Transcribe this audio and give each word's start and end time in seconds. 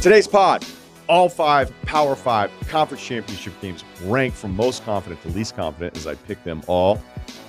Today's 0.00 0.28
pod, 0.28 0.64
all 1.08 1.28
five 1.28 1.72
Power 1.82 2.14
Five 2.14 2.52
conference 2.68 3.04
championship 3.04 3.52
games 3.60 3.82
ranked 4.04 4.36
from 4.36 4.54
most 4.54 4.84
confident 4.84 5.20
to 5.22 5.28
least 5.30 5.56
confident 5.56 5.96
as 5.96 6.06
I 6.06 6.14
pick 6.14 6.44
them 6.44 6.62
all. 6.68 6.98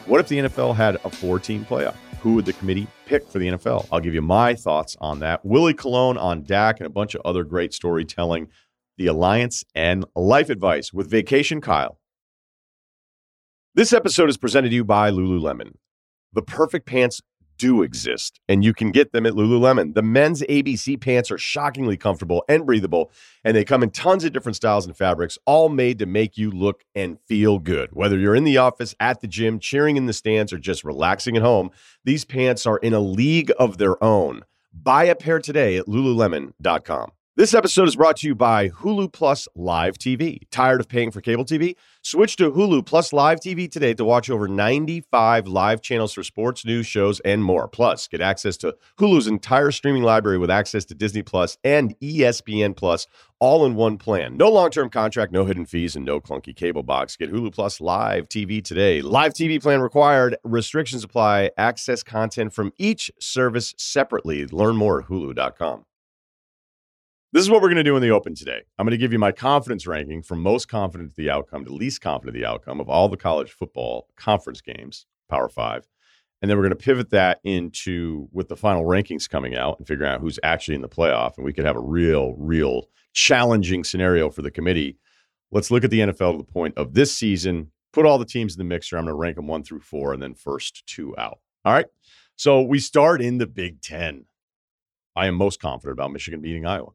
What 0.06 0.20
if 0.22 0.28
the 0.28 0.38
NFL 0.40 0.76
had 0.76 0.96
a 1.04 1.10
four 1.10 1.40
team 1.40 1.66
playoff? 1.66 1.96
Who 2.22 2.34
would 2.34 2.46
the 2.46 2.54
committee 2.54 2.88
pick 3.06 3.28
for 3.28 3.38
the 3.38 3.48
NFL? 3.48 3.88
I'll 3.92 4.00
give 4.00 4.14
you 4.14 4.22
my 4.22 4.56
thoughts 4.56 4.98
on 5.00 5.20
that. 5.20 5.46
Willie 5.46 5.74
Colon 5.74 6.18
on 6.18 6.44
Dak 6.44 6.80
and 6.80 6.88
a 6.88 6.90
bunch 6.90 7.14
of 7.14 7.22
other 7.26 7.44
great 7.44 7.74
storytelling, 7.74 8.48
the 8.98 9.08
Alliance, 9.08 9.64
and 9.76 10.06
life 10.16 10.50
advice 10.50 10.92
with 10.92 11.12
Vacation 11.12 11.62
Kyle. 11.62 12.00
This 13.76 13.94
episode 13.94 14.30
is 14.30 14.38
presented 14.38 14.70
to 14.70 14.76
you 14.76 14.84
by 14.84 15.12
Lululemon. 15.12 15.74
The 16.34 16.42
perfect 16.42 16.88
pants 16.88 17.22
do 17.58 17.82
exist, 17.82 18.40
and 18.48 18.64
you 18.64 18.74
can 18.74 18.92
get 18.92 19.12
them 19.12 19.26
at 19.26 19.34
Lululemon. 19.34 19.94
The 19.94 20.02
men's 20.02 20.42
ABC 20.44 21.00
pants 21.00 21.32
are 21.32 21.38
shockingly 21.38 21.98
comfortable 21.98 22.44
and 22.48 22.66
breathable, 22.66 23.12
and 23.44 23.56
they 23.56 23.66
come 23.66 23.84
in 23.84 23.90
tons 23.90 24.24
of 24.24 24.34
different 24.34 24.56
styles 24.56 24.86
and 24.86 24.96
fabrics, 24.96 25.38
all 25.46 25.70
made 25.70 26.00
to 26.00 26.06
make 26.06 26.38
you 26.38 26.52
look 26.52 26.84
and 26.96 27.20
feel 27.28 27.60
good. 27.60 27.90
Whether 27.94 28.18
you're 28.18 28.36
in 28.36 28.44
the 28.44 28.58
office, 28.58 28.96
at 29.00 29.22
the 29.22 29.28
gym, 29.28 29.60
cheering 29.60 29.98
in 29.98 30.06
the 30.06 30.14
stands, 30.14 30.54
or 30.54 30.58
just 30.58 30.84
relaxing 30.84 31.36
at 31.36 31.44
home, 31.44 31.72
these 32.04 32.26
pants 32.26 32.66
are 32.66 32.78
in 32.78 32.94
a 32.94 33.00
league 33.00 33.52
of 33.60 33.78
their 33.78 34.02
own. 34.04 34.44
Buy 34.74 35.06
a 35.06 35.16
pair 35.16 35.40
today 35.40 35.78
at 35.78 35.88
lululemon.com. 35.88 37.12
This 37.38 37.54
episode 37.54 37.88
is 37.88 37.96
brought 37.96 38.18
to 38.18 38.28
you 38.28 38.34
by 38.34 38.70
Hulu 38.70 39.14
Plus 39.14 39.48
Live 39.54 40.00
TV. 40.00 40.40
Tired 40.50 40.80
of 40.80 40.90
paying 40.90 41.12
for 41.12 41.22
cable 41.22 41.46
TV? 41.46 41.76
Switch 42.02 42.36
to 42.38 42.52
Hulu 42.52 42.84
Plus 42.84 43.14
Live 43.14 43.40
TV 43.40 43.70
today 43.72 43.94
to 43.94 44.04
watch 44.04 44.32
over 44.32 44.48
95 44.48 45.48
live 45.48 45.84
channels 45.84 46.14
for 46.14 46.24
sports, 46.24 46.66
news, 46.66 46.88
shows, 46.88 47.20
and 47.20 47.44
more. 47.44 47.68
Plus, 47.68 48.08
get 48.08 48.22
access 48.22 48.58
to 48.58 48.76
Hulu's 48.98 49.28
entire 49.28 49.70
streaming 49.70 50.02
library 50.02 50.40
with 50.40 50.50
access 50.50 50.84
to 50.86 50.96
Disney 50.96 51.22
Plus 51.22 51.60
and 51.64 51.96
ESPN 52.00 52.76
Plus 52.76 53.06
all 53.40 53.68
in 53.68 53.76
one 53.76 54.00
plan. 54.00 54.36
No 54.36 54.50
long-term 54.50 54.90
contract, 54.90 55.32
no 55.32 55.46
hidden 55.46 55.68
fees, 55.68 55.96
and 55.96 56.04
no 56.04 56.20
clunky 56.20 56.56
cable 56.56 56.82
box. 56.82 57.16
Get 57.16 57.32
Hulu 57.32 57.54
Plus 57.54 57.80
Live 57.80 58.28
TV 58.30 58.64
today. 58.64 59.04
Live 59.04 59.34
TV 59.34 59.62
plan 59.62 59.82
required. 59.82 60.38
Restrictions 60.44 61.04
apply. 61.04 61.52
Access 61.56 62.02
content 62.02 62.52
from 62.52 62.74
each 62.80 63.12
service 63.20 63.76
separately. 63.78 64.48
Learn 64.48 64.76
more 64.76 65.02
at 65.02 65.08
hulu.com. 65.08 65.86
This 67.34 67.44
is 67.44 67.50
what 67.50 67.62
we're 67.62 67.68
going 67.68 67.76
to 67.76 67.84
do 67.84 67.98
in 67.98 68.02
the 68.02 68.12
open 68.12 68.36
today. 68.36 68.62
I'm 68.80 68.86
going 68.86 68.92
to 68.92 68.98
give 68.98 69.12
you 69.12 69.20
my 69.20 69.34
confidence 69.34 69.86
ranking 69.86 70.22
from 70.22 70.42
most 70.42 70.70
confident 70.70 71.10
of 71.10 71.16
the 71.18 71.30
outcome 71.30 71.66
to 71.66 71.74
least 71.74 72.00
confident 72.00 72.38
of 72.38 72.42
the 72.42 72.48
outcome 72.48 72.80
of 72.80 72.88
all 72.88 73.10
the 73.10 73.18
college 73.18 73.52
football 73.52 74.08
conference 74.16 74.62
games, 74.62 75.06
Power 75.30 75.50
Five. 75.50 75.86
And 76.42 76.50
then 76.50 76.58
we're 76.58 76.64
going 76.64 76.78
to 76.78 76.86
pivot 76.86 77.10
that 77.10 77.42
into 77.44 78.30
with 78.32 78.48
the 78.48 78.56
final 78.56 78.86
rankings 78.86 79.30
coming 79.30 79.58
out 79.58 79.78
and 79.78 79.86
figuring 79.86 80.10
out 80.10 80.22
who's 80.22 80.40
actually 80.42 80.76
in 80.76 80.82
the 80.82 80.88
playoff. 80.88 81.36
And 81.36 81.44
we 81.44 81.52
could 81.52 81.66
have 81.66 81.76
a 81.76 81.82
real, 81.82 82.34
real 82.38 82.88
challenging 83.12 83.84
scenario 83.84 84.30
for 84.30 84.42
the 84.42 84.52
committee. 84.52 84.98
Let's 85.52 85.70
look 85.70 85.84
at 85.84 85.90
the 85.90 86.00
NFL 86.00 86.32
to 86.32 86.38
the 86.38 86.44
point 86.46 86.78
of 86.78 86.94
this 86.94 87.14
season, 87.14 87.72
put 87.92 88.06
all 88.06 88.18
the 88.18 88.26
teams 88.26 88.54
in 88.54 88.60
the 88.60 88.64
mixer. 88.64 88.98
I'm 88.98 89.04
going 89.04 89.14
to 89.14 89.20
rank 89.20 89.36
them 89.36 89.48
one 89.48 89.64
through 89.64 89.82
four 89.82 90.14
and 90.14 90.24
then 90.24 90.34
first 90.34 90.88
two 90.88 91.14
out. 91.18 91.40
All 91.66 91.74
right. 91.74 91.88
So 92.38 92.62
we 92.62 92.80
start 92.80 93.22
in 93.22 93.38
the 93.38 93.48
Big 93.48 93.82
Ten. 93.82 94.26
I 95.14 95.28
am 95.28 95.36
most 95.36 95.60
confident 95.60 96.00
about 96.00 96.14
Michigan 96.14 96.40
beating 96.40 96.66
Iowa. 96.66 96.92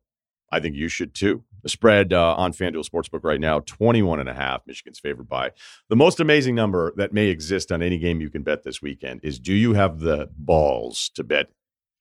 I 0.52 0.60
think 0.60 0.76
you 0.76 0.88
should 0.88 1.14
too. 1.14 1.42
The 1.62 1.68
spread 1.68 2.12
uh, 2.12 2.34
on 2.36 2.52
FanDuel 2.52 2.88
Sportsbook 2.88 3.24
right 3.24 3.40
now, 3.40 3.60
21 3.60 4.20
and 4.20 4.28
a 4.28 4.34
half. 4.34 4.66
Michigan's 4.66 4.98
favored 4.98 5.28
by. 5.28 5.52
The 5.88 5.96
most 5.96 6.20
amazing 6.20 6.54
number 6.54 6.92
that 6.96 7.12
may 7.12 7.28
exist 7.28 7.72
on 7.72 7.82
any 7.82 7.98
game 7.98 8.20
you 8.20 8.28
can 8.28 8.42
bet 8.42 8.62
this 8.62 8.82
weekend 8.82 9.20
is 9.22 9.38
do 9.38 9.54
you 9.54 9.72
have 9.72 10.00
the 10.00 10.28
balls 10.36 11.10
to 11.14 11.24
bet 11.24 11.48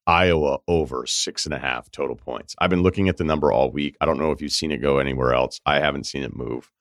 Iowa 0.06 0.60
over 0.68 1.06
six 1.06 1.46
and 1.46 1.54
a 1.54 1.60
half 1.60 1.90
total 1.92 2.16
points? 2.16 2.56
I've 2.60 2.70
been 2.70 2.84
looking 2.84 3.08
at 3.08 3.18
the 3.18 3.24
number 3.24 3.52
all 3.52 3.72
week. 3.72 3.96
I 4.02 4.06
don't 4.06 4.20
know 4.20 4.32
if 4.32 4.42
you've 4.42 4.52
seen 4.52 4.72
it 4.72 4.82
go 4.82 4.98
anywhere 4.98 5.34
else. 5.34 5.62
I 5.66 5.80
haven't 5.80 6.06
seen 6.06 6.24
it 6.24 6.36
move. 6.36 6.72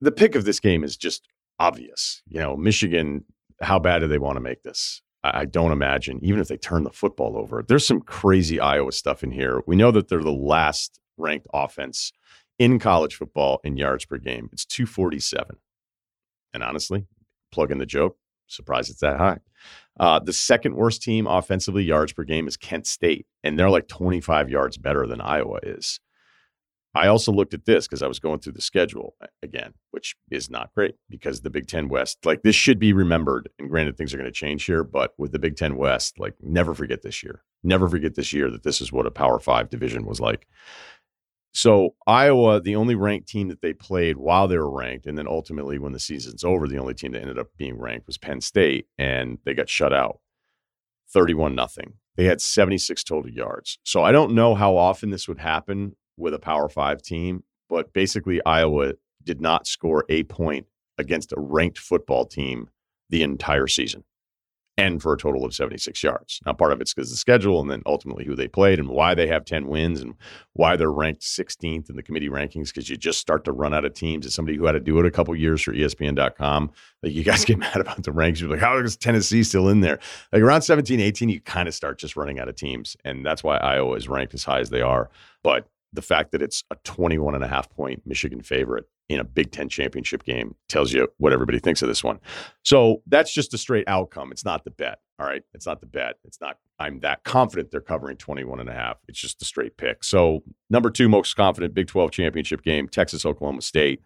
The 0.00 0.12
pick 0.12 0.34
of 0.34 0.44
this 0.44 0.58
game 0.58 0.82
is 0.82 0.96
just 0.96 1.28
obvious. 1.60 2.22
You 2.26 2.40
know, 2.40 2.56
Michigan, 2.56 3.24
how 3.60 3.78
bad 3.78 4.00
do 4.00 4.08
they 4.08 4.18
want 4.18 4.36
to 4.36 4.40
make 4.40 4.62
this? 4.62 5.02
I 5.24 5.46
don't 5.46 5.72
imagine, 5.72 6.20
even 6.22 6.38
if 6.38 6.48
they 6.48 6.58
turn 6.58 6.84
the 6.84 6.90
football 6.90 7.38
over, 7.38 7.62
there's 7.66 7.86
some 7.86 8.02
crazy 8.02 8.60
Iowa 8.60 8.92
stuff 8.92 9.24
in 9.24 9.30
here. 9.30 9.62
We 9.66 9.74
know 9.74 9.90
that 9.90 10.08
they're 10.08 10.22
the 10.22 10.30
last 10.30 11.00
ranked 11.16 11.46
offense 11.54 12.12
in 12.58 12.78
college 12.78 13.14
football 13.14 13.60
in 13.64 13.78
yards 13.78 14.04
per 14.04 14.18
game. 14.18 14.50
It's 14.52 14.66
247. 14.66 15.56
And 16.52 16.62
honestly, 16.62 17.06
plug 17.50 17.72
in 17.72 17.78
the 17.78 17.86
joke, 17.86 18.18
surprised 18.46 18.90
it's 18.90 19.00
that 19.00 19.16
high. 19.16 19.38
Uh, 19.98 20.18
the 20.18 20.32
second 20.32 20.74
worst 20.74 21.02
team 21.02 21.26
offensively 21.26 21.84
yards 21.84 22.12
per 22.12 22.24
game 22.24 22.46
is 22.46 22.58
Kent 22.58 22.86
State, 22.86 23.26
and 23.42 23.58
they're 23.58 23.70
like 23.70 23.88
25 23.88 24.50
yards 24.50 24.76
better 24.76 25.06
than 25.06 25.22
Iowa 25.22 25.58
is. 25.62 26.00
I 26.94 27.08
also 27.08 27.32
looked 27.32 27.54
at 27.54 27.64
this 27.64 27.86
because 27.86 28.02
I 28.02 28.06
was 28.06 28.20
going 28.20 28.38
through 28.38 28.52
the 28.52 28.60
schedule 28.60 29.16
again, 29.42 29.74
which 29.90 30.14
is 30.30 30.48
not 30.48 30.72
great 30.74 30.94
because 31.10 31.40
the 31.40 31.50
Big 31.50 31.66
Ten 31.66 31.88
West, 31.88 32.24
like 32.24 32.42
this 32.42 32.54
should 32.54 32.78
be 32.78 32.92
remembered. 32.92 33.48
And 33.58 33.68
granted, 33.68 33.96
things 33.96 34.14
are 34.14 34.18
going 34.18 34.30
to 34.30 34.32
change 34.32 34.64
here, 34.64 34.84
but 34.84 35.12
with 35.18 35.32
the 35.32 35.38
Big 35.38 35.56
Ten 35.56 35.76
West, 35.76 36.18
like 36.18 36.34
never 36.40 36.74
forget 36.74 37.02
this 37.02 37.22
year. 37.22 37.42
Never 37.62 37.88
forget 37.88 38.14
this 38.14 38.32
year 38.32 38.50
that 38.50 38.62
this 38.62 38.80
is 38.80 38.92
what 38.92 39.06
a 39.06 39.10
Power 39.10 39.40
Five 39.40 39.70
division 39.70 40.06
was 40.06 40.20
like. 40.20 40.46
So 41.56 41.94
Iowa, 42.06 42.60
the 42.60 42.76
only 42.76 42.94
ranked 42.94 43.28
team 43.28 43.48
that 43.48 43.62
they 43.62 43.72
played 43.72 44.16
while 44.16 44.48
they 44.48 44.58
were 44.58 44.70
ranked, 44.70 45.06
and 45.06 45.16
then 45.16 45.28
ultimately 45.28 45.78
when 45.78 45.92
the 45.92 46.00
season's 46.00 46.42
over, 46.42 46.66
the 46.66 46.78
only 46.78 46.94
team 46.94 47.12
that 47.12 47.22
ended 47.22 47.38
up 47.38 47.48
being 47.56 47.78
ranked 47.78 48.06
was 48.06 48.18
Penn 48.18 48.40
State, 48.40 48.86
and 48.98 49.38
they 49.44 49.54
got 49.54 49.68
shut 49.68 49.92
out, 49.92 50.18
thirty-one 51.12 51.54
nothing. 51.54 51.94
They 52.16 52.24
had 52.24 52.40
seventy-six 52.40 53.02
total 53.02 53.30
yards. 53.30 53.78
So 53.84 54.02
I 54.02 54.12
don't 54.12 54.34
know 54.34 54.54
how 54.54 54.76
often 54.76 55.10
this 55.10 55.26
would 55.28 55.38
happen 55.38 55.96
with 56.16 56.34
a 56.34 56.38
Power 56.38 56.68
Five 56.68 57.02
team, 57.02 57.44
but 57.68 57.92
basically 57.92 58.40
Iowa 58.44 58.94
did 59.22 59.40
not 59.40 59.66
score 59.66 60.04
a 60.08 60.24
point 60.24 60.66
against 60.98 61.32
a 61.32 61.40
ranked 61.40 61.78
football 61.78 62.24
team 62.26 62.68
the 63.10 63.22
entire 63.22 63.66
season 63.66 64.04
and 64.76 65.00
for 65.00 65.12
a 65.12 65.18
total 65.18 65.44
of 65.44 65.54
76 65.54 66.02
yards. 66.02 66.40
Now, 66.44 66.52
part 66.52 66.72
of 66.72 66.80
it's 66.80 66.92
because 66.92 67.10
the 67.10 67.16
schedule 67.16 67.60
and 67.60 67.70
then 67.70 67.82
ultimately 67.86 68.24
who 68.24 68.34
they 68.34 68.48
played 68.48 68.80
and 68.80 68.88
why 68.88 69.14
they 69.14 69.28
have 69.28 69.44
10 69.44 69.68
wins 69.68 70.00
and 70.00 70.14
why 70.54 70.76
they're 70.76 70.90
ranked 70.90 71.22
16th 71.22 71.88
in 71.88 71.96
the 71.96 72.02
committee 72.02 72.28
rankings 72.28 72.68
because 72.68 72.88
you 72.88 72.96
just 72.96 73.20
start 73.20 73.44
to 73.44 73.52
run 73.52 73.72
out 73.72 73.84
of 73.84 73.94
teams. 73.94 74.26
As 74.26 74.34
somebody 74.34 74.58
who 74.58 74.66
had 74.66 74.72
to 74.72 74.80
do 74.80 74.98
it 74.98 75.06
a 75.06 75.10
couple 75.10 75.34
years 75.36 75.62
for 75.62 75.72
ESPN.com, 75.72 76.72
like 77.02 77.12
you 77.12 77.22
guys 77.22 77.44
get 77.44 77.58
mad 77.58 77.76
about 77.76 78.02
the 78.02 78.12
ranks. 78.12 78.40
You're 78.40 78.50
like, 78.50 78.60
how 78.60 78.76
is 78.78 78.96
Tennessee 78.96 79.44
still 79.44 79.68
in 79.68 79.80
there? 79.80 80.00
Like 80.32 80.42
around 80.42 80.62
17, 80.62 80.98
18, 80.98 81.28
you 81.28 81.40
kind 81.40 81.68
of 81.68 81.74
start 81.74 81.98
just 81.98 82.16
running 82.16 82.40
out 82.40 82.48
of 82.48 82.56
teams. 82.56 82.96
And 83.04 83.24
that's 83.24 83.44
why 83.44 83.58
Iowa 83.58 83.94
is 83.94 84.08
ranked 84.08 84.34
as 84.34 84.44
high 84.44 84.60
as 84.60 84.70
they 84.70 84.82
are. 84.82 85.08
But 85.44 85.68
the 85.94 86.02
fact 86.02 86.32
that 86.32 86.42
it's 86.42 86.64
a 86.70 86.76
21 86.84 87.34
and 87.34 87.44
a 87.44 87.48
half 87.48 87.70
point 87.70 88.02
Michigan 88.04 88.42
favorite 88.42 88.84
in 89.08 89.20
a 89.20 89.24
Big 89.24 89.52
Ten 89.52 89.68
championship 89.68 90.24
game 90.24 90.54
tells 90.68 90.92
you 90.92 91.08
what 91.18 91.32
everybody 91.32 91.58
thinks 91.58 91.82
of 91.82 91.88
this 91.88 92.02
one. 92.02 92.20
So 92.62 93.02
that's 93.06 93.32
just 93.32 93.52
a 93.54 93.58
straight 93.58 93.86
outcome. 93.86 94.32
It's 94.32 94.44
not 94.44 94.64
the 94.64 94.70
bet. 94.70 94.98
All 95.18 95.26
right. 95.26 95.42
It's 95.52 95.66
not 95.66 95.80
the 95.80 95.86
bet. 95.86 96.16
It's 96.24 96.40
not, 96.40 96.58
I'm 96.78 97.00
that 97.00 97.22
confident 97.24 97.70
they're 97.70 97.80
covering 97.80 98.16
21 98.16 98.60
and 98.60 98.68
a 98.68 98.72
half. 98.72 98.98
It's 99.08 99.20
just 99.20 99.40
a 99.42 99.44
straight 99.44 99.76
pick. 99.76 100.02
So 100.02 100.42
number 100.70 100.90
two 100.90 101.08
most 101.08 101.34
confident 101.34 101.74
Big 101.74 101.86
12 101.86 102.10
championship 102.10 102.62
game, 102.62 102.88
Texas, 102.88 103.24
Oklahoma 103.24 103.62
State. 103.62 104.02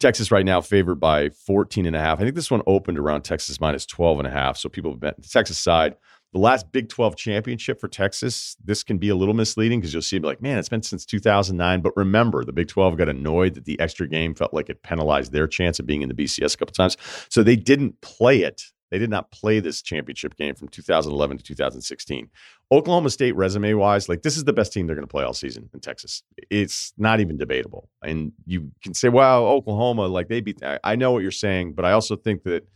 Texas 0.00 0.30
right 0.30 0.46
now 0.46 0.62
favored 0.62 0.96
by 0.96 1.28
14 1.28 1.84
and 1.84 1.94
a 1.94 2.00
half. 2.00 2.20
I 2.20 2.22
think 2.24 2.34
this 2.34 2.50
one 2.50 2.62
opened 2.66 2.98
around 2.98 3.22
Texas 3.22 3.60
minus 3.60 3.84
12 3.84 4.20
and 4.20 4.26
a 4.26 4.30
half. 4.30 4.56
So 4.56 4.68
people 4.68 4.92
have 4.92 5.00
bet 5.00 5.20
the 5.20 5.28
Texas 5.28 5.58
side 5.58 5.94
the 6.32 6.38
last 6.38 6.70
Big 6.70 6.88
12 6.88 7.16
championship 7.16 7.80
for 7.80 7.88
Texas, 7.88 8.56
this 8.64 8.84
can 8.84 8.98
be 8.98 9.08
a 9.08 9.16
little 9.16 9.34
misleading 9.34 9.80
because 9.80 9.92
you'll 9.92 10.02
see 10.02 10.16
it 10.16 10.22
like, 10.22 10.40
man, 10.40 10.58
it's 10.58 10.68
been 10.68 10.82
since 10.82 11.04
2009. 11.04 11.80
But 11.80 11.96
remember, 11.96 12.44
the 12.44 12.52
Big 12.52 12.68
12 12.68 12.96
got 12.96 13.08
annoyed 13.08 13.54
that 13.54 13.64
the 13.64 13.78
extra 13.80 14.06
game 14.06 14.34
felt 14.34 14.54
like 14.54 14.68
it 14.68 14.82
penalized 14.82 15.32
their 15.32 15.48
chance 15.48 15.80
of 15.80 15.86
being 15.86 16.02
in 16.02 16.08
the 16.08 16.14
BCS 16.14 16.54
a 16.54 16.56
couple 16.56 16.72
times. 16.72 16.96
So 17.28 17.42
they 17.42 17.56
didn't 17.56 18.00
play 18.00 18.42
it. 18.42 18.62
They 18.90 18.98
did 18.98 19.10
not 19.10 19.30
play 19.30 19.60
this 19.60 19.82
championship 19.82 20.36
game 20.36 20.54
from 20.56 20.68
2011 20.68 21.38
to 21.38 21.44
2016. 21.44 22.28
Oklahoma 22.72 23.10
State, 23.10 23.36
resume 23.36 23.74
wise, 23.74 24.08
like 24.08 24.22
this 24.22 24.36
is 24.36 24.44
the 24.44 24.52
best 24.52 24.72
team 24.72 24.86
they're 24.86 24.96
going 24.96 25.06
to 25.06 25.10
play 25.10 25.24
all 25.24 25.32
season 25.32 25.68
in 25.72 25.80
Texas. 25.80 26.22
It's 26.50 26.92
not 26.96 27.20
even 27.20 27.36
debatable. 27.38 27.88
And 28.02 28.32
you 28.46 28.72
can 28.82 28.94
say, 28.94 29.08
well, 29.08 29.46
Oklahoma, 29.46 30.06
like 30.06 30.28
they 30.28 30.40
beat. 30.40 30.60
I 30.82 30.96
know 30.96 31.12
what 31.12 31.22
you're 31.22 31.30
saying, 31.30 31.74
but 31.74 31.84
I 31.84 31.92
also 31.92 32.16
think 32.16 32.42
that, 32.44 32.66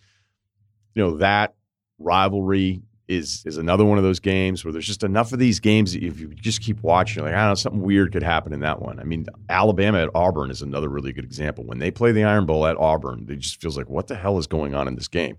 you 0.95 1.03
know, 1.03 1.17
that 1.19 1.55
rivalry 1.99 2.83
is 3.07 3.43
is 3.45 3.59
another 3.59 3.85
one 3.85 3.99
of 3.99 4.05
those 4.05 4.21
games 4.21 4.65
where 4.65 4.73
there's 4.73 4.87
just 4.87 5.03
enough 5.03 5.33
of 5.33 5.39
these 5.39 5.61
games 5.61 5.93
that 5.93 6.03
if 6.03 6.19
you 6.19 6.29
just 6.29 6.63
keep 6.63 6.83
watching, 6.83 7.23
like 7.23 7.35
I 7.35 7.41
don't 7.41 7.49
know, 7.51 7.55
something 7.55 7.83
weird 7.83 8.13
could 8.13 8.23
happen 8.23 8.53
in 8.53 8.61
that 8.61 8.81
one. 8.81 8.99
I 8.99 9.05
mean, 9.05 9.27
Alabama 9.49 10.03
at 10.03 10.11
Auburn 10.15 10.51
is 10.51 10.63
another 10.63 10.89
really 10.89 11.13
good 11.13 11.25
example. 11.25 11.65
When 11.65 11.79
they 11.79 11.91
play 11.91 12.13
the 12.13 12.25
Iron 12.25 12.47
Bowl 12.47 12.67
at 12.67 12.77
Auburn, 12.77 13.27
it 13.29 13.41
just 13.41 13.61
feels 13.61 13.77
like 13.77 13.89
what 13.89 14.07
the 14.07 14.15
hell 14.15 14.39
is 14.39 14.47
going 14.47 14.75
on 14.75 14.89
in 14.89 14.95
this 14.95 15.09
game? 15.09 15.37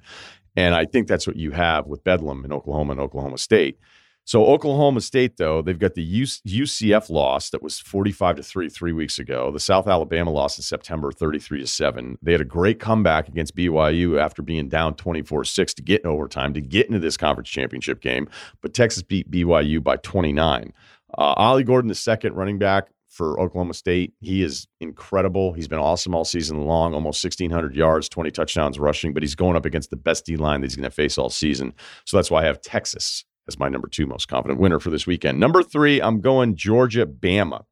And 0.56 0.74
I 0.74 0.86
think 0.86 1.08
that's 1.08 1.28
what 1.28 1.36
you 1.36 1.52
have 1.52 1.88
with 1.88 2.04
Bedlam 2.04 2.46
in 2.46 2.54
Oklahoma 2.54 2.92
and 2.92 3.02
Oklahoma 3.02 3.38
State. 3.38 3.78
So 4.26 4.44
Oklahoma 4.48 5.02
State, 5.02 5.38
though, 5.38 5.62
they've 5.62 5.78
got 5.78 5.94
the 5.94 6.24
UCF 6.24 7.12
loss 7.12 7.52
that 7.52 7.62
was 7.62 7.80
45 7.80 8.38
to 8.38 8.44
3 8.44 8.70
three 8.70 8.92
weeks 8.92 9.20
ago. 9.20 9.52
The 9.52 9.60
South 9.60 9.88
Alabama 9.88 10.32
loss 10.32 10.58
in 10.58 10.64
September, 10.64 11.12
33 11.12 11.62
to 11.62 11.68
7. 11.68 12.18
They 12.24 12.32
had 12.32 12.42
a 12.42 12.46
great 12.46 12.80
comeback 12.80 13.28
against 13.28 13.56
BYU 13.56 14.20
after 14.20 14.42
being 14.42 14.68
down 14.68 14.96
24-6 14.96 15.76
to 15.76 15.82
get 15.84 16.02
in 16.02 16.10
overtime 16.10 16.56
to 16.56 16.62
get 16.62 16.88
into 16.88 16.98
this 16.98 17.18
conference 17.18 17.50
championship 17.50 18.02
game. 18.02 18.28
But 18.62 18.74
Texas 18.74 19.04
beat 19.04 19.30
BYU 19.30 19.84
by 19.84 19.98
29. 19.98 20.74
Uh, 21.16 21.22
Ollie 21.22 21.64
Gordon, 21.64 21.88
the 21.88 21.96
second 21.96 22.34
running 22.34 22.58
back, 22.58 22.90
for 23.08 23.40
Oklahoma 23.40 23.76
State. 23.76 24.14
He 24.20 24.42
is 24.42 24.68
incredible. 24.82 25.54
He's 25.54 25.70
been 25.70 25.80
awesome 25.80 26.14
all 26.14 26.26
season 26.26 26.66
long, 26.66 26.94
almost 26.94 27.24
1,600 27.24 27.74
yards, 27.76 28.10
20 28.10 28.30
touchdowns 28.32 28.78
rushing, 28.78 29.14
but 29.14 29.24
he's 29.24 29.36
going 29.36 29.56
up 29.56 29.66
against 29.66 29.90
the 29.90 29.96
best 29.96 30.26
D 30.26 30.36
line 30.36 30.60
that 30.62 30.68
he's 30.68 30.76
going 30.76 30.84
to 30.84 30.90
face 30.90 31.18
all 31.18 31.30
season. 31.30 31.74
So 32.06 32.18
that's 32.18 32.30
why 32.30 32.42
I 32.42 32.46
have 32.46 32.62
Texas 32.62 33.24
as 33.48 33.60
my 33.60 33.70
number 33.70 33.88
two 33.88 34.08
most 34.08 34.28
confident 34.28 34.60
winner 34.60 34.80
for 34.80 34.90
this 34.90 35.06
weekend. 35.06 35.40
Number 35.40 35.64
three, 35.64 36.02
I'm 36.02 36.22
going 36.22 36.56
Georgia 36.56 37.06
Bama. 37.06 37.64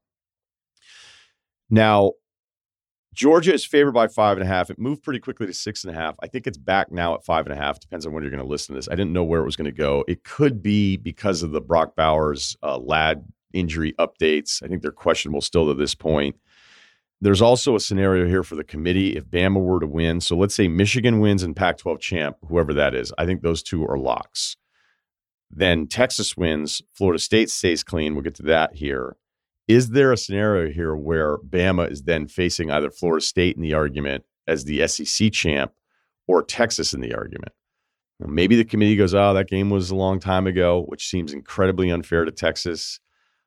Now, 1.70 2.12
Georgia 3.14 3.54
is 3.54 3.64
favored 3.64 3.92
by 3.92 4.08
five 4.08 4.36
and 4.36 4.44
a 4.44 4.46
half. 4.46 4.70
It 4.70 4.78
moved 4.78 5.04
pretty 5.04 5.20
quickly 5.20 5.46
to 5.46 5.54
six 5.54 5.84
and 5.84 5.94
a 5.94 5.98
half. 5.98 6.16
I 6.20 6.26
think 6.26 6.46
it's 6.46 6.58
back 6.58 6.90
now 6.90 7.14
at 7.14 7.24
five 7.24 7.46
and 7.46 7.52
a 7.52 7.56
half. 7.56 7.78
Depends 7.78 8.04
on 8.04 8.12
when 8.12 8.22
you're 8.22 8.30
going 8.30 8.42
to 8.42 8.48
listen 8.48 8.74
to 8.74 8.78
this. 8.78 8.88
I 8.88 8.96
didn't 8.96 9.12
know 9.12 9.22
where 9.22 9.40
it 9.40 9.44
was 9.44 9.56
going 9.56 9.66
to 9.66 9.72
go. 9.72 10.04
It 10.08 10.24
could 10.24 10.62
be 10.62 10.96
because 10.96 11.42
of 11.42 11.52
the 11.52 11.60
Brock 11.60 11.94
Bowers 11.94 12.56
uh, 12.62 12.78
lad 12.78 13.24
injury 13.52 13.94
updates. 14.00 14.62
I 14.62 14.66
think 14.66 14.82
they're 14.82 14.90
questionable 14.90 15.40
still 15.40 15.66
to 15.68 15.74
this 15.74 15.94
point. 15.94 16.36
There's 17.20 17.40
also 17.40 17.76
a 17.76 17.80
scenario 17.80 18.26
here 18.26 18.42
for 18.42 18.56
the 18.56 18.64
committee 18.64 19.16
if 19.16 19.24
Bama 19.26 19.62
were 19.62 19.80
to 19.80 19.86
win. 19.86 20.20
So 20.20 20.36
let's 20.36 20.54
say 20.54 20.66
Michigan 20.66 21.20
wins 21.20 21.44
and 21.44 21.54
Pac 21.54 21.78
12 21.78 22.00
champ, 22.00 22.36
whoever 22.48 22.74
that 22.74 22.94
is. 22.94 23.12
I 23.16 23.24
think 23.26 23.42
those 23.42 23.62
two 23.62 23.86
are 23.86 23.96
locks. 23.96 24.56
Then 25.50 25.86
Texas 25.86 26.36
wins, 26.36 26.82
Florida 26.92 27.18
State 27.18 27.50
stays 27.50 27.84
clean. 27.84 28.14
We'll 28.14 28.24
get 28.24 28.34
to 28.36 28.42
that 28.44 28.74
here. 28.74 29.16
Is 29.66 29.90
there 29.90 30.12
a 30.12 30.16
scenario 30.16 30.70
here 30.70 30.94
where 30.94 31.38
Bama 31.38 31.90
is 31.90 32.02
then 32.02 32.26
facing 32.26 32.70
either 32.70 32.90
Florida 32.90 33.24
State 33.24 33.56
in 33.56 33.62
the 33.62 33.74
argument 33.74 34.24
as 34.46 34.64
the 34.64 34.86
SEC 34.86 35.32
champ 35.32 35.72
or 36.26 36.42
Texas 36.42 36.92
in 36.92 37.00
the 37.00 37.14
argument? 37.14 37.52
Maybe 38.20 38.56
the 38.56 38.64
committee 38.64 38.96
goes, 38.96 39.14
oh, 39.14 39.34
that 39.34 39.48
game 39.48 39.70
was 39.70 39.90
a 39.90 39.96
long 39.96 40.20
time 40.20 40.46
ago, 40.46 40.84
which 40.86 41.08
seems 41.08 41.32
incredibly 41.32 41.90
unfair 41.90 42.24
to 42.24 42.30
Texas. 42.30 43.00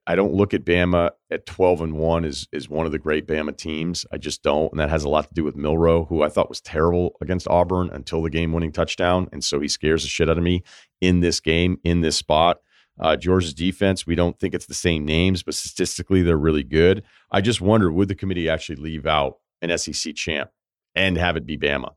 I 0.09 0.15
don't 0.15 0.33
look 0.33 0.53
at 0.53 0.63
Bama 0.63 1.11
at 1.29 1.45
12 1.45 1.81
and 1.81 1.93
1 1.97 2.23
as, 2.23 2.47
as 2.53 2.69
one 2.69 2.85
of 2.85 2.93
the 2.93 2.97
great 2.97 3.27
Bama 3.27 3.55
teams. 3.55 4.05
I 4.09 4.17
just 4.17 4.41
don't. 4.41 4.71
And 4.71 4.79
that 4.79 4.89
has 4.89 5.03
a 5.03 5.09
lot 5.09 5.27
to 5.27 5.33
do 5.33 5.43
with 5.43 5.57
Milroe, 5.57 6.05
who 6.05 6.23
I 6.23 6.29
thought 6.29 6.47
was 6.47 6.61
terrible 6.61 7.17
against 7.19 7.47
Auburn 7.49 7.89
until 7.91 8.21
the 8.21 8.29
game 8.29 8.53
winning 8.53 8.71
touchdown. 8.71 9.27
And 9.33 9.43
so 9.43 9.59
he 9.59 9.67
scares 9.67 10.03
the 10.03 10.09
shit 10.09 10.29
out 10.29 10.37
of 10.37 10.43
me 10.45 10.63
in 11.01 11.19
this 11.19 11.41
game, 11.41 11.77
in 11.83 11.99
this 11.99 12.15
spot. 12.15 12.61
Uh, 12.97 13.17
Georgia's 13.17 13.53
defense, 13.53 14.07
we 14.07 14.15
don't 14.15 14.39
think 14.39 14.53
it's 14.53 14.65
the 14.65 14.73
same 14.73 15.05
names, 15.05 15.43
but 15.43 15.53
statistically, 15.53 16.21
they're 16.21 16.37
really 16.37 16.63
good. 16.63 17.03
I 17.29 17.41
just 17.41 17.59
wonder 17.59 17.91
would 17.91 18.07
the 18.07 18.15
committee 18.15 18.49
actually 18.49 18.77
leave 18.77 19.05
out 19.05 19.39
an 19.61 19.77
SEC 19.77 20.15
champ 20.15 20.49
and 20.95 21.17
have 21.17 21.35
it 21.35 21.45
be 21.45 21.57
Bama? 21.57 21.93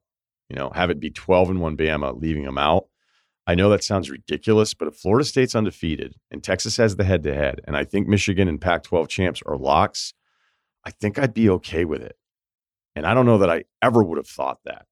You 0.48 0.56
know, 0.56 0.70
have 0.74 0.90
it 0.90 0.98
be 0.98 1.10
12 1.10 1.50
and 1.50 1.60
1 1.60 1.76
Bama, 1.76 2.20
leaving 2.20 2.42
them 2.42 2.58
out. 2.58 2.88
I 3.50 3.56
know 3.56 3.68
that 3.70 3.82
sounds 3.82 4.08
ridiculous, 4.08 4.74
but 4.74 4.86
if 4.86 4.94
Florida 4.94 5.24
State's 5.24 5.56
undefeated 5.56 6.14
and 6.30 6.40
Texas 6.40 6.76
has 6.76 6.94
the 6.94 7.02
head 7.02 7.24
to 7.24 7.34
head, 7.34 7.60
and 7.64 7.76
I 7.76 7.82
think 7.82 8.06
Michigan 8.06 8.46
and 8.46 8.60
Pac 8.60 8.84
12 8.84 9.08
champs 9.08 9.42
are 9.44 9.56
locks, 9.56 10.14
I 10.84 10.92
think 10.92 11.18
I'd 11.18 11.34
be 11.34 11.50
okay 11.50 11.84
with 11.84 12.00
it. 12.00 12.14
And 12.94 13.04
I 13.04 13.12
don't 13.12 13.26
know 13.26 13.38
that 13.38 13.50
I 13.50 13.64
ever 13.82 14.04
would 14.04 14.18
have 14.18 14.28
thought 14.28 14.58
that, 14.66 14.86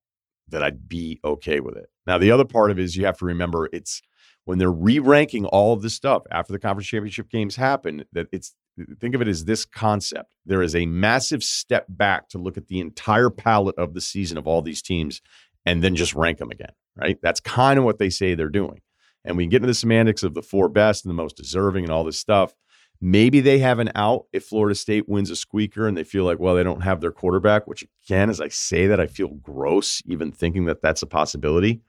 that 0.49 0.65
I'd 0.65 0.89
be 0.89 1.21
okay 1.25 1.61
with 1.61 1.77
it. 1.77 1.87
Now, 2.05 2.19
the 2.19 2.33
other 2.33 2.45
part 2.45 2.73
of 2.73 2.81
it 2.81 2.83
is 2.83 2.97
you 2.97 3.07
have 3.07 3.19
to 3.19 3.27
remember 3.27 3.69
it's 3.73 4.03
when 4.45 4.59
they're 4.59 4.73
re-ranking 4.73 5.45
all 5.45 5.73
of 5.73 5.83
this 5.83 5.95
stuff 5.95 6.25
after 6.33 6.53
the 6.53 6.59
conference 6.59 6.89
championship 6.89 7.31
games 7.31 7.55
happen 7.55 8.07
that 8.11 8.27
it's 8.33 8.57
think 8.99 9.15
of 9.15 9.23
it 9.23 9.29
as 9.29 9.45
this 9.45 9.65
concept 9.65 10.33
there 10.47 10.63
is 10.63 10.75
a 10.75 10.87
massive 10.87 11.43
step 11.43 11.85
back 11.89 12.29
to 12.29 12.39
look 12.39 12.57
at 12.57 12.69
the 12.69 12.79
entire 12.79 13.29
palette 13.29 13.77
of 13.77 13.93
the 13.93 14.01
season 14.01 14.39
of 14.39 14.47
all 14.47 14.63
these 14.63 14.81
teams 14.81 15.21
and 15.67 15.83
then 15.83 15.97
just 15.97 16.15
rank 16.15 16.39
them 16.39 16.51
again 16.51 16.71
right 16.99 17.19
that's 17.23 17.41
kind 17.41 17.79
of 17.79 17.85
what 17.85 17.99
they 17.99 18.11
say 18.11 18.35
they're 18.35 18.49
doing 18.49 18.81
and 19.25 19.37
we 19.37 19.45
can 19.45 19.51
get 19.51 19.57
into 19.59 19.67
the 19.67 19.75
semantics 19.75 20.23
of 20.23 20.35
the 20.35 20.43
four 20.43 20.69
best 20.69 21.05
and 21.05 21.11
the 21.11 21.23
most 21.23 21.37
deserving 21.37 21.85
and 21.85 21.93
all 21.93 22.05
this 22.05 22.19
stuff 22.19 22.55
maybe 23.01 23.41
they 23.41 23.59
have 23.59 23.79
an 23.79 23.91
out 23.95 24.25
if 24.33 24.45
florida 24.45 24.75
state 24.75 25.09
wins 25.09 25.31
a 25.31 25.37
squeaker 25.37 25.87
and 25.87 25.97
they 25.97 26.05
feel 26.05 26.25
like 26.25 26.39
well 26.39 26.55
they 26.55 26.65
don't 26.65 26.83
have 26.83 27.01
their 27.01 27.13
quarterback 27.13 27.67
which 27.67 27.85
again 28.07 28.31
as 28.31 28.41
i 28.41 28.49
say 28.49 28.87
that 28.87 29.01
i 29.01 29.07
feel 29.07 29.29
gross 29.29 30.03
even 30.07 30.33
thinking 30.33 30.65
that 30.65 30.83
that's 30.83 31.03
a 31.03 31.07
possibility 31.07 31.81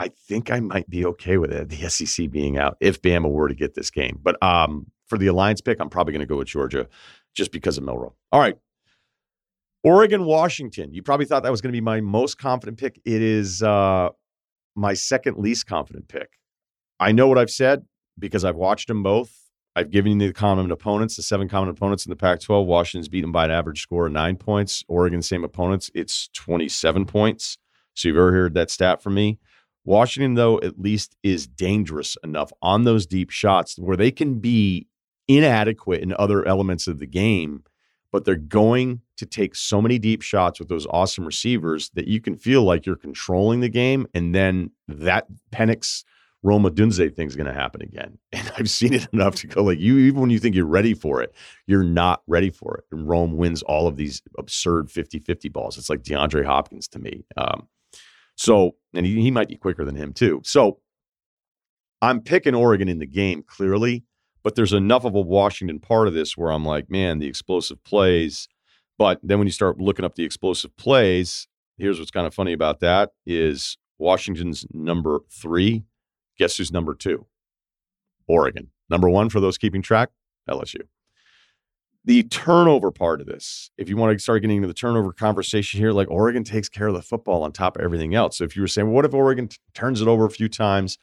I 0.00 0.08
think 0.08 0.50
I 0.50 0.60
might 0.60 0.88
be 0.88 1.04
okay 1.04 1.36
with 1.36 1.52
it, 1.52 1.68
the 1.68 1.76
SEC 1.90 2.30
being 2.30 2.56
out 2.56 2.78
if 2.80 3.02
Bama 3.02 3.30
were 3.30 3.48
to 3.48 3.54
get 3.54 3.74
this 3.74 3.90
game. 3.90 4.18
But 4.22 4.42
um, 4.42 4.86
for 5.06 5.18
the 5.18 5.26
alliance 5.26 5.60
pick, 5.60 5.78
I'm 5.78 5.90
probably 5.90 6.12
going 6.12 6.20
to 6.20 6.26
go 6.26 6.38
with 6.38 6.48
Georgia 6.48 6.88
just 7.34 7.52
because 7.52 7.76
of 7.76 7.84
Milroe. 7.84 8.14
All 8.32 8.40
right. 8.40 8.56
Oregon, 9.82 10.24
Washington. 10.24 10.92
You 10.92 11.02
probably 11.02 11.26
thought 11.26 11.42
that 11.42 11.50
was 11.50 11.60
going 11.60 11.72
to 11.72 11.76
be 11.76 11.80
my 11.80 12.00
most 12.00 12.38
confident 12.38 12.78
pick. 12.78 13.00
It 13.04 13.22
is 13.22 13.62
uh, 13.62 14.10
my 14.76 14.94
second 14.94 15.38
least 15.38 15.66
confident 15.66 16.08
pick. 16.08 16.28
I 16.98 17.12
know 17.12 17.28
what 17.28 17.38
I've 17.38 17.50
said 17.50 17.84
because 18.18 18.44
I've 18.44 18.56
watched 18.56 18.88
them 18.88 19.02
both. 19.02 19.34
I've 19.76 19.90
given 19.90 20.20
you 20.20 20.28
the 20.28 20.34
common 20.34 20.70
opponents, 20.70 21.16
the 21.16 21.22
seven 21.22 21.48
common 21.48 21.70
opponents 21.70 22.04
in 22.04 22.10
the 22.10 22.16
Pac 22.16 22.40
12. 22.40 22.66
Washington's 22.66 23.08
beaten 23.08 23.32
by 23.32 23.44
an 23.44 23.50
average 23.50 23.80
score 23.80 24.06
of 24.06 24.12
nine 24.12 24.36
points. 24.36 24.84
Oregon, 24.88 25.22
same 25.22 25.44
opponents, 25.44 25.90
it's 25.94 26.28
27 26.34 27.06
points. 27.06 27.56
So 27.94 28.08
you've 28.08 28.16
ever 28.16 28.32
heard 28.32 28.54
that 28.54 28.70
stat 28.70 29.02
from 29.02 29.14
me? 29.14 29.38
Washington, 29.84 30.34
though, 30.34 30.58
at 30.60 30.78
least 30.78 31.16
is 31.22 31.46
dangerous 31.46 32.16
enough 32.22 32.52
on 32.60 32.84
those 32.84 33.06
deep 33.06 33.30
shots 33.30 33.78
where 33.78 33.96
they 33.96 34.10
can 34.10 34.40
be 34.40 34.88
inadequate 35.28 36.02
in 36.02 36.12
other 36.18 36.46
elements 36.46 36.86
of 36.86 36.98
the 36.98 37.06
game, 37.06 37.62
but 38.12 38.24
they're 38.24 38.36
going 38.36 39.00
to 39.16 39.26
take 39.26 39.54
so 39.54 39.80
many 39.80 39.98
deep 39.98 40.22
shots 40.22 40.58
with 40.58 40.68
those 40.68 40.86
awesome 40.90 41.24
receivers 41.24 41.90
that 41.90 42.08
you 42.08 42.20
can 42.20 42.36
feel 42.36 42.62
like 42.62 42.86
you're 42.86 42.96
controlling 42.96 43.60
the 43.60 43.68
game. 43.68 44.06
And 44.14 44.34
then 44.34 44.70
that 44.88 45.26
Penix 45.52 46.04
Rome 46.42 46.64
Odunze 46.64 47.14
thing's 47.14 47.36
going 47.36 47.46
to 47.46 47.52
happen 47.52 47.82
again. 47.82 48.18
And 48.32 48.52
I've 48.56 48.70
seen 48.70 48.94
it 48.94 49.06
enough 49.12 49.34
to 49.36 49.46
go 49.46 49.62
like 49.62 49.78
you, 49.78 49.98
even 49.98 50.20
when 50.20 50.30
you 50.30 50.38
think 50.38 50.54
you're 50.54 50.64
ready 50.64 50.94
for 50.94 51.20
it, 51.20 51.34
you're 51.66 51.84
not 51.84 52.22
ready 52.26 52.50
for 52.50 52.76
it. 52.76 52.84
And 52.90 53.08
Rome 53.08 53.36
wins 53.36 53.62
all 53.62 53.86
of 53.86 53.96
these 53.96 54.22
absurd 54.38 54.90
50 54.90 55.18
50 55.18 55.48
balls. 55.48 55.76
It's 55.76 55.90
like 55.90 56.02
DeAndre 56.02 56.44
Hopkins 56.44 56.88
to 56.88 56.98
me. 56.98 57.24
Um, 57.36 57.68
so, 58.36 58.76
and 58.94 59.04
he, 59.04 59.20
he 59.20 59.30
might 59.30 59.48
be 59.48 59.56
quicker 59.56 59.84
than 59.84 59.96
him 59.96 60.12
too. 60.12 60.40
So 60.44 60.78
I'm 62.00 62.20
picking 62.20 62.54
Oregon 62.54 62.88
in 62.88 62.98
the 62.98 63.06
game 63.06 63.42
clearly, 63.46 64.04
but 64.42 64.54
there's 64.54 64.72
enough 64.72 65.04
of 65.04 65.14
a 65.14 65.20
Washington 65.20 65.78
part 65.78 66.08
of 66.08 66.14
this 66.14 66.36
where 66.36 66.50
I'm 66.50 66.64
like, 66.64 66.90
man, 66.90 67.18
the 67.18 67.26
explosive 67.26 67.82
plays. 67.84 68.48
But 68.98 69.18
then 69.22 69.38
when 69.38 69.46
you 69.46 69.52
start 69.52 69.80
looking 69.80 70.04
up 70.04 70.14
the 70.14 70.24
explosive 70.24 70.76
plays, 70.76 71.48
here's 71.78 71.98
what's 71.98 72.10
kind 72.10 72.26
of 72.26 72.34
funny 72.34 72.52
about 72.52 72.80
that 72.80 73.10
is 73.26 73.78
Washington's 73.98 74.66
number 74.72 75.20
three. 75.30 75.84
Guess 76.38 76.56
who's 76.56 76.72
number 76.72 76.94
two? 76.94 77.26
Oregon. 78.26 78.70
Number 78.88 79.08
one 79.08 79.28
for 79.28 79.40
those 79.40 79.58
keeping 79.58 79.82
track, 79.82 80.10
LSU 80.48 80.82
the 82.04 82.22
turnover 82.24 82.90
part 82.90 83.20
of 83.20 83.26
this, 83.26 83.70
if 83.76 83.88
you 83.88 83.96
want 83.96 84.16
to 84.16 84.22
start 84.22 84.40
getting 84.42 84.56
into 84.56 84.68
the 84.68 84.74
turnover 84.74 85.12
conversation 85.12 85.78
here, 85.78 85.92
like 85.92 86.10
Oregon 86.10 86.44
takes 86.44 86.68
care 86.68 86.88
of 86.88 86.94
the 86.94 87.02
football 87.02 87.42
on 87.42 87.52
top 87.52 87.76
of 87.76 87.82
everything 87.82 88.14
else. 88.14 88.38
So 88.38 88.44
if 88.44 88.56
you 88.56 88.62
were 88.62 88.68
saying, 88.68 88.86
well, 88.86 88.94
what 88.94 89.04
if 89.04 89.14
Oregon 89.14 89.48
t- 89.48 89.58
turns 89.74 90.00
it 90.00 90.08
over 90.08 90.24
a 90.24 90.30
few 90.30 90.48
times? 90.48 90.98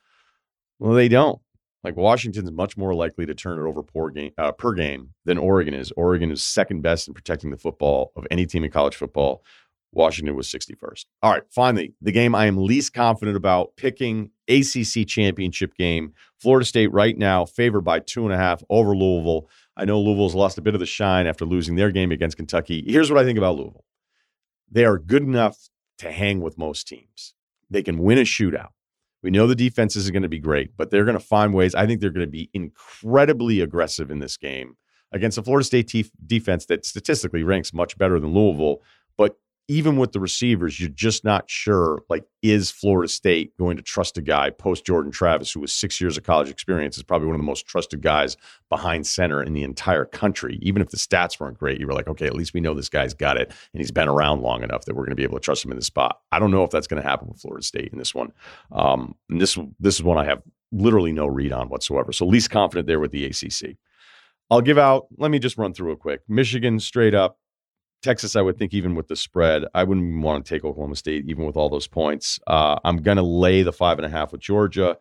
Well, 0.80 0.94
they 0.94 1.08
don't. 1.08 1.40
Like 1.88 1.96
Washington's 1.96 2.52
much 2.52 2.76
more 2.76 2.94
likely 2.94 3.26
to 3.26 3.34
turn 3.34 3.58
it 3.58 3.66
over 3.66 3.82
per 3.82 4.10
game, 4.10 4.34
uh, 4.38 4.52
per 4.52 4.74
game 4.74 5.14
than 5.24 5.38
Oregon 5.38 5.74
is. 5.74 5.94
Oregon 5.96 6.34
is 6.34 6.44
second 6.44 6.82
best 6.82 7.08
in 7.08 7.14
protecting 7.14 7.50
the 7.50 7.56
football 7.56 8.12
of 8.18 8.28
any 8.30 8.46
team 8.46 8.66
in 8.66 8.72
college 8.72 8.98
football. 8.98 9.42
Washington 9.94 10.36
was 10.36 10.50
61st. 10.50 11.06
All 11.24 11.32
right, 11.32 11.44
finally, 11.50 11.94
the 12.02 12.12
game 12.12 12.36
I 12.36 12.48
am 12.48 12.58
least 12.58 12.94
confident 12.94 13.38
about 13.38 13.78
picking 13.78 14.32
ACC 14.50 15.08
championship 15.08 15.76
game. 15.76 16.12
Florida 16.42 16.66
State 16.66 16.92
right 16.92 17.18
now 17.18 17.46
favored 17.46 17.86
by 17.86 18.00
two 18.00 18.26
and 18.26 18.34
a 18.34 18.38
half 18.38 18.62
over 18.70 18.94
Louisville. 18.94 19.50
I 19.78 19.86
know 19.86 20.02
Louisville's 20.02 20.36
lost 20.36 20.58
a 20.58 20.62
bit 20.62 20.74
of 20.74 20.82
the 20.82 20.86
shine 20.86 21.26
after 21.26 21.46
losing 21.46 21.78
their 21.78 21.92
game 21.92 22.12
against 22.12 22.36
Kentucky. 22.36 22.84
Here's 22.86 23.10
what 23.10 23.18
I 23.18 23.24
think 23.24 23.38
about 23.38 23.56
Louisville 23.56 23.86
they 24.70 24.84
are 24.84 24.98
good 24.98 25.24
enough 25.24 25.70
to 26.00 26.12
hang 26.12 26.42
with 26.42 26.58
most 26.58 26.86
teams, 26.86 27.34
they 27.70 27.82
can 27.82 27.98
win 27.98 28.18
a 28.18 28.24
shootout. 28.24 28.72
We 29.28 29.32
know 29.32 29.46
the 29.46 29.56
defense 29.56 29.98
isn't 29.98 30.14
going 30.14 30.24
to 30.24 30.30
be 30.30 30.40
great, 30.40 30.78
but 30.78 30.90
they're 30.90 31.04
going 31.04 31.20
to 31.20 31.20
find 31.20 31.54
ways. 31.54 31.76
I 31.76 31.86
think 31.86 32.00
they're 32.00 32.12
going 32.12 32.26
to 32.26 32.32
be 32.32 32.50
incredibly 32.54 33.60
aggressive 33.60 34.10
in 34.10 34.20
this 34.20 34.38
game 34.38 34.78
against 35.12 35.38
a 35.38 35.44
Florida 35.44 35.66
State 35.66 35.90
te- 35.90 36.10
defense 36.26 36.66
that 36.68 36.86
statistically 36.86 37.44
ranks 37.44 37.74
much 37.74 37.98
better 37.98 38.22
than 38.22 38.34
Louisville. 38.34 38.82
But 39.18 39.38
even 39.70 39.98
with 39.98 40.14
the 40.14 40.20
receivers, 40.20 40.80
you're 40.80 40.90
just 40.90 41.26
not 41.26 41.50
sure. 41.50 42.02
Like, 42.10 42.24
is 42.42 42.72
Florida 42.72 43.10
State 43.10 43.56
going 43.58 43.76
to 43.76 43.84
trust 43.84 44.18
a 44.18 44.22
guy 44.22 44.50
post 44.50 44.86
Jordan 44.86 45.12
Travis, 45.12 45.52
who 45.52 45.60
was 45.60 45.74
six 45.74 46.00
years 46.00 46.18
of 46.18 46.24
college 46.24 46.50
experience, 46.50 46.96
is 46.98 47.04
probably 47.04 47.28
one 47.28 47.36
of 47.36 47.42
the 47.42 47.46
most 47.46 47.68
trusted 47.68 48.02
guys 48.02 48.38
behind 48.70 49.06
center 49.06 49.44
in 49.44 49.54
the 49.54 49.64
entire 49.64 50.06
country? 50.06 50.58
Even 50.62 50.82
if 50.82 50.90
the 50.90 50.98
stats 50.98 51.40
weren't 51.40 51.58
great, 51.58 51.80
you 51.80 51.88
were 51.88 51.94
like, 51.94 52.08
okay, 52.08 52.26
at 52.26 52.36
least 52.36 52.54
we 52.54 52.62
know 52.62 52.74
this 52.74 52.88
guy's 52.88 53.14
got 53.14 53.36
it, 53.36 53.50
and 53.50 53.82
he's 53.82 53.92
been 53.92 54.08
around 54.08 54.42
long 54.42 54.64
enough 54.64 54.86
that 54.86 54.96
we're 54.96 55.04
going 55.04 55.12
to 55.12 55.16
be 55.16 55.24
able 55.24 55.38
to 55.38 55.44
trust 55.44 55.66
him 55.66 55.72
in 55.72 55.78
the 55.78 55.84
spot. 55.84 56.22
I 56.32 56.40
don't 56.40 56.52
know 56.52 56.64
if 56.64 56.72
that's 56.72 56.88
going 56.88 57.02
to 57.02 57.08
happen 57.08 57.28
with 57.28 57.42
Florida 57.42 57.66
State 57.66 57.92
in 57.92 57.98
this 57.98 58.16
one. 58.16 58.32
Um, 58.72 59.16
and 59.30 59.42
this 59.42 59.58
this 59.80 59.96
is 59.96 60.04
one 60.04 60.18
I 60.18 60.26
have 60.26 60.42
literally 60.72 61.12
no 61.12 61.28
read 61.28 61.52
on 61.52 61.68
whatsoever. 61.68 62.14
So 62.14 62.26
least 62.26 62.52
confident 62.52 62.88
there 62.88 63.00
with 63.00 63.12
the 63.12 63.26
ACC. 63.26 63.78
I'll 64.50 64.62
give 64.62 64.78
out. 64.78 65.08
Let 65.18 65.32
me 65.32 65.40
just 65.40 65.58
run 65.58 65.74
through 65.74 65.94
it 65.94 66.00
quick. 66.00 66.22
Michigan 66.30 66.80
straight 66.80 67.14
up 67.14 67.38
Texas, 68.02 68.36
I 68.36 68.42
would 68.42 68.58
think 68.58 68.74
even 68.74 68.96
with 68.96 69.08
the 69.08 69.16
spread, 69.16 69.66
I 69.74 69.84
wouldn't 69.84 70.22
want 70.22 70.46
to 70.46 70.50
take 70.50 70.64
Oklahoma 70.64 70.96
State 70.96 71.26
even 71.28 71.46
with 71.46 71.58
all 71.58 71.70
those 71.70 71.88
points. 71.88 72.40
Uh, 72.48 72.78
I'm 72.84 72.98
going 72.98 73.18
to 73.18 73.24
lay 73.24 73.64
the 73.64 73.74
five 73.74 73.98
and 73.98 74.06
a 74.06 74.10
half 74.10 74.32
with 74.32 74.42
Georgia. 74.42 74.98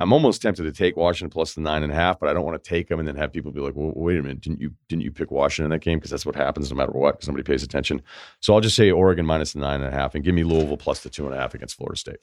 I'm 0.00 0.12
almost 0.12 0.42
tempted 0.42 0.64
to 0.64 0.72
take 0.72 0.96
Washington 0.96 1.30
plus 1.30 1.54
the 1.54 1.60
nine 1.60 1.84
and 1.84 1.92
a 1.92 1.94
half, 1.94 2.18
but 2.18 2.28
I 2.28 2.32
don't 2.32 2.44
want 2.44 2.62
to 2.62 2.68
take 2.68 2.88
them 2.88 2.98
and 2.98 3.06
then 3.06 3.14
have 3.14 3.32
people 3.32 3.52
be 3.52 3.60
like, 3.60 3.76
"Well, 3.76 3.92
wait 3.94 4.18
a 4.18 4.22
minute, 4.22 4.40
didn't 4.40 4.60
you 4.60 4.72
didn't 4.88 5.04
you 5.04 5.12
pick 5.12 5.30
Washington 5.30 5.66
in 5.66 5.70
that 5.70 5.84
game?" 5.84 5.98
Because 5.98 6.10
that's 6.10 6.26
what 6.26 6.34
happens 6.34 6.68
no 6.70 6.76
matter 6.76 6.92
what. 6.92 7.12
Because 7.12 7.26
somebody 7.26 7.44
pays 7.44 7.62
attention. 7.62 8.02
So 8.40 8.54
I'll 8.54 8.60
just 8.60 8.74
say 8.74 8.90
Oregon 8.90 9.24
minus 9.24 9.52
the 9.52 9.60
nine 9.60 9.80
and 9.80 9.94
a 9.94 9.96
half 9.96 10.16
and 10.16 10.24
give 10.24 10.34
me 10.34 10.42
Louisville 10.42 10.76
plus 10.76 11.04
the 11.04 11.10
two 11.10 11.26
and 11.26 11.34
a 11.34 11.38
half 11.38 11.54
against 11.54 11.76
Florida 11.76 11.96
State. 11.96 12.18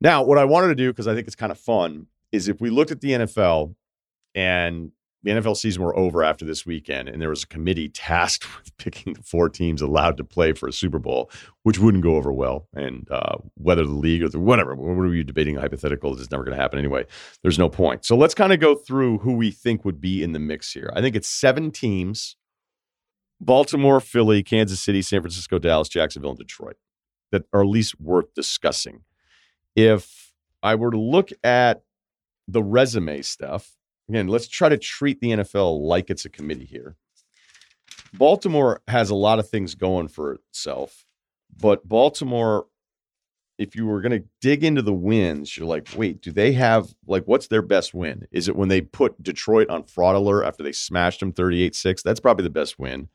Now, 0.00 0.24
what 0.24 0.38
I 0.38 0.44
wanted 0.44 0.68
to 0.68 0.74
do 0.74 0.90
because 0.90 1.06
I 1.06 1.14
think 1.14 1.28
it's 1.28 1.36
kind 1.36 1.52
of 1.52 1.58
fun 1.58 2.06
is 2.32 2.48
if 2.48 2.60
we 2.60 2.68
looked 2.68 2.90
at 2.90 3.00
the 3.00 3.10
NFL 3.12 3.74
and 4.34 4.90
the 5.22 5.32
NFL 5.32 5.56
season 5.56 5.82
were 5.82 5.96
over 5.96 6.22
after 6.22 6.44
this 6.44 6.64
weekend, 6.64 7.08
and 7.08 7.20
there 7.20 7.28
was 7.28 7.42
a 7.42 7.46
committee 7.48 7.88
tasked 7.94 8.46
with 8.58 8.76
picking 8.76 9.14
the 9.14 9.22
four 9.22 9.48
teams 9.48 9.82
allowed 9.82 10.16
to 10.16 10.24
play 10.24 10.52
for 10.52 10.68
a 10.68 10.72
Super 10.72 10.98
Bowl, 10.98 11.30
which 11.64 11.78
wouldn't 11.78 12.04
go 12.04 12.16
over 12.16 12.32
well. 12.32 12.68
And 12.74 13.08
uh, 13.10 13.38
whether 13.54 13.84
the 13.84 13.92
league 13.92 14.22
or 14.22 14.28
the, 14.28 14.38
whatever, 14.38 14.74
what 14.74 15.02
are 15.02 15.14
you 15.14 15.24
debating 15.24 15.56
hypothetical? 15.56 16.18
It's 16.18 16.30
never 16.30 16.44
going 16.44 16.56
to 16.56 16.62
happen 16.62 16.78
anyway. 16.78 17.04
There's 17.42 17.58
no 17.58 17.68
point. 17.68 18.04
So 18.04 18.16
let's 18.16 18.34
kind 18.34 18.52
of 18.52 18.60
go 18.60 18.74
through 18.74 19.18
who 19.18 19.34
we 19.34 19.50
think 19.50 19.84
would 19.84 20.00
be 20.00 20.22
in 20.22 20.32
the 20.32 20.38
mix 20.38 20.72
here. 20.72 20.90
I 20.94 21.00
think 21.00 21.16
it's 21.16 21.28
seven 21.28 21.70
teams 21.70 22.36
Baltimore, 23.40 24.00
Philly, 24.00 24.42
Kansas 24.42 24.80
City, 24.80 25.00
San 25.02 25.20
Francisco, 25.20 25.58
Dallas, 25.58 25.88
Jacksonville, 25.88 26.30
and 26.30 26.38
Detroit 26.38 26.76
that 27.30 27.44
are 27.52 27.62
at 27.62 27.68
least 27.68 28.00
worth 28.00 28.34
discussing. 28.34 29.02
If 29.76 30.32
I 30.62 30.74
were 30.74 30.90
to 30.90 30.98
look 30.98 31.30
at 31.44 31.82
the 32.48 32.62
resume 32.62 33.22
stuff, 33.22 33.76
again, 34.08 34.28
let's 34.28 34.48
try 34.48 34.68
to 34.68 34.78
treat 34.78 35.20
the 35.20 35.30
NFL 35.30 35.80
like 35.80 36.10
it's 36.10 36.24
a 36.24 36.30
committee 36.30 36.64
here. 36.64 36.96
Baltimore 38.14 38.80
has 38.88 39.10
a 39.10 39.14
lot 39.14 39.38
of 39.38 39.48
things 39.48 39.74
going 39.74 40.08
for 40.08 40.32
itself, 40.32 41.04
but 41.60 41.86
Baltimore, 41.86 42.66
if 43.58 43.74
you 43.74 43.86
were 43.86 44.00
going 44.00 44.22
to 44.22 44.28
dig 44.40 44.64
into 44.64 44.82
the 44.82 44.94
wins, 44.94 45.56
you're 45.56 45.66
like, 45.66 45.88
wait, 45.96 46.22
do 46.22 46.32
they 46.32 46.52
have, 46.52 46.94
like, 47.06 47.24
what's 47.24 47.48
their 47.48 47.60
best 47.60 47.92
win? 47.92 48.26
Is 48.30 48.48
it 48.48 48.56
when 48.56 48.68
they 48.68 48.80
put 48.80 49.22
Detroit 49.22 49.68
on 49.68 49.82
fraud 49.82 50.14
alert 50.14 50.44
after 50.44 50.62
they 50.62 50.72
smashed 50.72 51.20
them 51.20 51.32
38 51.32 51.74
6? 51.74 52.02
That's 52.02 52.20
probably 52.20 52.44
the 52.44 52.50
best 52.50 52.78
win. 52.78 53.08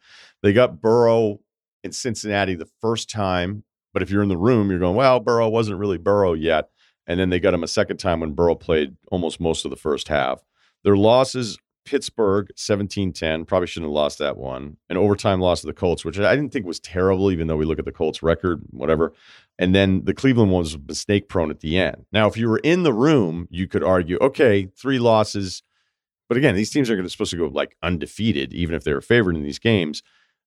They 0.43 0.53
got 0.53 0.81
Burrow 0.81 1.39
in 1.83 1.91
Cincinnati 1.91 2.55
the 2.55 2.69
first 2.81 3.09
time, 3.09 3.63
but 3.93 4.03
if 4.03 4.11
you're 4.11 4.23
in 4.23 4.29
the 4.29 4.37
room, 4.37 4.69
you're 4.69 4.79
going, 4.79 4.95
well, 4.95 5.19
Burrow 5.19 5.49
wasn't 5.49 5.79
really 5.79 5.97
Burrow 5.97 6.33
yet. 6.33 6.69
And 7.07 7.19
then 7.19 7.29
they 7.29 7.39
got 7.39 7.53
him 7.53 7.63
a 7.63 7.67
second 7.67 7.97
time 7.97 8.19
when 8.19 8.33
Burrow 8.33 8.55
played 8.55 8.95
almost 9.11 9.39
most 9.39 9.65
of 9.65 9.71
the 9.71 9.77
first 9.77 10.07
half. 10.07 10.41
Their 10.83 10.97
losses 10.97 11.57
Pittsburgh 11.85 12.49
17-10, 12.55 13.45
probably 13.45 13.67
shouldn't 13.67 13.89
have 13.89 13.95
lost 13.95 14.19
that 14.19 14.37
one. 14.37 14.77
An 14.89 14.97
overtime 14.97 15.41
loss 15.41 15.61
to 15.61 15.67
the 15.67 15.73
Colts, 15.73 16.05
which 16.05 16.19
I 16.19 16.35
didn't 16.35 16.53
think 16.53 16.65
was 16.65 16.79
terrible, 16.79 17.31
even 17.31 17.47
though 17.47 17.57
we 17.57 17.65
look 17.65 17.79
at 17.79 17.85
the 17.85 17.91
Colts 17.91 18.23
record, 18.23 18.61
whatever. 18.69 19.13
And 19.59 19.75
then 19.75 20.05
the 20.05 20.13
Cleveland 20.13 20.51
one 20.51 20.63
was 20.63 20.77
mistake 20.77 21.27
prone 21.27 21.51
at 21.51 21.59
the 21.59 21.77
end. 21.77 22.05
Now, 22.11 22.27
if 22.27 22.37
you 22.37 22.49
were 22.49 22.59
in 22.59 22.83
the 22.83 22.93
room, 22.93 23.47
you 23.51 23.67
could 23.67 23.83
argue, 23.83 24.17
okay, 24.19 24.69
three 24.77 24.99
losses. 24.99 25.61
But 26.29 26.37
again, 26.37 26.55
these 26.55 26.71
teams 26.71 26.89
are 26.89 27.09
supposed 27.09 27.31
to 27.31 27.37
go 27.37 27.47
like 27.47 27.75
undefeated, 27.83 28.53
even 28.53 28.75
if 28.75 28.83
they 28.83 28.93
were 28.93 29.01
favored 29.01 29.35
in 29.35 29.43
these 29.43 29.59
games. 29.59 30.03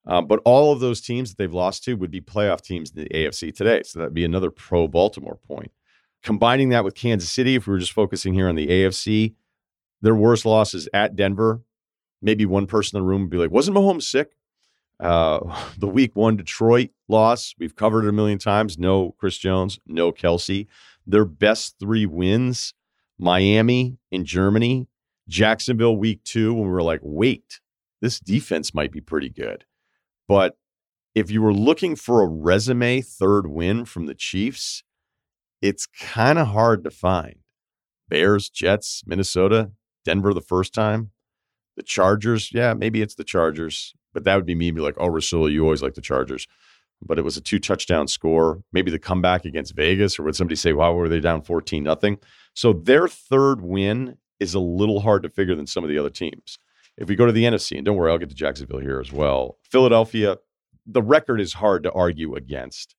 Uh, 0.06 0.22
but 0.22 0.40
all 0.44 0.72
of 0.72 0.80
those 0.80 1.00
teams 1.00 1.30
that 1.30 1.38
they've 1.38 1.52
lost 1.52 1.84
to 1.84 1.94
would 1.94 2.10
be 2.10 2.20
playoff 2.20 2.62
teams 2.62 2.90
in 2.90 3.02
the 3.02 3.08
AFC 3.10 3.54
today. 3.54 3.82
So 3.82 3.98
that'd 3.98 4.14
be 4.14 4.24
another 4.24 4.50
pro 4.50 4.88
Baltimore 4.88 5.38
point. 5.46 5.72
Combining 6.22 6.70
that 6.70 6.84
with 6.84 6.94
Kansas 6.94 7.30
City, 7.30 7.56
if 7.56 7.66
we 7.66 7.72
were 7.72 7.78
just 7.78 7.92
focusing 7.92 8.32
here 8.32 8.48
on 8.48 8.54
the 8.54 8.66
AFC, 8.66 9.34
their 10.02 10.14
worst 10.14 10.46
losses 10.46 10.88
at 10.92 11.16
Denver. 11.16 11.62
Maybe 12.22 12.46
one 12.46 12.66
person 12.66 12.96
in 12.96 13.02
the 13.02 13.08
room 13.08 13.22
would 13.22 13.30
be 13.30 13.36
like, 13.36 13.50
wasn't 13.50 13.76
Mahomes 13.76 14.04
sick? 14.04 14.32
Uh, 14.98 15.40
the 15.78 15.88
week 15.88 16.16
one 16.16 16.36
Detroit 16.36 16.90
loss, 17.08 17.54
we've 17.58 17.76
covered 17.76 18.04
it 18.04 18.08
a 18.08 18.12
million 18.12 18.38
times. 18.38 18.78
No 18.78 19.14
Chris 19.18 19.38
Jones, 19.38 19.78
no 19.86 20.12
Kelce. 20.12 20.66
Their 21.06 21.24
best 21.24 21.76
three 21.78 22.06
wins 22.06 22.74
Miami 23.18 23.98
in 24.10 24.24
Germany, 24.24 24.88
Jacksonville 25.28 25.96
week 25.96 26.22
two, 26.24 26.52
when 26.52 26.64
we 26.64 26.70
were 26.70 26.82
like, 26.82 27.00
wait, 27.02 27.60
this 28.00 28.20
defense 28.20 28.74
might 28.74 28.92
be 28.92 29.00
pretty 29.00 29.28
good. 29.28 29.64
But 30.28 30.58
if 31.14 31.30
you 31.30 31.40
were 31.40 31.54
looking 31.54 31.96
for 31.96 32.22
a 32.22 32.26
resume 32.26 33.00
third 33.00 33.46
win 33.46 33.84
from 33.84 34.06
the 34.06 34.14
Chiefs, 34.14 34.82
it's 35.62 35.86
kind 35.86 36.38
of 36.38 36.48
hard 36.48 36.84
to 36.84 36.90
find. 36.90 37.36
Bears, 38.08 38.50
Jets, 38.50 39.02
Minnesota, 39.06 39.72
Denver 40.06 40.32
the 40.32 40.40
first 40.40 40.72
time. 40.72 41.10
The 41.76 41.82
Chargers, 41.82 42.50
yeah, 42.54 42.72
maybe 42.72 43.02
it's 43.02 43.16
the 43.16 43.24
Chargers, 43.24 43.92
but 44.14 44.24
that 44.24 44.36
would 44.36 44.46
be 44.46 44.54
me 44.54 44.70
be 44.70 44.80
like, 44.80 44.94
oh, 44.96 45.08
Rasul, 45.08 45.50
you 45.50 45.62
always 45.64 45.82
like 45.82 45.94
the 45.94 46.00
Chargers. 46.00 46.46
But 47.02 47.18
it 47.18 47.22
was 47.22 47.36
a 47.36 47.42
two 47.42 47.58
touchdown 47.58 48.08
score. 48.08 48.62
Maybe 48.72 48.90
the 48.90 48.98
comeback 48.98 49.44
against 49.44 49.74
Vegas, 49.76 50.18
or 50.18 50.22
would 50.22 50.36
somebody 50.36 50.56
say, 50.56 50.72
wow, 50.72 50.94
were 50.94 51.10
they 51.10 51.20
down 51.20 51.42
14 51.42 51.82
nothing? 51.82 52.18
So 52.54 52.72
their 52.72 53.08
third 53.08 53.60
win 53.60 54.16
is 54.40 54.54
a 54.54 54.60
little 54.60 55.00
hard 55.00 55.22
to 55.24 55.28
figure 55.28 55.54
than 55.54 55.66
some 55.66 55.84
of 55.84 55.90
the 55.90 55.98
other 55.98 56.08
teams. 56.08 56.58
If 56.96 57.08
we 57.08 57.16
go 57.16 57.26
to 57.26 57.32
the 57.32 57.44
NFC, 57.44 57.76
and 57.76 57.84
don't 57.84 57.96
worry, 57.96 58.10
I'll 58.10 58.16
get 58.16 58.30
to 58.30 58.34
Jacksonville 58.34 58.80
here 58.80 59.00
as 59.00 59.12
well. 59.12 59.58
Philadelphia, 59.70 60.38
the 60.86 61.02
record 61.02 61.40
is 61.40 61.54
hard 61.54 61.82
to 61.82 61.92
argue 61.92 62.34
against. 62.36 62.94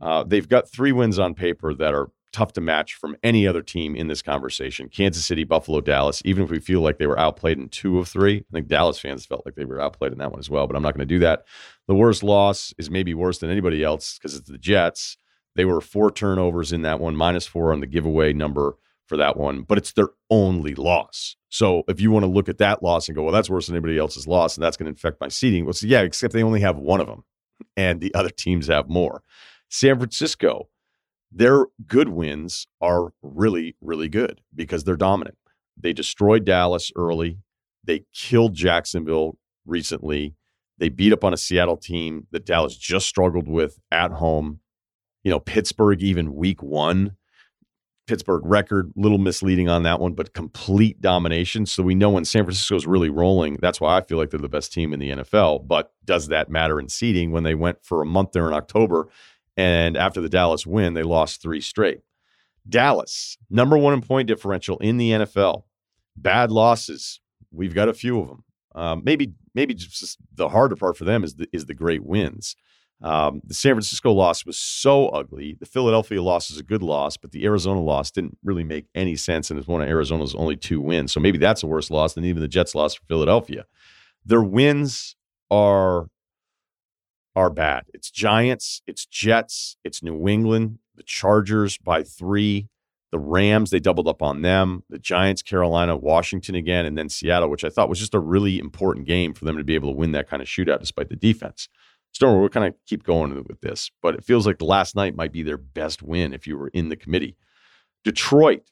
Uh, 0.00 0.22
they've 0.22 0.48
got 0.48 0.70
three 0.70 0.92
wins 0.92 1.18
on 1.18 1.34
paper 1.34 1.74
that 1.74 1.94
are 1.94 2.10
tough 2.32 2.52
to 2.54 2.60
match 2.60 2.94
from 2.94 3.16
any 3.22 3.46
other 3.46 3.62
team 3.62 3.94
in 3.94 4.08
this 4.08 4.22
conversation. 4.22 4.88
Kansas 4.88 5.24
City, 5.24 5.44
Buffalo, 5.44 5.80
Dallas, 5.80 6.22
even 6.24 6.44
if 6.44 6.50
we 6.50 6.58
feel 6.58 6.80
like 6.80 6.98
they 6.98 7.06
were 7.06 7.18
outplayed 7.18 7.58
in 7.58 7.68
two 7.68 7.98
of 7.98 8.08
three, 8.08 8.38
I 8.38 8.52
think 8.52 8.68
Dallas 8.68 8.98
fans 8.98 9.26
felt 9.26 9.44
like 9.44 9.54
they 9.54 9.64
were 9.64 9.80
outplayed 9.80 10.12
in 10.12 10.18
that 10.18 10.30
one 10.30 10.40
as 10.40 10.50
well, 10.50 10.66
but 10.66 10.76
I'm 10.76 10.82
not 10.82 10.94
going 10.94 11.06
to 11.06 11.14
do 11.14 11.20
that. 11.20 11.44
The 11.86 11.94
worst 11.94 12.22
loss 12.22 12.72
is 12.78 12.90
maybe 12.90 13.14
worse 13.14 13.38
than 13.38 13.50
anybody 13.50 13.84
else 13.84 14.18
because 14.18 14.36
it's 14.36 14.48
the 14.48 14.58
Jets. 14.58 15.16
They 15.54 15.64
were 15.64 15.80
four 15.80 16.10
turnovers 16.10 16.72
in 16.72 16.82
that 16.82 17.00
one, 17.00 17.14
minus 17.14 17.46
four 17.46 17.72
on 17.72 17.80
the 17.80 17.86
giveaway 17.86 18.32
number 18.32 18.76
for 19.06 19.16
that 19.18 19.36
one, 19.36 19.62
but 19.62 19.76
it's 19.76 19.92
their 19.92 20.08
only 20.30 20.74
loss. 20.74 21.36
So 21.50 21.82
if 21.88 22.00
you 22.00 22.10
want 22.10 22.22
to 22.22 22.30
look 22.30 22.48
at 22.48 22.58
that 22.58 22.82
loss 22.82 23.08
and 23.08 23.16
go, 23.16 23.22
well, 23.22 23.32
that's 23.32 23.50
worse 23.50 23.66
than 23.66 23.76
anybody 23.76 23.98
else's 23.98 24.26
loss, 24.26 24.56
and 24.56 24.64
that's 24.64 24.76
going 24.76 24.86
to 24.86 24.90
infect 24.90 25.20
my 25.20 25.28
seating. 25.28 25.64
Well, 25.64 25.74
so 25.74 25.86
yeah, 25.86 26.00
except 26.00 26.32
they 26.32 26.42
only 26.42 26.60
have 26.60 26.78
one 26.78 27.00
of 27.00 27.06
them, 27.06 27.24
and 27.76 28.00
the 28.00 28.14
other 28.14 28.30
teams 28.30 28.68
have 28.68 28.88
more. 28.88 29.22
San 29.68 29.96
Francisco, 29.98 30.68
their 31.32 31.66
good 31.86 32.08
wins 32.08 32.66
are 32.80 33.12
really, 33.22 33.76
really 33.80 34.08
good 34.08 34.40
because 34.54 34.84
they're 34.84 34.96
dominant. 34.96 35.36
They 35.76 35.92
destroyed 35.92 36.44
Dallas 36.44 36.92
early. 36.94 37.38
They 37.84 38.04
killed 38.14 38.54
Jacksonville 38.54 39.38
recently. 39.64 40.34
They 40.78 40.88
beat 40.88 41.12
up 41.12 41.24
on 41.24 41.32
a 41.32 41.38
Seattle 41.38 41.76
team 41.76 42.26
that 42.32 42.44
Dallas 42.44 42.76
just 42.76 43.06
struggled 43.06 43.48
with 43.48 43.78
at 43.90 44.12
home. 44.12 44.60
You 45.24 45.30
know, 45.30 45.40
Pittsburgh, 45.40 46.02
even 46.02 46.34
week 46.34 46.62
one, 46.62 47.16
Pittsburgh 48.06 48.42
record, 48.44 48.92
little 48.96 49.18
misleading 49.18 49.68
on 49.68 49.84
that 49.84 50.00
one, 50.00 50.14
but 50.14 50.34
complete 50.34 51.00
domination. 51.00 51.66
So 51.66 51.82
we 51.82 51.94
know 51.94 52.10
when 52.10 52.24
San 52.24 52.44
Francisco 52.44 52.74
is 52.74 52.86
really 52.86 53.10
rolling, 53.10 53.58
that's 53.60 53.80
why 53.80 53.96
I 53.96 54.00
feel 54.02 54.18
like 54.18 54.30
they're 54.30 54.40
the 54.40 54.48
best 54.48 54.72
team 54.72 54.92
in 54.92 54.98
the 54.98 55.10
NFL. 55.10 55.66
But 55.66 55.92
does 56.04 56.28
that 56.28 56.50
matter 56.50 56.80
in 56.80 56.88
seeding 56.88 57.30
when 57.30 57.44
they 57.44 57.54
went 57.54 57.84
for 57.84 58.02
a 58.02 58.06
month 58.06 58.32
there 58.32 58.48
in 58.48 58.54
October 58.54 59.08
and 59.56 59.96
after 59.96 60.20
the 60.20 60.28
Dallas 60.28 60.66
win, 60.66 60.94
they 60.94 61.02
lost 61.02 61.42
three 61.42 61.60
straight. 61.60 62.00
Dallas, 62.68 63.36
number 63.50 63.76
one 63.76 63.94
in 63.94 64.02
point 64.02 64.28
differential 64.28 64.78
in 64.78 64.96
the 64.96 65.10
NFL. 65.10 65.64
Bad 66.16 66.50
losses. 66.50 67.20
We've 67.50 67.74
got 67.74 67.88
a 67.88 67.94
few 67.94 68.20
of 68.20 68.28
them. 68.28 68.44
Um, 68.74 69.02
maybe, 69.04 69.32
maybe 69.54 69.74
just 69.74 70.18
the 70.34 70.48
harder 70.48 70.76
part 70.76 70.96
for 70.96 71.04
them 71.04 71.24
is 71.24 71.34
the, 71.34 71.48
is 71.52 71.66
the 71.66 71.74
great 71.74 72.04
wins. 72.04 72.56
Um, 73.02 73.42
the 73.44 73.54
San 73.54 73.74
Francisco 73.74 74.12
loss 74.12 74.46
was 74.46 74.56
so 74.56 75.08
ugly. 75.08 75.56
The 75.58 75.66
Philadelphia 75.66 76.22
loss 76.22 76.50
is 76.50 76.58
a 76.58 76.62
good 76.62 76.82
loss, 76.82 77.16
but 77.16 77.32
the 77.32 77.44
Arizona 77.44 77.80
loss 77.80 78.12
didn't 78.12 78.38
really 78.44 78.62
make 78.62 78.86
any 78.94 79.16
sense, 79.16 79.50
and 79.50 79.58
it's 79.58 79.66
one 79.66 79.82
of 79.82 79.88
Arizona's 79.88 80.36
only 80.36 80.56
two 80.56 80.80
wins. 80.80 81.12
So 81.12 81.18
maybe 81.18 81.38
that's 81.38 81.64
a 81.64 81.66
worse 81.66 81.90
loss 81.90 82.14
than 82.14 82.24
even 82.24 82.40
the 82.40 82.48
Jets' 82.48 82.76
loss 82.76 82.94
for 82.94 83.04
Philadelphia. 83.06 83.66
Their 84.24 84.42
wins 84.42 85.16
are 85.50 86.06
are 87.34 87.50
bad. 87.50 87.84
It's 87.94 88.10
Giants, 88.10 88.82
it's 88.86 89.06
Jets, 89.06 89.76
it's 89.84 90.02
New 90.02 90.28
England, 90.28 90.78
the 90.94 91.02
Chargers 91.02 91.78
by 91.78 92.02
three, 92.02 92.68
the 93.10 93.18
Rams, 93.18 93.70
they 93.70 93.78
doubled 93.78 94.08
up 94.08 94.22
on 94.22 94.40
them, 94.40 94.84
the 94.88 94.98
Giants, 94.98 95.42
Carolina, 95.42 95.96
Washington 95.96 96.54
again, 96.54 96.86
and 96.86 96.96
then 96.96 97.10
Seattle, 97.10 97.50
which 97.50 97.64
I 97.64 97.68
thought 97.68 97.90
was 97.90 97.98
just 97.98 98.14
a 98.14 98.18
really 98.18 98.58
important 98.58 99.06
game 99.06 99.34
for 99.34 99.44
them 99.44 99.58
to 99.58 99.64
be 99.64 99.74
able 99.74 99.92
to 99.92 99.96
win 99.96 100.12
that 100.12 100.28
kind 100.28 100.40
of 100.40 100.48
shootout 100.48 100.80
despite 100.80 101.10
the 101.10 101.16
defense. 101.16 101.68
Stormer, 102.12 102.40
we'll 102.40 102.48
kind 102.48 102.66
of 102.66 102.74
keep 102.86 103.04
going 103.04 103.34
with 103.34 103.60
this, 103.60 103.90
but 104.02 104.14
it 104.14 104.24
feels 104.24 104.46
like 104.46 104.60
last 104.60 104.96
night 104.96 105.14
might 105.14 105.32
be 105.32 105.42
their 105.42 105.58
best 105.58 106.02
win 106.02 106.32
if 106.32 106.46
you 106.46 106.56
were 106.56 106.68
in 106.68 106.88
the 106.88 106.96
committee. 106.96 107.36
Detroit, 108.04 108.70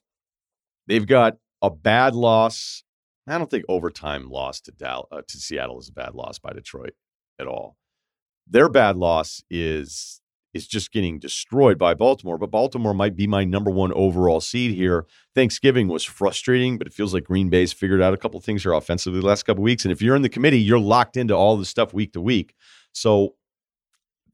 they've 0.86 1.06
got 1.06 1.36
a 1.62 1.70
bad 1.70 2.14
loss. 2.14 2.82
I 3.26 3.38
don't 3.38 3.50
think 3.50 3.64
overtime 3.68 4.28
loss 4.30 4.60
to 4.62 4.72
Dallas, 4.72 5.06
uh, 5.12 5.22
to 5.26 5.38
Seattle 5.38 5.78
is 5.78 5.88
a 5.88 5.92
bad 5.92 6.14
loss 6.14 6.38
by 6.38 6.52
Detroit 6.52 6.94
at 7.38 7.46
all. 7.46 7.76
Their 8.50 8.68
bad 8.68 8.96
loss 8.96 9.42
is 9.48 10.20
is 10.52 10.66
just 10.66 10.90
getting 10.90 11.20
destroyed 11.20 11.78
by 11.78 11.94
Baltimore, 11.94 12.36
but 12.36 12.50
Baltimore 12.50 12.92
might 12.92 13.14
be 13.14 13.28
my 13.28 13.44
number 13.44 13.70
one 13.70 13.92
overall 13.92 14.40
seed 14.40 14.72
here. 14.72 15.06
Thanksgiving 15.32 15.86
was 15.86 16.02
frustrating, 16.02 16.76
but 16.76 16.88
it 16.88 16.92
feels 16.92 17.14
like 17.14 17.22
Green 17.22 17.48
Bay's 17.48 17.72
figured 17.72 18.02
out 18.02 18.14
a 18.14 18.16
couple 18.16 18.40
things 18.40 18.64
here 18.64 18.72
offensively 18.72 19.20
the 19.20 19.26
last 19.26 19.44
couple 19.44 19.62
weeks. 19.62 19.84
And 19.84 19.92
if 19.92 20.02
you're 20.02 20.16
in 20.16 20.22
the 20.22 20.28
committee, 20.28 20.58
you're 20.58 20.80
locked 20.80 21.16
into 21.16 21.36
all 21.36 21.56
the 21.56 21.64
stuff 21.64 21.94
week 21.94 22.12
to 22.14 22.20
week. 22.20 22.54
So 22.92 23.34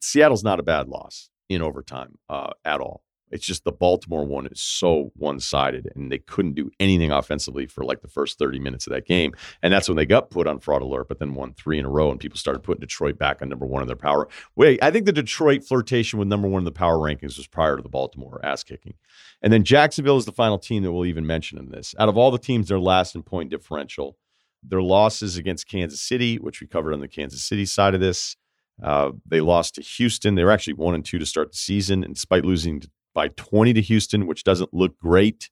Seattle's 0.01 0.43
not 0.43 0.59
a 0.59 0.63
bad 0.63 0.89
loss 0.89 1.29
in 1.51 1.61
overtime 1.61 2.17
uh, 2.31 2.53
at 2.65 2.81
all. 2.81 3.03
It's 3.31 3.45
just 3.45 3.65
the 3.65 3.73
Baltimore 3.73 4.25
one 4.25 4.47
is 4.47 4.61
so 4.61 5.11
one 5.17 5.41
sided, 5.41 5.91
and 5.95 6.11
they 6.13 6.19
couldn't 6.19 6.55
do 6.55 6.71
anything 6.79 7.11
offensively 7.11 7.67
for 7.67 7.85
like 7.85 8.01
the 8.01 8.09
first 8.09 8.39
30 8.39 8.61
minutes 8.61 8.87
of 8.87 8.93
that 8.93 9.07
game. 9.07 9.35
And 9.63 9.73
that's 9.73 9.89
when 9.89 9.97
they 9.97 10.07
got 10.07 10.31
put 10.31 10.47
on 10.47 10.61
fraud 10.61 10.83
alert, 10.83 11.09
but 11.09 11.19
then 11.19 11.35
won 11.35 11.53
three 11.53 11.79
in 11.79 11.85
a 11.85 11.91
row, 11.91 12.11
and 12.11 12.21
people 12.21 12.39
started 12.39 12.63
putting 12.63 12.81
Detroit 12.81 13.19
back 13.19 13.43
on 13.43 13.49
number 13.49 13.67
one 13.67 13.83
in 13.83 13.89
their 13.89 13.97
power. 13.97 14.29
Wait, 14.55 14.83
I 14.83 14.91
think 14.91 15.07
the 15.07 15.13
Detroit 15.13 15.65
flirtation 15.65 16.19
with 16.19 16.29
number 16.29 16.47
one 16.47 16.61
in 16.61 16.65
the 16.65 16.73
power 16.73 16.99
rankings 16.99 17.37
was 17.37 17.47
prior 17.47 17.77
to 17.77 17.83
the 17.83 17.89
Baltimore 17.89 18.41
ass 18.45 18.63
kicking. 18.63 18.95
And 19.43 19.53
then 19.53 19.65
Jacksonville 19.65 20.19
is 20.19 20.25
the 20.25 20.33
final 20.33 20.59
team 20.59 20.83
that 20.85 20.93
we'll 20.93 21.07
even 21.07 21.27
mention 21.27 21.59
in 21.59 21.71
this. 21.71 21.95
Out 21.99 22.09
of 22.09 22.17
all 22.17 22.31
the 22.31 22.39
teams, 22.39 22.69
they're 22.69 22.79
last 22.79 23.15
in 23.15 23.23
point 23.23 23.51
differential. 23.51 24.17
Their 24.63 24.83
losses 24.83 25.37
against 25.37 25.69
Kansas 25.69 26.01
City, 26.01 26.37
which 26.37 26.61
we 26.61 26.67
covered 26.67 26.93
on 26.93 27.01
the 27.01 27.09
Kansas 27.09 27.45
City 27.45 27.67
side 27.67 27.95
of 27.95 28.01
this, 28.01 28.37
uh, 28.83 29.13
they 29.27 29.41
lost 29.41 29.77
to 29.77 29.83
Houston. 29.83 30.35
They 30.35 30.45
were 30.45 30.51
actually 30.51 30.75
one 30.75 30.95
and 30.95 31.05
two 31.05 31.19
to 31.19 31.27
start 31.27 31.53
the 31.53 31.57
season, 31.57 32.05
and 32.05 32.15
despite 32.15 32.45
losing 32.45 32.83
by 33.17 33.29
20 33.29 33.73
to 33.73 33.81
Houston, 33.81 34.27
which 34.27 34.45
doesn't 34.45 34.75
look 34.75 34.99
great. 34.99 35.49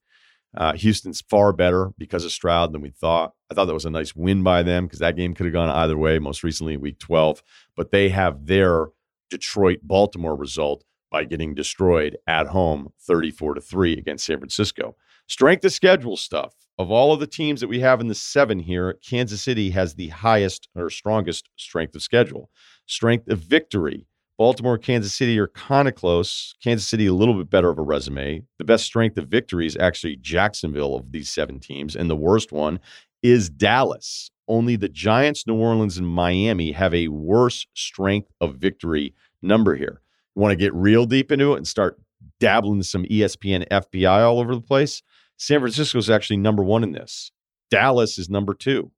Uh, 0.54 0.74
Houston's 0.74 1.22
far 1.22 1.50
better 1.50 1.92
because 1.96 2.22
of 2.24 2.30
Stroud 2.30 2.72
than 2.72 2.82
we 2.82 2.90
thought. 2.90 3.32
I 3.50 3.54
thought 3.54 3.64
that 3.64 3.74
was 3.74 3.86
a 3.86 3.90
nice 3.90 4.14
win 4.14 4.42
by 4.42 4.62
them 4.62 4.84
because 4.84 4.98
that 4.98 5.16
game 5.16 5.34
could 5.34 5.46
have 5.46 5.54
gone 5.54 5.70
either 5.70 5.96
way, 5.96 6.18
most 6.18 6.44
recently 6.44 6.74
in 6.74 6.82
week 6.82 6.98
12. 6.98 7.42
But 7.74 7.90
they 7.90 8.10
have 8.10 8.46
their 8.46 8.88
Detroit 9.30 9.80
Baltimore 9.82 10.36
result 10.36 10.84
by 11.10 11.24
getting 11.24 11.54
destroyed 11.54 12.18
at 12.26 12.48
home 12.48 12.92
34 13.00 13.54
to 13.54 13.60
3 13.62 13.94
against 13.94 14.26
San 14.26 14.38
Francisco. 14.38 14.94
Strength 15.26 15.64
of 15.64 15.72
schedule 15.72 16.18
stuff. 16.18 16.54
Of 16.76 16.90
all 16.90 17.14
of 17.14 17.20
the 17.20 17.26
teams 17.26 17.62
that 17.62 17.68
we 17.68 17.80
have 17.80 18.00
in 18.00 18.08
the 18.08 18.14
seven 18.14 18.58
here, 18.58 18.98
Kansas 19.08 19.40
City 19.40 19.70
has 19.70 19.94
the 19.94 20.08
highest 20.08 20.68
or 20.74 20.90
strongest 20.90 21.48
strength 21.56 21.94
of 21.94 22.02
schedule. 22.02 22.50
Strength 22.84 23.28
of 23.28 23.38
victory. 23.38 24.06
Baltimore, 24.36 24.78
Kansas 24.78 25.14
City 25.14 25.38
are 25.38 25.48
kind 25.48 25.86
of 25.86 25.94
close. 25.94 26.54
Kansas 26.62 26.88
City, 26.88 27.06
a 27.06 27.14
little 27.14 27.34
bit 27.34 27.50
better 27.50 27.70
of 27.70 27.78
a 27.78 27.82
resume. 27.82 28.42
The 28.58 28.64
best 28.64 28.84
strength 28.84 29.16
of 29.16 29.28
victory 29.28 29.66
is 29.66 29.76
actually 29.76 30.16
Jacksonville 30.16 30.96
of 30.96 31.12
these 31.12 31.30
seven 31.30 31.60
teams. 31.60 31.94
And 31.94 32.10
the 32.10 32.16
worst 32.16 32.50
one 32.50 32.80
is 33.22 33.48
Dallas. 33.48 34.30
Only 34.48 34.76
the 34.76 34.88
Giants, 34.88 35.46
New 35.46 35.54
Orleans, 35.54 35.96
and 35.96 36.06
Miami 36.06 36.72
have 36.72 36.92
a 36.92 37.08
worse 37.08 37.66
strength 37.74 38.30
of 38.40 38.56
victory 38.56 39.14
number 39.40 39.76
here. 39.76 40.00
You 40.34 40.42
want 40.42 40.52
to 40.52 40.56
get 40.56 40.74
real 40.74 41.06
deep 41.06 41.30
into 41.30 41.54
it 41.54 41.58
and 41.58 41.66
start 41.66 42.00
dabbling 42.40 42.82
some 42.82 43.04
ESPN 43.04 43.68
FPI 43.68 44.20
all 44.20 44.40
over 44.40 44.54
the 44.54 44.60
place? 44.60 45.02
San 45.36 45.60
Francisco 45.60 45.98
is 45.98 46.10
actually 46.10 46.38
number 46.38 46.62
one 46.62 46.82
in 46.82 46.92
this. 46.92 47.30
Dallas 47.70 48.18
is 48.18 48.28
number 48.28 48.52
two. 48.52 48.90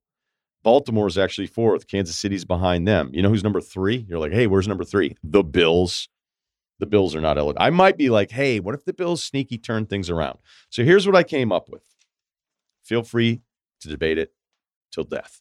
Baltimore 0.67 1.07
is 1.07 1.17
actually 1.17 1.47
fourth. 1.47 1.87
Kansas 1.87 2.17
City's 2.17 2.43
behind 2.43 2.85
them. 2.85 3.09
You 3.13 3.21
know 3.21 3.29
who's 3.29 3.41
number 3.41 3.61
three? 3.61 4.05
You're 4.09 4.19
like, 4.19 4.33
hey, 4.33 4.47
where's 4.47 4.67
number 4.67 4.83
three? 4.83 5.15
The 5.23 5.41
Bills. 5.41 6.09
The 6.79 6.85
Bills 6.85 7.15
are 7.15 7.21
not 7.21 7.37
eligible. 7.37 7.63
I 7.63 7.69
might 7.69 7.95
be 7.95 8.09
like, 8.09 8.31
hey, 8.31 8.59
what 8.59 8.75
if 8.75 8.83
the 8.83 8.91
Bills 8.91 9.23
sneaky 9.23 9.57
turn 9.57 9.85
things 9.85 10.09
around? 10.09 10.39
So 10.69 10.83
here's 10.83 11.07
what 11.07 11.15
I 11.15 11.23
came 11.23 11.53
up 11.53 11.69
with. 11.69 11.83
Feel 12.83 13.03
free 13.03 13.39
to 13.79 13.87
debate 13.87 14.17
it 14.17 14.33
till 14.91 15.05
death. 15.05 15.39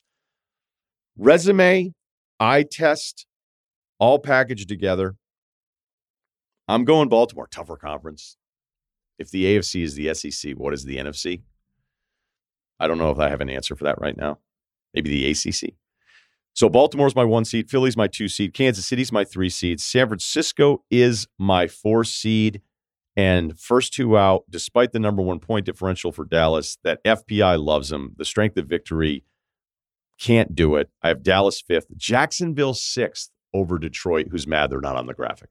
Resume, 1.18 1.92
eye 2.38 2.62
test, 2.62 3.26
all 3.98 4.20
packaged 4.20 4.68
together. 4.68 5.16
I'm 6.68 6.84
going 6.84 7.08
Baltimore, 7.08 7.48
tougher 7.48 7.76
conference. 7.76 8.36
If 9.18 9.32
the 9.32 9.56
AFC 9.56 9.82
is 9.82 9.96
the 9.96 10.14
SEC, 10.14 10.52
what 10.52 10.72
is 10.72 10.84
the 10.84 10.98
NFC? 10.98 11.42
I 12.78 12.86
don't 12.86 12.98
know 12.98 13.10
if 13.10 13.18
I 13.18 13.28
have 13.28 13.40
an 13.40 13.50
answer 13.50 13.74
for 13.74 13.82
that 13.82 14.00
right 14.00 14.16
now 14.16 14.38
maybe 14.96 15.10
the 15.10 15.30
ACC. 15.30 15.74
So 16.54 16.70
Baltimore's 16.70 17.14
my 17.14 17.24
one 17.24 17.44
seed, 17.44 17.70
Philly's 17.70 17.98
my 17.98 18.06
two 18.06 18.28
seed, 18.28 18.54
Kansas 18.54 18.86
City's 18.86 19.12
my 19.12 19.24
three 19.24 19.50
seed, 19.50 19.78
San 19.78 20.08
Francisco 20.08 20.82
is 20.90 21.28
my 21.38 21.68
four 21.68 22.02
seed. 22.02 22.62
And 23.14 23.58
first 23.58 23.94
two 23.94 24.18
out, 24.18 24.44
despite 24.50 24.92
the 24.92 24.98
number 24.98 25.22
one 25.22 25.38
point 25.38 25.64
differential 25.64 26.12
for 26.12 26.24
Dallas, 26.24 26.76
that 26.84 27.02
FPI 27.04 27.62
loves 27.62 27.88
them. 27.88 28.14
The 28.16 28.26
strength 28.26 28.58
of 28.58 28.66
victory 28.66 29.24
can't 30.18 30.54
do 30.54 30.76
it. 30.76 30.90
I 31.02 31.08
have 31.08 31.22
Dallas 31.22 31.60
fifth, 31.60 31.86
Jacksonville 31.96 32.74
sixth 32.74 33.30
over 33.54 33.78
Detroit, 33.78 34.28
who's 34.30 34.46
mad 34.46 34.70
they're 34.70 34.80
not 34.80 34.96
on 34.96 35.06
the 35.06 35.14
graphic. 35.14 35.50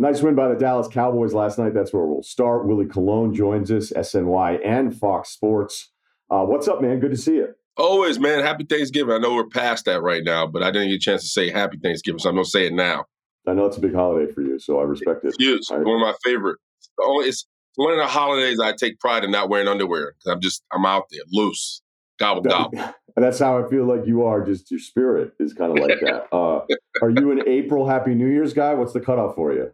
Nice 0.00 0.22
win 0.22 0.34
by 0.34 0.48
the 0.48 0.54
Dallas 0.54 0.88
Cowboys 0.88 1.34
last 1.34 1.58
night. 1.58 1.74
That's 1.74 1.92
where 1.92 2.06
we'll 2.06 2.22
start. 2.22 2.66
Willie 2.66 2.86
Colon 2.86 3.34
joins 3.34 3.70
us, 3.70 3.92
SNY 3.92 4.58
and 4.64 4.98
Fox 4.98 5.28
Sports. 5.28 5.90
Uh, 6.30 6.42
what's 6.42 6.66
up, 6.68 6.80
man? 6.80 7.00
Good 7.00 7.10
to 7.10 7.18
see 7.18 7.34
you. 7.34 7.48
Always, 7.76 8.18
man. 8.18 8.42
Happy 8.42 8.64
Thanksgiving. 8.64 9.14
I 9.14 9.18
know 9.18 9.34
we're 9.34 9.44
past 9.44 9.84
that 9.84 10.00
right 10.00 10.24
now, 10.24 10.46
but 10.46 10.62
I 10.62 10.70
didn't 10.70 10.88
get 10.88 10.94
a 10.94 11.00
chance 11.00 11.20
to 11.24 11.28
say 11.28 11.50
Happy 11.50 11.76
Thanksgiving, 11.76 12.18
so 12.18 12.30
I'm 12.30 12.36
going 12.36 12.46
to 12.46 12.50
say 12.50 12.64
it 12.66 12.72
now. 12.72 13.04
I 13.46 13.52
know 13.52 13.66
it's 13.66 13.76
a 13.76 13.80
big 13.80 13.94
holiday 13.94 14.32
for 14.32 14.40
you, 14.40 14.58
so 14.58 14.80
I 14.80 14.84
respect 14.84 15.22
it. 15.22 15.34
Huge. 15.38 15.68
One 15.68 15.80
of 15.80 16.00
my 16.00 16.14
favorite. 16.24 16.56
It's 16.98 17.46
one 17.76 17.92
of 17.92 17.98
the 17.98 18.06
holidays 18.06 18.58
I 18.58 18.72
take 18.72 18.98
pride 19.00 19.22
in 19.22 19.30
not 19.30 19.50
wearing 19.50 19.68
underwear 19.68 20.14
because 20.14 20.34
I'm 20.34 20.40
just 20.40 20.62
I'm 20.72 20.86
out 20.86 21.08
there 21.10 21.20
loose, 21.30 21.82
gobble 22.18 22.40
gobble. 22.40 22.94
That's 23.16 23.38
how 23.38 23.62
I 23.62 23.68
feel 23.68 23.84
like 23.84 24.06
you 24.06 24.24
are. 24.24 24.42
Just 24.42 24.70
your 24.70 24.80
spirit 24.80 25.34
is 25.38 25.52
kind 25.52 25.76
of 25.76 25.86
like 25.86 26.00
that. 26.00 26.34
Uh, 26.34 26.62
are 27.02 27.10
you 27.10 27.32
an 27.32 27.42
April 27.46 27.86
Happy 27.86 28.14
New 28.14 28.28
Year's 28.28 28.54
guy? 28.54 28.72
What's 28.72 28.94
the 28.94 29.00
cutoff 29.00 29.34
for 29.34 29.52
you? 29.52 29.72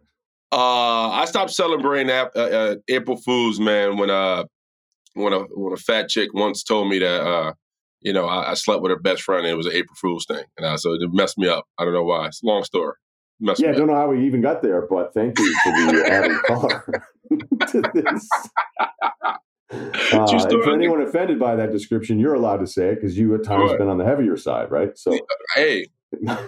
Uh, 0.51 1.09
I 1.09 1.25
stopped 1.25 1.51
celebrating 1.51 2.09
uh, 2.09 2.29
uh, 2.35 2.75
April 2.87 3.17
Fools, 3.17 3.59
man. 3.59 3.97
When 3.97 4.09
uh, 4.09 4.45
when 5.13 5.33
a 5.33 5.39
when 5.39 5.73
a 5.73 5.77
fat 5.77 6.09
chick 6.09 6.33
once 6.33 6.63
told 6.63 6.89
me 6.89 6.99
that 6.99 7.21
uh, 7.21 7.53
you 8.01 8.13
know, 8.13 8.25
I, 8.25 8.51
I 8.51 8.53
slept 8.53 8.81
with 8.81 8.91
her 8.91 8.99
best 8.99 9.23
friend 9.23 9.45
and 9.45 9.51
it 9.51 9.57
was 9.57 9.65
an 9.65 9.73
April 9.73 9.95
Fool's 9.99 10.25
thing, 10.25 10.43
and 10.57 10.65
I, 10.65 10.75
so 10.77 10.93
it 10.93 11.01
messed 11.11 11.37
me 11.37 11.47
up. 11.47 11.65
I 11.77 11.83
don't 11.83 11.93
know 11.93 12.03
why. 12.03 12.27
It's 12.27 12.41
a 12.43 12.45
long 12.45 12.63
story. 12.63 12.93
Messed 13.39 13.61
yeah, 13.61 13.69
I 13.69 13.73
don't 13.73 13.87
know 13.87 13.95
how 13.95 14.09
we 14.09 14.25
even 14.25 14.41
got 14.41 14.61
there, 14.61 14.87
but 14.87 15.13
thank 15.13 15.37
you 15.37 15.53
for 15.63 15.71
the 15.71 16.07
added 16.11 16.37
color 16.43 17.03
to 17.67 17.81
this. 17.93 18.29
Uh, 19.69 20.25
for 20.49 20.73
anyone 20.73 21.01
offended 21.01 21.39
by 21.39 21.55
that 21.55 21.71
description, 21.71 22.19
you're 22.19 22.33
allowed 22.33 22.57
to 22.57 22.67
say 22.67 22.89
it 22.89 22.95
because 22.95 23.17
you 23.17 23.35
at 23.35 23.43
times 23.43 23.69
right. 23.69 23.79
been 23.79 23.89
on 23.89 23.97
the 23.97 24.05
heavier 24.05 24.37
side, 24.37 24.71
right? 24.71 24.97
So, 24.97 25.19
hey, 25.55 25.87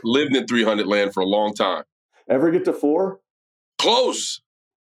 lived 0.03 0.35
in 0.35 0.47
300 0.47 0.87
land 0.87 1.13
for 1.13 1.21
a 1.21 1.25
long 1.25 1.53
time. 1.53 1.83
Ever 2.29 2.49
get 2.49 2.65
to 2.65 2.73
four? 2.73 3.19
Close, 3.79 4.41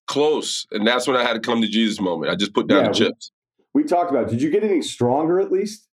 close, 0.08 0.66
and 0.72 0.88
that's 0.88 1.06
when 1.06 1.18
I 1.18 1.24
had 1.24 1.34
to 1.34 1.40
come 1.40 1.62
to 1.62 1.68
Jesus 1.68 2.00
moment. 2.00 2.32
I 2.32 2.36
just 2.36 2.54
put 2.54 2.68
down 2.68 2.86
yeah, 2.86 2.88
the 2.88 2.94
chips. 2.94 3.32
We, 3.74 3.84
we 3.84 3.88
talked 3.88 4.10
about. 4.10 4.24
It. 4.24 4.30
Did 4.32 4.42
you 4.42 4.50
get 4.50 4.64
any 4.64 4.82
stronger 4.82 5.40
at 5.40 5.52
least? 5.52 5.88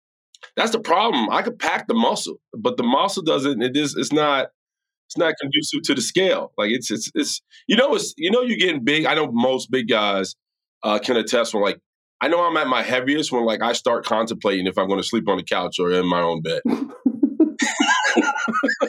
That's 0.56 0.72
the 0.72 0.80
problem. 0.80 1.30
I 1.32 1.42
could 1.42 1.60
pack 1.60 1.88
the 1.88 1.96
muscle, 1.96 2.40
but 2.58 2.78
the 2.78 2.84
muscle 2.84 3.24
doesn't. 3.24 3.62
It 3.62 3.76
is. 3.76 3.96
It's 3.96 4.14
not. 4.14 4.50
It's 5.08 5.18
not 5.18 5.34
conducive 5.40 5.82
to 5.84 5.96
the 5.96 6.02
scale. 6.02 6.52
Like 6.58 6.72
it's. 6.72 6.92
It's. 6.92 7.12
It's. 7.16 7.42
You 7.68 7.76
know. 7.76 7.96
It's. 7.96 8.14
You 8.18 8.32
know. 8.32 8.42
You're 8.42 8.58
getting 8.58 8.84
big. 8.84 9.06
I 9.06 9.16
know 9.16 9.32
most 9.32 9.72
big 9.72 9.88
guys 9.88 10.36
uh, 10.84 11.00
can 11.00 11.18
attest 11.18 11.54
when 11.54 11.64
like. 11.64 11.80
I 12.22 12.30
know 12.30 12.42
I'm 12.46 12.56
at 12.58 12.68
my 12.68 12.82
heaviest 12.82 13.32
when 13.32 13.46
like 13.46 13.62
I 13.62 13.74
start 13.74 14.06
contemplating 14.06 14.68
if 14.68 14.78
I'm 14.78 14.88
going 14.88 15.02
to 15.02 15.08
sleep 15.08 15.28
on 15.28 15.38
the 15.38 15.44
couch 15.44 15.80
or 15.80 15.92
in 15.92 16.08
my 16.08 16.22
own 16.22 16.42
bed. 16.42 16.62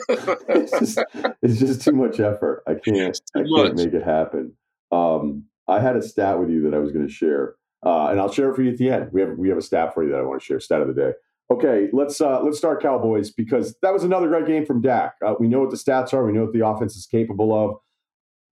it's, 0.09 0.79
just, 0.79 0.99
it's 1.41 1.59
just 1.59 1.81
too 1.81 1.93
much 1.93 2.19
effort. 2.19 2.63
I 2.67 2.73
can't. 2.85 3.19
I 3.35 3.39
can't 3.39 3.49
much. 3.49 3.73
make 3.73 3.93
it 3.93 4.03
happen. 4.03 4.53
Um, 4.91 5.45
I 5.67 5.79
had 5.79 5.95
a 5.95 6.01
stat 6.01 6.39
with 6.39 6.49
you 6.49 6.61
that 6.63 6.73
I 6.73 6.79
was 6.79 6.91
going 6.91 7.05
to 7.05 7.11
share, 7.13 7.55
uh, 7.85 8.07
and 8.07 8.19
I'll 8.19 8.31
share 8.31 8.49
it 8.49 8.55
for 8.55 8.63
you 8.63 8.71
at 8.71 8.77
the 8.77 8.89
end. 8.89 9.09
We 9.11 9.21
have 9.21 9.37
we 9.37 9.49
have 9.49 9.57
a 9.57 9.61
stat 9.61 9.93
for 9.93 10.03
you 10.03 10.11
that 10.11 10.19
I 10.19 10.23
want 10.23 10.41
to 10.41 10.45
share. 10.45 10.59
Stat 10.59 10.81
of 10.81 10.87
the 10.87 10.93
day. 10.93 11.11
Okay, 11.49 11.87
let's 11.93 12.19
uh, 12.19 12.41
let's 12.43 12.57
start 12.57 12.81
Cowboys 12.81 13.31
because 13.31 13.75
that 13.81 13.93
was 13.93 14.03
another 14.03 14.27
great 14.27 14.47
game 14.47 14.65
from 14.65 14.81
Dak. 14.81 15.15
Uh, 15.25 15.35
we 15.39 15.47
know 15.47 15.61
what 15.61 15.71
the 15.71 15.77
stats 15.77 16.13
are. 16.13 16.25
We 16.25 16.33
know 16.33 16.43
what 16.43 16.53
the 16.53 16.65
offense 16.65 16.95
is 16.95 17.05
capable 17.05 17.53
of. 17.53 17.77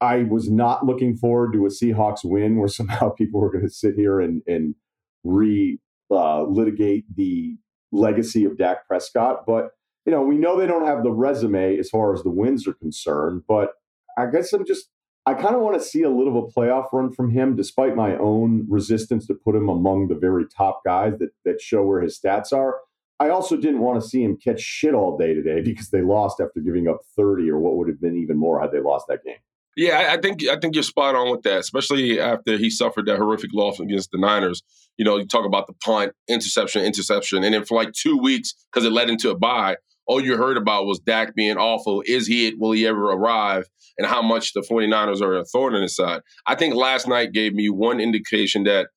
I 0.01 0.23
was 0.23 0.49
not 0.49 0.85
looking 0.85 1.15
forward 1.15 1.53
to 1.53 1.65
a 1.65 1.69
Seahawks 1.69 2.23
win 2.23 2.57
where 2.57 2.67
somehow 2.69 3.09
people 3.09 3.41
were 3.41 3.51
going 3.51 3.65
to 3.65 3.69
sit 3.69 3.95
here 3.95 4.19
and 4.19 4.41
and 4.47 4.75
re 5.23 5.79
uh, 6.11 6.43
litigate 6.43 7.03
the 7.15 7.57
legacy 7.91 8.45
of 8.45 8.57
Dak 8.57 8.87
Prescott, 8.87 9.45
but 9.45 9.71
you 10.05 10.11
know, 10.11 10.21
we 10.21 10.37
know 10.37 10.57
they 10.57 10.67
don't 10.67 10.85
have 10.85 11.03
the 11.03 11.11
resume 11.11 11.77
as 11.77 11.89
far 11.89 12.13
as 12.13 12.23
the 12.23 12.29
wins 12.29 12.67
are 12.67 12.73
concerned, 12.73 13.43
but 13.47 13.73
I 14.17 14.27
guess 14.27 14.53
I'm 14.53 14.65
just 14.65 14.89
I 15.27 15.33
kind 15.33 15.55
of 15.55 15.61
want 15.61 15.75
to 15.81 15.85
see 15.85 16.03
a 16.03 16.09
little 16.09 16.37
of 16.37 16.43
a 16.43 16.47
playoff 16.47 16.93
run 16.93 17.11
from 17.11 17.31
him, 17.31 17.55
despite 17.55 17.95
my 17.95 18.15
own 18.15 18.67
resistance 18.69 19.25
to 19.27 19.33
put 19.33 19.55
him 19.55 19.69
among 19.69 20.07
the 20.07 20.15
very 20.15 20.45
top 20.45 20.81
guys 20.85 21.17
that 21.19 21.31
that 21.43 21.61
show 21.61 21.83
where 21.83 22.01
his 22.01 22.19
stats 22.19 22.53
are. 22.53 22.79
I 23.19 23.29
also 23.29 23.55
didn't 23.55 23.79
want 23.79 24.01
to 24.01 24.07
see 24.07 24.23
him 24.23 24.37
catch 24.37 24.59
shit 24.59 24.93
all 24.93 25.17
day 25.17 25.33
today 25.33 25.61
because 25.63 25.89
they 25.89 26.01
lost 26.01 26.39
after 26.39 26.59
giving 26.59 26.87
up 26.87 26.99
30 27.15 27.49
or 27.49 27.59
what 27.59 27.75
would 27.77 27.87
have 27.87 28.01
been 28.01 28.17
even 28.17 28.37
more 28.37 28.61
had 28.61 28.71
they 28.71 28.79
lost 28.79 29.07
that 29.07 29.23
game. 29.23 29.37
Yeah, 29.77 30.13
I, 30.13 30.17
think 30.17 30.47
I 30.47 30.57
think 30.57 30.73
you're 30.73 30.83
spot 30.83 31.15
on 31.15 31.31
with 31.31 31.41
that, 31.41 31.59
especially 31.59 32.17
after 32.17 32.57
he 32.57 32.69
suffered 32.69 33.07
that 33.07 33.17
horrific 33.17 33.51
loss 33.53 33.79
against 33.79 34.11
the 34.11 34.17
Niners. 34.17 34.63
You 34.97 35.03
know, 35.03 35.17
you 35.17 35.25
talk 35.25 35.45
about 35.45 35.67
the 35.67 35.73
punt, 35.73 36.13
interception, 36.29 36.85
interception, 36.85 37.43
and 37.43 37.53
then 37.53 37.65
for 37.65 37.75
like 37.75 37.91
two 37.91 38.17
weeks 38.17 38.53
because 38.71 38.85
it 38.85 38.91
led 38.91 39.09
into 39.09 39.31
a 39.31 39.35
bye. 39.35 39.75
All 40.07 40.21
you 40.21 40.37
heard 40.37 40.57
about 40.57 40.85
was 40.85 40.99
Dak 40.99 41.35
being 41.35 41.57
awful. 41.57 42.03
Is 42.05 42.27
he 42.27 42.47
it? 42.47 42.59
Will 42.59 42.71
he 42.71 42.85
ever 42.85 43.11
arrive? 43.11 43.65
And 43.97 44.05
how 44.05 44.21
much 44.21 44.53
the 44.53 44.61
49ers 44.61 45.21
are 45.21 45.37
a 45.37 45.45
thorn 45.45 45.73
in 45.73 45.81
his 45.81 45.95
side. 45.95 46.21
I 46.45 46.55
think 46.55 46.75
last 46.75 47.07
night 47.07 47.31
gave 47.31 47.53
me 47.53 47.69
one 47.69 47.99
indication 47.99 48.65
that 48.65 48.87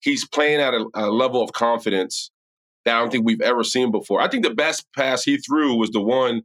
he's 0.00 0.26
playing 0.28 0.60
at 0.60 0.74
a, 0.74 0.86
a 0.94 1.10
level 1.10 1.42
of 1.42 1.52
confidence 1.52 2.30
that 2.84 2.96
I 2.96 3.00
don't 3.00 3.10
think 3.10 3.24
we've 3.24 3.40
ever 3.40 3.64
seen 3.64 3.90
before. 3.90 4.20
I 4.20 4.28
think 4.28 4.44
the 4.44 4.54
best 4.54 4.86
pass 4.94 5.22
he 5.22 5.38
threw 5.38 5.76
was 5.76 5.90
the 5.90 6.02
one 6.02 6.42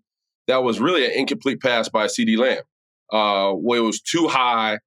that 0.48 0.64
was 0.64 0.80
really 0.80 1.06
an 1.06 1.12
incomplete 1.12 1.62
pass 1.62 1.90
by 1.90 2.06
CeeDee 2.06 2.38
Lamb, 2.38 2.64
uh, 3.12 3.54
where 3.54 3.80
it 3.80 3.84
was 3.84 4.02
too 4.02 4.28
high. 4.28 4.80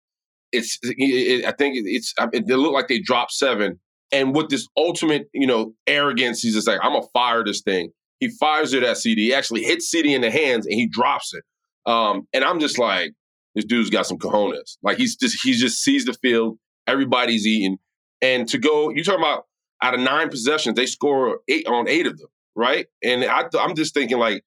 It's, 0.53 0.79
it, 0.83 0.97
it, 0.99 1.45
I 1.45 1.53
think 1.53 1.75
it's, 1.77 2.15
it, 2.33 2.45
it 2.49 2.57
looked 2.57 2.75
like 2.75 2.89
they 2.89 3.01
dropped 3.01 3.33
seven. 3.33 3.79
And 4.13 4.35
with 4.35 4.49
this 4.49 4.67
ultimate, 4.77 5.29
you 5.33 5.47
know, 5.47 5.75
arrogance, 5.87 6.41
he's 6.41 6.55
just 6.55 6.67
like, 6.67 6.81
I'm 6.83 6.93
gonna 6.93 7.07
fire 7.13 7.45
this 7.45 7.61
thing. 7.61 7.93
He 8.21 8.29
fires 8.29 8.73
it 8.73 8.83
at 8.83 8.97
CeeDee. 8.97 9.19
He 9.19 9.35
actually 9.35 9.63
hits 9.63 9.93
CeeDee 9.93 10.15
in 10.15 10.21
the 10.21 10.31
hands 10.31 10.67
and 10.67 10.75
he 10.75 10.87
drops 10.87 11.35
it. 11.35 11.43
Um, 11.91 12.29
and 12.33 12.45
I'm 12.45 12.61
just 12.61 12.79
like, 12.79 13.13
this 13.55 13.65
dude's 13.65 13.91
got 13.91 14.07
some 14.07 14.19
cojones. 14.19 14.77
Like 14.83 14.99
he's 14.99 15.17
just 15.17 15.43
he 15.43 15.53
just 15.53 15.83
sees 15.83 16.05
the 16.05 16.13
field. 16.15 16.59
Everybody's 16.87 17.47
eating. 17.47 17.79
And 18.23 18.47
to 18.49 18.59
go, 18.59 18.91
you 18.91 19.03
talking 19.03 19.21
about 19.21 19.47
out 19.83 19.95
of 19.95 20.01
nine 20.01 20.29
possessions, 20.29 20.77
they 20.77 20.87
score 20.87 21.41
eight 21.49 21.67
on 21.67 21.89
eight 21.89 22.07
of 22.07 22.19
them, 22.19 22.29
right? 22.55 22.87
And 23.03 23.25
I, 23.25 23.45
I'm 23.59 23.75
just 23.75 23.95
thinking 23.95 24.19
like, 24.19 24.45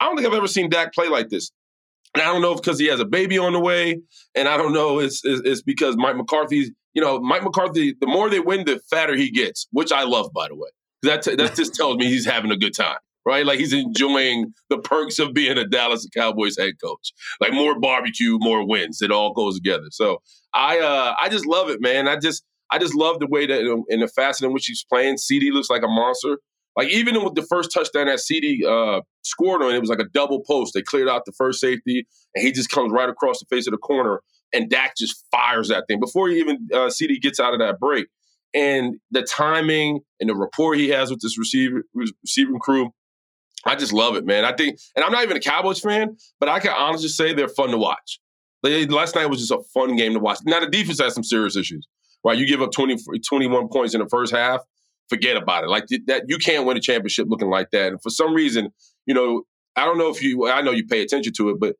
I 0.00 0.06
don't 0.06 0.16
think 0.16 0.28
I've 0.28 0.34
ever 0.34 0.46
seen 0.46 0.70
Dak 0.70 0.94
play 0.94 1.08
like 1.08 1.28
this. 1.28 1.50
And 2.14 2.22
I 2.22 2.26
don't 2.26 2.40
know 2.40 2.52
if 2.52 2.62
because 2.62 2.78
he 2.78 2.86
has 2.86 3.00
a 3.00 3.04
baby 3.04 3.36
on 3.36 3.52
the 3.52 3.60
way, 3.60 4.00
and 4.34 4.48
I 4.48 4.56
don't 4.56 4.72
know 4.72 5.00
it's, 5.00 5.22
it's, 5.24 5.42
it's 5.44 5.62
because 5.62 5.96
Mike 5.96 6.16
McCarthy's 6.16 6.70
you 6.96 7.02
know, 7.02 7.20
Mike 7.20 7.44
McCarthy, 7.44 7.94
the 8.00 8.06
more 8.06 8.30
they 8.30 8.40
win, 8.40 8.64
the 8.64 8.80
fatter 8.90 9.14
he 9.14 9.30
gets, 9.30 9.68
which 9.70 9.92
I 9.92 10.04
love, 10.04 10.32
by 10.32 10.48
the 10.48 10.54
way. 10.54 10.70
That 11.02 11.20
t- 11.22 11.36
that 11.36 11.54
just 11.54 11.74
tells 11.74 11.98
me 11.98 12.06
he's 12.06 12.24
having 12.24 12.50
a 12.50 12.56
good 12.56 12.74
time, 12.74 12.96
right? 13.26 13.44
Like 13.44 13.58
he's 13.58 13.72
enjoying 13.72 14.54
the 14.70 14.78
perks 14.78 15.18
of 15.18 15.34
being 15.34 15.58
a 15.58 15.66
Dallas 15.66 16.06
Cowboys 16.16 16.56
head 16.56 16.74
coach. 16.82 17.12
Like 17.40 17.52
more 17.52 17.78
barbecue, 17.78 18.38
more 18.40 18.66
wins. 18.66 19.02
It 19.02 19.10
all 19.10 19.34
goes 19.34 19.56
together. 19.56 19.88
So 19.90 20.22
I 20.54 20.78
uh 20.78 21.14
I 21.20 21.28
just 21.28 21.44
love 21.44 21.68
it, 21.68 21.82
man. 21.82 22.08
I 22.08 22.16
just 22.16 22.44
I 22.70 22.78
just 22.78 22.94
love 22.94 23.18
the 23.18 23.26
way 23.26 23.46
that 23.46 23.84
in 23.88 24.00
the 24.00 24.08
facet 24.08 24.46
in 24.46 24.52
which 24.52 24.66
he's 24.66 24.84
playing. 24.90 25.16
CeeDee 25.16 25.52
looks 25.52 25.68
like 25.68 25.82
a 25.82 25.88
monster. 25.88 26.38
Like 26.76 26.88
even 26.88 27.22
with 27.24 27.34
the 27.34 27.42
first 27.42 27.72
touchdown 27.72 28.06
that 28.06 28.18
CeeDee 28.18 28.64
uh, 28.64 29.00
scored 29.22 29.62
on, 29.62 29.74
it 29.74 29.80
was 29.80 29.88
like 29.88 29.98
a 29.98 30.08
double 30.12 30.42
post. 30.46 30.74
They 30.74 30.82
cleared 30.82 31.08
out 31.08 31.24
the 31.24 31.32
first 31.32 31.58
safety, 31.58 32.06
and 32.34 32.44
he 32.44 32.52
just 32.52 32.68
comes 32.68 32.92
right 32.92 33.08
across 33.08 33.40
the 33.40 33.46
face 33.48 33.66
of 33.66 33.70
the 33.70 33.78
corner, 33.78 34.20
and 34.52 34.68
Dak 34.68 34.94
just 34.96 35.24
fires 35.30 35.68
that 35.68 35.84
thing 35.88 36.00
before 36.00 36.28
he 36.28 36.38
even 36.38 36.68
uh, 36.72 36.88
CeeDee 36.88 37.20
gets 37.20 37.40
out 37.40 37.54
of 37.54 37.60
that 37.60 37.80
break. 37.80 38.08
And 38.52 38.96
the 39.10 39.22
timing 39.22 40.00
and 40.20 40.28
the 40.28 40.36
rapport 40.36 40.74
he 40.74 40.88
has 40.90 41.10
with 41.10 41.20
this 41.20 41.38
receiver 41.38 41.82
receiving 41.94 42.58
crew, 42.58 42.90
I 43.66 43.76
just 43.76 43.92
love 43.92 44.16
it, 44.16 44.24
man. 44.24 44.44
I 44.44 44.52
think, 44.52 44.78
and 44.94 45.04
I'm 45.04 45.12
not 45.12 45.24
even 45.24 45.36
a 45.36 45.40
Cowboys 45.40 45.80
fan, 45.80 46.16
but 46.40 46.48
I 46.48 46.60
can 46.60 46.72
honestly 46.72 47.08
say 47.08 47.34
they're 47.34 47.48
fun 47.48 47.70
to 47.70 47.78
watch. 47.78 48.20
They, 48.62 48.86
last 48.86 49.14
night 49.14 49.26
was 49.26 49.40
just 49.40 49.52
a 49.52 49.62
fun 49.74 49.96
game 49.96 50.14
to 50.14 50.20
watch. 50.20 50.38
Now 50.44 50.60
the 50.60 50.68
defense 50.68 51.00
has 51.00 51.14
some 51.14 51.24
serious 51.24 51.56
issues. 51.56 51.86
Right, 52.24 52.38
you 52.38 52.46
give 52.46 52.60
up 52.60 52.72
20, 52.72 52.96
21 53.28 53.68
points 53.68 53.94
in 53.94 54.00
the 54.00 54.08
first 54.08 54.34
half, 54.34 54.60
forget 55.08 55.36
about 55.36 55.62
it. 55.62 55.68
Like 55.68 55.86
that, 56.06 56.24
you 56.26 56.38
can't 56.38 56.66
win 56.66 56.76
a 56.76 56.80
championship 56.80 57.26
looking 57.28 57.50
like 57.50 57.70
that. 57.70 57.92
And 57.92 58.02
for 58.02 58.10
some 58.10 58.34
reason, 58.34 58.70
you 59.04 59.14
know, 59.14 59.42
I 59.76 59.84
don't 59.84 59.96
know 59.96 60.08
if 60.08 60.20
you, 60.22 60.48
I 60.48 60.60
know 60.62 60.72
you 60.72 60.86
pay 60.86 61.02
attention 61.02 61.32
to 61.34 61.50
it, 61.50 61.60
but 61.60 61.76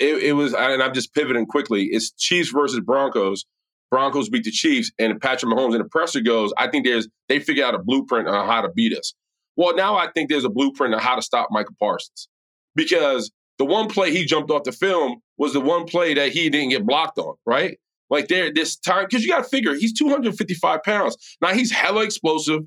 it, 0.00 0.22
it 0.22 0.32
was, 0.32 0.52
and 0.52 0.82
I'm 0.82 0.94
just 0.94 1.14
pivoting 1.14 1.46
quickly. 1.46 1.84
It's 1.92 2.10
Chiefs 2.12 2.50
versus 2.50 2.80
Broncos. 2.80 3.44
Broncos 3.90 4.28
beat 4.28 4.42
the 4.42 4.50
Chiefs, 4.50 4.90
and 4.98 5.20
Patrick 5.20 5.52
Mahomes 5.52 5.74
and 5.74 5.84
the 5.84 5.88
presser 5.88 6.20
goes. 6.20 6.52
I 6.58 6.66
think 6.68 6.84
there's 6.84 7.06
they 7.28 7.38
figure 7.38 7.64
out 7.64 7.76
a 7.76 7.78
blueprint 7.78 8.26
on 8.26 8.48
how 8.48 8.62
to 8.62 8.68
beat 8.68 8.96
us. 8.96 9.14
Well, 9.56 9.74
now 9.76 9.96
I 9.96 10.10
think 10.10 10.30
there's 10.30 10.44
a 10.44 10.50
blueprint 10.50 10.94
on 10.94 11.00
how 11.00 11.14
to 11.14 11.22
stop 11.22 11.48
Micah 11.50 11.72
Parsons 11.78 12.28
because 12.74 13.30
the 13.58 13.64
one 13.64 13.88
play 13.88 14.10
he 14.10 14.24
jumped 14.24 14.50
off 14.50 14.64
the 14.64 14.72
film 14.72 15.20
was 15.38 15.52
the 15.52 15.60
one 15.60 15.84
play 15.84 16.14
that 16.14 16.32
he 16.32 16.50
didn't 16.50 16.70
get 16.70 16.86
blocked 16.86 17.18
on, 17.18 17.34
right? 17.46 17.78
Like 18.10 18.28
there, 18.28 18.52
this 18.52 18.76
time, 18.76 19.06
because 19.08 19.24
you 19.24 19.30
got 19.30 19.44
to 19.44 19.48
figure 19.48 19.74
he's 19.74 19.92
255 19.92 20.82
pounds. 20.82 21.16
Now 21.40 21.52
he's 21.52 21.70
hella 21.70 22.04
explosive. 22.04 22.62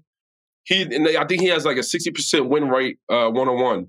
He, 0.63 0.83
I 0.83 1.25
think 1.25 1.41
he 1.41 1.47
has 1.47 1.65
like 1.65 1.77
a 1.77 1.81
60% 1.81 2.49
win 2.49 2.69
rate 2.69 2.97
one 3.07 3.47
on 3.47 3.61
one, 3.61 3.87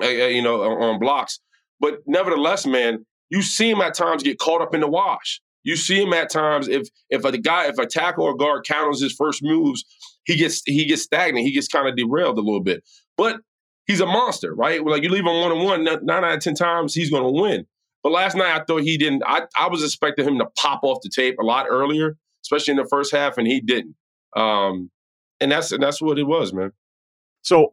you 0.00 0.42
know, 0.42 0.62
on 0.62 0.98
blocks. 0.98 1.40
But 1.80 1.98
nevertheless, 2.06 2.66
man, 2.66 3.04
you 3.30 3.42
see 3.42 3.70
him 3.70 3.80
at 3.80 3.94
times 3.94 4.22
get 4.22 4.38
caught 4.38 4.62
up 4.62 4.74
in 4.74 4.80
the 4.80 4.88
wash. 4.88 5.40
You 5.64 5.76
see 5.76 6.00
him 6.00 6.14
at 6.14 6.30
times 6.30 6.68
if 6.68 6.88
if 7.10 7.24
a 7.24 7.36
guy, 7.36 7.66
if 7.66 7.78
a 7.78 7.86
tackle 7.86 8.24
or 8.24 8.34
guard 8.34 8.64
counters 8.66 9.02
his 9.02 9.12
first 9.12 9.42
moves, 9.42 9.84
he 10.28 10.36
gets 10.36 10.62
he 10.66 10.84
gets 10.84 11.02
stagnant. 11.02 11.44
He 11.44 11.52
gets 11.52 11.68
kind 11.68 11.88
of 11.88 11.96
derailed 11.96 12.36
a 12.38 12.42
little 12.42 12.62
bit. 12.62 12.84
But 13.16 13.40
he's 13.86 14.00
a 14.00 14.06
monster, 14.06 14.54
right? 14.54 14.84
Like 14.84 15.02
you 15.02 15.08
leave 15.08 15.24
him 15.24 15.40
one 15.40 15.50
on 15.50 15.64
one, 15.64 15.84
nine 15.84 16.24
out 16.24 16.34
of 16.34 16.40
ten 16.40 16.54
times 16.54 16.94
he's 16.94 17.10
going 17.10 17.24
to 17.24 17.30
win. 17.30 17.66
But 18.02 18.12
last 18.12 18.36
night 18.36 18.54
I 18.54 18.62
thought 18.62 18.82
he 18.82 18.98
didn't. 18.98 19.22
I, 19.26 19.46
I 19.58 19.68
was 19.68 19.82
expecting 19.82 20.28
him 20.28 20.38
to 20.38 20.46
pop 20.58 20.80
off 20.82 20.98
the 21.02 21.08
tape 21.08 21.36
a 21.40 21.44
lot 21.44 21.66
earlier, 21.68 22.16
especially 22.44 22.72
in 22.72 22.76
the 22.76 22.86
first 22.88 23.10
half, 23.10 23.38
and 23.38 23.46
he 23.46 23.60
didn't. 23.60 23.96
Um, 24.36 24.90
and 25.40 25.50
that's 25.50 25.72
and 25.72 25.82
that's 25.82 26.00
what 26.02 26.18
it 26.18 26.24
was, 26.24 26.52
man. 26.52 26.72
So, 27.40 27.72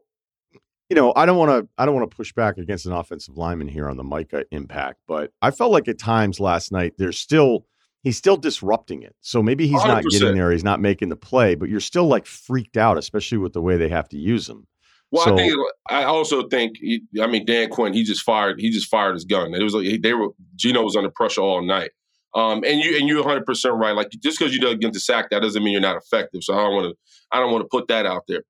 you 0.88 0.96
know, 0.96 1.12
I 1.14 1.26
don't 1.26 1.36
want 1.36 1.50
to 1.50 1.68
I 1.76 1.84
don't 1.84 1.94
want 1.94 2.10
to 2.10 2.16
push 2.16 2.32
back 2.32 2.56
against 2.56 2.86
an 2.86 2.92
offensive 2.92 3.36
lineman 3.36 3.68
here 3.68 3.88
on 3.90 3.98
the 3.98 4.04
Micah 4.04 4.46
impact, 4.50 5.00
but 5.06 5.32
I 5.42 5.50
felt 5.50 5.72
like 5.72 5.88
at 5.88 5.98
times 5.98 6.40
last 6.40 6.72
night 6.72 6.94
there's 6.96 7.18
still 7.18 7.66
he's 8.06 8.16
still 8.16 8.36
disrupting 8.36 9.02
it. 9.02 9.16
So 9.20 9.42
maybe 9.42 9.66
he's 9.66 9.80
100%. 9.80 9.86
not 9.88 10.04
getting 10.04 10.34
there, 10.36 10.52
he's 10.52 10.62
not 10.62 10.80
making 10.80 11.08
the 11.08 11.16
play, 11.16 11.56
but 11.56 11.68
you're 11.68 11.80
still 11.80 12.06
like 12.06 12.24
freaked 12.24 12.76
out, 12.76 12.98
especially 12.98 13.38
with 13.38 13.52
the 13.52 13.60
way 13.60 13.76
they 13.76 13.88
have 13.88 14.08
to 14.10 14.16
use 14.16 14.48
him. 14.48 14.68
Well, 15.10 15.24
so, 15.24 15.34
I 15.34 15.36
think 15.36 15.54
I 15.90 16.04
also 16.04 16.48
think 16.48 16.76
he, 16.80 17.02
I 17.20 17.26
mean 17.26 17.44
Dan 17.44 17.68
Quinn. 17.68 17.92
He 17.92 18.04
just 18.04 18.22
fired. 18.22 18.60
He 18.60 18.70
just 18.70 18.88
fired 18.88 19.14
his 19.14 19.24
gun. 19.24 19.54
It 19.54 19.62
was 19.62 19.74
like 19.74 20.02
they 20.02 20.14
were. 20.14 20.28
Geno 20.54 20.82
was 20.82 20.94
under 20.94 21.10
pressure 21.10 21.40
all 21.40 21.62
night. 21.62 21.90
Um, 22.34 22.62
and 22.64 22.80
you 22.80 22.96
and 22.96 23.08
you're 23.08 23.22
100 23.22 23.44
percent 23.44 23.74
right. 23.74 23.94
Like 23.94 24.10
just 24.22 24.38
because 24.38 24.54
you 24.54 24.60
don't 24.60 24.80
get 24.80 24.92
the 24.92 25.00
sack, 25.00 25.30
that 25.30 25.42
doesn't 25.42 25.62
mean 25.62 25.72
you're 25.72 25.80
not 25.80 25.96
effective. 25.96 26.42
So 26.44 26.54
I 26.54 26.62
don't 26.62 26.74
want 26.74 26.92
to. 26.92 26.96
I 27.32 27.40
don't 27.40 27.52
want 27.52 27.62
to 27.62 27.68
put 27.68 27.88
that 27.88 28.06
out 28.06 28.22
there. 28.28 28.42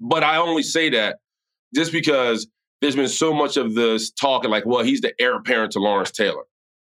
But 0.00 0.22
I 0.22 0.36
only 0.36 0.62
say 0.62 0.90
that 0.90 1.18
just 1.74 1.92
because 1.92 2.46
there's 2.80 2.96
been 2.96 3.08
so 3.08 3.32
much 3.32 3.56
of 3.56 3.74
this 3.74 4.10
talking, 4.10 4.50
like, 4.50 4.66
well, 4.66 4.84
he's 4.84 5.00
the 5.00 5.12
heir 5.20 5.36
apparent 5.36 5.72
to 5.72 5.78
Lawrence 5.78 6.10
Taylor, 6.10 6.42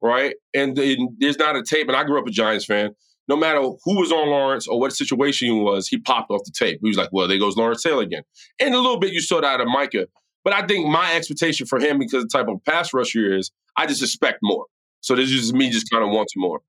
right? 0.05 0.35
And, 0.53 0.77
there's 0.77 1.39
not 1.39 1.57
a 1.57 1.63
tape. 1.63 1.89
And 1.89 1.97
I 1.97 2.05
grew 2.05 2.21
up 2.21 2.27
a 2.27 2.31
Giants 2.31 2.67
fan 2.67 2.95
no 3.29 3.37
matter 3.37 3.61
who 3.61 3.99
was 3.99 4.13
on 4.13 4.29
Lawrence 4.29 4.67
or 4.67 4.79
what 4.79 4.93
situation 4.93 5.49
he 5.49 5.53
was, 5.53 5.89
he 5.89 5.99
popped 5.99 6.31
off 6.31 6.45
the 6.45 6.53
tape. 6.53 6.81
He 6.83 6.89
was 6.89 6.97
like, 6.97 7.09
well, 7.13 7.27
there 7.27 7.39
goes 7.39 7.57
Lawrence 7.57 7.83
Taylor 7.83 8.03
again. 8.03 8.23
And 8.61 8.75
a 8.75 8.79
little 8.79 8.99
bit 8.99 9.13
you 9.13 9.21
saw 9.21 9.41
that 9.41 9.47
out 9.47 9.61
of 9.61 9.69
Micah. 9.69 10.07
But 10.45 10.53
I 10.53 10.67
think 10.67 10.87
my 10.87 11.15
expectation 11.15 11.67
for 11.67 11.79
him, 11.79 11.99
because 11.99 12.23
the 12.23 12.29
type 12.29 12.49
of 12.49 12.63
pass 12.65 12.93
rusher 12.93 13.35
is, 13.35 13.51
I 13.77 13.87
just 13.87 14.03
expect 14.03 14.39
more. 14.43 14.67
So 15.01 15.17
this 15.17 15.31
is 15.31 15.55
me 15.55 15.71
just 15.71 15.91
kind 15.91 16.05
of 16.05 16.11
wanting 16.11 16.41
more. 16.41 16.61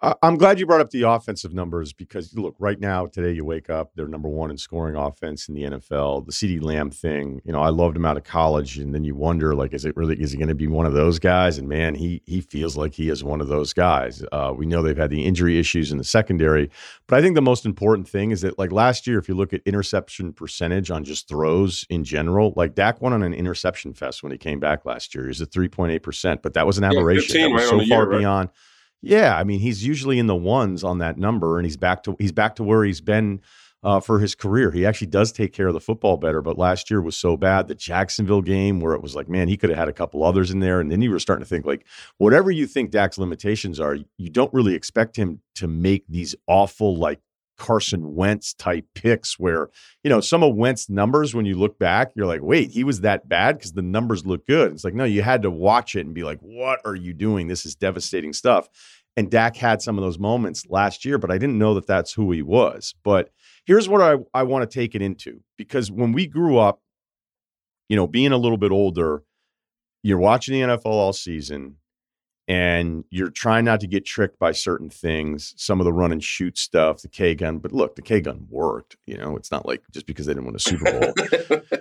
I'm 0.00 0.36
glad 0.36 0.60
you 0.60 0.66
brought 0.66 0.80
up 0.80 0.90
the 0.90 1.02
offensive 1.02 1.52
numbers 1.52 1.92
because 1.92 2.32
look, 2.36 2.54
right 2.60 2.78
now, 2.78 3.06
today 3.06 3.32
you 3.32 3.44
wake 3.44 3.68
up, 3.68 3.90
they're 3.96 4.06
number 4.06 4.28
one 4.28 4.48
in 4.48 4.56
scoring 4.56 4.94
offense 4.94 5.48
in 5.48 5.56
the 5.56 5.62
NFL. 5.62 6.24
The 6.24 6.30
CeeDee 6.30 6.62
Lamb 6.62 6.92
thing, 6.92 7.42
you 7.44 7.52
know, 7.52 7.60
I 7.60 7.70
loved 7.70 7.96
him 7.96 8.04
out 8.04 8.16
of 8.16 8.22
college, 8.22 8.78
and 8.78 8.94
then 8.94 9.02
you 9.02 9.16
wonder, 9.16 9.56
like, 9.56 9.74
is 9.74 9.84
it 9.84 9.96
really 9.96 10.14
is 10.20 10.30
he 10.30 10.38
going 10.38 10.50
to 10.50 10.54
be 10.54 10.68
one 10.68 10.86
of 10.86 10.92
those 10.92 11.18
guys? 11.18 11.58
And 11.58 11.68
man, 11.68 11.96
he 11.96 12.22
he 12.26 12.40
feels 12.40 12.76
like 12.76 12.94
he 12.94 13.08
is 13.08 13.24
one 13.24 13.40
of 13.40 13.48
those 13.48 13.72
guys. 13.72 14.22
Uh, 14.30 14.54
we 14.56 14.66
know 14.66 14.82
they've 14.82 14.96
had 14.96 15.10
the 15.10 15.24
injury 15.24 15.58
issues 15.58 15.90
in 15.90 15.98
the 15.98 16.04
secondary, 16.04 16.70
but 17.08 17.18
I 17.18 17.22
think 17.22 17.34
the 17.34 17.42
most 17.42 17.66
important 17.66 18.08
thing 18.08 18.30
is 18.30 18.42
that, 18.42 18.56
like 18.56 18.70
last 18.70 19.04
year, 19.08 19.18
if 19.18 19.28
you 19.28 19.34
look 19.34 19.52
at 19.52 19.62
interception 19.66 20.32
percentage 20.32 20.92
on 20.92 21.02
just 21.02 21.26
throws 21.26 21.84
in 21.90 22.04
general, 22.04 22.52
like 22.54 22.76
Dak 22.76 23.02
won 23.02 23.12
on 23.12 23.24
an 23.24 23.34
interception 23.34 23.94
fest 23.94 24.22
when 24.22 24.30
he 24.30 24.38
came 24.38 24.60
back 24.60 24.84
last 24.84 25.12
year. 25.12 25.24
He 25.24 25.28
was 25.28 25.42
at 25.42 25.50
3.8 25.50 26.00
percent, 26.04 26.42
but 26.42 26.54
that 26.54 26.68
was 26.68 26.78
an 26.78 26.84
aberration. 26.84 27.40
Yeah, 27.40 27.48
that 27.48 27.52
was 27.52 27.68
so 27.68 27.78
far 27.88 28.08
year, 28.08 28.20
beyond. 28.20 28.50
Yeah, 29.00 29.36
I 29.36 29.44
mean, 29.44 29.60
he's 29.60 29.84
usually 29.86 30.18
in 30.18 30.26
the 30.26 30.34
ones 30.36 30.82
on 30.82 30.98
that 30.98 31.18
number, 31.18 31.58
and 31.58 31.64
he's 31.64 31.76
back 31.76 32.02
to 32.04 32.16
he's 32.18 32.32
back 32.32 32.56
to 32.56 32.64
where 32.64 32.84
he's 32.84 33.00
been 33.00 33.40
uh, 33.84 34.00
for 34.00 34.18
his 34.18 34.34
career. 34.34 34.70
He 34.72 34.84
actually 34.84 35.06
does 35.06 35.30
take 35.30 35.52
care 35.52 35.68
of 35.68 35.74
the 35.74 35.80
football 35.80 36.16
better, 36.16 36.42
but 36.42 36.58
last 36.58 36.90
year 36.90 37.00
was 37.00 37.16
so 37.16 37.36
bad. 37.36 37.68
The 37.68 37.74
Jacksonville 37.76 38.42
game, 38.42 38.80
where 38.80 38.94
it 38.94 39.02
was 39.02 39.14
like, 39.14 39.28
man, 39.28 39.46
he 39.48 39.56
could 39.56 39.70
have 39.70 39.78
had 39.78 39.88
a 39.88 39.92
couple 39.92 40.24
others 40.24 40.50
in 40.50 40.58
there, 40.60 40.80
and 40.80 40.90
then 40.90 41.00
you 41.00 41.10
were 41.10 41.20
starting 41.20 41.44
to 41.44 41.48
think 41.48 41.64
like, 41.64 41.86
whatever 42.18 42.50
you 42.50 42.66
think 42.66 42.90
Dak's 42.90 43.18
limitations 43.18 43.78
are, 43.78 43.96
you 44.16 44.30
don't 44.30 44.52
really 44.52 44.74
expect 44.74 45.16
him 45.16 45.40
to 45.56 45.68
make 45.68 46.04
these 46.08 46.34
awful 46.48 46.96
like 46.96 47.20
Carson 47.58 48.14
Wentz 48.14 48.54
type 48.54 48.86
picks 48.94 49.38
where, 49.38 49.68
you 50.02 50.08
know, 50.08 50.20
some 50.20 50.42
of 50.42 50.54
Wentz 50.54 50.88
numbers, 50.88 51.34
when 51.34 51.44
you 51.44 51.58
look 51.58 51.78
back, 51.78 52.12
you're 52.14 52.26
like, 52.26 52.42
wait, 52.42 52.70
he 52.70 52.84
was 52.84 53.00
that 53.02 53.28
bad 53.28 53.58
because 53.58 53.72
the 53.72 53.82
numbers 53.82 54.24
look 54.24 54.46
good. 54.46 54.72
It's 54.72 54.84
like, 54.84 54.94
no, 54.94 55.04
you 55.04 55.22
had 55.22 55.42
to 55.42 55.50
watch 55.50 55.96
it 55.96 56.06
and 56.06 56.14
be 56.14 56.24
like, 56.24 56.38
what 56.40 56.80
are 56.84 56.94
you 56.94 57.12
doing? 57.12 57.48
This 57.48 57.66
is 57.66 57.74
devastating 57.74 58.32
stuff. 58.32 58.68
And 59.16 59.30
Dak 59.30 59.56
had 59.56 59.82
some 59.82 59.98
of 59.98 60.04
those 60.04 60.18
moments 60.18 60.66
last 60.68 61.04
year, 61.04 61.18
but 61.18 61.30
I 61.30 61.38
didn't 61.38 61.58
know 61.58 61.74
that 61.74 61.88
that's 61.88 62.12
who 62.12 62.30
he 62.30 62.40
was. 62.40 62.94
But 63.02 63.30
here's 63.66 63.88
what 63.88 64.00
I, 64.00 64.16
I 64.32 64.44
want 64.44 64.68
to 64.68 64.72
take 64.72 64.94
it 64.94 65.02
into 65.02 65.40
because 65.56 65.90
when 65.90 66.12
we 66.12 66.26
grew 66.26 66.58
up, 66.58 66.80
you 67.88 67.96
know, 67.96 68.06
being 68.06 68.32
a 68.32 68.38
little 68.38 68.58
bit 68.58 68.70
older, 68.70 69.24
you're 70.04 70.18
watching 70.18 70.54
the 70.54 70.68
NFL 70.68 70.86
all 70.86 71.12
season 71.12 71.76
and 72.48 73.04
you're 73.10 73.30
trying 73.30 73.66
not 73.66 73.80
to 73.80 73.86
get 73.86 74.06
tricked 74.06 74.38
by 74.38 74.52
certain 74.52 74.88
things, 74.88 75.52
some 75.56 75.80
of 75.80 75.84
the 75.84 75.92
run 75.92 76.12
and 76.12 76.24
shoot 76.24 76.56
stuff, 76.56 77.02
the 77.02 77.08
K 77.08 77.34
gun. 77.34 77.58
But 77.58 77.72
look, 77.72 77.94
the 77.94 78.02
K 78.02 78.20
gun 78.20 78.46
worked. 78.48 78.96
You 79.06 79.18
know, 79.18 79.36
it's 79.36 79.50
not 79.50 79.66
like 79.66 79.82
just 79.92 80.06
because 80.06 80.26
they 80.26 80.32
didn't 80.32 80.46
win 80.46 80.56
a 80.56 80.58
Super 80.58 80.98
Bowl. 80.98 81.12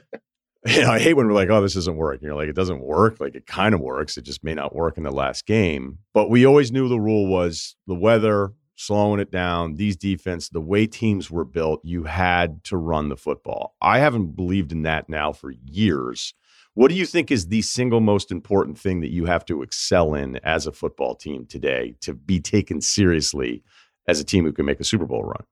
you 0.67 0.82
know, 0.82 0.91
I 0.91 0.99
hate 0.99 1.13
when 1.13 1.27
we're 1.27 1.34
like, 1.34 1.49
oh, 1.49 1.62
this 1.62 1.77
isn't 1.77 1.95
working. 1.95 2.25
You're 2.25 2.36
like, 2.36 2.49
it 2.49 2.56
doesn't 2.56 2.82
work. 2.82 3.21
Like 3.21 3.36
it 3.36 3.47
kind 3.47 3.73
of 3.73 3.80
works. 3.80 4.17
It 4.17 4.23
just 4.23 4.43
may 4.43 4.53
not 4.53 4.75
work 4.75 4.97
in 4.97 5.03
the 5.03 5.12
last 5.12 5.45
game. 5.45 5.99
But 6.13 6.30
we 6.30 6.45
always 6.45 6.71
knew 6.71 6.89
the 6.89 6.99
rule 6.99 7.27
was 7.27 7.77
the 7.88 7.95
weather, 7.95 8.51
slowing 8.75 9.19
it 9.19 9.32
down, 9.32 9.75
these 9.75 9.95
defense, 9.95 10.49
the 10.49 10.62
way 10.62 10.86
teams 10.86 11.32
were 11.32 11.45
built, 11.45 11.82
you 11.84 12.03
had 12.03 12.63
to 12.65 12.77
run 12.77 13.10
the 13.10 13.17
football. 13.17 13.75
I 13.82 13.99
haven't 13.99 14.36
believed 14.36 14.71
in 14.71 14.84
that 14.84 15.10
now 15.10 15.32
for 15.32 15.51
years. 15.51 16.34
What 16.77 16.91
do 16.91 16.95
you 16.95 17.07
think 17.07 17.31
is 17.31 17.47
the 17.47 17.63
single 17.63 18.01
most 18.01 18.31
important 18.31 18.77
thing 18.77 19.01
that 19.01 19.09
you 19.09 19.25
have 19.25 19.43
to 19.45 19.63
excel 19.63 20.13
in 20.13 20.39
as 20.43 20.67
a 20.67 20.71
football 20.71 21.15
team 21.15 21.47
today 21.47 21.95
to 22.01 22.13
be 22.13 22.39
taken 22.39 22.81
seriously 22.81 23.63
as 24.07 24.19
a 24.19 24.23
team 24.23 24.43
who 24.43 24.53
can 24.53 24.67
make 24.67 24.79
a 24.79 24.83
Super 24.83 25.07
Bowl 25.07 25.23
run? 25.23 25.43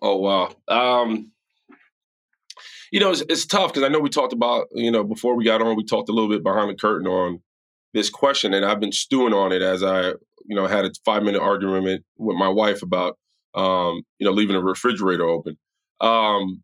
Oh 0.00 0.16
wow. 0.16 0.54
Um, 0.68 1.32
you 2.90 2.98
know, 2.98 3.10
it's, 3.10 3.20
it's 3.28 3.44
tough 3.44 3.74
because 3.74 3.82
I 3.82 3.88
know 3.88 3.98
we 3.98 4.08
talked 4.08 4.32
about, 4.32 4.68
you 4.72 4.90
know, 4.90 5.04
before 5.04 5.36
we 5.36 5.44
got 5.44 5.60
on, 5.60 5.76
we 5.76 5.84
talked 5.84 6.08
a 6.08 6.12
little 6.12 6.30
bit 6.30 6.42
behind 6.42 6.70
the 6.70 6.74
curtain 6.74 7.06
on 7.06 7.42
this 7.92 8.08
question, 8.08 8.54
and 8.54 8.64
I've 8.64 8.80
been 8.80 8.90
stewing 8.90 9.34
on 9.34 9.52
it 9.52 9.60
as 9.60 9.82
I, 9.82 10.12
you 10.46 10.56
know, 10.56 10.66
had 10.66 10.86
a 10.86 10.92
five 11.04 11.22
minute 11.22 11.42
argument 11.42 12.06
with 12.16 12.38
my 12.38 12.48
wife 12.48 12.82
about, 12.82 13.18
um, 13.54 14.00
you 14.18 14.24
know, 14.24 14.32
leaving 14.32 14.56
the 14.56 14.62
refrigerator 14.62 15.28
open. 15.28 15.58
Um, 16.00 16.62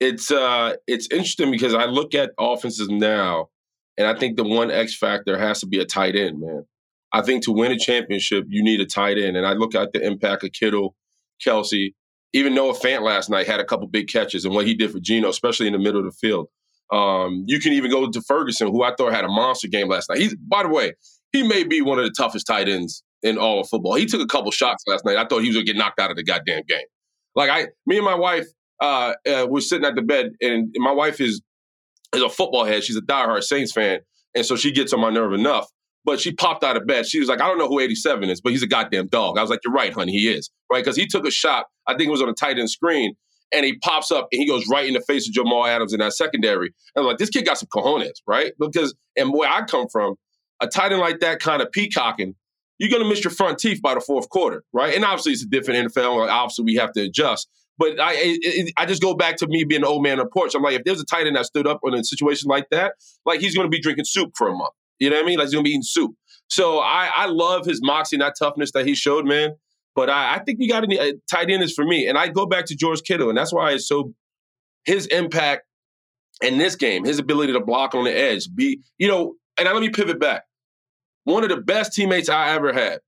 it's 0.00 0.30
uh 0.30 0.74
it's 0.86 1.08
interesting 1.10 1.50
because 1.50 1.74
I 1.74 1.86
look 1.86 2.14
at 2.14 2.30
offenses 2.38 2.88
now, 2.88 3.48
and 3.96 4.06
I 4.06 4.14
think 4.14 4.36
the 4.36 4.44
one 4.44 4.70
X 4.70 4.96
factor 4.96 5.38
has 5.38 5.60
to 5.60 5.66
be 5.66 5.80
a 5.80 5.84
tight 5.84 6.16
end, 6.16 6.40
man. 6.40 6.64
I 7.12 7.22
think 7.22 7.44
to 7.44 7.52
win 7.52 7.72
a 7.72 7.78
championship, 7.78 8.44
you 8.48 8.62
need 8.62 8.80
a 8.80 8.86
tight 8.86 9.18
end, 9.18 9.36
and 9.36 9.46
I 9.46 9.54
look 9.54 9.74
at 9.74 9.92
the 9.92 10.04
impact 10.04 10.44
of 10.44 10.52
Kittle, 10.52 10.94
Kelce, 11.44 11.94
even 12.32 12.54
Noah 12.54 12.74
Fant 12.74 13.02
last 13.02 13.30
night 13.30 13.46
had 13.46 13.60
a 13.60 13.64
couple 13.64 13.86
big 13.88 14.08
catches, 14.08 14.44
and 14.44 14.54
what 14.54 14.66
he 14.66 14.74
did 14.74 14.92
for 14.92 15.00
Geno, 15.00 15.28
especially 15.28 15.66
in 15.66 15.72
the 15.72 15.78
middle 15.78 16.00
of 16.00 16.06
the 16.06 16.12
field. 16.12 16.48
Um, 16.92 17.44
you 17.46 17.60
can 17.60 17.72
even 17.72 17.90
go 17.90 18.08
to 18.08 18.22
Ferguson, 18.22 18.68
who 18.68 18.82
I 18.82 18.94
thought 18.96 19.12
had 19.12 19.24
a 19.24 19.28
monster 19.28 19.68
game 19.68 19.88
last 19.88 20.08
night. 20.08 20.18
He's, 20.18 20.34
by 20.36 20.62
the 20.62 20.70
way, 20.70 20.94
he 21.32 21.46
may 21.46 21.64
be 21.64 21.82
one 21.82 21.98
of 21.98 22.04
the 22.04 22.14
toughest 22.16 22.46
tight 22.46 22.68
ends 22.68 23.02
in 23.22 23.36
all 23.36 23.60
of 23.60 23.68
football. 23.68 23.94
He 23.94 24.06
took 24.06 24.22
a 24.22 24.26
couple 24.26 24.50
shots 24.50 24.84
last 24.86 25.04
night. 25.04 25.16
I 25.16 25.26
thought 25.26 25.40
he 25.40 25.48
was 25.48 25.56
gonna 25.56 25.66
get 25.66 25.76
knocked 25.76 26.00
out 26.00 26.10
of 26.10 26.16
the 26.16 26.22
goddamn 26.22 26.62
game. 26.66 26.86
Like 27.34 27.50
I, 27.50 27.68
me 27.86 27.96
and 27.96 28.04
my 28.04 28.14
wife 28.14 28.46
uh, 28.80 29.14
uh, 29.26 29.46
was 29.48 29.68
sitting 29.68 29.84
at 29.84 29.94
the 29.94 30.02
bed, 30.02 30.32
and 30.40 30.74
my 30.78 30.92
wife 30.92 31.20
is 31.20 31.42
is 32.14 32.22
a 32.22 32.28
football 32.28 32.64
head. 32.64 32.84
She's 32.84 32.96
a 32.96 33.02
diehard 33.02 33.42
Saints 33.42 33.72
fan, 33.72 34.00
and 34.34 34.44
so 34.44 34.56
she 34.56 34.72
gets 34.72 34.92
on 34.92 35.00
my 35.00 35.10
nerve 35.10 35.32
enough. 35.32 35.66
But 36.04 36.20
she 36.20 36.32
popped 36.32 36.64
out 36.64 36.76
of 36.76 36.86
bed. 36.86 37.06
She 37.06 37.20
was 37.20 37.28
like, 37.28 37.40
"I 37.40 37.48
don't 37.48 37.58
know 37.58 37.68
who 37.68 37.80
87 37.80 38.30
is, 38.30 38.40
but 38.40 38.52
he's 38.52 38.62
a 38.62 38.66
goddamn 38.66 39.08
dog." 39.08 39.36
I 39.36 39.42
was 39.42 39.50
like, 39.50 39.60
"You're 39.64 39.74
right, 39.74 39.92
honey. 39.92 40.12
He 40.12 40.28
is 40.28 40.50
right 40.72 40.82
because 40.82 40.96
he 40.96 41.06
took 41.06 41.26
a 41.26 41.30
shot. 41.30 41.66
I 41.86 41.94
think 41.94 42.08
it 42.08 42.12
was 42.12 42.22
on 42.22 42.28
a 42.28 42.34
tight 42.34 42.58
end 42.58 42.70
screen." 42.70 43.14
And 43.50 43.64
he 43.64 43.78
pops 43.78 44.10
up 44.12 44.28
and 44.30 44.38
he 44.38 44.46
goes 44.46 44.68
right 44.68 44.86
in 44.86 44.92
the 44.92 45.00
face 45.00 45.26
of 45.26 45.32
Jamal 45.32 45.64
Adams 45.64 45.94
in 45.94 46.00
that 46.00 46.12
secondary. 46.12 46.66
And 46.94 47.02
I'm 47.02 47.06
like, 47.06 47.16
this 47.16 47.30
kid 47.30 47.46
got 47.46 47.56
some 47.56 47.68
cojones, 47.74 48.20
right? 48.26 48.52
Because, 48.60 48.94
and 49.16 49.32
where 49.32 49.48
I 49.48 49.62
come 49.64 49.88
from, 49.90 50.16
a 50.60 50.66
tight 50.66 50.92
end 50.92 51.00
like 51.00 51.20
that 51.20 51.40
kind 51.40 51.62
of 51.62 51.72
peacocking, 51.72 52.34
you're 52.78 52.98
to 52.98 53.08
miss 53.08 53.24
your 53.24 53.30
front 53.30 53.58
teeth 53.58 53.82
by 53.82 53.94
the 53.94 54.00
fourth 54.00 54.28
quarter, 54.28 54.64
right? 54.72 54.94
And 54.94 55.04
obviously, 55.04 55.32
it's 55.32 55.42
a 55.42 55.48
different 55.48 55.92
NFL. 55.92 56.28
Obviously, 56.28 56.64
we 56.64 56.74
have 56.76 56.92
to 56.92 57.02
adjust. 57.02 57.48
But 57.78 58.00
I 58.00 58.12
it, 58.16 58.72
I 58.76 58.86
just 58.86 59.00
go 59.00 59.14
back 59.14 59.36
to 59.36 59.46
me 59.46 59.64
being 59.64 59.82
an 59.82 59.86
old 59.86 60.02
man 60.02 60.20
on 60.20 60.28
porch. 60.30 60.54
I'm 60.54 60.62
like, 60.62 60.76
if 60.76 60.84
there's 60.84 61.00
a 61.00 61.04
tight 61.04 61.26
end 61.26 61.36
that 61.36 61.46
stood 61.46 61.66
up 61.66 61.80
in 61.84 61.94
a 61.94 62.04
situation 62.04 62.48
like 62.48 62.68
that, 62.70 62.94
like 63.24 63.40
he's 63.40 63.54
going 63.54 63.66
to 63.66 63.70
be 63.70 63.80
drinking 63.80 64.04
soup 64.04 64.32
for 64.36 64.48
a 64.48 64.52
month. 64.52 64.74
You 64.98 65.10
know 65.10 65.16
what 65.16 65.24
I 65.24 65.26
mean? 65.26 65.38
Like 65.38 65.46
he's 65.46 65.54
going 65.54 65.64
to 65.64 65.68
be 65.68 65.72
eating 65.72 65.82
soup. 65.82 66.14
So 66.48 66.78
I, 66.78 67.10
I 67.14 67.26
love 67.26 67.66
his 67.66 67.80
moxie 67.82 68.16
and 68.16 68.22
that 68.22 68.34
toughness 68.38 68.72
that 68.72 68.86
he 68.86 68.94
showed, 68.94 69.26
man. 69.26 69.54
But 69.94 70.10
I, 70.10 70.36
I 70.36 70.38
think 70.40 70.58
we 70.58 70.68
got 70.68 70.90
a 70.90 71.00
uh, 71.00 71.12
tight 71.30 71.50
end 71.50 71.62
is 71.62 71.74
for 71.74 71.84
me. 71.84 72.06
And 72.06 72.18
I 72.18 72.28
go 72.28 72.46
back 72.46 72.66
to 72.66 72.76
George 72.76 73.02
Kittle, 73.02 73.28
and 73.28 73.38
that's 73.38 73.52
why 73.52 73.72
it's 73.72 73.86
so 73.86 74.12
his 74.84 75.06
impact 75.06 75.62
in 76.42 76.58
this 76.58 76.76
game, 76.76 77.04
his 77.04 77.18
ability 77.18 77.52
to 77.52 77.60
block 77.60 77.94
on 77.94 78.04
the 78.04 78.16
edge, 78.16 78.48
be, 78.54 78.80
you 78.96 79.08
know, 79.08 79.34
and 79.58 79.68
let 79.68 79.80
me 79.80 79.90
pivot 79.90 80.20
back. 80.20 80.44
One 81.24 81.42
of 81.42 81.50
the 81.50 81.58
best 81.58 81.92
teammates 81.92 82.28
I 82.28 82.50
ever 82.50 82.72
had 82.72 83.00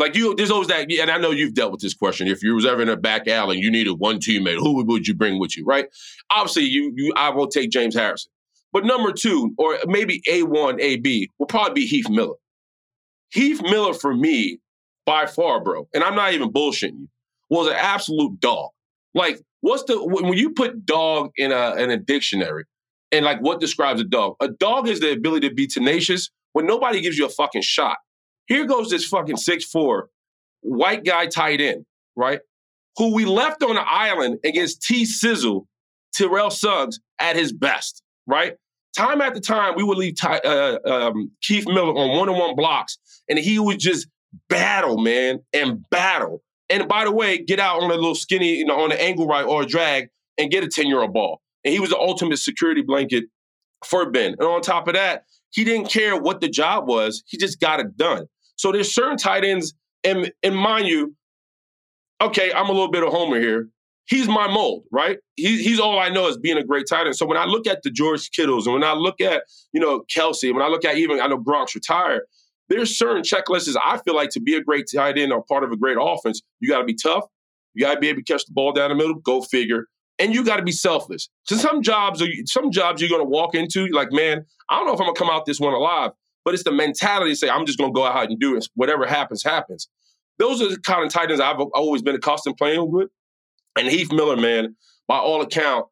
like 0.00 0.16
you, 0.16 0.34
there's 0.34 0.50
always 0.50 0.68
that, 0.68 0.90
and 0.90 1.10
I 1.10 1.18
know 1.18 1.30
you've 1.30 1.54
dealt 1.54 1.72
with 1.72 1.82
this 1.82 1.92
question. 1.92 2.26
If 2.26 2.42
you 2.42 2.54
was 2.54 2.64
ever 2.64 2.80
in 2.80 2.88
a 2.88 2.96
back 2.96 3.28
alley 3.28 3.56
and 3.56 3.64
you 3.64 3.70
needed 3.70 3.92
one 3.92 4.18
teammate, 4.18 4.56
who 4.56 4.82
would 4.82 5.06
you 5.06 5.14
bring 5.14 5.38
with 5.38 5.58
you, 5.58 5.64
right? 5.66 5.86
Obviously, 6.30 6.64
you, 6.64 6.92
you, 6.96 7.12
I 7.16 7.28
will 7.28 7.46
take 7.46 7.70
James 7.70 7.94
Harrison. 7.94 8.32
But 8.72 8.86
number 8.86 9.12
two, 9.12 9.54
or 9.58 9.76
maybe 9.86 10.22
A1, 10.28 10.80
AB, 10.80 11.30
will 11.38 11.46
probably 11.46 11.82
be 11.82 11.86
Heath 11.86 12.08
Miller. 12.08 12.36
Heath 13.30 13.60
Miller 13.62 13.92
for 13.92 14.14
me, 14.14 14.58
by 15.04 15.26
far, 15.26 15.62
bro, 15.62 15.86
and 15.92 16.02
I'm 16.02 16.14
not 16.14 16.32
even 16.32 16.50
bullshitting 16.50 16.98
you, 16.98 17.08
was 17.50 17.66
an 17.66 17.74
absolute 17.76 18.40
dog. 18.40 18.70
Like, 19.14 19.40
what's 19.60 19.82
the 19.84 20.02
when 20.02 20.32
you 20.32 20.50
put 20.50 20.86
dog 20.86 21.30
in 21.36 21.52
a 21.52 21.74
in 21.74 21.90
a 21.90 21.98
dictionary, 21.98 22.64
and 23.12 23.24
like 23.24 23.40
what 23.40 23.60
describes 23.60 24.00
a 24.00 24.04
dog? 24.04 24.36
A 24.40 24.48
dog 24.48 24.88
is 24.88 25.00
the 25.00 25.12
ability 25.12 25.48
to 25.48 25.54
be 25.54 25.66
tenacious 25.66 26.30
when 26.52 26.66
nobody 26.66 27.00
gives 27.00 27.18
you 27.18 27.26
a 27.26 27.30
fucking 27.30 27.62
shot. 27.62 27.98
Here 28.50 28.66
goes 28.66 28.90
this 28.90 29.06
fucking 29.06 29.36
six 29.36 29.64
four 29.64 30.10
white 30.60 31.04
guy 31.04 31.26
tight 31.26 31.60
end, 31.60 31.86
right? 32.16 32.40
Who 32.96 33.14
we 33.14 33.24
left 33.24 33.62
on 33.62 33.76
the 33.76 33.84
island 33.88 34.40
against 34.44 34.82
T 34.82 35.04
Sizzle, 35.04 35.68
Terrell 36.12 36.50
Suggs 36.50 36.98
at 37.20 37.36
his 37.36 37.52
best, 37.52 38.02
right? 38.26 38.56
Time 38.96 39.20
after 39.20 39.38
time, 39.38 39.74
we 39.76 39.84
would 39.84 39.96
leave 39.96 40.16
Ty, 40.20 40.38
uh, 40.38 40.78
um, 40.84 41.30
Heath 41.40 41.64
Miller 41.68 41.96
on 41.96 42.18
one 42.18 42.28
on 42.28 42.36
one 42.36 42.56
blocks, 42.56 42.98
and 43.28 43.38
he 43.38 43.60
would 43.60 43.78
just 43.78 44.08
battle, 44.48 44.98
man, 44.98 45.38
and 45.52 45.88
battle. 45.88 46.42
And 46.68 46.88
by 46.88 47.04
the 47.04 47.12
way, 47.12 47.38
get 47.38 47.60
out 47.60 47.80
on 47.80 47.90
a 47.92 47.94
little 47.94 48.16
skinny, 48.16 48.56
you 48.56 48.64
know, 48.64 48.80
on 48.80 48.90
an 48.90 48.98
angle 48.98 49.28
right 49.28 49.46
or 49.46 49.62
a 49.62 49.66
drag 49.66 50.08
and 50.38 50.50
get 50.50 50.64
a 50.64 50.68
10 50.68 50.88
year 50.88 51.00
old 51.00 51.12
ball. 51.12 51.40
And 51.64 51.72
he 51.72 51.78
was 51.78 51.90
the 51.90 51.98
ultimate 51.98 52.38
security 52.38 52.82
blanket 52.82 53.24
for 53.84 54.10
Ben. 54.10 54.34
And 54.38 54.42
on 54.42 54.60
top 54.60 54.88
of 54.88 54.94
that, 54.94 55.24
he 55.50 55.64
didn't 55.64 55.88
care 55.88 56.20
what 56.20 56.40
the 56.40 56.48
job 56.48 56.88
was, 56.88 57.22
he 57.26 57.38
just 57.38 57.60
got 57.60 57.80
it 57.80 57.96
done. 57.96 58.26
So 58.60 58.72
there's 58.72 58.94
certain 58.94 59.16
tight 59.16 59.42
ends, 59.42 59.72
and 60.04 60.30
and 60.42 60.54
mind 60.54 60.86
you, 60.86 61.16
okay, 62.20 62.52
I'm 62.52 62.66
a 62.66 62.72
little 62.72 62.90
bit 62.90 63.02
of 63.02 63.10
homer 63.10 63.40
here. 63.40 63.70
He's 64.04 64.28
my 64.28 64.48
mold, 64.48 64.84
right? 64.92 65.16
He, 65.36 65.62
he's 65.62 65.80
all 65.80 65.98
I 65.98 66.10
know 66.10 66.28
as 66.28 66.36
being 66.36 66.58
a 66.58 66.62
great 66.64 66.84
tight 66.86 67.06
end. 67.06 67.16
So 67.16 67.24
when 67.24 67.38
I 67.38 67.46
look 67.46 67.66
at 67.66 67.82
the 67.84 67.90
George 67.90 68.30
Kittles 68.32 68.66
and 68.66 68.74
when 68.74 68.84
I 68.84 68.92
look 68.92 69.18
at, 69.22 69.44
you 69.72 69.80
know, 69.80 70.02
Kelce, 70.14 70.52
when 70.52 70.62
I 70.62 70.68
look 70.68 70.84
at 70.84 70.98
even, 70.98 71.22
I 71.22 71.28
know 71.28 71.38
Gronk's 71.38 71.74
retired, 71.74 72.20
there's 72.68 72.98
certain 72.98 73.22
checklists 73.22 73.74
I 73.82 73.96
feel 73.96 74.14
like 74.14 74.28
to 74.30 74.40
be 74.40 74.56
a 74.56 74.62
great 74.62 74.84
tight 74.94 75.16
end 75.16 75.32
or 75.32 75.42
part 75.44 75.64
of 75.64 75.72
a 75.72 75.76
great 75.76 75.96
offense, 75.98 76.42
you 76.58 76.68
got 76.68 76.80
to 76.80 76.84
be 76.84 76.94
tough. 76.94 77.24
You 77.72 77.86
got 77.86 77.94
to 77.94 78.00
be 78.00 78.08
able 78.08 78.20
to 78.20 78.30
catch 78.30 78.44
the 78.44 78.52
ball 78.52 78.72
down 78.72 78.90
the 78.90 78.94
middle, 78.94 79.14
go 79.14 79.40
figure. 79.40 79.86
And 80.18 80.34
you 80.34 80.44
got 80.44 80.56
to 80.56 80.62
be 80.62 80.72
selfless. 80.72 81.30
So 81.44 81.56
some 81.56 81.80
jobs 81.80 82.20
are 82.20 82.28
some 82.44 82.70
jobs 82.70 83.00
you're 83.00 83.08
going 83.08 83.22
to 83.22 83.30
walk 83.30 83.54
into, 83.54 83.86
like, 83.86 84.12
man, 84.12 84.44
I 84.68 84.76
don't 84.76 84.86
know 84.86 84.92
if 84.92 85.00
I'm 85.00 85.06
going 85.06 85.14
to 85.14 85.18
come 85.18 85.30
out 85.30 85.46
this 85.46 85.60
one 85.60 85.72
alive 85.72 86.10
but 86.50 86.54
it's 86.56 86.64
the 86.64 86.72
mentality 86.72 87.30
to 87.30 87.36
say, 87.36 87.48
I'm 87.48 87.64
just 87.64 87.78
going 87.78 87.92
to 87.92 87.94
go 87.94 88.04
out 88.04 88.28
and 88.28 88.36
do 88.40 88.56
it. 88.56 88.66
Whatever 88.74 89.06
happens, 89.06 89.44
happens. 89.44 89.88
Those 90.40 90.60
are 90.60 90.68
the 90.68 90.80
kind 90.80 91.06
of 91.06 91.12
tight 91.12 91.30
ends 91.30 91.40
I've 91.40 91.60
always 91.60 92.02
been 92.02 92.16
accustomed 92.16 92.56
playing 92.56 92.90
with. 92.90 93.08
And 93.78 93.86
Heath 93.86 94.10
Miller, 94.10 94.36
man, 94.36 94.74
by 95.06 95.18
all 95.18 95.42
account, 95.42 95.86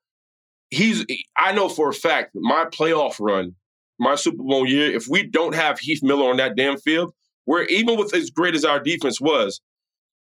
he's, 0.70 1.06
I 1.36 1.52
know 1.52 1.68
for 1.68 1.90
a 1.90 1.92
fact, 1.92 2.32
my 2.34 2.64
playoff 2.64 3.20
run, 3.20 3.54
my 4.00 4.16
Super 4.16 4.42
Bowl 4.42 4.66
year, 4.66 4.90
if 4.90 5.06
we 5.06 5.22
don't 5.22 5.54
have 5.54 5.78
Heath 5.78 6.02
Miller 6.02 6.28
on 6.28 6.38
that 6.38 6.56
damn 6.56 6.76
field, 6.76 7.14
where 7.44 7.64
even 7.66 7.96
with 7.96 8.12
as 8.12 8.30
great 8.30 8.56
as 8.56 8.64
our 8.64 8.80
defense 8.80 9.20
was, 9.20 9.60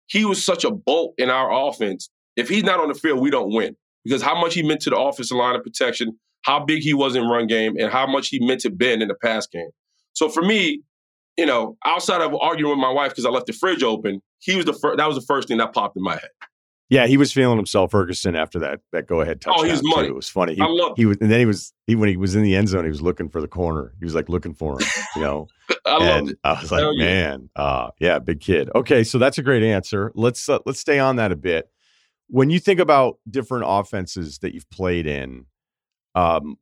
he 0.08 0.26
was 0.26 0.44
such 0.44 0.66
a 0.66 0.70
bolt 0.70 1.14
in 1.18 1.30
our 1.30 1.70
offense. 1.70 2.10
If 2.36 2.50
he's 2.50 2.66
not 2.66 2.82
on 2.82 2.90
the 2.90 2.94
field, 2.94 3.22
we 3.22 3.32
don't 3.32 3.54
win 3.54 3.78
because 4.04 4.22
how 4.22 4.38
much 4.38 4.54
he 4.54 4.64
meant 4.64 4.82
to 4.82 4.90
the 4.90 5.00
offensive 5.00 5.38
line 5.38 5.56
of 5.56 5.64
protection, 5.64 6.20
how 6.42 6.60
big 6.60 6.84
he 6.84 6.94
was 6.94 7.16
in 7.16 7.24
run 7.24 7.48
game, 7.48 7.78
and 7.80 7.90
how 7.90 8.06
much 8.06 8.28
he 8.28 8.46
meant 8.46 8.60
to 8.62 8.70
Ben 8.70 9.02
in 9.02 9.08
the 9.08 9.16
pass 9.16 9.48
game. 9.48 9.70
So 10.16 10.30
for 10.30 10.42
me, 10.42 10.82
you 11.38 11.46
know, 11.46 11.78
outside 11.86 12.22
of 12.22 12.34
arguing 12.36 12.72
with 12.72 12.80
my 12.80 12.92
wife 12.92 13.12
because 13.12 13.26
I 13.26 13.30
left 13.30 13.46
the 13.46 13.54
fridge 13.54 13.84
open, 13.84 14.22
he 14.40 14.56
was 14.56 14.66
the 14.66 14.74
first. 14.74 14.98
That 14.98 15.08
was 15.08 15.16
the 15.16 15.26
first 15.26 15.48
thing 15.48 15.58
that 15.58 15.74
popped 15.74 15.96
in 15.96 16.04
my 16.04 16.14
head. 16.14 16.30
Yeah, 16.88 17.08
he 17.08 17.18
was 17.18 17.34
feeling 17.34 17.58
himself, 17.58 17.92
Ferguson, 17.92 18.36
after 18.36 18.60
that 18.60 18.80
that 18.92 19.08
go 19.08 19.22
ahead 19.22 19.42
touchdown. 19.42 19.60
Oh, 19.60 19.64
he 19.66 19.72
was 19.72 19.82
money. 19.84 20.08
It 20.08 20.16
was 20.16 20.30
funny. 20.30 20.56
He, 20.56 20.62
I 20.62 20.68
love. 20.68 20.94
He 20.96 21.06
was, 21.06 21.18
and 21.20 21.32
then 21.32 21.40
he 21.40 21.46
was 21.46 21.74
he 21.88 21.96
when 21.96 22.10
he 22.10 22.16
was 22.16 22.36
in 22.36 22.44
the 22.44 22.56
end 22.56 22.70
zone, 22.70 22.84
he 22.84 22.92
was 22.92 23.02
looking 23.02 23.28
for 23.28 23.42
the 23.42 23.48
corner. 23.48 23.94
He 24.00 24.06
was 24.06 24.14
like 24.14 24.30
looking 24.30 24.54
for 24.54 24.80
him, 24.80 24.88
you 25.16 25.22
know. 25.22 25.48
I. 25.86 26.22
I 26.44 26.62
was 26.62 26.72
like, 26.72 26.82
Hell 26.82 26.96
yeah. 26.96 27.06
man, 27.06 27.50
uh, 27.56 27.90
yeah, 28.00 28.20
big 28.20 28.40
kid. 28.40 28.70
Okay, 28.76 29.04
so 29.04 29.18
that's 29.18 29.38
a 29.38 29.44
great 29.44 29.64
answer. 29.64 30.12
Let's 30.14 30.48
uh, 30.48 30.60
let's 30.66 30.80
stay 30.80 31.00
on 31.00 31.16
that 31.16 31.32
a 31.32 31.36
bit. 31.36 31.70
When 32.28 32.50
you 32.50 32.60
think 32.60 32.80
about 32.80 33.18
different 33.30 33.66
offenses 33.68 34.40
that 34.40 34.54
you've 34.54 34.70
played 34.70 35.08
in, 35.08 35.46
um, 36.14 36.58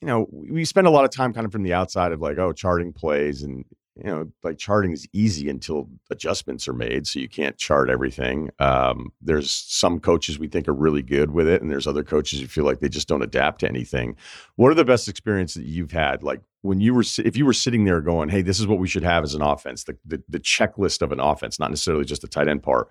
you 0.00 0.08
know, 0.08 0.26
we 0.30 0.64
spend 0.64 0.86
a 0.86 0.90
lot 0.90 1.04
of 1.04 1.10
time 1.10 1.32
kind 1.32 1.46
of 1.46 1.52
from 1.52 1.62
the 1.62 1.72
outside 1.72 2.12
of 2.12 2.20
like, 2.20 2.38
oh, 2.38 2.52
charting 2.52 2.92
plays 2.92 3.42
and 3.42 3.64
you 3.96 4.04
know, 4.10 4.28
like 4.42 4.58
charting 4.58 4.90
is 4.90 5.06
easy 5.12 5.48
until 5.48 5.88
adjustments 6.10 6.66
are 6.66 6.72
made. 6.72 7.06
So 7.06 7.20
you 7.20 7.28
can't 7.28 7.56
chart 7.56 7.88
everything. 7.88 8.50
Um, 8.58 9.12
there's 9.20 9.52
some 9.52 10.00
coaches 10.00 10.38
we 10.38 10.48
think 10.48 10.66
are 10.66 10.74
really 10.74 11.02
good 11.02 11.30
with 11.30 11.46
it, 11.46 11.62
and 11.62 11.70
there's 11.70 11.86
other 11.86 12.02
coaches 12.02 12.40
who 12.40 12.48
feel 12.48 12.64
like 12.64 12.80
they 12.80 12.88
just 12.88 13.06
don't 13.06 13.22
adapt 13.22 13.60
to 13.60 13.68
anything. 13.68 14.16
What 14.56 14.72
are 14.72 14.74
the 14.74 14.84
best 14.84 15.08
experiences 15.08 15.62
that 15.62 15.68
you've 15.68 15.92
had, 15.92 16.24
like 16.24 16.40
when 16.62 16.80
you 16.80 16.92
were 16.92 17.04
if 17.18 17.36
you 17.36 17.46
were 17.46 17.52
sitting 17.52 17.84
there 17.84 18.00
going, 18.00 18.30
"Hey, 18.30 18.42
this 18.42 18.58
is 18.58 18.66
what 18.66 18.80
we 18.80 18.88
should 18.88 19.04
have 19.04 19.22
as 19.22 19.34
an 19.34 19.42
offense," 19.42 19.84
the 19.84 19.96
the, 20.04 20.22
the 20.28 20.40
checklist 20.40 21.00
of 21.00 21.12
an 21.12 21.20
offense, 21.20 21.60
not 21.60 21.70
necessarily 21.70 22.04
just 22.04 22.22
the 22.22 22.28
tight 22.28 22.48
end 22.48 22.64
part, 22.64 22.90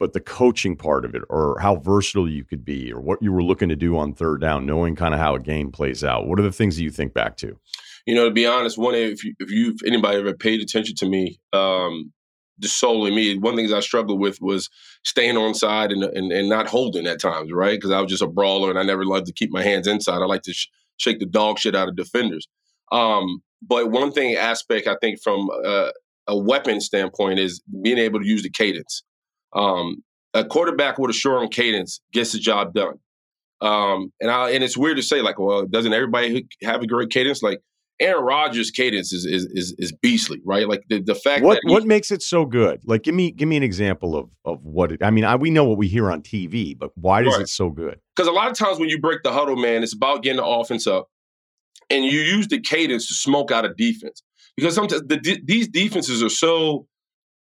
but 0.00 0.14
the 0.14 0.20
coaching 0.20 0.76
part 0.76 1.04
of 1.04 1.14
it, 1.14 1.22
or 1.28 1.58
how 1.60 1.76
versatile 1.76 2.28
you 2.28 2.42
could 2.42 2.64
be, 2.64 2.90
or 2.90 3.00
what 3.00 3.22
you 3.22 3.30
were 3.30 3.42
looking 3.42 3.68
to 3.68 3.76
do 3.76 3.98
on 3.98 4.14
third 4.14 4.40
down, 4.40 4.64
knowing 4.64 4.96
kind 4.96 5.12
of 5.12 5.20
how 5.20 5.34
a 5.34 5.38
game 5.38 5.70
plays 5.70 6.02
out. 6.02 6.26
What 6.26 6.40
are 6.40 6.42
the 6.42 6.50
things 6.50 6.76
that 6.76 6.82
you 6.82 6.90
think 6.90 7.12
back 7.12 7.36
to? 7.36 7.58
You 8.06 8.14
know, 8.14 8.24
to 8.24 8.30
be 8.30 8.46
honest, 8.46 8.78
one 8.78 8.94
if 8.94 9.22
you 9.22 9.34
if 9.38 9.50
you 9.50 9.76
anybody 9.86 10.18
ever 10.18 10.34
paid 10.34 10.62
attention 10.62 10.96
to 10.96 11.06
me, 11.06 11.38
um, 11.52 12.12
just 12.58 12.78
solely 12.78 13.14
me, 13.14 13.36
one 13.36 13.56
things 13.56 13.72
I 13.72 13.80
struggled 13.80 14.20
with 14.20 14.38
was 14.40 14.70
staying 15.04 15.36
on 15.36 15.54
side 15.54 15.92
and 15.92 16.02
and, 16.02 16.32
and 16.32 16.48
not 16.48 16.66
holding 16.66 17.06
at 17.06 17.20
times, 17.20 17.52
right? 17.52 17.76
Because 17.76 17.90
I 17.90 18.00
was 18.00 18.10
just 18.10 18.22
a 18.22 18.26
brawler 18.26 18.70
and 18.70 18.78
I 18.78 18.82
never 18.82 19.04
loved 19.04 19.26
to 19.26 19.34
keep 19.34 19.50
my 19.52 19.62
hands 19.62 19.86
inside. 19.86 20.22
I 20.22 20.26
like 20.26 20.42
to 20.42 20.54
sh- 20.54 20.68
shake 20.96 21.20
the 21.20 21.26
dog 21.26 21.58
shit 21.58 21.76
out 21.76 21.88
of 21.88 21.96
defenders. 21.96 22.48
Um, 22.90 23.42
but 23.62 23.90
one 23.90 24.12
thing 24.12 24.34
aspect 24.34 24.86
I 24.86 24.96
think 25.02 25.20
from 25.22 25.50
uh, 25.62 25.90
a 26.26 26.38
weapon 26.38 26.80
standpoint 26.80 27.38
is 27.38 27.60
being 27.82 27.98
able 27.98 28.20
to 28.20 28.26
use 28.26 28.42
the 28.42 28.50
cadence. 28.50 29.02
Um, 29.52 30.02
a 30.34 30.44
quarterback 30.44 30.98
with 30.98 31.10
a 31.10 31.14
short 31.14 31.42
on 31.42 31.48
cadence 31.48 32.00
gets 32.12 32.32
the 32.32 32.38
job 32.38 32.72
done. 32.74 32.98
Um, 33.60 34.12
and 34.20 34.30
I, 34.30 34.50
and 34.50 34.64
it's 34.64 34.76
weird 34.76 34.96
to 34.96 35.02
say 35.02 35.22
like, 35.22 35.38
well, 35.38 35.66
doesn't 35.66 35.92
everybody 35.92 36.46
have 36.62 36.82
a 36.82 36.86
great 36.86 37.10
cadence? 37.10 37.42
Like 37.42 37.60
Aaron 38.00 38.24
Rodgers' 38.24 38.70
cadence 38.70 39.12
is 39.12 39.26
is 39.26 39.44
is, 39.52 39.74
is 39.78 39.92
beastly, 39.92 40.40
right? 40.44 40.66
Like 40.66 40.84
the, 40.88 41.02
the 41.02 41.14
fact 41.14 41.42
what 41.42 41.58
what 41.64 41.84
makes 41.84 42.10
it 42.10 42.22
so 42.22 42.46
good? 42.46 42.80
Like 42.84 43.02
give 43.02 43.14
me 43.14 43.30
give 43.30 43.48
me 43.48 43.58
an 43.58 43.62
example 43.62 44.16
of 44.16 44.30
of 44.46 44.64
what 44.64 44.92
it. 44.92 45.02
I 45.02 45.10
mean, 45.10 45.24
I, 45.24 45.36
we 45.36 45.50
know 45.50 45.64
what 45.64 45.76
we 45.76 45.88
hear 45.88 46.10
on 46.10 46.22
TV, 46.22 46.76
but 46.76 46.90
why 46.94 47.20
is 47.20 47.34
right. 47.34 47.42
it 47.42 47.48
so 47.48 47.68
good? 47.68 48.00
Because 48.16 48.28
a 48.28 48.32
lot 48.32 48.50
of 48.50 48.56
times 48.56 48.78
when 48.78 48.88
you 48.88 48.98
break 48.98 49.22
the 49.22 49.32
huddle, 49.32 49.56
man, 49.56 49.82
it's 49.82 49.94
about 49.94 50.22
getting 50.22 50.38
the 50.38 50.46
offense 50.46 50.86
up 50.86 51.08
and 51.90 52.04
you 52.04 52.20
use 52.20 52.48
the 52.48 52.60
cadence 52.60 53.08
to 53.08 53.14
smoke 53.14 53.50
out 53.50 53.66
a 53.66 53.74
defense 53.74 54.22
because 54.56 54.74
sometimes 54.74 55.02
the, 55.02 55.40
these 55.44 55.68
defenses 55.68 56.22
are 56.22 56.30
so 56.30 56.86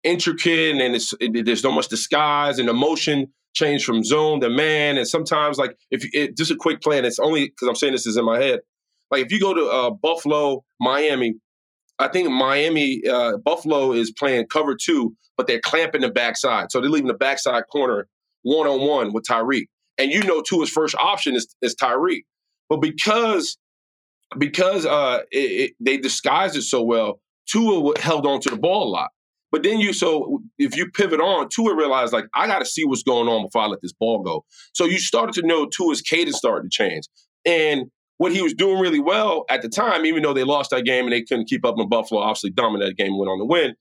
intricate 0.04 0.76
and 0.76 0.94
it's, 0.94 1.12
it, 1.20 1.44
there's 1.44 1.62
so 1.62 1.72
much 1.72 1.88
disguise 1.88 2.58
and 2.58 2.68
emotion 2.68 3.28
change 3.54 3.84
from 3.84 4.04
zone 4.04 4.40
to 4.40 4.48
man. 4.48 4.96
And 4.98 5.06
sometimes 5.06 5.58
like 5.58 5.76
if 5.90 6.04
it, 6.12 6.36
just 6.36 6.50
a 6.50 6.56
quick 6.56 6.80
plan 6.80 7.04
it's 7.04 7.18
only 7.18 7.46
because 7.46 7.68
i'm 7.68 7.74
saying 7.74 7.92
this 7.92 8.06
is 8.06 8.16
in 8.16 8.24
my 8.24 8.40
head. 8.40 8.60
Like 9.10 9.26
if 9.26 9.32
you 9.32 9.40
go 9.40 9.54
to 9.54 9.66
uh, 9.66 9.90
buffalo 9.90 10.64
miami 10.80 11.34
i 11.98 12.08
think 12.08 12.30
miami 12.30 13.02
uh, 13.10 13.38
buffalo 13.38 13.92
is 13.92 14.12
playing 14.12 14.46
cover 14.46 14.76
two 14.76 15.16
but 15.38 15.46
they're 15.46 15.60
clamping 15.60 16.02
the 16.02 16.10
backside. 16.10 16.70
So 16.70 16.80
they're 16.80 16.90
leaving 16.90 17.06
the 17.06 17.14
backside 17.14 17.62
corner 17.72 18.08
one-on-one 18.42 19.12
with 19.14 19.24
tyreek. 19.24 19.66
And 19.96 20.10
you 20.10 20.22
know 20.24 20.42
Tua's 20.42 20.68
first 20.68 20.94
option 20.96 21.34
is, 21.34 21.54
is 21.62 21.74
tyreek. 21.74 22.24
But 22.68 22.78
because 22.78 23.56
because 24.36 24.84
uh, 24.84 25.20
it, 25.30 25.38
it, 25.38 25.72
they 25.80 25.96
disguised 25.96 26.54
it 26.54 26.62
so 26.62 26.82
well, 26.82 27.20
Tua 27.46 27.98
held 27.98 28.26
on 28.26 28.40
to 28.42 28.50
the 28.50 28.58
ball 28.58 28.88
a 28.88 28.90
lot. 28.90 29.10
But 29.50 29.62
then 29.62 29.80
you, 29.80 29.92
so 29.92 30.42
if 30.58 30.76
you 30.76 30.90
pivot 30.90 31.20
on, 31.20 31.48
Tua 31.48 31.74
realized 31.74 32.12
like 32.12 32.26
I 32.34 32.46
got 32.46 32.58
to 32.58 32.66
see 32.66 32.84
what's 32.84 33.02
going 33.02 33.28
on 33.28 33.46
before 33.46 33.62
I 33.62 33.66
let 33.66 33.80
this 33.80 33.94
ball 33.94 34.22
go. 34.22 34.44
So 34.74 34.84
you 34.84 34.98
started 34.98 35.40
to 35.40 35.46
know 35.46 35.66
Tua's 35.66 36.02
cadence 36.02 36.36
started 36.36 36.70
to 36.70 36.76
change, 36.76 37.04
and 37.44 37.90
what 38.18 38.32
he 38.32 38.42
was 38.42 38.52
doing 38.52 38.78
really 38.78 39.00
well 39.00 39.44
at 39.48 39.62
the 39.62 39.68
time, 39.68 40.04
even 40.04 40.22
though 40.22 40.34
they 40.34 40.44
lost 40.44 40.70
that 40.70 40.84
game 40.84 41.04
and 41.04 41.12
they 41.12 41.22
couldn't 41.22 41.48
keep 41.48 41.64
up 41.64 41.76
in 41.78 41.88
Buffalo, 41.88 42.20
obviously 42.20 42.50
dominated 42.50 42.90
that 42.90 43.02
game, 43.02 43.16
went 43.16 43.30
on 43.30 43.38
to 43.38 43.44
win. 43.44 43.74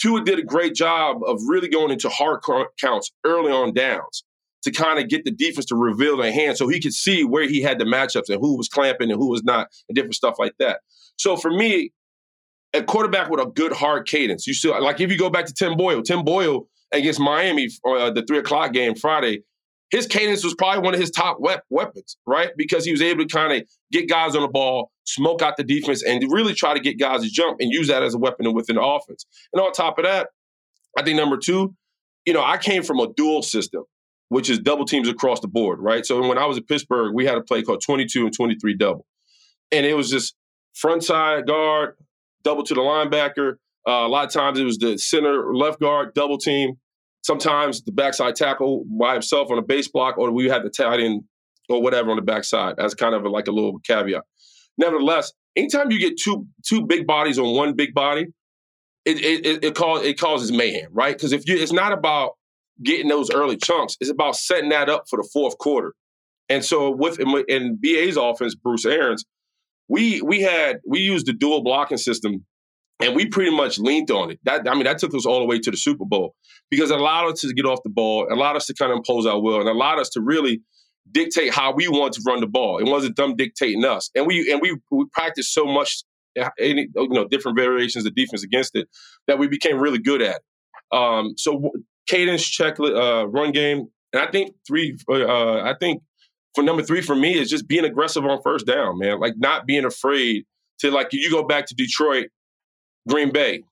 Tua 0.00 0.24
did 0.24 0.38
a 0.38 0.42
great 0.42 0.74
job 0.74 1.18
of 1.26 1.40
really 1.46 1.68
going 1.68 1.90
into 1.90 2.08
hard 2.08 2.40
counts 2.80 3.12
early 3.24 3.52
on 3.52 3.72
downs 3.72 4.24
to 4.62 4.72
kind 4.72 4.98
of 4.98 5.08
get 5.08 5.24
the 5.24 5.30
defense 5.30 5.66
to 5.66 5.76
reveal 5.76 6.16
their 6.16 6.32
hand 6.32 6.56
so 6.56 6.68
he 6.68 6.80
could 6.80 6.92
see 6.92 7.22
where 7.22 7.46
he 7.46 7.62
had 7.62 7.78
the 7.78 7.84
matchups 7.84 8.28
and 8.28 8.40
who 8.40 8.56
was 8.56 8.68
clamping 8.68 9.10
and 9.10 9.20
who 9.20 9.30
was 9.30 9.44
not 9.44 9.68
and 9.88 9.94
different 9.94 10.14
stuff 10.14 10.36
like 10.38 10.54
that. 10.58 10.80
So 11.16 11.36
for 11.36 11.50
me, 11.50 11.92
a 12.76 12.84
quarterback 12.84 13.30
with 13.30 13.40
a 13.40 13.46
good 13.46 13.72
hard 13.72 14.06
cadence, 14.06 14.46
you 14.46 14.54
still 14.54 14.80
like 14.82 15.00
if 15.00 15.10
you 15.10 15.18
go 15.18 15.30
back 15.30 15.46
to 15.46 15.54
Tim 15.54 15.76
Boyle, 15.76 16.02
Tim 16.02 16.24
Boyle 16.24 16.68
against 16.92 17.20
Miami, 17.20 17.68
uh, 17.84 18.10
the 18.10 18.24
three 18.26 18.38
o'clock 18.38 18.72
game 18.72 18.94
Friday, 18.94 19.42
his 19.90 20.06
cadence 20.06 20.44
was 20.44 20.54
probably 20.54 20.82
one 20.82 20.94
of 20.94 21.00
his 21.00 21.10
top 21.10 21.38
wep- 21.40 21.64
weapons, 21.70 22.16
right? 22.26 22.50
Because 22.56 22.84
he 22.84 22.90
was 22.90 23.02
able 23.02 23.24
to 23.24 23.28
kind 23.28 23.52
of 23.52 23.68
get 23.92 24.08
guys 24.08 24.34
on 24.34 24.42
the 24.42 24.48
ball, 24.48 24.90
smoke 25.04 25.42
out 25.42 25.56
the 25.56 25.64
defense, 25.64 26.02
and 26.02 26.22
really 26.30 26.54
try 26.54 26.74
to 26.74 26.80
get 26.80 26.98
guys 26.98 27.22
to 27.22 27.28
jump 27.28 27.58
and 27.60 27.70
use 27.72 27.88
that 27.88 28.02
as 28.02 28.14
a 28.14 28.18
weapon 28.18 28.52
within 28.52 28.76
the 28.76 28.82
offense. 28.82 29.26
And 29.52 29.60
on 29.60 29.72
top 29.72 29.98
of 29.98 30.04
that, 30.04 30.28
I 30.98 31.02
think 31.02 31.16
number 31.16 31.36
two, 31.36 31.74
you 32.24 32.32
know, 32.32 32.42
I 32.42 32.56
came 32.58 32.82
from 32.82 32.98
a 32.98 33.12
dual 33.12 33.42
system 33.42 33.84
which 34.28 34.50
is 34.50 34.58
double 34.58 34.84
teams 34.84 35.08
across 35.08 35.40
the 35.40 35.48
board, 35.48 35.78
right? 35.80 36.04
So 36.04 36.26
when 36.26 36.38
I 36.38 36.46
was 36.46 36.58
at 36.58 36.66
Pittsburgh, 36.66 37.14
we 37.14 37.26
had 37.26 37.36
a 37.36 37.42
play 37.42 37.62
called 37.62 37.80
22 37.84 38.26
and 38.26 38.34
23 38.34 38.74
double. 38.74 39.06
And 39.70 39.86
it 39.86 39.94
was 39.94 40.10
just 40.10 40.34
front 40.74 41.04
side 41.04 41.46
guard, 41.46 41.94
double 42.46 42.62
to 42.62 42.74
the 42.74 42.80
linebacker. 42.80 43.54
Uh, 43.86 44.06
a 44.06 44.08
lot 44.08 44.24
of 44.24 44.32
times 44.32 44.58
it 44.58 44.64
was 44.64 44.78
the 44.78 44.96
center 44.96 45.54
left 45.54 45.80
guard, 45.80 46.14
double 46.14 46.38
team. 46.38 46.74
Sometimes 47.22 47.82
the 47.82 47.92
backside 47.92 48.36
tackle 48.36 48.84
by 48.88 49.14
himself 49.14 49.50
on 49.50 49.58
a 49.58 49.62
base 49.62 49.88
block, 49.88 50.16
or 50.16 50.30
we 50.30 50.48
had 50.48 50.62
the 50.62 50.70
tight 50.70 51.00
end 51.00 51.24
or 51.68 51.82
whatever 51.82 52.10
on 52.10 52.16
the 52.16 52.22
backside 52.22 52.78
as 52.78 52.94
kind 52.94 53.16
of 53.16 53.24
a, 53.24 53.28
like 53.28 53.48
a 53.48 53.50
little 53.50 53.80
caveat. 53.80 54.22
Nevertheless, 54.78 55.32
anytime 55.56 55.90
you 55.90 55.98
get 55.98 56.16
two 56.22 56.46
two 56.64 56.86
big 56.86 57.06
bodies 57.06 57.38
on 57.38 57.56
one 57.56 57.74
big 57.74 57.94
body, 57.94 58.26
it 59.04 59.20
it, 59.20 59.64
it, 59.64 59.74
cause, 59.74 60.04
it 60.04 60.18
causes 60.18 60.52
mayhem, 60.52 60.88
right? 60.92 61.16
Because 61.16 61.32
if 61.32 61.48
you, 61.48 61.56
it's 61.56 61.72
not 61.72 61.92
about 61.92 62.32
getting 62.84 63.08
those 63.08 63.30
early 63.30 63.56
chunks. 63.56 63.96
It's 64.00 64.10
about 64.10 64.36
setting 64.36 64.68
that 64.68 64.88
up 64.88 65.04
for 65.10 65.16
the 65.16 65.28
fourth 65.32 65.58
quarter. 65.58 65.94
And 66.48 66.64
so 66.64 66.90
with 66.90 67.18
in 67.18 67.76
BA's 67.82 68.16
offense, 68.16 68.54
Bruce 68.54 68.84
Arians, 68.84 69.24
we 69.88 70.20
we 70.22 70.40
had 70.40 70.80
we 70.86 71.00
used 71.00 71.26
the 71.26 71.32
dual 71.32 71.62
blocking 71.62 71.98
system 71.98 72.44
and 73.00 73.14
we 73.14 73.26
pretty 73.26 73.50
much 73.50 73.78
leaned 73.78 74.10
on 74.10 74.30
it. 74.30 74.40
That 74.44 74.68
I 74.68 74.74
mean, 74.74 74.84
that 74.84 74.98
took 74.98 75.14
us 75.14 75.26
all 75.26 75.40
the 75.40 75.46
way 75.46 75.58
to 75.58 75.70
the 75.70 75.76
Super 75.76 76.04
Bowl 76.04 76.34
because 76.70 76.90
it 76.90 76.98
allowed 76.98 77.32
us 77.32 77.40
to 77.40 77.52
get 77.52 77.66
off 77.66 77.82
the 77.84 77.90
ball, 77.90 78.26
allowed 78.30 78.56
us 78.56 78.66
to 78.66 78.74
kind 78.74 78.92
of 78.92 78.98
impose 78.98 79.26
our 79.26 79.40
will, 79.40 79.60
and 79.60 79.68
allowed 79.68 79.98
us 79.98 80.08
to 80.10 80.20
really 80.20 80.62
dictate 81.10 81.54
how 81.54 81.72
we 81.72 81.88
want 81.88 82.14
to 82.14 82.22
run 82.26 82.40
the 82.40 82.46
ball. 82.46 82.78
It 82.78 82.86
wasn't 82.86 83.16
them 83.16 83.36
dictating 83.36 83.84
us, 83.84 84.10
and 84.14 84.26
we 84.26 84.50
and 84.50 84.60
we 84.60 84.76
we 84.90 85.04
practiced 85.12 85.52
so 85.52 85.66
much, 85.66 86.04
any 86.58 86.88
you 86.94 87.08
know, 87.08 87.28
different 87.28 87.58
variations 87.58 88.06
of 88.06 88.14
defense 88.14 88.42
against 88.42 88.74
it 88.74 88.88
that 89.26 89.38
we 89.38 89.48
became 89.48 89.78
really 89.78 89.98
good 89.98 90.22
at. 90.22 90.40
Um, 90.92 91.34
so 91.36 91.70
cadence 92.06 92.46
check 92.46 92.78
uh, 92.80 93.26
run 93.28 93.52
game. 93.52 93.88
And 94.12 94.22
I 94.22 94.30
think 94.30 94.54
three, 94.66 94.96
uh, 95.10 95.60
I 95.60 95.74
think 95.78 96.02
for 96.56 96.62
number 96.62 96.82
three 96.82 97.02
for 97.02 97.14
me 97.14 97.38
is 97.38 97.50
just 97.50 97.68
being 97.68 97.84
aggressive 97.84 98.24
on 98.24 98.40
first 98.42 98.66
down, 98.66 98.98
man. 98.98 99.20
Like 99.20 99.34
not 99.36 99.66
being 99.66 99.84
afraid 99.84 100.46
to 100.78 100.90
like 100.90 101.08
you 101.12 101.30
go 101.30 101.44
back 101.44 101.66
to 101.66 101.74
Detroit, 101.74 102.28
Green 103.06 103.30
Bay. 103.30 103.62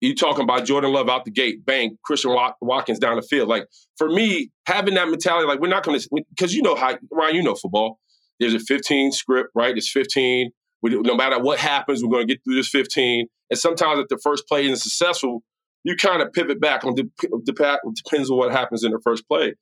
You 0.00 0.14
talking 0.14 0.44
about 0.44 0.64
Jordan 0.64 0.92
Love 0.92 1.10
out 1.10 1.26
the 1.26 1.30
gate, 1.30 1.66
bang, 1.66 1.98
Christian 2.04 2.34
Watkins 2.62 3.00
down 3.00 3.16
the 3.16 3.22
field. 3.22 3.48
Like 3.48 3.66
for 3.98 4.08
me, 4.08 4.50
having 4.64 4.94
that 4.94 5.08
mentality, 5.08 5.46
like 5.46 5.60
we're 5.60 5.68
not 5.68 5.82
going 5.82 5.98
to, 5.98 6.08
because 6.30 6.54
you 6.54 6.62
know 6.62 6.76
how 6.76 6.96
Ryan, 7.10 7.34
you 7.34 7.42
know 7.42 7.56
football. 7.56 7.98
There's 8.38 8.54
a 8.54 8.60
15 8.60 9.12
script, 9.12 9.50
right? 9.54 9.76
It's 9.76 9.90
15. 9.90 10.52
We, 10.82 10.98
no 11.00 11.14
matter 11.14 11.38
what 11.38 11.58
happens, 11.58 12.02
we're 12.02 12.10
going 12.10 12.28
to 12.28 12.32
get 12.32 12.42
through 12.44 12.54
this 12.54 12.70
15. 12.70 13.26
And 13.50 13.58
sometimes 13.58 14.00
if 14.00 14.08
the 14.08 14.18
first 14.22 14.46
play 14.48 14.64
isn't 14.64 14.76
successful, 14.76 15.42
you 15.84 15.96
kind 15.96 16.22
of 16.22 16.32
pivot 16.32 16.60
back 16.60 16.84
on 16.84 16.94
depends 16.94 18.30
on 18.30 18.38
what 18.38 18.52
happens 18.52 18.84
in 18.84 18.92
the 18.92 19.00
first 19.04 19.28
play. 19.28 19.54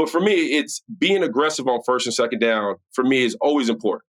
But 0.00 0.08
for 0.08 0.18
me, 0.18 0.56
it's 0.56 0.82
being 0.98 1.22
aggressive 1.22 1.68
on 1.68 1.82
first 1.84 2.06
and 2.06 2.14
second 2.14 2.38
down. 2.38 2.76
For 2.92 3.04
me, 3.04 3.22
is 3.22 3.36
always 3.38 3.68
important. 3.68 4.04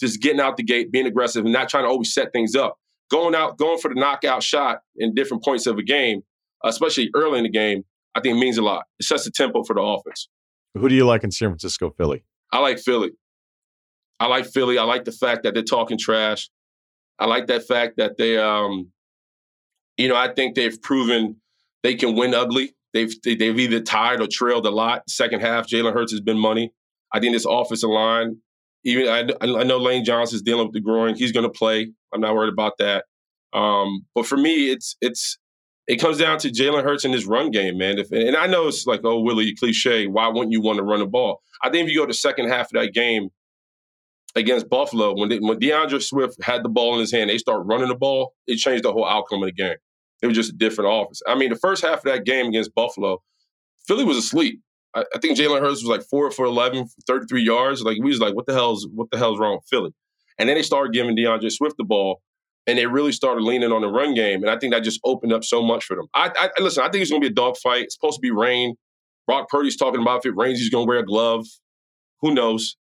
Just 0.00 0.22
getting 0.22 0.40
out 0.40 0.56
the 0.56 0.62
gate, 0.62 0.90
being 0.90 1.04
aggressive, 1.04 1.44
and 1.44 1.52
not 1.52 1.68
trying 1.68 1.84
to 1.84 1.88
always 1.90 2.14
set 2.14 2.32
things 2.32 2.56
up. 2.56 2.78
Going 3.10 3.34
out, 3.34 3.58
going 3.58 3.78
for 3.78 3.92
the 3.92 4.00
knockout 4.00 4.42
shot 4.42 4.78
in 4.96 5.14
different 5.14 5.44
points 5.44 5.66
of 5.66 5.76
a 5.76 5.82
game, 5.82 6.22
especially 6.64 7.10
early 7.14 7.36
in 7.36 7.42
the 7.42 7.50
game, 7.50 7.84
I 8.14 8.22
think 8.22 8.38
means 8.38 8.56
a 8.56 8.62
lot. 8.62 8.86
It 8.98 9.04
sets 9.04 9.26
the 9.26 9.30
tempo 9.30 9.64
for 9.64 9.74
the 9.74 9.82
offense. 9.82 10.30
Who 10.72 10.88
do 10.88 10.94
you 10.94 11.04
like 11.04 11.24
in 11.24 11.30
San 11.30 11.50
Francisco, 11.50 11.90
Philly? 11.90 12.24
I 12.50 12.60
like 12.60 12.78
Philly. 12.78 13.10
I 14.18 14.28
like 14.28 14.46
Philly. 14.46 14.78
I 14.78 14.84
like 14.84 15.04
the 15.04 15.12
fact 15.12 15.42
that 15.42 15.52
they're 15.52 15.62
talking 15.62 15.98
trash. 15.98 16.48
I 17.18 17.26
like 17.26 17.48
that 17.48 17.66
fact 17.66 17.98
that 17.98 18.16
they 18.16 18.38
um, 18.38 18.92
you 19.98 20.08
know, 20.08 20.16
I 20.16 20.32
think 20.32 20.54
they've 20.54 20.80
proven 20.80 21.36
they 21.82 21.96
can 21.96 22.16
win 22.16 22.32
ugly. 22.32 22.74
They've 22.94 23.14
they've 23.22 23.58
either 23.58 23.80
tied 23.80 24.20
or 24.20 24.26
trailed 24.26 24.66
a 24.66 24.70
lot. 24.70 25.02
Second 25.10 25.40
half, 25.40 25.66
Jalen 25.66 25.92
Hurts 25.92 26.12
has 26.12 26.20
been 26.20 26.38
money. 26.38 26.72
I 27.12 27.20
think 27.20 27.34
this 27.34 27.44
offensive 27.44 27.90
line, 27.90 28.38
even 28.84 29.08
I, 29.08 29.28
I 29.42 29.64
know 29.64 29.78
Lane 29.78 30.04
Johnson's 30.04 30.42
dealing 30.42 30.66
with 30.66 30.74
the 30.74 30.80
groin. 30.80 31.14
He's 31.14 31.32
going 31.32 31.44
to 31.44 31.50
play. 31.50 31.92
I'm 32.12 32.20
not 32.20 32.34
worried 32.34 32.52
about 32.52 32.78
that. 32.78 33.04
Um, 33.52 34.06
but 34.14 34.26
for 34.26 34.36
me, 34.36 34.70
it's 34.70 34.96
it's 35.02 35.38
it 35.86 35.96
comes 35.96 36.18
down 36.18 36.38
to 36.38 36.48
Jalen 36.48 36.82
Hurts 36.82 37.04
and 37.04 37.12
his 37.12 37.26
run 37.26 37.50
game, 37.50 37.76
man. 37.76 37.98
If, 37.98 38.10
and 38.10 38.36
I 38.36 38.46
know 38.46 38.68
it's 38.68 38.86
like, 38.86 39.00
oh, 39.04 39.20
Willie, 39.20 39.54
cliche. 39.54 40.06
Why 40.06 40.28
wouldn't 40.28 40.52
you 40.52 40.62
want 40.62 40.78
to 40.78 40.84
run 40.84 41.00
the 41.00 41.06
ball? 41.06 41.42
I 41.62 41.70
think 41.70 41.86
if 41.86 41.92
you 41.92 42.00
go 42.00 42.06
to 42.06 42.14
second 42.14 42.48
half 42.48 42.66
of 42.66 42.80
that 42.80 42.94
game, 42.94 43.28
against 44.34 44.68
Buffalo, 44.68 45.14
when 45.14 45.28
they, 45.28 45.38
when 45.38 45.58
D'Andre 45.58 45.98
Swift 46.00 46.42
had 46.42 46.64
the 46.64 46.68
ball 46.68 46.94
in 46.94 47.00
his 47.00 47.12
hand, 47.12 47.30
they 47.30 47.38
start 47.38 47.66
running 47.66 47.88
the 47.88 47.94
ball. 47.94 48.34
It 48.46 48.56
changed 48.56 48.84
the 48.84 48.92
whole 48.92 49.06
outcome 49.06 49.42
of 49.42 49.48
the 49.48 49.52
game. 49.52 49.76
It 50.24 50.28
was 50.28 50.36
just 50.36 50.54
a 50.54 50.56
different 50.56 50.90
offense. 50.90 51.20
I 51.26 51.34
mean, 51.34 51.50
the 51.50 51.56
first 51.56 51.84
half 51.84 51.98
of 51.98 52.04
that 52.04 52.24
game 52.24 52.46
against 52.46 52.74
Buffalo, 52.74 53.22
Philly 53.86 54.06
was 54.06 54.16
asleep. 54.16 54.58
I, 54.94 55.04
I 55.14 55.18
think 55.18 55.36
Jalen 55.36 55.60
Hurts 55.60 55.82
was 55.82 55.84
like 55.84 56.02
four 56.02 56.30
for 56.30 56.46
11, 56.46 56.88
33 57.06 57.42
yards. 57.42 57.82
Like 57.82 57.98
we 58.00 58.08
was 58.08 58.20
like, 58.20 58.34
what 58.34 58.46
the 58.46 58.54
hell's 58.54 58.88
what 58.94 59.10
the 59.10 59.18
hell's 59.18 59.38
wrong 59.38 59.56
with 59.56 59.66
Philly? 59.68 59.90
And 60.38 60.48
then 60.48 60.56
they 60.56 60.62
started 60.62 60.94
giving 60.94 61.14
D'Andre 61.14 61.50
Swift 61.50 61.76
the 61.76 61.84
ball, 61.84 62.22
and 62.66 62.78
they 62.78 62.86
really 62.86 63.12
started 63.12 63.44
leaning 63.44 63.70
on 63.70 63.82
the 63.82 63.88
run 63.88 64.14
game. 64.14 64.40
And 64.40 64.50
I 64.50 64.58
think 64.58 64.72
that 64.72 64.82
just 64.82 64.98
opened 65.04 65.34
up 65.34 65.44
so 65.44 65.62
much 65.62 65.84
for 65.84 65.94
them. 65.94 66.06
I, 66.14 66.30
I 66.34 66.62
listen. 66.62 66.82
I 66.82 66.88
think 66.88 67.02
it's 67.02 67.10
going 67.10 67.20
to 67.20 67.28
be 67.28 67.32
a 67.32 67.34
dogfight. 67.34 67.82
It's 67.82 67.94
supposed 67.94 68.16
to 68.16 68.22
be 68.22 68.30
rain. 68.30 68.76
Brock 69.26 69.50
Purdy's 69.50 69.76
talking 69.76 70.00
about 70.00 70.20
if 70.20 70.26
it 70.26 70.36
rains, 70.38 70.58
he's 70.58 70.70
going 70.70 70.86
to 70.86 70.88
wear 70.88 71.00
a 71.00 71.04
glove. 71.04 71.44
Who 72.22 72.32
knows? 72.32 72.76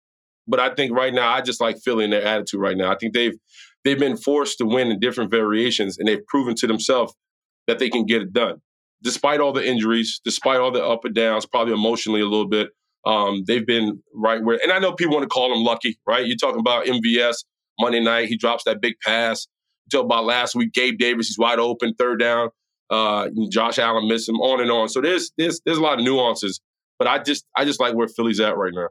But 0.48 0.60
I 0.60 0.76
think 0.76 0.92
right 0.92 1.14
now, 1.14 1.34
I 1.34 1.42
just 1.42 1.60
like 1.60 1.78
feeling 1.84 2.12
their 2.12 2.24
attitude 2.24 2.60
right 2.60 2.78
now. 2.78 2.92
I 2.92 2.98
think 3.00 3.16
they've 3.16 3.36
they've 3.84 3.98
been 3.98 4.16
forced 4.16 4.60
to 4.60 4.66
win 4.66 4.92
in 4.92 5.00
different 5.00 5.32
variations, 5.32 5.98
and 5.98 6.08
they've 6.08 6.24
proven 6.28 6.54
to 6.58 6.68
themselves 6.68 7.16
that 7.68 7.80
they 7.80 7.90
can 7.90 8.06
get 8.06 8.22
it 8.22 8.34
done, 8.34 8.62
despite 9.02 9.40
all 9.40 9.54
the 9.54 9.66
injuries, 9.66 10.22
despite 10.24 10.60
all 10.60 10.72
the 10.72 10.84
up 10.84 11.06
and 11.06 11.16
downs, 11.16 11.46
probably 11.46 11.74
emotionally 11.74 12.22
a 12.22 12.26
little 12.26 12.48
bit. 12.48 12.70
Um, 13.06 13.44
they've 13.48 13.66
been 13.66 14.02
right 14.14 14.44
where, 14.44 14.60
and 14.62 14.72
I 14.72 14.80
know 14.80 14.94
people 14.94 15.16
want 15.16 15.24
to 15.24 15.30
call 15.30 15.50
them 15.50 15.64
lucky, 15.64 16.00
right? 16.06 16.26
You're 16.26 16.38
talking 16.38 16.60
about 16.60 16.86
MVS 16.86 17.44
Monday 17.80 18.00
night, 18.00 18.30
he 18.30 18.38
drops 18.38 18.64
that 18.66 18.82
big 18.82 18.96
pass. 19.04 19.48
Until 19.88 20.06
about 20.06 20.26
last 20.26 20.56
week, 20.56 20.72
Gabe 20.72 20.98
Davis, 20.98 21.28
he's 21.28 21.38
wide 21.38 21.60
open, 21.60 21.94
third 21.96 22.20
down. 22.20 22.50
Uh, 22.90 23.30
Josh 23.50 23.80
Allen 23.80 24.08
missed 24.08 24.30
him, 24.30 24.36
on 24.36 24.62
and 24.62 24.70
on. 24.72 24.88
So 24.90 25.02
there's 25.02 25.32
there's 25.38 25.60
there's 25.66 25.78
a 25.78 25.82
lot 25.82 26.00
of 26.00 26.06
nuances, 26.06 26.62
but 27.00 27.08
I 27.08 27.20
just 27.20 27.46
I 27.56 27.66
just 27.66 27.80
like 27.80 27.96
where 27.96 28.08
Philly's 28.08 28.40
at 28.40 28.56
right 28.56 28.74
now. 28.74 28.90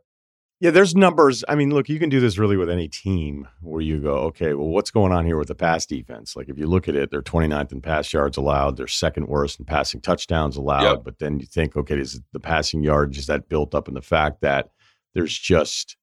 Yeah, 0.60 0.70
there's 0.70 0.94
numbers. 0.94 1.42
I 1.48 1.54
mean, 1.54 1.70
look, 1.70 1.88
you 1.88 1.98
can 1.98 2.10
do 2.10 2.20
this 2.20 2.36
really 2.36 2.58
with 2.58 2.68
any 2.68 2.86
team 2.86 3.48
where 3.62 3.80
you 3.80 3.98
go, 3.98 4.16
okay, 4.16 4.52
well, 4.52 4.68
what's 4.68 4.90
going 4.90 5.10
on 5.10 5.24
here 5.24 5.38
with 5.38 5.48
the 5.48 5.54
pass 5.54 5.86
defense? 5.86 6.36
Like, 6.36 6.50
if 6.50 6.58
you 6.58 6.66
look 6.66 6.86
at 6.86 6.94
it, 6.94 7.10
they're 7.10 7.22
29th 7.22 7.72
in 7.72 7.80
pass 7.80 8.12
yards 8.12 8.36
allowed, 8.36 8.76
they're 8.76 8.86
second 8.86 9.26
worst 9.26 9.58
in 9.58 9.64
passing 9.64 10.02
touchdowns 10.02 10.58
allowed. 10.58 10.82
Yep. 10.82 11.04
But 11.04 11.18
then 11.18 11.40
you 11.40 11.46
think, 11.46 11.76
okay, 11.76 11.98
is 11.98 12.20
the 12.34 12.40
passing 12.40 12.82
yards 12.82 13.16
is 13.16 13.26
that 13.26 13.48
built 13.48 13.74
up 13.74 13.88
in 13.88 13.94
the 13.94 14.02
fact 14.02 14.42
that 14.42 14.68
there's 15.14 15.36
just, 15.36 15.96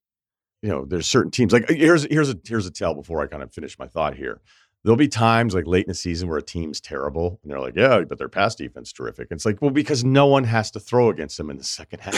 you 0.64 0.70
know, 0.70 0.86
there's 0.86 1.08
certain 1.08 1.30
teams 1.30 1.53
like 1.53 1.70
here's 1.70 2.05
here's 2.05 2.32
a 2.32 2.36
here's 2.43 2.66
a 2.66 2.72
tell 2.72 2.95
before 2.95 3.22
I 3.22 3.28
kind 3.28 3.43
of 3.43 3.53
finish 3.53 3.78
my 3.78 3.88
thought 3.88 4.16
here 4.16 4.41
there'll 4.84 4.98
be 4.98 5.08
times 5.08 5.54
like 5.54 5.68
late 5.68 5.86
in 5.86 5.90
the 5.90 5.96
season 5.96 6.30
where 6.30 6.38
a 6.38 6.44
team's 6.44 6.80
terrible 6.80 7.40
and 7.42 7.52
they're 7.52 7.60
like, 7.60 7.76
yeah, 7.76 8.02
but 8.08 8.18
their 8.18 8.30
pass 8.30 8.56
defense 8.56 8.94
terrific. 8.94 9.28
it's 9.32 9.46
like, 9.46 9.62
well, 9.62 9.72
because 9.72 10.04
no 10.04 10.28
one 10.28 10.44
has 10.44 10.72
to 10.72 10.80
throw 10.80 11.10
against 11.10 11.38
them 11.38 11.50
in 11.50 11.58
the 11.58 11.64
second 11.64 12.00
half. 12.02 12.16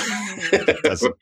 doesn't, 0.84 1.16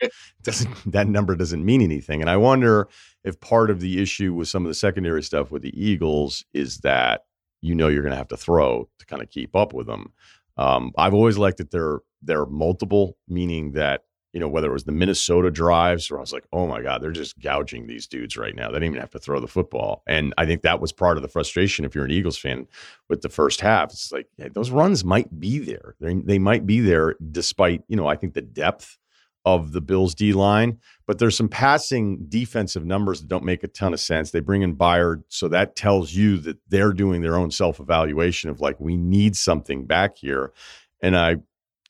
doesn't, 0.44 0.92
that 0.92 1.08
number 1.08 1.36
doesn't 1.36 1.64
mean 1.64 1.82
anything. 1.82 2.22
And 2.22 2.30
I 2.30 2.38
wonder 2.38 2.88
if 3.24 3.40
part 3.40 3.70
of 3.70 3.80
the 3.80 4.02
issue 4.02 4.34
with 4.34 4.48
some 4.48 4.66
of 4.66 4.70
the 4.70 4.76
secondary 4.76 5.24
stuff 5.24 5.52
with 5.52 5.62
the 5.62 5.82
Eagles 5.82 6.44
is 6.54 6.80
that 6.80 7.22
you 7.62 7.76
know 7.76 7.88
you're 7.88 8.04
going 8.04 8.12
to 8.12 8.18
have 8.18 8.28
to 8.30 8.38
throw 8.38 8.90
to 9.00 9.06
kind 9.06 9.22
of 9.22 9.30
keep 9.30 9.56
up 9.56 9.74
with 9.74 9.88
them. 9.88 10.14
Um, 10.58 10.92
I've 10.98 11.14
always 11.14 11.38
liked 11.38 11.58
that 11.58 11.72
they're 11.72 12.00
they're 12.22 12.46
multiple, 12.46 13.18
meaning 13.28 13.74
that 13.74 14.04
you 14.38 14.42
know, 14.42 14.48
whether 14.48 14.70
it 14.70 14.74
was 14.74 14.84
the 14.84 14.92
Minnesota 14.92 15.50
drives 15.50 16.12
where 16.12 16.20
I 16.20 16.22
was 16.22 16.32
like, 16.32 16.46
oh 16.54 16.68
my 16.68 16.84
God, 16.84 17.02
they're 17.02 17.10
just 17.10 17.40
gouging 17.40 17.88
these 17.88 18.06
dudes 18.06 18.38
right 18.38 18.54
now. 18.54 18.68
They 18.68 18.74
didn't 18.74 18.90
even 18.90 19.00
have 19.00 19.10
to 19.10 19.20
throw 19.20 19.40
the 19.40 19.48
football. 19.48 20.04
And 20.08 20.32
I 20.38 20.46
think 20.46 20.62
that 20.62 20.80
was 20.80 20.92
part 20.92 21.18
of 21.18 21.24
the 21.24 21.28
frustration 21.28 21.86
if 21.86 21.96
you're 21.96 22.06
an 22.06 22.12
Eagles 22.12 22.38
fan 22.38 22.68
with 23.10 23.24
the 23.24 23.30
first 23.30 23.62
half. 23.62 23.92
It's 23.94 24.12
like, 24.12 24.28
those 24.54 24.70
runs 24.70 25.04
might 25.04 25.40
be 25.40 25.58
there. 25.58 25.96
They're, 26.00 26.14
they 26.14 26.38
might 26.38 26.68
be 26.68 26.82
there 26.82 27.16
despite, 27.32 27.82
you 27.88 27.96
know, 27.96 28.06
I 28.06 28.16
think 28.16 28.36
the 28.36 28.44
depth 28.44 29.00
of 29.44 29.72
the 29.72 29.82
Bills 29.82 30.14
D 30.14 30.34
line, 30.34 30.78
but 31.08 31.18
there's 31.18 31.36
some 31.36 31.50
passing 31.50 32.24
defensive 32.30 32.86
numbers 32.86 33.22
that 33.22 33.30
don't 33.30 33.44
make 33.44 33.64
a 33.64 33.68
ton 33.68 33.92
of 33.92 34.00
sense. 34.00 34.30
They 34.30 34.40
bring 34.40 34.62
in 34.62 34.76
Byard, 34.76 35.24
so 35.30 35.48
that 35.48 35.76
tells 35.76 36.14
you 36.14 36.38
that 36.42 36.60
they're 36.68 36.94
doing 36.94 37.24
their 37.24 37.38
own 37.38 37.50
self 37.50 37.80
evaluation 37.80 38.52
of 38.52 38.62
like, 38.62 38.80
we 38.80 38.98
need 38.98 39.36
something 39.36 39.88
back 39.88 40.16
here. 40.18 40.54
And 41.02 41.18
I 41.18 41.38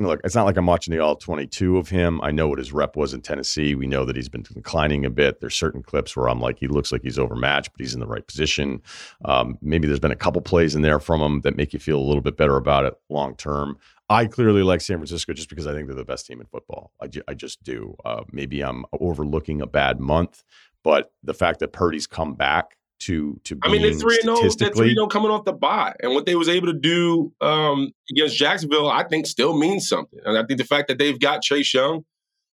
look, 0.05 0.21
it's 0.23 0.35
not 0.35 0.45
like 0.45 0.57
I'm 0.57 0.65
watching 0.65 0.93
the 0.93 0.99
all 0.99 1.15
22 1.15 1.77
of 1.77 1.89
him. 1.89 2.21
I 2.21 2.31
know 2.31 2.47
what 2.47 2.59
his 2.59 2.71
rep 2.71 2.95
was 2.95 3.13
in 3.13 3.21
Tennessee. 3.21 3.73
We 3.73 3.87
know 3.87 4.05
that 4.05 4.15
he's 4.15 4.29
been 4.29 4.43
declining 4.43 5.05
a 5.05 5.09
bit. 5.09 5.39
There's 5.39 5.55
certain 5.55 5.81
clips 5.81 6.15
where 6.15 6.29
I'm 6.29 6.39
like, 6.39 6.59
he 6.59 6.67
looks 6.67 6.91
like 6.91 7.01
he's 7.01 7.17
overmatched, 7.17 7.71
but 7.71 7.81
he's 7.81 7.93
in 7.93 7.99
the 7.99 8.07
right 8.07 8.25
position. 8.25 8.81
Um, 9.25 9.57
maybe 9.61 9.87
there's 9.87 9.99
been 9.99 10.11
a 10.11 10.15
couple 10.15 10.41
plays 10.41 10.75
in 10.75 10.83
there 10.83 10.99
from 10.99 11.21
him 11.21 11.41
that 11.41 11.57
make 11.57 11.73
you 11.73 11.79
feel 11.79 11.97
a 11.97 12.05
little 12.07 12.21
bit 12.21 12.37
better 12.37 12.57
about 12.57 12.85
it 12.85 12.93
long 13.09 13.35
term. 13.35 13.77
I 14.09 14.25
clearly 14.25 14.63
like 14.63 14.81
San 14.81 14.97
Francisco 14.97 15.33
just 15.33 15.49
because 15.49 15.67
I 15.67 15.73
think 15.73 15.87
they're 15.87 15.95
the 15.95 16.05
best 16.05 16.27
team 16.27 16.39
in 16.39 16.47
football. 16.47 16.91
I, 17.01 17.07
ju- 17.07 17.23
I 17.27 17.33
just 17.33 17.63
do. 17.63 17.95
Uh, 18.05 18.23
maybe 18.31 18.61
I'm 18.61 18.85
overlooking 18.99 19.61
a 19.61 19.67
bad 19.67 19.99
month, 19.99 20.43
but 20.83 21.11
the 21.23 21.33
fact 21.33 21.59
that 21.59 21.73
Purdy's 21.73 22.07
come 22.07 22.35
back 22.35 22.77
to 22.99 23.39
to 23.43 23.57
I 23.63 23.71
mean 23.71 23.81
they're 23.81 23.93
three 23.93 24.15
and 24.15 24.23
zero. 24.23 24.37
Oh, 24.39 24.49
they're 24.57 24.71
three 24.71 24.93
zero 24.93 25.07
coming 25.07 25.31
off 25.31 25.45
the 25.45 25.53
bye, 25.53 25.93
and 26.01 26.13
what 26.13 26.25
they 26.25 26.35
was 26.35 26.49
able 26.49 26.67
to 26.67 26.73
do 26.73 27.31
um, 27.41 27.91
against 28.11 28.37
Jacksonville, 28.37 28.89
I 28.89 29.03
think, 29.03 29.27
still 29.27 29.57
means 29.57 29.87
something. 29.87 30.19
And 30.25 30.37
I 30.37 30.43
think 30.45 30.59
the 30.59 30.65
fact 30.65 30.87
that 30.87 30.97
they've 30.97 31.19
got 31.19 31.41
Chase 31.41 31.73
Young, 31.73 32.03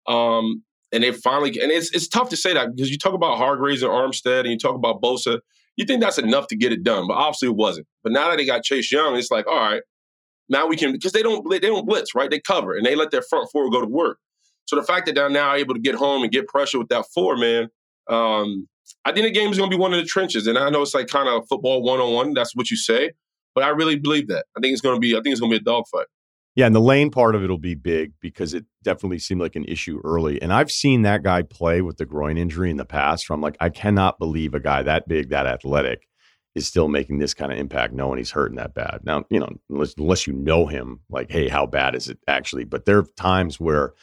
um, 0.07 0.63
and 0.91 1.05
they 1.05 1.13
finally 1.13 1.51
and 1.61 1.71
it's 1.71 1.95
it's 1.95 2.09
tough 2.09 2.29
to 2.31 2.37
say 2.37 2.55
that 2.55 2.75
because 2.75 2.91
you 2.91 2.99
talk 2.99 3.15
about 3.15 3.39
Hargreaves 3.39 3.83
and 3.83 3.91
Armstead, 3.91 4.41
and 4.41 4.51
you 4.51 4.59
talk 4.59 4.75
about 4.75 5.01
Bosa, 5.01 5.41
you 5.77 5.85
think 5.85 6.01
that's 6.01 6.19
enough 6.19 6.49
to 6.49 6.57
get 6.57 6.73
it 6.73 6.83
done, 6.83 7.07
but 7.07 7.15
obviously 7.15 7.49
it 7.49 7.57
wasn't. 7.57 7.87
But 8.03 8.13
now 8.13 8.31
that 8.31 8.37
they 8.37 8.47
got 8.47 8.65
Chase 8.65 8.91
Young, 8.91 9.17
it's 9.17 9.31
like 9.31 9.47
all 9.47 9.59
right, 9.59 9.83
now 10.49 10.67
we 10.67 10.77
can 10.77 10.93
because 10.93 11.13
they 11.13 11.23
don't 11.23 11.49
they 11.51 11.61
don't 11.61 11.87
blitz 11.87 12.15
right, 12.15 12.31
they 12.31 12.41
cover 12.41 12.77
and 12.77 12.85
they 12.85 12.97
let 12.97 13.11
their 13.11 13.23
front 13.23 13.49
four 13.53 13.71
go 13.71 13.81
to 13.81 13.87
work. 13.87 14.19
So 14.65 14.77
the 14.77 14.83
fact 14.83 15.07
that 15.07 15.15
they're 15.15 15.29
now 15.29 15.55
able 15.55 15.75
to 15.75 15.81
get 15.81 15.95
home 15.95 16.23
and 16.23 16.33
get 16.33 16.49
pressure 16.49 16.79
with 16.79 16.89
that 16.89 17.05
four 17.15 17.37
man. 17.37 17.69
Um, 18.09 18.69
I 19.05 19.13
think 19.13 19.27
the 19.27 19.33
game 19.33 19.51
is 19.51 19.59
going 19.59 19.71
to 19.71 19.77
be 19.77 19.81
one 19.81 19.93
of 19.93 20.01
the 20.01 20.07
trenches, 20.07 20.47
and 20.47 20.59
I 20.59 20.71
know 20.71 20.83
it's 20.83 20.95
like 20.95 21.09
kind 21.09 21.29
of 21.29 21.47
football 21.49 21.83
one 21.83 22.01
on 22.01 22.13
one. 22.13 22.35
That's 22.35 22.55
what 22.55 22.71
you 22.71 22.77
say, 22.77 23.13
but 23.55 23.65
I 23.65 23.69
really 23.69 23.97
believe 23.97 24.29
that. 24.29 24.47
I 24.57 24.61
think 24.61 24.73
it's 24.73 24.81
going 24.81 24.97
to 24.97 25.01
be. 25.01 25.15
I 25.15 25.21
think 25.21 25.33
it's 25.33 25.41
going 25.41 25.53
to 25.53 25.59
be 25.59 25.63
a 25.63 25.65
dogfight. 25.65 26.07
Yeah, 26.55 26.67
and 26.67 26.75
the 26.75 26.81
lane 26.81 27.11
part 27.11 27.35
of 27.35 27.43
it 27.43 27.49
will 27.49 27.57
be 27.57 27.75
big 27.75 28.13
because 28.21 28.53
it 28.53 28.67
definitely 28.83 29.19
seemed 29.19 29.41
like 29.41 29.57
an 29.57 29.65
issue 29.65 30.01
early. 30.05 30.41
And 30.43 30.53
I've 30.53 30.71
seen 30.71 31.03
that 31.03 31.23
guy 31.23 31.43
play 31.43 31.81
with 31.81 31.97
the 31.97 32.05
groin 32.05 32.37
injury 32.37 32.71
in 32.71 32.77
the 32.77 32.85
past. 32.85 33.27
From 33.27 33.41
like, 33.41 33.57
I 33.59 33.71
cannot 33.71 34.19
believe 34.19 34.53
a 34.53 34.61
guy 34.61 34.83
that 34.83 35.09
big, 35.09 35.31
that 35.31 35.47
athletic, 35.47 36.07
is 36.55 36.67
still 36.67 36.89
making 36.89 37.19
this 37.19 37.33
kind 37.33 37.51
of 37.51 37.59
impact, 37.59 37.95
knowing 37.95 38.19
he's 38.19 38.33
hurting 38.33 38.57
that 38.57 38.75
bad. 38.75 39.01
Now, 39.03 39.25
you 39.31 39.41
know, 39.41 39.49
unless, 39.71 39.95
unless 39.97 40.27
you 40.27 40.35
know 40.35 40.67
him, 40.67 41.01
like, 41.09 41.31
hey, 41.31 41.49
how 41.49 41.65
bad 41.65 41.95
is 41.95 42.09
it 42.09 42.19
actually? 42.29 42.65
But 42.65 42.85
there 42.85 42.99
are 42.99 43.07
times 43.17 43.59
where 43.59 43.95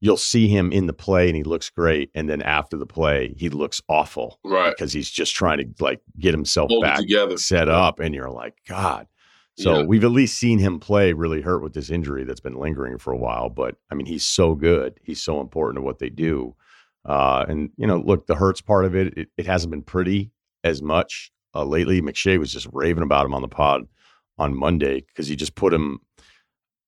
you'll 0.00 0.16
see 0.16 0.48
him 0.48 0.72
in 0.72 0.86
the 0.86 0.92
play 0.92 1.28
and 1.28 1.36
he 1.36 1.42
looks 1.42 1.68
great. 1.70 2.10
And 2.14 2.28
then 2.28 2.42
after 2.42 2.76
the 2.76 2.86
play 2.86 3.34
he 3.36 3.48
looks 3.48 3.80
awful 3.88 4.40
right. 4.44 4.74
because 4.74 4.92
he's 4.92 5.10
just 5.10 5.34
trying 5.34 5.58
to 5.58 5.84
like 5.84 6.00
get 6.18 6.34
himself 6.34 6.70
Hold 6.70 6.82
back 6.82 6.98
together. 6.98 7.36
set 7.36 7.68
up. 7.68 8.00
And 8.00 8.14
you're 8.14 8.30
like 8.30 8.54
god. 8.66 9.06
So 9.58 9.80
yeah. 9.80 9.84
we've 9.84 10.04
at 10.04 10.10
least 10.10 10.38
seen 10.38 10.58
him 10.58 10.80
play 10.80 11.12
really 11.12 11.42
hurt 11.42 11.62
with 11.62 11.74
this 11.74 11.90
injury 11.90 12.24
that's 12.24 12.40
been 12.40 12.54
lingering 12.54 12.98
for 12.98 13.12
a 13.12 13.18
while. 13.18 13.50
But 13.50 13.76
i 13.90 13.94
mean 13.94 14.06
he's 14.06 14.24
so 14.24 14.54
good. 14.54 14.98
He's 15.02 15.22
so 15.22 15.40
important 15.40 15.76
to 15.76 15.82
what 15.82 15.98
they 15.98 16.10
do. 16.10 16.56
Uh, 17.04 17.44
and 17.48 17.70
you 17.76 17.86
know 17.86 17.98
look 17.98 18.26
the 18.26 18.34
hurts 18.34 18.60
part 18.60 18.84
of 18.84 18.94
it 18.94 19.16
it, 19.16 19.28
it 19.36 19.46
hasn't 19.46 19.70
been 19.70 19.82
pretty 19.82 20.32
as 20.64 20.82
much 20.82 21.30
uh, 21.54 21.64
lately. 21.64 22.00
McShay 22.00 22.38
was 22.38 22.52
just 22.52 22.68
raving 22.72 23.02
about 23.02 23.26
him 23.26 23.34
on 23.34 23.42
the 23.42 23.48
pod 23.48 23.86
on 24.38 24.56
monday 24.56 25.00
because 25.00 25.26
he 25.28 25.36
just 25.36 25.54
put 25.54 25.72
him 25.74 25.98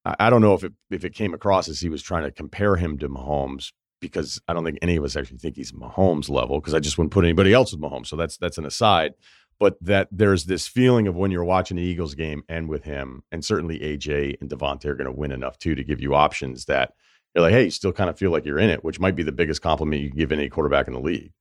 I 0.04 0.30
don't 0.30 0.40
know 0.42 0.54
if 0.54 0.64
it 0.64 0.72
if 0.90 1.04
it 1.04 1.14
came 1.14 1.32
across 1.32 1.68
as 1.68 1.80
he 1.80 1.88
was 1.88 2.02
trying 2.02 2.24
to 2.24 2.32
compare 2.32 2.76
him 2.76 2.98
to 2.98 3.08
Mahomes 3.08 3.72
because 4.00 4.40
I 4.48 4.52
don't 4.52 4.64
think 4.64 4.78
any 4.82 4.96
of 4.96 5.04
us 5.04 5.16
actually 5.16 5.38
think 5.38 5.56
he's 5.56 5.72
Mahomes 5.72 6.28
level 6.28 6.60
because 6.60 6.74
I 6.74 6.80
just 6.80 6.98
wouldn't 6.98 7.12
put 7.12 7.24
anybody 7.24 7.52
else 7.52 7.72
with 7.72 7.80
Mahomes. 7.80 8.08
So 8.08 8.16
that's 8.16 8.36
that's 8.36 8.58
an 8.58 8.66
aside. 8.66 9.14
But 9.60 9.76
that 9.80 10.08
there's 10.10 10.46
this 10.46 10.66
feeling 10.66 11.06
of 11.06 11.14
when 11.14 11.30
you're 11.30 11.44
watching 11.44 11.76
the 11.76 11.84
Eagles 11.84 12.16
game 12.16 12.42
and 12.48 12.68
with 12.68 12.82
him, 12.82 13.22
and 13.30 13.44
certainly 13.44 13.78
AJ 13.78 14.40
and 14.40 14.50
DeVonta 14.50 14.86
are 14.86 14.96
going 14.96 15.06
to 15.06 15.16
win 15.16 15.30
enough 15.30 15.56
too 15.56 15.76
to 15.76 15.84
give 15.84 16.00
you 16.00 16.14
options 16.14 16.64
that 16.64 16.94
you're 17.34 17.42
like, 17.42 17.52
hey, 17.52 17.64
you 17.64 17.70
still 17.70 17.92
kind 17.92 18.10
of 18.10 18.18
feel 18.18 18.32
like 18.32 18.44
you're 18.44 18.58
in 18.58 18.70
it, 18.70 18.82
which 18.82 18.98
might 18.98 19.14
be 19.14 19.22
the 19.22 19.32
biggest 19.32 19.62
compliment 19.62 20.02
you 20.02 20.10
can 20.10 20.18
give 20.18 20.32
any 20.32 20.48
quarterback 20.48 20.88
in 20.88 20.94
the 20.94 21.00
league. 21.00 21.32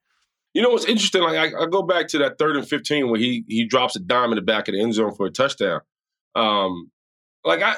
You 0.53 0.61
know 0.61 0.69
what's 0.69 0.85
interesting? 0.85 1.23
Like 1.23 1.37
I, 1.37 1.63
I 1.63 1.65
go 1.65 1.81
back 1.81 2.09
to 2.09 2.19
that 2.19 2.37
third 2.37 2.57
and 2.57 2.67
fifteen 2.67 3.09
where 3.09 3.19
he 3.19 3.43
he 3.47 3.65
drops 3.65 3.95
a 3.95 3.99
dime 3.99 4.31
in 4.31 4.35
the 4.35 4.41
back 4.41 4.67
of 4.67 4.73
the 4.73 4.81
end 4.81 4.93
zone 4.93 5.15
for 5.15 5.25
a 5.25 5.31
touchdown. 5.31 5.81
Um, 6.35 6.91
like 7.43 7.61
I 7.63 7.77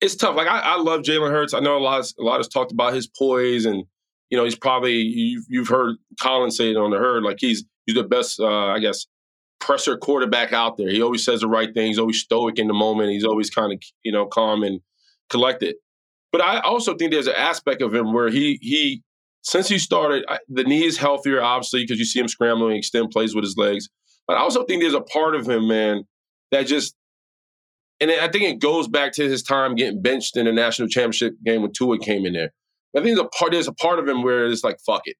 it's 0.00 0.16
tough. 0.16 0.36
Like 0.36 0.48
I, 0.48 0.60
I 0.60 0.76
love 0.76 1.02
Jalen 1.02 1.30
Hurts. 1.30 1.54
I 1.54 1.60
know 1.60 1.76
a 1.76 1.78
lot. 1.78 2.00
Of, 2.00 2.06
a 2.18 2.22
lot 2.22 2.38
has 2.38 2.48
talked 2.48 2.72
about 2.72 2.94
his 2.94 3.06
poise, 3.06 3.66
and 3.66 3.84
you 4.30 4.38
know 4.38 4.44
he's 4.44 4.56
probably 4.56 4.94
you've, 4.94 5.44
you've 5.48 5.68
heard 5.68 5.96
Colin 6.20 6.50
say 6.50 6.70
it 6.70 6.76
on 6.76 6.90
the 6.90 6.98
herd. 6.98 7.22
Like 7.22 7.38
he's 7.40 7.64
he's 7.86 7.96
the 7.96 8.04
best, 8.04 8.40
uh, 8.40 8.66
I 8.68 8.78
guess, 8.78 9.06
presser 9.60 9.96
quarterback 9.96 10.52
out 10.52 10.76
there. 10.76 10.88
He 10.88 11.02
always 11.02 11.24
says 11.24 11.40
the 11.40 11.48
right 11.48 11.72
thing. 11.72 11.88
He's 11.88 11.98
always 11.98 12.20
stoic 12.20 12.58
in 12.58 12.66
the 12.66 12.74
moment. 12.74 13.10
He's 13.10 13.24
always 13.24 13.50
kind 13.50 13.72
of 13.72 13.82
you 14.02 14.12
know 14.12 14.26
calm 14.26 14.62
and 14.62 14.80
collected. 15.28 15.76
But 16.32 16.42
I 16.42 16.60
also 16.60 16.94
think 16.94 17.10
there's 17.10 17.26
an 17.26 17.34
aspect 17.36 17.82
of 17.82 17.94
him 17.94 18.12
where 18.12 18.30
he 18.30 18.58
he 18.62 19.02
since 19.42 19.68
he 19.68 19.78
started 19.78 20.24
the 20.48 20.64
knee 20.64 20.84
is 20.84 20.96
healthier, 20.96 21.42
obviously, 21.42 21.82
because 21.82 21.98
you 21.98 22.04
see 22.04 22.20
him 22.20 22.28
scrambling, 22.28 22.76
extend 22.76 23.10
plays 23.10 23.34
with 23.34 23.44
his 23.44 23.56
legs. 23.56 23.88
But 24.26 24.36
I 24.36 24.40
also 24.40 24.64
think 24.64 24.82
there's 24.82 24.94
a 24.94 25.00
part 25.00 25.34
of 25.34 25.48
him, 25.48 25.66
man, 25.66 26.04
that 26.52 26.66
just 26.66 26.94
and 28.00 28.10
I 28.10 28.28
think 28.28 28.44
it 28.44 28.60
goes 28.60 28.88
back 28.88 29.12
to 29.14 29.28
his 29.28 29.42
time 29.42 29.74
getting 29.74 30.00
benched 30.00 30.36
in 30.36 30.46
the 30.46 30.52
national 30.52 30.88
championship 30.88 31.34
game 31.44 31.62
when 31.62 31.72
Tua 31.72 31.98
came 31.98 32.26
in 32.26 32.32
there. 32.32 32.52
I 32.96 33.02
think 33.02 33.16
there's 33.16 33.18
a 33.18 33.28
part 33.28 33.52
there's 33.52 33.68
a 33.68 33.72
part 33.74 33.98
of 33.98 34.08
him 34.08 34.22
where 34.22 34.46
it's 34.46 34.64
like 34.64 34.78
fuck 34.84 35.02
it, 35.04 35.16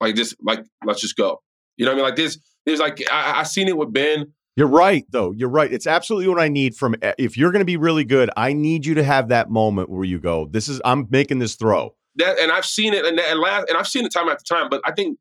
like 0.00 0.14
just 0.14 0.36
like 0.42 0.64
let's 0.84 1.00
just 1.00 1.16
go. 1.16 1.40
You 1.76 1.84
know 1.84 1.92
what 1.92 1.94
I 1.94 1.96
mean? 1.96 2.04
Like 2.04 2.16
this, 2.16 2.38
there's 2.64 2.80
like 2.80 3.02
I, 3.10 3.40
I 3.40 3.42
seen 3.44 3.68
it 3.68 3.76
with 3.76 3.92
Ben. 3.92 4.32
You're 4.56 4.68
right, 4.68 5.04
though. 5.10 5.32
You're 5.32 5.50
right. 5.50 5.70
It's 5.70 5.86
absolutely 5.86 6.28
what 6.28 6.40
I 6.40 6.48
need 6.48 6.74
from. 6.74 6.96
Eh, 7.02 7.12
if 7.18 7.36
you're 7.36 7.52
going 7.52 7.60
to 7.60 7.66
be 7.66 7.76
really 7.76 8.04
good, 8.04 8.30
I 8.38 8.54
need 8.54 8.86
you 8.86 8.94
to 8.94 9.04
have 9.04 9.28
that 9.28 9.50
moment 9.50 9.90
where 9.90 10.04
you 10.04 10.18
go, 10.18 10.48
"This 10.50 10.68
is 10.68 10.80
I'm 10.84 11.06
making 11.10 11.38
this 11.38 11.56
throw." 11.56 11.94
That, 12.16 12.38
and 12.38 12.50
I've 12.50 12.64
seen 12.64 12.94
it, 12.94 13.04
and, 13.04 13.20
and, 13.20 13.38
last, 13.38 13.68
and 13.68 13.76
I've 13.76 13.86
seen 13.86 14.06
it 14.06 14.12
time 14.12 14.28
after 14.30 14.44
time. 14.44 14.68
But 14.70 14.80
I 14.86 14.92
think 14.92 15.18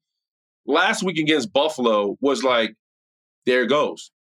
last 0.65 1.03
week 1.03 1.17
against 1.17 1.51
Buffalo 1.51 2.17
was 2.21 2.43
like, 2.43 2.75
there 3.45 3.63
it 3.63 3.67
goes. 3.67 4.11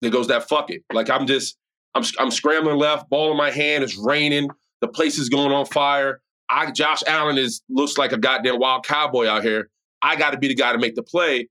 There 0.00 0.10
goes 0.10 0.28
that 0.28 0.48
fuck 0.48 0.70
it. 0.70 0.82
Like 0.92 1.10
I'm 1.10 1.26
just, 1.26 1.56
I'm, 1.94 2.04
I'm 2.18 2.30
scrambling 2.30 2.78
left, 2.78 3.10
ball 3.10 3.30
in 3.30 3.36
my 3.36 3.50
hand. 3.50 3.84
It's 3.84 3.96
raining. 3.96 4.48
The 4.80 4.88
place 4.88 5.18
is 5.18 5.28
going 5.28 5.52
on 5.52 5.66
fire. 5.66 6.20
I, 6.48 6.70
Josh 6.70 7.02
Allen 7.06 7.38
is 7.38 7.62
looks 7.68 7.96
like 7.96 8.12
a 8.12 8.18
goddamn 8.18 8.58
wild 8.58 8.84
cowboy 8.84 9.26
out 9.26 9.42
here. 9.42 9.70
I 10.02 10.16
got 10.16 10.30
to 10.30 10.38
be 10.38 10.48
the 10.48 10.54
guy 10.54 10.72
to 10.72 10.78
make 10.78 10.94
the 10.94 11.02
play. 11.02 11.48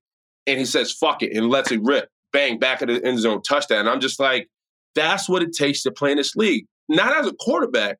And 0.47 0.59
he 0.59 0.65
says, 0.65 0.91
fuck 0.91 1.21
it, 1.23 1.35
and 1.35 1.49
lets 1.49 1.71
it 1.71 1.79
rip. 1.83 2.09
Bang, 2.33 2.59
back 2.59 2.81
at 2.81 2.87
the 2.87 3.03
end 3.05 3.19
zone, 3.19 3.41
touchdown. 3.41 3.81
And 3.81 3.89
I'm 3.89 3.99
just 3.99 4.19
like, 4.19 4.47
that's 4.95 5.29
what 5.29 5.43
it 5.43 5.53
takes 5.53 5.83
to 5.83 5.91
play 5.91 6.11
in 6.11 6.17
this 6.17 6.35
league. 6.35 6.65
Not 6.89 7.15
as 7.15 7.27
a 7.27 7.33
quarterback, 7.39 7.97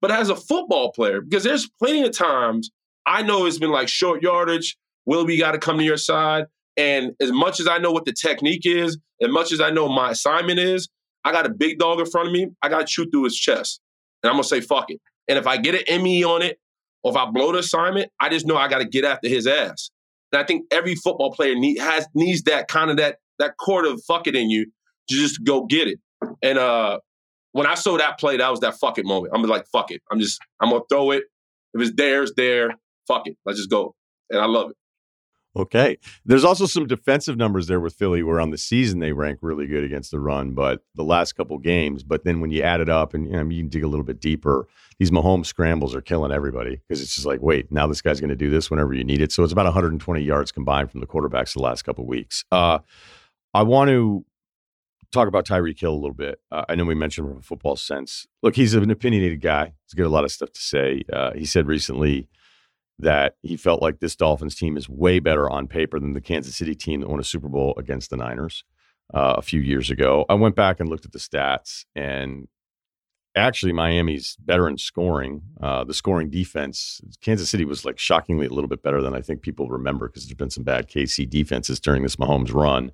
but 0.00 0.10
as 0.10 0.30
a 0.30 0.36
football 0.36 0.92
player. 0.92 1.20
Because 1.20 1.44
there's 1.44 1.68
plenty 1.78 2.02
of 2.02 2.12
times 2.12 2.70
I 3.06 3.22
know 3.22 3.46
it's 3.46 3.58
been 3.58 3.70
like 3.70 3.88
short 3.88 4.22
yardage. 4.22 4.76
Will 5.06 5.26
we 5.26 5.36
got 5.36 5.52
to 5.52 5.58
come 5.58 5.78
to 5.78 5.84
your 5.84 5.96
side? 5.96 6.46
And 6.76 7.12
as 7.20 7.32
much 7.32 7.60
as 7.60 7.68
I 7.68 7.78
know 7.78 7.90
what 7.90 8.04
the 8.04 8.12
technique 8.12 8.64
is, 8.64 8.96
as 9.20 9.30
much 9.30 9.52
as 9.52 9.60
I 9.60 9.70
know 9.70 9.88
my 9.88 10.10
assignment 10.10 10.58
is, 10.58 10.88
I 11.24 11.32
got 11.32 11.46
a 11.46 11.50
big 11.50 11.78
dog 11.78 12.00
in 12.00 12.06
front 12.06 12.28
of 12.28 12.32
me. 12.32 12.48
I 12.62 12.68
got 12.68 12.80
to 12.80 12.86
shoot 12.86 13.08
through 13.12 13.24
his 13.24 13.36
chest. 13.36 13.80
And 14.22 14.30
I'm 14.30 14.34
going 14.34 14.44
to 14.44 14.48
say, 14.48 14.60
fuck 14.60 14.86
it. 14.88 15.00
And 15.28 15.38
if 15.38 15.46
I 15.46 15.56
get 15.56 15.88
an 15.88 16.02
ME 16.02 16.24
on 16.24 16.42
it, 16.42 16.58
or 17.02 17.12
if 17.12 17.16
I 17.16 17.30
blow 17.30 17.52
the 17.52 17.58
assignment, 17.58 18.10
I 18.20 18.28
just 18.28 18.46
know 18.46 18.56
I 18.56 18.68
got 18.68 18.78
to 18.78 18.84
get 18.84 19.04
after 19.04 19.28
his 19.28 19.46
ass. 19.46 19.90
And 20.32 20.40
I 20.40 20.44
think 20.44 20.66
every 20.70 20.94
football 20.94 21.32
player 21.32 21.54
need, 21.54 21.78
has 21.78 22.06
needs 22.14 22.42
that 22.44 22.68
kind 22.68 22.90
of 22.90 22.96
that 22.96 23.16
that 23.38 23.54
cord 23.58 23.86
of 23.86 24.00
fuck 24.06 24.26
it 24.26 24.36
in 24.36 24.50
you 24.50 24.66
to 25.08 25.14
just 25.14 25.42
go 25.44 25.64
get 25.64 25.88
it. 25.88 25.98
And 26.42 26.58
uh, 26.58 27.00
when 27.52 27.66
I 27.66 27.74
saw 27.74 27.98
that 27.98 28.18
play, 28.18 28.36
that 28.36 28.50
was 28.50 28.60
that 28.60 28.76
fuck 28.80 28.98
it 28.98 29.04
moment. 29.04 29.32
I'm 29.34 29.42
like, 29.42 29.66
fuck 29.72 29.90
it. 29.90 30.00
I'm 30.10 30.20
just 30.20 30.40
I'm 30.60 30.70
gonna 30.70 30.82
throw 30.88 31.10
it. 31.10 31.24
If 31.74 31.82
it's 31.82 31.96
there, 31.96 32.22
it's 32.22 32.32
there. 32.36 32.74
Fuck 33.08 33.26
it. 33.26 33.36
Let's 33.44 33.58
just 33.58 33.70
go. 33.70 33.94
And 34.30 34.40
I 34.40 34.46
love 34.46 34.70
it. 34.70 34.76
Okay. 35.54 35.98
There's 36.24 36.44
also 36.44 36.64
some 36.64 36.86
defensive 36.86 37.36
numbers 37.36 37.66
there 37.66 37.80
with 37.80 37.94
Philly 37.94 38.22
where 38.22 38.40
on 38.40 38.50
the 38.50 38.58
season 38.58 39.00
they 39.00 39.12
rank 39.12 39.40
really 39.42 39.66
good 39.66 39.84
against 39.84 40.10
the 40.10 40.18
run, 40.18 40.52
but 40.52 40.82
the 40.94 41.04
last 41.04 41.34
couple 41.34 41.58
games, 41.58 42.02
but 42.02 42.24
then 42.24 42.40
when 42.40 42.50
you 42.50 42.62
add 42.62 42.80
it 42.80 42.88
up 42.88 43.12
and 43.12 43.26
you, 43.26 43.32
know, 43.32 43.48
you 43.50 43.62
can 43.62 43.68
dig 43.68 43.82
a 43.82 43.88
little 43.88 44.04
bit 44.04 44.18
deeper, 44.18 44.66
these 44.98 45.10
Mahomes 45.10 45.46
scrambles 45.46 45.94
are 45.94 46.00
killing 46.00 46.32
everybody 46.32 46.80
because 46.88 47.02
it's 47.02 47.14
just 47.14 47.26
like, 47.26 47.42
wait, 47.42 47.70
now 47.70 47.86
this 47.86 48.00
guy's 48.00 48.18
going 48.18 48.30
to 48.30 48.36
do 48.36 48.48
this 48.48 48.70
whenever 48.70 48.94
you 48.94 49.04
need 49.04 49.20
it. 49.20 49.30
So 49.30 49.42
it's 49.42 49.52
about 49.52 49.66
120 49.66 50.22
yards 50.22 50.52
combined 50.52 50.90
from 50.90 51.00
the 51.00 51.06
quarterbacks 51.06 51.52
the 51.52 51.60
last 51.60 51.82
couple 51.82 52.06
weeks. 52.06 52.44
Uh, 52.50 52.78
I 53.52 53.62
want 53.62 53.90
to 53.90 54.24
talk 55.10 55.28
about 55.28 55.46
Tyreek 55.46 55.78
Hill 55.78 55.92
a 55.92 55.94
little 55.94 56.14
bit. 56.14 56.40
Uh, 56.50 56.64
I 56.66 56.76
know 56.76 56.86
we 56.86 56.94
mentioned 56.94 57.28
from 57.28 57.36
a 57.36 57.42
football 57.42 57.76
sense. 57.76 58.26
Look, 58.42 58.56
he's 58.56 58.72
an 58.72 58.90
opinionated 58.90 59.42
guy. 59.42 59.74
He's 59.84 59.92
got 59.92 60.06
a 60.06 60.08
lot 60.08 60.24
of 60.24 60.32
stuff 60.32 60.50
to 60.52 60.60
say. 60.60 61.02
Uh, 61.12 61.32
he 61.34 61.44
said 61.44 61.66
recently– 61.66 62.30
that 63.02 63.36
he 63.42 63.56
felt 63.56 63.82
like 63.82 64.00
this 64.00 64.16
Dolphins 64.16 64.54
team 64.54 64.76
is 64.76 64.88
way 64.88 65.18
better 65.18 65.48
on 65.50 65.68
paper 65.68 66.00
than 66.00 66.14
the 66.14 66.20
Kansas 66.20 66.56
City 66.56 66.74
team 66.74 67.00
that 67.00 67.08
won 67.08 67.20
a 67.20 67.24
Super 67.24 67.48
Bowl 67.48 67.74
against 67.76 68.10
the 68.10 68.16
Niners 68.16 68.64
uh, 69.12 69.34
a 69.36 69.42
few 69.42 69.60
years 69.60 69.90
ago. 69.90 70.24
I 70.28 70.34
went 70.34 70.56
back 70.56 70.80
and 70.80 70.88
looked 70.88 71.04
at 71.04 71.12
the 71.12 71.18
stats, 71.18 71.84
and 71.94 72.48
actually, 73.36 73.72
Miami's 73.72 74.36
better 74.40 74.68
in 74.68 74.78
scoring. 74.78 75.42
Uh, 75.60 75.84
the 75.84 75.94
scoring 75.94 76.30
defense, 76.30 77.00
Kansas 77.20 77.50
City 77.50 77.64
was 77.64 77.84
like 77.84 77.98
shockingly 77.98 78.46
a 78.46 78.52
little 78.52 78.68
bit 78.68 78.82
better 78.82 79.02
than 79.02 79.14
I 79.14 79.20
think 79.20 79.42
people 79.42 79.68
remember 79.68 80.08
because 80.08 80.26
there's 80.26 80.36
been 80.36 80.50
some 80.50 80.64
bad 80.64 80.88
KC 80.88 81.28
defenses 81.28 81.80
during 81.80 82.02
this 82.02 82.16
Mahomes 82.16 82.54
run. 82.54 82.92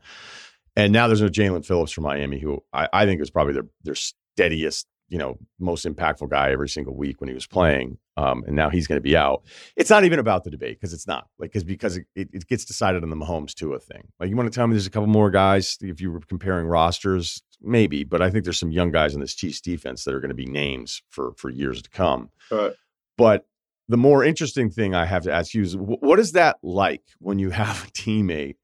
And 0.77 0.93
now 0.93 1.07
there's 1.07 1.23
no 1.23 1.29
Jaelan 1.29 1.67
Phillips 1.67 1.93
from 1.93 2.05
Miami, 2.05 2.39
who 2.39 2.63
I, 2.73 2.89
I 2.93 3.07
think 3.07 3.21
is 3.21 3.31
probably 3.31 3.55
their 3.55 3.67
their 3.83 3.97
steadiest 3.97 4.87
you 5.09 5.19
know 5.19 5.39
most 5.59 5.87
impactful 5.87 6.31
guy 6.31 6.51
every 6.51 6.69
single 6.69 6.95
week 6.95 7.21
when 7.21 7.29
he 7.29 7.35
was 7.35 7.47
playing 7.47 7.99
um, 8.19 8.43
and 8.49 8.57
now 8.57 8.69
he's 8.69 8.89
going 8.89 8.97
to 8.97 9.03
be 9.03 9.16
out. 9.16 9.45
It's 9.77 9.91
not 9.91 10.05
even 10.05 10.19
about 10.19 10.43
the 10.43 10.51
debate 10.51 10.81
because 10.81 10.93
it's 10.93 11.07
not 11.07 11.29
like 11.39 11.53
because 11.53 11.62
because 11.62 11.97
it, 11.97 12.07
it, 12.16 12.49
gets 12.49 12.64
decided 12.64 13.05
on 13.05 13.11
the 13.11 13.16
Mahomes 13.16 13.55
Tua 13.55 13.79
thing. 13.79 14.09
Like 14.19 14.29
you 14.29 14.37
want 14.37 14.53
to 14.53 14.55
tell 14.55 14.66
me 14.66 14.75
there's 14.75 14.89
a 14.89 14.91
couple 14.91 15.07
more 15.07 15.31
guys 15.31 15.79
if 15.81 16.01
you 16.01 16.11
were 16.11 16.21
comparing 16.21 16.66
rosters 16.66 17.43
maybe 17.61 18.05
but 18.05 18.23
I 18.23 18.31
think 18.31 18.45
there's 18.45 18.59
some 18.59 18.71
young 18.71 18.93
guys 18.93 19.14
in 19.14 19.21
this 19.21 19.35
Chiefs 19.35 19.61
defense 19.61 20.05
that 20.05 20.14
are 20.14 20.21
going 20.21 20.31
to 20.31 20.35
be 20.35 20.47
names 20.47 21.03
for 21.09 21.33
for 21.37 21.49
years 21.49 21.81
to 21.83 21.91
come. 21.91 22.31
Right. 22.51 22.73
but 23.16 23.47
the 23.89 23.97
more 23.97 24.23
interesting 24.25 24.69
thing 24.69 24.95
I 24.95 25.07
have 25.07 25.23
to 25.23 25.33
ask 25.33 25.55
you 25.55 25.62
is 25.62 25.77
what 25.77 26.19
is 26.19 26.33
that 26.33 26.59
like 26.62 27.03
when 27.21 27.39
you 27.39 27.51
have 27.51 27.85
a 27.85 27.91
teammate 27.93 28.57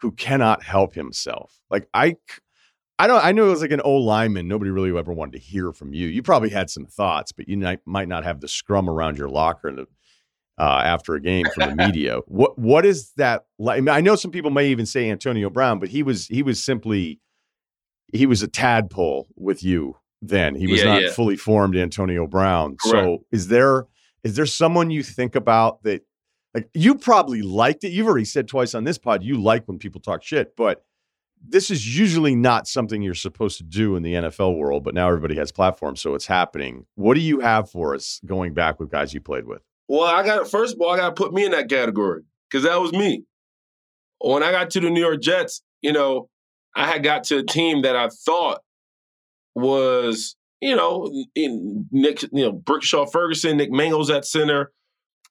who 0.00 0.10
cannot 0.12 0.64
help 0.64 0.94
himself? 0.94 1.60
Like 1.70 1.88
I 1.94 2.16
I 2.98 3.06
don't. 3.06 3.22
I 3.22 3.32
know 3.32 3.46
it 3.48 3.50
was 3.50 3.60
like 3.60 3.72
an 3.72 3.80
old 3.82 4.04
lineman. 4.04 4.48
Nobody 4.48 4.70
really 4.70 4.96
ever 4.96 5.12
wanted 5.12 5.32
to 5.32 5.38
hear 5.38 5.72
from 5.72 5.92
you. 5.92 6.06
You 6.06 6.22
probably 6.22 6.50
had 6.50 6.70
some 6.70 6.86
thoughts, 6.86 7.32
but 7.32 7.48
you 7.48 7.56
might, 7.58 7.80
might 7.84 8.08
not 8.08 8.24
have 8.24 8.40
the 8.40 8.48
scrum 8.48 8.88
around 8.88 9.18
your 9.18 9.28
locker 9.28 9.70
the, 9.70 9.86
uh, 10.58 10.82
after 10.84 11.14
a 11.14 11.20
game 11.20 11.44
from 11.54 11.76
the 11.76 11.76
media. 11.86 12.20
what 12.26 12.58
What 12.58 12.86
is 12.86 13.12
that 13.16 13.44
like? 13.58 13.78
I, 13.78 13.80
mean, 13.80 13.88
I 13.90 14.00
know 14.00 14.16
some 14.16 14.30
people 14.30 14.50
may 14.50 14.68
even 14.68 14.86
say 14.86 15.10
Antonio 15.10 15.50
Brown, 15.50 15.78
but 15.78 15.90
he 15.90 16.02
was 16.02 16.26
he 16.26 16.42
was 16.42 16.62
simply 16.62 17.20
he 18.12 18.24
was 18.24 18.42
a 18.42 18.48
tadpole 18.48 19.26
with 19.36 19.62
you 19.62 19.96
then. 20.22 20.54
He 20.54 20.66
was 20.66 20.80
yeah, 20.80 20.86
not 20.86 21.02
yeah. 21.02 21.10
fully 21.10 21.36
formed 21.36 21.76
Antonio 21.76 22.26
Brown. 22.26 22.76
Correct. 22.82 23.04
So 23.04 23.24
is 23.30 23.48
there 23.48 23.86
is 24.24 24.36
there 24.36 24.46
someone 24.46 24.90
you 24.90 25.02
think 25.02 25.34
about 25.34 25.82
that 25.82 26.02
like 26.54 26.70
you 26.72 26.94
probably 26.94 27.42
liked 27.42 27.84
it? 27.84 27.90
You've 27.90 28.06
already 28.06 28.24
said 28.24 28.48
twice 28.48 28.74
on 28.74 28.84
this 28.84 28.96
pod 28.96 29.22
you 29.22 29.40
like 29.40 29.68
when 29.68 29.78
people 29.78 30.00
talk 30.00 30.22
shit, 30.22 30.56
but 30.56 30.82
this 31.42 31.70
is 31.70 31.98
usually 31.98 32.34
not 32.34 32.66
something 32.66 33.02
you're 33.02 33.14
supposed 33.14 33.58
to 33.58 33.64
do 33.64 33.96
in 33.96 34.02
the 34.02 34.14
NFL 34.14 34.58
world, 34.58 34.82
but 34.82 34.94
now 34.94 35.08
everybody 35.08 35.36
has 35.36 35.52
platforms, 35.52 36.00
so 36.00 36.14
it's 36.14 36.26
happening. 36.26 36.86
What 36.94 37.14
do 37.14 37.20
you 37.20 37.40
have 37.40 37.70
for 37.70 37.94
us 37.94 38.20
going 38.24 38.54
back 38.54 38.80
with 38.80 38.90
guys 38.90 39.14
you 39.14 39.20
played 39.20 39.46
with? 39.46 39.62
Well, 39.88 40.02
I 40.02 40.24
got 40.24 40.50
first 40.50 40.74
of 40.74 40.80
all, 40.80 40.90
I 40.90 40.96
got 40.96 41.14
to 41.14 41.22
put 41.22 41.32
me 41.32 41.44
in 41.44 41.52
that 41.52 41.68
category 41.68 42.22
because 42.50 42.64
that 42.64 42.80
was 42.80 42.92
me. 42.92 43.24
When 44.18 44.42
I 44.42 44.50
got 44.50 44.70
to 44.70 44.80
the 44.80 44.90
New 44.90 45.00
York 45.00 45.20
Jets, 45.20 45.62
you 45.82 45.92
know, 45.92 46.28
I 46.74 46.86
had 46.86 47.02
got 47.02 47.24
to 47.24 47.38
a 47.38 47.42
team 47.42 47.82
that 47.82 47.96
I 47.96 48.08
thought 48.08 48.60
was, 49.54 50.36
you 50.60 50.74
know, 50.74 51.10
in 51.34 51.86
Nick, 51.92 52.22
you 52.22 52.44
know, 52.44 52.52
Brickshaw 52.52 53.10
Ferguson, 53.10 53.56
Nick 53.56 53.70
Mangold 53.70 54.10
at 54.10 54.24
center. 54.24 54.72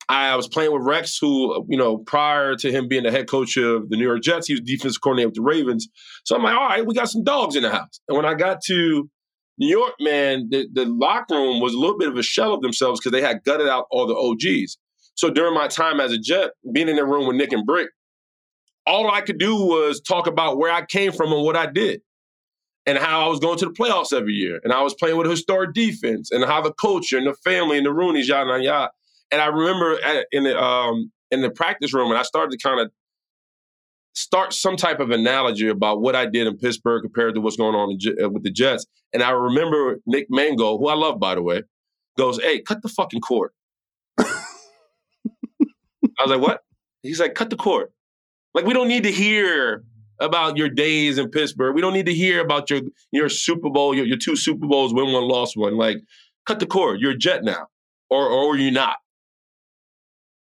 I 0.08 0.36
was 0.36 0.48
playing 0.48 0.72
with 0.72 0.84
Rex, 0.84 1.18
who, 1.20 1.54
uh, 1.54 1.62
you 1.68 1.78
know, 1.78 1.98
prior 1.98 2.56
to 2.56 2.72
him 2.72 2.88
being 2.88 3.04
the 3.04 3.12
head 3.12 3.28
coach 3.28 3.58
of 3.58 3.90
the 3.90 3.98
New 3.98 4.04
York 4.04 4.22
Jets, 4.22 4.48
he 4.48 4.54
was 4.54 4.62
defensive 4.62 5.02
coordinator 5.02 5.30
with 5.30 5.36
the 5.36 5.42
Ravens. 5.42 5.88
So 6.26 6.36
I'm 6.36 6.44
like, 6.44 6.56
all 6.56 6.68
right, 6.68 6.86
we 6.86 6.94
got 6.94 7.10
some 7.10 7.24
dogs 7.24 7.56
in 7.56 7.64
the 7.64 7.72
house. 7.72 8.00
And 8.08 8.16
when 8.16 8.26
I 8.26 8.36
got 8.36 8.62
to 8.66 9.10
New 9.58 9.68
York, 9.68 9.94
man, 10.00 10.50
the, 10.52 10.68
the 10.72 10.86
locker 10.86 11.36
room 11.36 11.60
was 11.60 11.74
a 11.74 11.80
little 11.80 11.98
bit 11.98 12.10
of 12.10 12.18
a 12.18 12.24
shell 12.24 12.54
of 12.54 12.62
themselves 12.62 13.00
because 13.00 13.14
they 13.14 13.22
had 13.22 13.44
gutted 13.44 13.68
out 13.68 13.88
all 13.90 14.06
the 14.06 14.16
OGs. 14.16 14.78
So 15.16 15.30
during 15.32 15.56
my 15.56 15.68
time 15.68 16.00
as 16.00 16.12
a 16.12 16.20
Jet, 16.20 16.52
being 16.72 16.90
in 16.90 16.98
the 16.98 17.06
room 17.06 17.26
with 17.26 17.38
Nick 17.38 17.54
and 17.54 17.66
Brick, 17.66 17.90
all 18.86 19.10
I 19.10 19.22
could 19.22 19.40
do 19.40 19.56
was 19.56 20.02
talk 20.02 20.28
about 20.28 20.58
where 20.58 20.72
I 20.72 20.86
came 20.86 21.12
from 21.12 21.32
and 21.32 21.44
what 21.44 21.56
I 21.56 21.66
did 21.66 22.02
and 22.86 22.98
how 22.98 23.26
I 23.26 23.30
was 23.30 23.40
going 23.40 23.58
to 23.60 23.66
the 23.66 23.72
playoffs 23.72 24.14
every 24.14 24.34
year. 24.34 24.60
And 24.64 24.72
I 24.72 24.82
was 24.82 24.94
playing 24.94 25.18
with 25.18 25.26
a 25.26 25.32
historic 25.32 25.74
defense 25.74 26.32
and 26.32 26.44
how 26.44 26.62
the 26.62 26.74
culture 26.74 27.18
and 27.18 27.26
the 27.26 27.34
family 27.34 27.78
and 27.78 27.86
the 27.86 27.92
Rooneys, 27.92 28.28
yada, 28.28 28.52
yada, 28.52 28.64
yada. 28.64 28.92
And 29.32 29.42
I 29.42 29.48
remember 29.48 30.00
at, 30.04 30.28
in 30.32 30.44
the 30.44 30.62
um, 30.62 31.12
in 31.32 31.42
the 31.42 31.50
practice 31.50 31.94
room, 31.94 32.12
and 32.12 32.20
I 32.20 32.24
started 32.24 32.52
to 32.52 32.58
kind 32.58 32.80
of 32.80 32.92
start 34.14 34.54
some 34.54 34.78
type 34.78 35.00
of 35.00 35.12
analogy 35.12 35.68
about 35.68 36.02
what 36.02 36.16
I 36.16 36.26
did 36.26 36.48
in 36.48 36.58
Pittsburgh 36.58 37.02
compared 37.04 37.36
to 37.36 37.42
what's 37.42 37.58
going 37.58 37.76
on 37.76 37.92
in, 37.92 38.24
uh, 38.24 38.30
with 38.30 38.44
the 38.44 38.52
Jets. 38.52 38.86
And 39.14 39.22
I 39.22 39.32
remember 39.32 40.00
Nick 40.06 40.28
Mangold, 40.30 40.80
who 40.80 40.88
I 40.88 40.96
love 40.96 41.20
by 41.20 41.36
the 41.36 41.42
way, 41.42 41.64
goes, 42.18 42.42
"Hey, 42.42 42.62
cut 42.62 42.82
the 42.82 42.90
fucking 42.90 43.22
cord." 43.22 43.52
I 44.20 44.26
was 46.22 46.30
like, 46.30 46.42
"What?" 46.42 46.62
He's 47.02 47.20
like, 47.20 47.36
"Cut 47.36 47.50
the 47.50 47.56
cord." 47.56 47.90
Like 48.54 48.66
we 48.66 48.74
don't 48.74 48.88
need 48.88 49.04
to 49.04 49.12
hear 49.12 49.84
about 50.20 50.58
your 50.58 50.70
days 50.70 51.18
in 51.18 51.30
Pittsburgh. 51.30 51.76
We 51.76 51.82
don't 51.82 51.94
need 51.94 52.06
to 52.06 52.14
hear 52.14 52.42
about 52.42 52.70
your 52.70 52.82
your 53.12 53.30
Super 53.30 53.70
Bowl, 53.70 53.94
your, 53.94 54.06
your 54.06 54.18
two 54.18 54.36
Super 54.36 54.68
Bowls, 54.68 54.94
win 54.94 55.12
one, 55.12 55.28
lost 55.28 55.58
one. 55.58 55.78
Like, 55.78 55.98
cut 56.46 56.60
the 56.60 56.66
cord. 56.66 57.02
You're 57.02 57.12
a 57.12 57.18
Jet 57.18 57.44
now, 57.44 57.68
or 58.10 58.28
or 58.28 58.58
you're 58.58 58.72
not. 58.72 58.98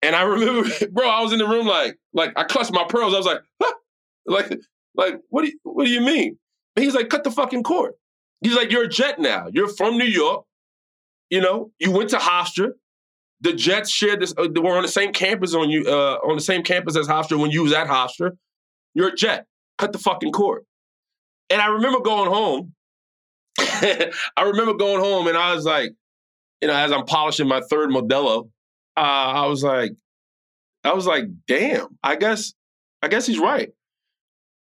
And 0.05 0.15
I 0.15 0.21
remember, 0.21 0.69
bro, 0.91 1.09
I 1.09 1.21
was 1.21 1.33
in 1.33 1.39
the 1.39 1.47
room 1.47 1.67
like, 1.67 1.97
like 2.13 2.33
I 2.35 2.43
clutched 2.43 2.71
my 2.71 2.85
pearls. 2.87 3.13
I 3.13 3.17
was 3.17 3.25
like, 3.25 3.41
huh? 3.61 3.73
like, 4.25 4.59
like, 4.95 5.19
what 5.29 5.43
do 5.43 5.47
you, 5.49 5.59
what 5.63 5.85
do 5.85 5.91
you 5.91 6.01
mean? 6.01 6.37
And 6.75 6.85
he's 6.85 6.93
like, 6.93 7.09
cut 7.09 7.23
the 7.23 7.31
fucking 7.31 7.63
cord. 7.63 7.93
He's 8.41 8.55
like, 8.55 8.71
you're 8.71 8.83
a 8.83 8.89
Jet 8.89 9.19
now. 9.19 9.47
You're 9.51 9.67
from 9.67 9.97
New 9.97 10.05
York. 10.05 10.45
You 11.29 11.41
know, 11.41 11.71
you 11.79 11.91
went 11.91 12.11
to 12.11 12.17
Hofstra. 12.17 12.71
The 13.41 13.53
Jets 13.53 13.89
shared 13.89 14.21
this. 14.21 14.33
Uh, 14.37 14.47
they 14.53 14.59
were 14.59 14.75
on 14.75 14.83
the 14.83 14.87
same 14.87 15.11
campus 15.11 15.53
on 15.53 15.69
you, 15.69 15.85
uh, 15.87 16.19
on 16.23 16.35
the 16.35 16.41
same 16.41 16.61
campus 16.61 16.95
as 16.95 17.07
Hofstra 17.07 17.39
when 17.39 17.51
you 17.51 17.63
was 17.63 17.73
at 17.73 17.87
Hofstra. 17.87 18.31
You're 18.93 19.09
a 19.09 19.15
Jet. 19.15 19.45
Cut 19.77 19.91
the 19.91 19.99
fucking 19.99 20.31
cord. 20.31 20.63
And 21.49 21.61
I 21.61 21.67
remember 21.67 21.99
going 21.99 22.29
home. 22.29 22.73
I 23.59 24.11
remember 24.43 24.73
going 24.73 24.99
home, 24.99 25.27
and 25.27 25.37
I 25.37 25.53
was 25.53 25.65
like, 25.65 25.93
you 26.61 26.67
know, 26.67 26.73
as 26.73 26.91
I'm 26.91 27.05
polishing 27.05 27.47
my 27.47 27.61
third 27.61 27.89
Modelo, 27.89 28.49
uh, 28.97 28.99
I 28.99 29.45
was 29.47 29.63
like, 29.63 29.93
I 30.83 30.93
was 30.93 31.05
like, 31.05 31.25
damn, 31.47 31.87
I 32.03 32.15
guess, 32.15 32.53
I 33.01 33.07
guess 33.07 33.25
he's 33.25 33.39
right. 33.39 33.69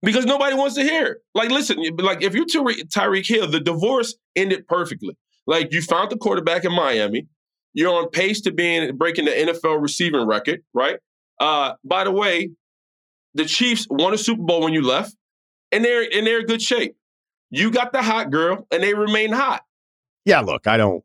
Because 0.02 0.24
nobody 0.24 0.54
wants 0.54 0.74
to 0.76 0.82
hear. 0.82 1.18
Like, 1.34 1.50
listen, 1.50 1.78
like 1.98 2.22
if 2.22 2.34
you're 2.34 2.46
Tyreek 2.46 3.26
Hill, 3.26 3.50
the 3.50 3.60
divorce 3.60 4.14
ended 4.34 4.66
perfectly. 4.66 5.16
Like 5.46 5.72
you 5.72 5.82
found 5.82 6.10
the 6.10 6.16
quarterback 6.16 6.64
in 6.64 6.72
Miami. 6.72 7.26
You're 7.74 7.94
on 7.94 8.08
pace 8.10 8.40
to 8.42 8.52
being 8.52 8.96
breaking 8.96 9.26
the 9.26 9.30
NFL 9.30 9.82
receiving 9.82 10.26
record, 10.26 10.62
right? 10.72 10.98
Uh, 11.40 11.74
by 11.84 12.04
the 12.04 12.10
way, 12.10 12.50
the 13.34 13.44
Chiefs 13.44 13.86
won 13.90 14.14
a 14.14 14.18
Super 14.18 14.42
Bowl 14.42 14.62
when 14.62 14.72
you 14.72 14.82
left, 14.82 15.14
and 15.70 15.84
they're 15.84 16.02
in 16.02 16.24
they're 16.24 16.40
in 16.40 16.46
good 16.46 16.62
shape. 16.62 16.96
You 17.50 17.70
got 17.70 17.92
the 17.92 18.02
hot 18.02 18.30
girl, 18.30 18.66
and 18.72 18.82
they 18.82 18.94
remain 18.94 19.30
hot. 19.32 19.62
Yeah, 20.24 20.40
look, 20.40 20.66
I 20.66 20.76
don't. 20.78 21.04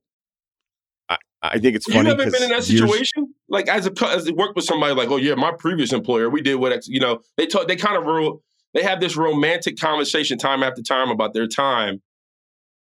I, 1.41 1.59
think 1.59 1.75
it's 1.75 1.85
funny. 1.85 2.09
You 2.09 2.15
haven't 2.15 2.31
been 2.31 2.43
in 2.43 2.49
that 2.51 2.63
situation, 2.63 3.33
like 3.49 3.67
as 3.67 3.87
a 3.87 4.07
as 4.07 4.27
it 4.27 4.35
worked 4.35 4.55
with 4.55 4.65
somebody 4.65 4.93
like, 4.93 5.09
oh 5.09 5.17
yeah, 5.17 5.35
my 5.35 5.51
previous 5.57 5.91
employer, 5.91 6.29
we 6.29 6.41
did 6.41 6.55
what 6.55 6.85
you 6.87 6.99
know. 6.99 7.21
They 7.37 7.47
talk, 7.47 7.67
they 7.67 7.75
kind 7.75 7.97
of 7.97 8.39
they 8.73 8.83
have 8.83 8.99
this 8.99 9.15
romantic 9.15 9.79
conversation 9.79 10.37
time 10.37 10.63
after 10.63 10.81
time 10.81 11.09
about 11.09 11.33
their 11.33 11.47
time, 11.47 12.01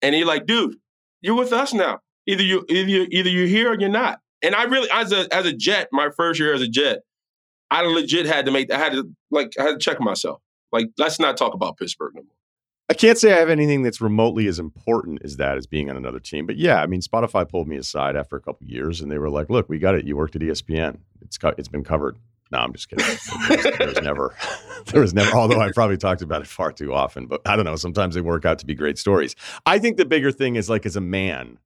and 0.01 0.15
you're 0.15 0.27
like, 0.27 0.45
dude, 0.45 0.75
you're 1.21 1.35
with 1.35 1.53
us 1.53 1.73
now. 1.73 1.99
Either 2.27 2.43
you 2.43 2.65
either 2.69 2.89
you, 2.89 3.07
either 3.09 3.29
you're 3.29 3.47
here 3.47 3.71
or 3.71 3.79
you're 3.79 3.89
not. 3.89 4.19
And 4.41 4.55
I 4.55 4.63
really, 4.63 4.89
as 4.91 5.11
a 5.11 5.33
as 5.33 5.45
a 5.45 5.53
Jet, 5.53 5.87
my 5.91 6.09
first 6.09 6.39
year 6.39 6.53
as 6.53 6.61
a 6.61 6.67
Jet, 6.67 6.99
I 7.69 7.81
legit 7.81 8.25
had 8.25 8.45
to 8.45 8.51
make. 8.51 8.71
I 8.71 8.77
had 8.77 8.93
to 8.93 9.09
like 9.29 9.53
I 9.59 9.63
had 9.63 9.71
to 9.71 9.77
check 9.77 9.99
myself. 9.99 10.41
Like, 10.71 10.87
let's 10.97 11.19
not 11.19 11.37
talk 11.37 11.53
about 11.53 11.77
Pittsburgh 11.77 12.13
no 12.15 12.21
more. 12.23 12.40
I 12.91 12.93
can't 12.93 13.17
say 13.17 13.31
I 13.31 13.37
have 13.37 13.49
anything 13.49 13.83
that's 13.83 14.01
remotely 14.01 14.47
as 14.47 14.59
important 14.59 15.21
as 15.23 15.37
that 15.37 15.57
as 15.57 15.65
being 15.65 15.89
on 15.89 15.95
another 15.95 16.19
team. 16.19 16.45
But 16.45 16.57
yeah, 16.57 16.81
I 16.81 16.87
mean, 16.87 16.99
Spotify 16.99 17.47
pulled 17.47 17.69
me 17.69 17.77
aside 17.77 18.17
after 18.17 18.35
a 18.35 18.41
couple 18.41 18.67
years, 18.67 18.99
and 18.99 19.09
they 19.09 19.17
were 19.17 19.29
like, 19.29 19.49
"Look, 19.49 19.69
we 19.69 19.79
got 19.79 19.95
it. 19.95 20.03
You 20.03 20.17
worked 20.17 20.35
at 20.35 20.41
ESPN. 20.41 20.97
It's 21.21 21.37
co- 21.37 21.53
it's 21.57 21.69
been 21.69 21.85
covered." 21.85 22.17
No, 22.51 22.57
I'm 22.57 22.73
just 22.73 22.89
kidding. 22.89 23.05
There's, 23.47 23.77
there's 23.77 24.01
never, 24.01 24.35
there 24.87 24.99
was 24.99 25.13
never. 25.13 25.33
Although 25.37 25.61
I 25.61 25.71
probably 25.71 25.95
talked 25.95 26.21
about 26.21 26.41
it 26.41 26.47
far 26.47 26.73
too 26.73 26.93
often, 26.93 27.27
but 27.27 27.39
I 27.45 27.55
don't 27.55 27.63
know. 27.63 27.77
Sometimes 27.77 28.13
they 28.13 28.19
work 28.19 28.43
out 28.43 28.59
to 28.59 28.65
be 28.65 28.75
great 28.75 28.97
stories. 28.97 29.37
I 29.65 29.79
think 29.79 29.95
the 29.95 30.03
bigger 30.03 30.33
thing 30.33 30.57
is 30.57 30.69
like 30.69 30.85
as 30.85 30.97
a 30.97 31.01
man. 31.01 31.59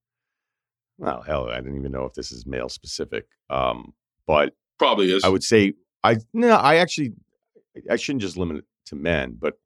Well, 1.00 1.24
hell, 1.24 1.50
I 1.50 1.56
didn't 1.56 1.78
even 1.78 1.92
know 1.92 2.06
if 2.06 2.14
this 2.14 2.32
is 2.32 2.46
male 2.46 2.70
specific, 2.70 3.26
um, 3.50 3.96
but 4.28 4.54
probably 4.78 5.12
is. 5.12 5.24
I 5.24 5.30
would 5.30 5.44
say 5.44 5.74
I 6.04 6.18
no, 6.36 6.50
I 6.50 6.76
actually 6.76 7.14
I 7.90 7.96
shouldn't 7.96 8.22
just 8.22 8.38
limit 8.38 8.58
it 8.58 8.66
to 8.86 8.96
men, 8.96 9.38
but 9.40 9.58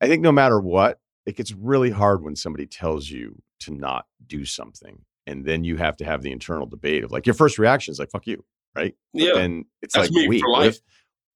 I 0.00 0.06
think 0.06 0.22
no 0.22 0.32
matter 0.32 0.60
what, 0.60 1.00
it 1.26 1.36
gets 1.36 1.52
really 1.52 1.90
hard 1.90 2.22
when 2.22 2.36
somebody 2.36 2.66
tells 2.66 3.10
you 3.10 3.42
to 3.60 3.74
not 3.74 4.06
do 4.26 4.44
something. 4.44 5.02
And 5.26 5.44
then 5.44 5.62
you 5.64 5.76
have 5.76 5.96
to 5.98 6.04
have 6.04 6.22
the 6.22 6.32
internal 6.32 6.66
debate 6.66 7.04
of 7.04 7.12
like 7.12 7.26
your 7.26 7.34
first 7.34 7.58
reaction 7.58 7.92
is 7.92 7.98
like, 7.98 8.10
fuck 8.10 8.26
you. 8.26 8.44
Right. 8.74 8.94
Yeah. 9.12 9.36
And 9.36 9.64
it's 9.82 9.94
That's 9.94 10.10
like, 10.10 10.28
wait, 10.28 10.42
what 10.46 10.66
if, 10.66 10.78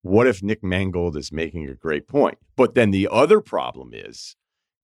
what 0.02 0.26
if 0.26 0.42
Nick 0.42 0.62
Mangold 0.62 1.16
is 1.16 1.32
making 1.32 1.68
a 1.68 1.74
great 1.74 2.08
point? 2.08 2.38
But 2.56 2.74
then 2.74 2.90
the 2.90 3.08
other 3.10 3.40
problem 3.40 3.90
is, 3.92 4.36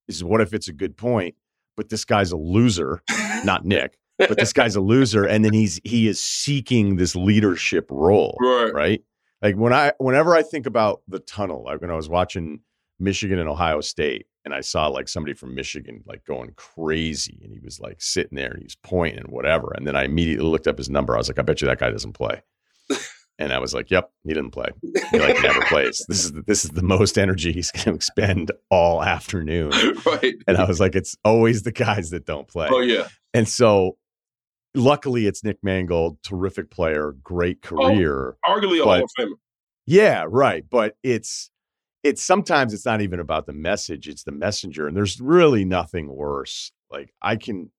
is 0.09 0.25
what 0.25 0.41
if 0.41 0.53
it's 0.53 0.69
a 0.69 0.73
good 0.73 0.97
point, 0.97 1.37
but 1.77 1.89
this 1.89 2.05
guy's 2.05 2.33
a 2.33 2.37
loser, 2.37 3.03
not 3.45 3.65
Nick, 3.65 3.99
but 4.19 4.37
this 4.37 4.53
guy's 4.53 4.77
a 4.77 4.81
loser. 4.81 5.25
And 5.25 5.45
then 5.45 5.53
he's, 5.53 5.81
he 5.85 6.09
is 6.09 6.21
seeking 6.21 6.97
this 6.97 7.15
leadership 7.15 7.87
role. 7.91 8.37
Right. 8.41 8.75
Right. 8.75 9.05
Like 9.41 9.57
when 9.57 9.73
I, 9.73 9.93
whenever 9.99 10.35
I 10.35 10.43
think 10.43 10.67
about 10.67 11.03
the 11.07 11.21
tunnel, 11.21 11.65
like 11.65 11.81
when 11.81 11.91
I 11.91 11.97
was 11.97 12.09
watching 12.09 12.61
Michigan 13.01 13.39
and 13.39 13.49
Ohio 13.49 13.81
State, 13.81 14.27
and 14.45 14.55
I 14.55 14.61
saw 14.61 14.89
like 14.89 15.09
somebody 15.09 15.35
from 15.35 15.55
Michigan 15.55 16.03
like 16.07 16.25
going 16.25 16.53
crazy, 16.57 17.39
and 17.43 17.53
he 17.53 17.61
was 17.61 17.81
like 17.81 18.01
sitting 18.01 18.37
there 18.37 18.51
and 18.51 18.59
he 18.59 18.65
was 18.65 18.77
pointing 18.77 19.21
and 19.21 19.29
whatever. 19.29 19.73
And 19.77 19.87
then 19.87 19.97
I 19.97 20.05
immediately 20.05 20.49
looked 20.49 20.67
up 20.67 20.79
his 20.79 20.91
number. 20.91 21.15
I 21.15 21.19
was 21.19 21.29
like, 21.29 21.39
I 21.39 21.43
bet 21.43 21.61
you 21.61 21.69
that 21.69 21.79
guy 21.79 21.91
doesn't 21.91 22.15
play. 22.15 22.43
And 23.41 23.53
I 23.53 23.61
was 23.61 23.73
like, 23.73 23.91
"Yep, 23.91 24.11
he 24.25 24.35
didn't 24.35 24.51
play. 24.51 24.69
He 24.83 25.19
like 25.19 25.41
never 25.43 25.61
plays. 25.67 26.05
This 26.09 26.25
is 26.25 26.33
the, 26.33 26.43
this 26.43 26.65
is 26.65 26.73
the 26.73 26.83
most 26.83 27.17
energy 27.17 27.53
he's 27.53 27.71
going 27.71 27.85
to 27.85 27.95
expend 27.95 28.51
all 28.71 29.03
afternoon." 29.03 29.73
Right. 30.05 30.35
And 30.47 30.57
I 30.57 30.65
was 30.65 30.81
like, 30.81 30.95
"It's 30.95 31.17
always 31.25 31.63
the 31.63 31.73
guys 31.73 32.11
that 32.11 32.25
don't 32.27 32.49
play." 32.49 32.69
Oh 32.71 32.81
yeah. 32.81 33.09
And 33.35 33.47
so, 33.49 33.97
luckily, 34.75 35.27
it's 35.27 35.45
Nick 35.45 35.59
Mangold, 35.63 36.23
terrific 36.23 36.71
player, 36.71 37.15
great 37.23 37.59
oh, 37.65 37.69
career, 37.69 38.37
oh, 38.45 38.51
arguably 38.51 38.81
a 38.81 38.85
Hall 38.85 39.05
of 39.05 39.11
Famer. 39.19 39.35
Yeah, 39.87 40.25
right. 40.29 40.65
But 40.69 40.97
it's 41.03 41.51
it's 42.09 42.23
sometimes 42.23 42.75
it's 42.75 42.87
not 42.87 43.01
even 43.01 43.21
about 43.21 43.47
the 43.47 43.53
message, 43.53 44.09
it's 44.09 44.25
the 44.25 44.33
messenger. 44.33 44.87
And 44.87 44.97
there's 44.97 45.21
really 45.21 45.65
nothing 45.65 46.09
worse. 46.09 46.73
Like 46.91 47.13
I 47.23 47.37
can 47.37 47.71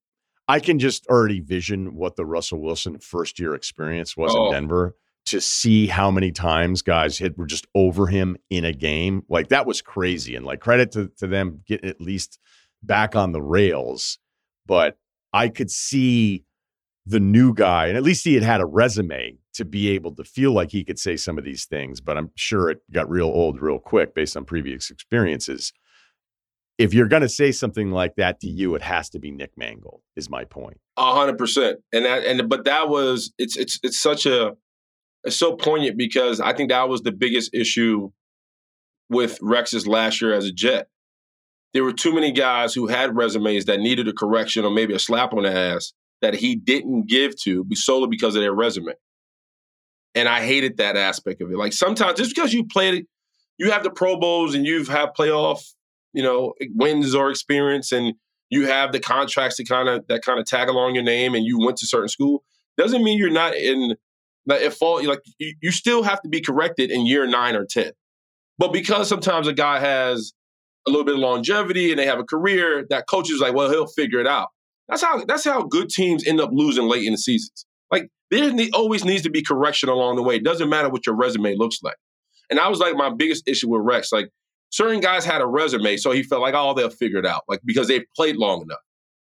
I 0.47 0.59
can 0.59 0.79
just 0.79 1.05
already 1.07 1.39
vision 1.39 1.95
what 1.95 2.15
the 2.15 2.25
Russell 2.25 2.61
Wilson 2.61 2.99
first 2.99 3.39
year 3.39 3.53
experience 3.53 4.15
was 4.15 4.33
oh. 4.35 4.47
in 4.47 4.51
Denver 4.51 4.95
to 5.27 5.41
see 5.41 5.85
how 5.87 6.09
many 6.09 6.31
times 6.31 6.81
guys 6.81 7.17
hit 7.17 7.37
were 7.37 7.45
just 7.45 7.67
over 7.75 8.07
him 8.07 8.35
in 8.49 8.65
a 8.65 8.73
game. 8.73 9.23
Like 9.29 9.49
that 9.49 9.67
was 9.67 9.81
crazy. 9.81 10.35
And 10.35 10.45
like 10.45 10.59
credit 10.59 10.91
to, 10.93 11.11
to 11.17 11.27
them 11.27 11.61
getting 11.67 11.89
at 11.89 12.01
least 12.01 12.39
back 12.81 13.15
on 13.15 13.31
the 13.31 13.41
rails. 13.41 14.17
But 14.65 14.97
I 15.33 15.49
could 15.49 15.69
see 15.69 16.45
the 17.09 17.19
new 17.19 17.53
guy, 17.53 17.87
and 17.87 17.97
at 17.97 18.03
least 18.03 18.23
he 18.23 18.35
had 18.35 18.43
had 18.43 18.61
a 18.61 18.65
resume 18.65 19.39
to 19.53 19.65
be 19.65 19.89
able 19.89 20.13
to 20.15 20.23
feel 20.23 20.53
like 20.53 20.71
he 20.71 20.83
could 20.83 20.99
say 20.99 21.17
some 21.17 21.39
of 21.39 21.43
these 21.43 21.65
things. 21.65 21.99
But 21.99 22.17
I'm 22.17 22.29
sure 22.35 22.69
it 22.69 22.79
got 22.91 23.09
real 23.09 23.25
old 23.25 23.61
real 23.61 23.79
quick 23.79 24.13
based 24.13 24.37
on 24.37 24.45
previous 24.45 24.91
experiences. 24.91 25.73
If 26.77 26.93
you're 26.93 27.07
going 27.07 27.23
to 27.23 27.29
say 27.29 27.51
something 27.51 27.91
like 27.91 28.15
that 28.15 28.39
to 28.41 28.47
you, 28.47 28.75
it 28.75 28.83
has 28.83 29.09
to 29.09 29.19
be 29.19 29.31
Nick 29.31 29.57
Mangold. 29.57 30.01
Is 30.15 30.29
my 30.29 30.45
point. 30.45 30.79
A 30.97 31.13
hundred 31.13 31.37
percent. 31.37 31.79
And 31.91 32.05
that, 32.05 32.23
and 32.25 32.47
but 32.47 32.65
that 32.65 32.89
was 32.89 33.33
it's 33.39 33.57
it's 33.57 33.79
it's 33.81 33.99
such 33.99 34.27
a 34.27 34.55
it's 35.23 35.35
so 35.35 35.55
poignant 35.55 35.97
because 35.97 36.39
I 36.39 36.53
think 36.53 36.69
that 36.69 36.87
was 36.87 37.01
the 37.01 37.11
biggest 37.11 37.53
issue 37.53 38.11
with 39.09 39.39
Rex's 39.41 39.87
last 39.87 40.21
year 40.21 40.33
as 40.33 40.45
a 40.45 40.51
Jet. 40.51 40.87
There 41.73 41.83
were 41.83 41.93
too 41.93 42.13
many 42.13 42.31
guys 42.31 42.73
who 42.73 42.87
had 42.87 43.15
resumes 43.15 43.65
that 43.65 43.79
needed 43.79 44.07
a 44.07 44.13
correction 44.13 44.63
or 44.63 44.71
maybe 44.71 44.93
a 44.93 44.99
slap 44.99 45.33
on 45.33 45.43
the 45.43 45.51
ass 45.51 45.93
that 46.21 46.33
he 46.33 46.55
didn't 46.55 47.07
give 47.07 47.35
to 47.41 47.65
solely 47.73 48.07
because 48.07 48.35
of 48.35 48.41
their 48.41 48.53
resume. 48.53 48.93
And 50.15 50.27
I 50.27 50.43
hated 50.43 50.77
that 50.77 50.97
aspect 50.97 51.41
of 51.41 51.51
it. 51.51 51.57
Like 51.57 51.73
sometimes 51.73 52.17
just 52.17 52.35
because 52.35 52.53
you 52.53 52.65
played 52.65 53.05
you 53.57 53.71
have 53.71 53.83
the 53.83 53.91
Pro 53.91 54.17
Bowls 54.17 54.55
and 54.55 54.65
you've 54.65 54.87
had 54.87 55.09
playoff, 55.17 55.61
you 56.13 56.23
know, 56.23 56.53
wins 56.73 57.13
or 57.13 57.29
experience 57.29 57.91
and 57.91 58.13
you 58.49 58.65
have 58.65 58.91
the 58.91 58.99
contracts 58.99 59.57
to 59.57 59.63
kind 59.63 59.87
of 59.87 60.07
that 60.07 60.23
kind 60.23 60.39
of 60.39 60.45
tag 60.45 60.69
along 60.69 60.95
your 60.95 61.03
name 61.03 61.35
and 61.35 61.45
you 61.45 61.59
went 61.59 61.77
to 61.77 61.85
certain 61.85 62.07
school, 62.07 62.43
doesn't 62.77 63.03
mean 63.03 63.19
you're 63.19 63.29
not 63.29 63.55
in 63.55 63.95
that 64.45 64.61
if 64.61 64.81
all 64.81 65.05
like 65.05 65.21
you, 65.37 65.53
you 65.61 65.71
still 65.71 66.01
have 66.01 66.21
to 66.21 66.29
be 66.29 66.41
corrected 66.41 66.89
in 66.89 67.05
year 67.05 67.27
nine 67.27 67.55
or 67.55 67.65
ten. 67.65 67.91
But 68.57 68.73
because 68.73 69.07
sometimes 69.07 69.47
a 69.47 69.53
guy 69.53 69.79
has 69.79 70.33
a 70.87 70.89
little 70.89 71.05
bit 71.05 71.15
of 71.15 71.19
longevity 71.19 71.91
and 71.91 71.99
they 71.99 72.05
have 72.05 72.19
a 72.19 72.23
career, 72.23 72.85
that 72.89 73.07
coach 73.07 73.29
is 73.29 73.39
like, 73.39 73.53
well, 73.53 73.69
he'll 73.69 73.87
figure 73.87 74.19
it 74.19 74.27
out. 74.27 74.49
That's 74.89 75.03
how 75.03 75.23
that's 75.25 75.45
how 75.45 75.63
good 75.63 75.89
teams 75.89 76.27
end 76.27 76.41
up 76.41 76.49
losing 76.51 76.85
late 76.85 77.05
in 77.05 77.13
the 77.13 77.17
seasons. 77.17 77.65
Like 77.91 78.09
there 78.31 78.51
always 78.73 79.05
needs 79.05 79.21
to 79.23 79.29
be 79.29 79.41
correction 79.41 79.87
along 79.87 80.15
the 80.15 80.23
way. 80.23 80.35
It 80.35 80.43
doesn't 80.43 80.69
matter 80.69 80.89
what 80.89 81.05
your 81.05 81.15
resume 81.15 81.55
looks 81.55 81.79
like. 81.83 81.95
And 82.49 82.59
I 82.59 82.67
was 82.67 82.79
like 82.79 82.95
my 82.95 83.09
biggest 83.09 83.47
issue 83.47 83.69
with 83.69 83.81
Rex. 83.83 84.11
Like 84.11 84.29
certain 84.71 84.99
guys 84.99 85.25
had 85.25 85.41
a 85.41 85.47
resume, 85.47 85.97
so 85.97 86.11
he 86.11 86.23
felt 86.23 86.41
like, 86.41 86.55
oh, 86.55 86.73
they'll 86.73 86.89
figure 86.89 87.19
it 87.19 87.25
out, 87.25 87.43
like 87.47 87.61
because 87.63 87.87
they've 87.87 88.05
played 88.15 88.35
long 88.35 88.63
enough. 88.63 88.79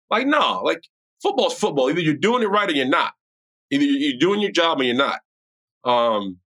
Like 0.09 0.27
no, 0.27 0.63
like 0.63 0.83
football's 1.21 1.59
football. 1.59 1.91
Either 1.91 2.01
you're 2.01 2.15
doing 2.15 2.45
it 2.45 2.47
right 2.47 2.71
or 2.71 2.75
you're 2.75 2.87
not. 2.87 3.13
Either 3.73 3.85
you're 3.85 4.19
doing 4.19 4.41
your 4.41 4.53
job 4.53 4.81
or 4.81 4.85
you're 4.85 4.95
not. 4.95 5.19
Um, 5.85 6.39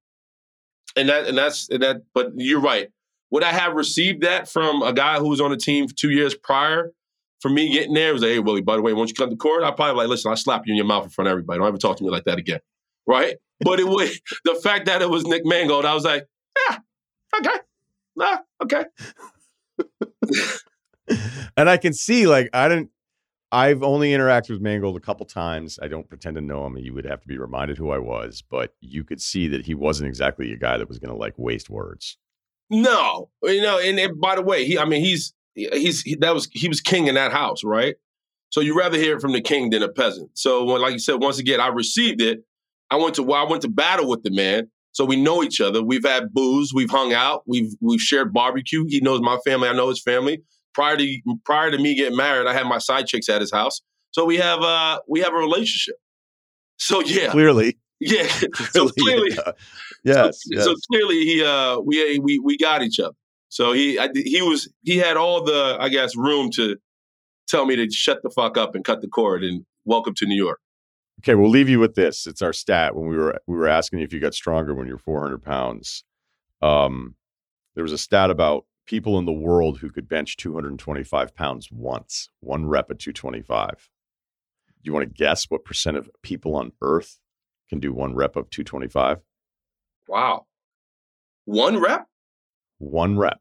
and 0.96 1.10
that 1.10 1.26
and 1.26 1.36
that's 1.36 1.68
and 1.68 1.82
that. 1.82 1.98
But 2.14 2.32
you're 2.36 2.60
right. 2.60 2.88
Would 3.30 3.44
I 3.44 3.52
have 3.52 3.74
received 3.74 4.22
that 4.22 4.48
from 4.48 4.82
a 4.82 4.92
guy 4.92 5.18
who 5.18 5.28
was 5.28 5.40
on 5.40 5.50
the 5.50 5.56
team 5.56 5.86
for 5.86 5.94
two 5.94 6.10
years 6.10 6.34
prior? 6.34 6.92
For 7.40 7.48
me 7.48 7.72
getting 7.72 7.94
there, 7.94 8.10
it 8.10 8.12
was 8.12 8.22
like, 8.22 8.32
hey, 8.32 8.38
Willie, 8.38 8.60
by 8.60 8.76
the 8.76 8.82
way, 8.82 8.92
once 8.92 9.10
you 9.10 9.14
come 9.14 9.30
to 9.30 9.36
court, 9.36 9.64
I 9.64 9.70
probably 9.70 9.96
like, 9.96 10.08
listen, 10.08 10.30
I 10.30 10.34
slap 10.34 10.66
you 10.66 10.72
in 10.72 10.76
your 10.76 10.86
mouth 10.86 11.04
in 11.04 11.10
front 11.10 11.26
of 11.26 11.32
everybody. 11.32 11.58
Don't 11.58 11.68
ever 11.68 11.78
talk 11.78 11.96
to 11.96 12.04
me 12.04 12.10
like 12.10 12.24
that 12.24 12.38
again. 12.38 12.60
Right? 13.06 13.36
But 13.60 13.80
it 13.80 13.88
was 13.88 14.20
the 14.44 14.54
fact 14.56 14.86
that 14.86 15.02
it 15.02 15.10
was 15.10 15.24
Nick 15.24 15.44
Mangold, 15.44 15.84
I 15.84 15.94
was 15.94 16.04
like, 16.04 16.26
yeah, 16.68 16.78
okay. 17.38 17.58
Nah, 18.16 18.38
okay. 18.62 18.84
and 21.56 21.70
I 21.70 21.76
can 21.76 21.92
see, 21.92 22.26
like, 22.26 22.50
I 22.52 22.68
didn't, 22.68 22.90
I've 23.52 23.82
only 23.82 24.12
interacted 24.12 24.50
with 24.50 24.60
Mangold 24.60 24.96
a 24.96 25.00
couple 25.00 25.26
times. 25.26 25.78
I 25.82 25.88
don't 25.88 26.08
pretend 26.08 26.36
to 26.36 26.40
know 26.40 26.66
him. 26.66 26.76
You 26.78 26.94
would 26.94 27.04
have 27.04 27.20
to 27.22 27.26
be 27.26 27.38
reminded 27.38 27.78
who 27.78 27.90
I 27.90 27.98
was, 27.98 28.44
but 28.48 28.74
you 28.80 29.02
could 29.02 29.20
see 29.20 29.48
that 29.48 29.66
he 29.66 29.74
wasn't 29.74 30.08
exactly 30.08 30.52
a 30.52 30.56
guy 30.56 30.76
that 30.76 30.88
was 30.88 30.98
going 30.98 31.12
to 31.12 31.18
like 31.18 31.34
waste 31.36 31.68
words. 31.68 32.16
No, 32.68 33.30
you 33.42 33.62
know, 33.62 33.80
and, 33.80 33.98
and 33.98 34.20
by 34.20 34.36
the 34.36 34.42
way, 34.42 34.64
he, 34.64 34.78
I 34.78 34.84
mean, 34.84 35.04
he's 35.04 35.34
he's 35.72 36.02
he, 36.02 36.16
that 36.16 36.34
was 36.34 36.48
he 36.52 36.68
was 36.68 36.80
king 36.80 37.06
in 37.06 37.14
that 37.14 37.32
house, 37.32 37.64
right? 37.64 37.96
So 38.50 38.60
you 38.60 38.76
rather 38.76 38.98
hear 38.98 39.16
it 39.16 39.20
from 39.20 39.32
the 39.32 39.40
king 39.40 39.70
than 39.70 39.82
a 39.82 39.88
peasant. 39.88 40.30
So 40.34 40.64
when, 40.64 40.82
like 40.82 40.92
you 40.92 40.98
said, 40.98 41.20
once 41.20 41.38
again, 41.38 41.60
I 41.60 41.68
received 41.68 42.20
it. 42.20 42.44
I 42.90 42.96
went 42.96 43.14
to 43.14 43.22
well, 43.22 43.44
I 43.44 43.48
went 43.48 43.62
to 43.62 43.68
battle 43.68 44.08
with 44.08 44.24
the 44.24 44.30
man, 44.30 44.68
so 44.92 45.04
we 45.04 45.16
know 45.16 45.42
each 45.42 45.60
other. 45.60 45.82
We've 45.82 46.04
had 46.04 46.32
booze, 46.32 46.72
we've 46.74 46.90
hung 46.90 47.12
out, 47.12 47.44
we've 47.46 47.72
we've 47.80 48.00
shared 48.00 48.32
barbecue. 48.32 48.84
He 48.88 49.00
knows 49.00 49.20
my 49.20 49.38
family, 49.44 49.68
I 49.68 49.72
know 49.72 49.88
his 49.88 50.02
family. 50.02 50.42
Prior 50.74 50.96
to 50.96 51.20
prior 51.44 51.70
to 51.70 51.78
me 51.78 51.94
getting 51.94 52.16
married, 52.16 52.48
I 52.48 52.52
had 52.52 52.66
my 52.66 52.78
side 52.78 53.06
chicks 53.06 53.28
at 53.28 53.40
his 53.40 53.52
house, 53.52 53.80
so 54.10 54.24
we 54.24 54.36
have 54.38 54.60
uh 54.60 55.00
we 55.08 55.20
have 55.20 55.32
a 55.32 55.36
relationship. 55.36 55.96
So 56.78 57.00
yeah, 57.02 57.30
clearly, 57.30 57.78
yeah. 58.00 58.26
so 58.70 58.88
clearly, 58.88 59.32
yeah. 59.32 59.52
Yes, 60.02 60.44
so, 60.44 60.56
yes. 60.56 60.64
so 60.64 60.74
clearly 60.90 61.26
he 61.26 61.44
uh 61.44 61.78
we 61.78 62.18
we 62.18 62.38
we 62.38 62.56
got 62.56 62.82
each 62.82 62.98
other. 62.98 63.14
So 63.50 63.72
he 63.72 63.98
I, 63.98 64.08
he 64.14 64.40
was 64.42 64.72
he 64.82 64.96
had 64.96 65.16
all 65.16 65.44
the 65.44 65.76
I 65.78 65.88
guess 65.88 66.16
room 66.16 66.50
to 66.52 66.76
tell 67.48 67.66
me 67.66 67.76
to 67.76 67.90
shut 67.90 68.22
the 68.22 68.30
fuck 68.30 68.56
up 68.56 68.74
and 68.74 68.84
cut 68.84 69.02
the 69.02 69.08
cord 69.08 69.44
and 69.44 69.66
welcome 69.84 70.14
to 70.14 70.26
New 70.26 70.36
York. 70.42 70.60
Okay, 71.20 71.34
we'll 71.34 71.50
leave 71.50 71.68
you 71.68 71.80
with 71.80 71.96
this. 71.96 72.26
It's 72.26 72.42
our 72.42 72.52
stat 72.52 72.94
when 72.94 73.08
we 73.08 73.16
were 73.16 73.40
we 73.46 73.56
were 73.56 73.68
asking 73.68 73.98
you 73.98 74.04
if 74.04 74.12
you 74.12 74.20
got 74.20 74.34
stronger 74.34 74.74
when 74.74 74.86
you're 74.86 74.98
400 74.98 75.42
pounds. 75.42 76.04
Um, 76.62 77.16
there 77.74 77.82
was 77.82 77.92
a 77.92 77.98
stat 77.98 78.30
about 78.30 78.66
people 78.86 79.18
in 79.18 79.24
the 79.24 79.32
world 79.32 79.78
who 79.78 79.90
could 79.90 80.08
bench 80.08 80.36
225 80.36 81.34
pounds 81.34 81.70
once, 81.72 82.30
one 82.40 82.66
rep 82.66 82.90
at 82.90 82.98
225. 83.00 83.90
Do 84.82 84.88
you 84.88 84.92
want 84.92 85.08
to 85.08 85.12
guess 85.12 85.44
what 85.50 85.64
percent 85.64 85.96
of 85.96 86.08
people 86.22 86.54
on 86.54 86.72
Earth 86.80 87.18
can 87.68 87.80
do 87.80 87.92
one 87.92 88.14
rep 88.14 88.36
of 88.36 88.48
225? 88.50 89.18
Wow. 90.08 90.46
One 91.44 91.78
rep? 91.78 92.06
One 92.80 93.16
rep. 93.16 93.38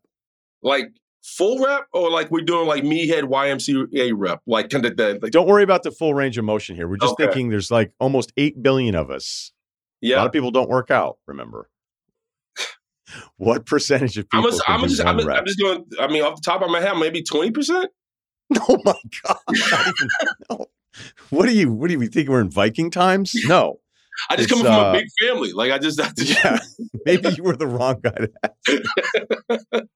Like 0.62 0.92
full 1.24 1.64
rep 1.66 1.88
or 1.94 2.12
like 2.12 2.30
we're 2.30 2.42
doing 2.42 2.68
like 2.68 2.84
me 2.84 3.08
head 3.08 3.24
YMCA 3.24 4.12
rep? 4.16 4.42
Like 4.46 4.70
kind 4.70 4.86
of 4.86 4.96
the 4.98 5.18
like, 5.22 5.32
Don't 5.32 5.48
worry 5.48 5.64
about 5.64 5.84
the 5.84 5.92
full 5.92 6.14
range 6.14 6.38
of 6.38 6.46
motion 6.46 6.76
here. 6.76 6.88
We're 6.88 6.98
just 6.98 7.14
Okay. 7.14 7.26
thinking 7.26 7.50
there's 7.50 7.72
like 7.72 7.92
almost 8.00 8.32
8 8.38 8.62
billion 8.62 8.96
of 8.96 9.10
us. 9.10 9.52
Yeah. 10.02 10.18
A 10.18 10.20
lot 10.20 10.28
of 10.28 10.32
people 10.34 10.52
don't 10.52 10.70
work 10.70 10.92
out, 10.92 11.18
remember. 11.26 11.70
what 13.38 13.66
percentage 13.66 14.18
of 14.18 14.28
I'm 14.34 14.44
people? 14.44 14.60
I'm 14.68 14.82
do 14.82 14.88
just, 14.88 15.04
one 15.04 15.20
I'm? 15.20 15.30
I'm 15.30 15.46
just 15.46 15.58
doing. 15.60 15.86
I 16.00 16.08
mean, 16.08 16.24
off 16.24 16.36
the 16.36 16.42
top 16.42 16.62
of 16.62 16.70
my 16.70 16.80
head, 16.82 16.94
maybe 16.98 17.24
twenty 17.24 17.52
percent. 17.52 17.92
Oh 18.68 18.80
my 18.84 18.96
god! 19.24 19.38
Even- 19.54 20.08
no. 20.50 20.66
What 21.30 21.46
do 21.46 21.54
you? 21.56 21.72
What 21.72 21.88
do 21.90 22.00
you 22.00 22.08
think 22.08 22.30
we're 22.30 22.42
in 22.42 22.50
Viking 22.50 22.90
times? 22.90 23.34
No. 23.46 23.80
I 24.30 24.36
just 24.36 24.50
come 24.50 24.60
from 24.60 24.68
uh, 24.74 24.90
a 24.90 24.94
big 24.94 25.08
family. 25.20 25.52
Like 25.54 25.72
I 25.72 25.78
just, 25.78 26.00
I 26.00 26.10
just 26.18 26.44
Yeah, 26.44 26.60
maybe 27.06 27.30
you 27.30 27.44
were 27.44 27.56
the 27.56 27.68
wrong 27.68 28.00
guy 28.02 28.12
to 28.12 28.32
ask. 28.44 29.86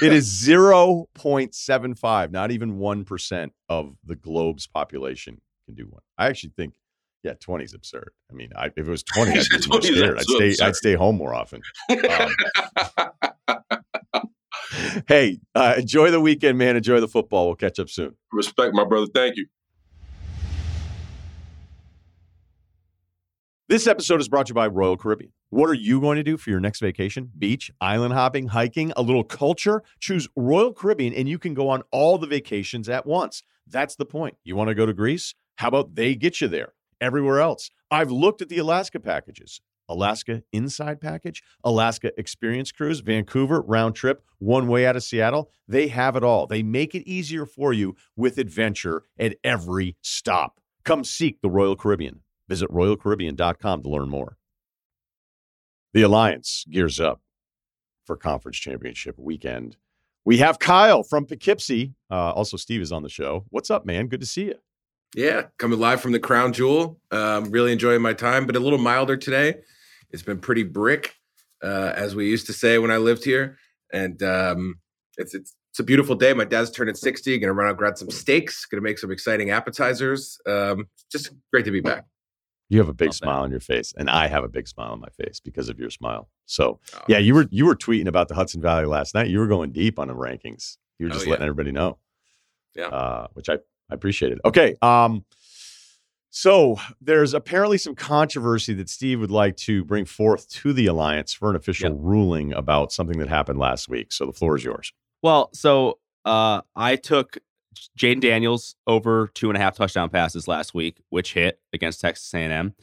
It 0.00 0.14
is 0.14 0.24
zero 0.24 1.08
point 1.14 1.54
seven 1.54 1.94
five. 1.94 2.32
Not 2.32 2.50
even 2.52 2.78
one 2.78 3.04
percent 3.04 3.52
of 3.68 3.94
the 4.02 4.16
globe's 4.16 4.66
population 4.66 5.42
can 5.66 5.74
do 5.74 5.84
one. 5.90 6.00
I 6.16 6.28
actually 6.28 6.52
think, 6.56 6.72
yeah, 7.22 7.34
twenty 7.38 7.64
is 7.64 7.74
absurd. 7.74 8.12
I 8.30 8.34
mean, 8.34 8.50
I, 8.56 8.66
if 8.68 8.78
it 8.78 8.88
was 8.88 9.02
twenty, 9.02 9.32
I'd 9.32 9.44
be 9.50 9.68
more 9.68 9.80
20 9.80 9.94
scared. 9.94 10.18
I'd 10.18 10.24
stay. 10.24 10.48
absurd. 10.48 10.64
I'd 10.64 10.76
stay 10.76 10.94
home 10.94 11.16
more 11.16 11.34
often. 11.34 11.60
Um, 11.90 12.32
hey, 15.08 15.40
uh, 15.54 15.74
enjoy 15.78 16.10
the 16.10 16.20
weekend, 16.20 16.56
man. 16.58 16.76
Enjoy 16.76 17.00
the 17.00 17.08
football. 17.08 17.46
We'll 17.46 17.56
catch 17.56 17.78
up 17.78 17.90
soon. 17.90 18.16
respect 18.32 18.74
my 18.74 18.84
brother. 18.84 19.06
Thank 19.12 19.36
you. 19.36 19.46
This 23.76 23.86
episode 23.86 24.22
is 24.22 24.28
brought 24.30 24.46
to 24.46 24.52
you 24.52 24.54
by 24.54 24.68
Royal 24.68 24.96
Caribbean. 24.96 25.32
What 25.50 25.68
are 25.68 25.74
you 25.74 26.00
going 26.00 26.16
to 26.16 26.22
do 26.22 26.38
for 26.38 26.48
your 26.48 26.60
next 26.60 26.80
vacation? 26.80 27.30
Beach, 27.36 27.70
island 27.78 28.14
hopping, 28.14 28.46
hiking, 28.46 28.90
a 28.96 29.02
little 29.02 29.22
culture? 29.22 29.82
Choose 30.00 30.26
Royal 30.34 30.72
Caribbean 30.72 31.12
and 31.12 31.28
you 31.28 31.38
can 31.38 31.52
go 31.52 31.68
on 31.68 31.82
all 31.90 32.16
the 32.16 32.26
vacations 32.26 32.88
at 32.88 33.04
once. 33.04 33.42
That's 33.66 33.94
the 33.94 34.06
point. 34.06 34.36
You 34.44 34.56
want 34.56 34.68
to 34.68 34.74
go 34.74 34.86
to 34.86 34.94
Greece? 34.94 35.34
How 35.56 35.68
about 35.68 35.94
they 35.94 36.14
get 36.14 36.40
you 36.40 36.48
there? 36.48 36.72
Everywhere 37.02 37.38
else. 37.38 37.70
I've 37.90 38.10
looked 38.10 38.40
at 38.40 38.48
the 38.48 38.56
Alaska 38.56 38.98
packages. 38.98 39.60
Alaska 39.90 40.42
Inside 40.54 40.98
Package, 40.98 41.42
Alaska 41.62 42.18
Experience 42.18 42.72
Cruise, 42.72 43.00
Vancouver 43.00 43.60
round 43.60 43.94
trip, 43.94 44.24
one 44.38 44.68
way 44.68 44.86
out 44.86 44.96
of 44.96 45.04
Seattle. 45.04 45.50
They 45.68 45.88
have 45.88 46.16
it 46.16 46.24
all. 46.24 46.46
They 46.46 46.62
make 46.62 46.94
it 46.94 47.06
easier 47.06 47.44
for 47.44 47.74
you 47.74 47.94
with 48.16 48.38
adventure 48.38 49.02
at 49.18 49.36
every 49.44 49.98
stop. 50.00 50.60
Come 50.82 51.04
seek 51.04 51.42
the 51.42 51.50
Royal 51.50 51.76
Caribbean. 51.76 52.22
Visit 52.48 52.70
royalcaribbean.com 52.70 53.82
to 53.82 53.88
learn 53.88 54.08
more. 54.08 54.36
The 55.92 56.02
Alliance 56.02 56.64
gears 56.70 57.00
up 57.00 57.20
for 58.04 58.16
conference 58.16 58.58
championship 58.58 59.16
weekend. 59.18 59.76
We 60.24 60.38
have 60.38 60.58
Kyle 60.58 61.02
from 61.02 61.24
Poughkeepsie. 61.24 61.94
Uh, 62.10 62.32
also, 62.32 62.56
Steve 62.56 62.80
is 62.80 62.92
on 62.92 63.02
the 63.02 63.08
show. 63.08 63.44
What's 63.50 63.70
up, 63.70 63.86
man? 63.86 64.08
Good 64.08 64.20
to 64.20 64.26
see 64.26 64.46
you. 64.46 64.54
Yeah, 65.14 65.44
coming 65.58 65.78
live 65.78 66.00
from 66.00 66.12
the 66.12 66.18
Crown 66.18 66.52
Jewel. 66.52 67.00
Um, 67.10 67.50
really 67.50 67.72
enjoying 67.72 68.02
my 68.02 68.12
time, 68.12 68.44
but 68.44 68.56
a 68.56 68.60
little 68.60 68.78
milder 68.78 69.16
today. 69.16 69.60
It's 70.10 70.22
been 70.22 70.38
pretty 70.40 70.64
brick, 70.64 71.14
uh, 71.62 71.92
as 71.94 72.14
we 72.14 72.28
used 72.28 72.46
to 72.46 72.52
say 72.52 72.78
when 72.78 72.90
I 72.90 72.96
lived 72.96 73.24
here, 73.24 73.56
and 73.92 74.20
um, 74.22 74.74
it's 75.16 75.34
it's 75.34 75.54
it's 75.70 75.78
a 75.78 75.84
beautiful 75.84 76.16
day. 76.16 76.32
My 76.32 76.44
dad's 76.44 76.70
turning 76.70 76.94
sixty. 76.94 77.38
Going 77.38 77.48
to 77.48 77.52
run 77.52 77.68
out, 77.68 77.76
grab 77.76 77.96
some 77.96 78.10
steaks. 78.10 78.66
Going 78.66 78.82
to 78.82 78.84
make 78.84 78.98
some 78.98 79.10
exciting 79.10 79.50
appetizers. 79.50 80.38
Um, 80.46 80.88
just 81.10 81.30
great 81.52 81.64
to 81.64 81.70
be 81.70 81.80
back. 81.80 82.04
You 82.68 82.78
have 82.78 82.88
a 82.88 82.92
big 82.94 83.06
Not 83.08 83.12
bad. 83.12 83.16
smile 83.16 83.42
on 83.44 83.50
your 83.50 83.60
face, 83.60 83.92
and 83.96 84.10
I 84.10 84.26
have 84.26 84.42
a 84.42 84.48
big 84.48 84.66
smile 84.66 84.90
on 84.92 85.00
my 85.00 85.08
face 85.10 85.38
because 85.40 85.68
of 85.68 85.78
your 85.78 85.90
smile. 85.90 86.28
So, 86.46 86.80
Oh, 86.94 86.98
yeah, 87.08 87.18
you 87.18 87.34
were 87.34 87.46
you 87.50 87.64
were 87.66 87.76
tweeting 87.76 88.08
about 88.08 88.28
the 88.28 88.34
Hudson 88.34 88.60
Valley 88.60 88.86
last 88.86 89.14
night. 89.14 89.28
You 89.28 89.38
were 89.38 89.46
going 89.46 89.70
deep 89.72 89.98
on 89.98 90.08
the 90.08 90.14
rankings. 90.14 90.76
You 90.98 91.06
were 91.06 91.10
Oh, 91.12 91.14
just 91.14 91.26
yeah. 91.26 91.30
letting 91.32 91.44
everybody 91.46 91.70
know. 91.72 91.98
Yeah. 92.74 92.86
uh, 92.86 93.28
which 93.34 93.48
I 93.48 93.54
I 93.88 93.94
appreciated. 93.94 94.40
Okay, 94.44 94.74
um, 94.82 95.24
so 96.30 96.76
there's 97.00 97.32
apparently 97.34 97.78
some 97.78 97.94
controversy 97.94 98.74
that 98.74 98.90
Steve 98.90 99.20
would 99.20 99.30
like 99.30 99.56
to 99.58 99.84
bring 99.84 100.04
forth 100.04 100.48
to 100.50 100.72
the 100.72 100.86
alliance 100.86 101.32
for 101.32 101.48
an 101.50 101.56
official 101.56 101.90
Yep. 101.90 101.98
ruling 102.02 102.52
about 102.52 102.92
something 102.92 103.18
that 103.20 103.28
happened 103.28 103.58
last 103.58 103.88
week. 103.88 104.12
So 104.12 104.26
the 104.26 104.32
floor 104.32 104.56
is 104.56 104.64
yours. 104.64 104.92
Well, 105.22 105.50
so 105.54 105.98
uh, 106.24 106.60
I 106.74 106.96
took 106.96 107.38
Jayden 107.98 108.20
Daniels 108.20 108.76
over 108.86 109.28
two 109.28 109.48
and 109.48 109.56
a 109.56 109.60
half 109.60 109.76
touchdown 109.76 110.10
passes 110.10 110.48
last 110.48 110.74
week, 110.74 110.98
which 111.10 111.34
hit 111.34 111.60
against 111.72 112.00
Texas 112.00 112.32
A&M. 112.34 112.74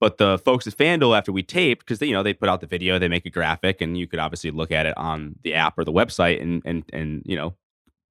But 0.00 0.18
the 0.18 0.38
folks 0.38 0.66
at 0.66 0.76
FanDuel, 0.76 1.16
after 1.16 1.32
we 1.32 1.42
taped, 1.42 1.84
because 1.84 2.00
you 2.00 2.12
know 2.12 2.22
they 2.22 2.34
put 2.34 2.48
out 2.48 2.60
the 2.60 2.66
video, 2.66 2.98
they 2.98 3.08
make 3.08 3.26
a 3.26 3.30
graphic, 3.30 3.80
and 3.80 3.98
you 3.98 4.06
could 4.06 4.20
obviously 4.20 4.50
look 4.50 4.70
at 4.70 4.86
it 4.86 4.96
on 4.96 5.36
the 5.42 5.54
app 5.54 5.76
or 5.76 5.84
the 5.84 5.92
website, 5.92 6.40
and 6.40 6.62
and 6.64 6.84
and 6.92 7.22
you 7.26 7.36
know 7.36 7.54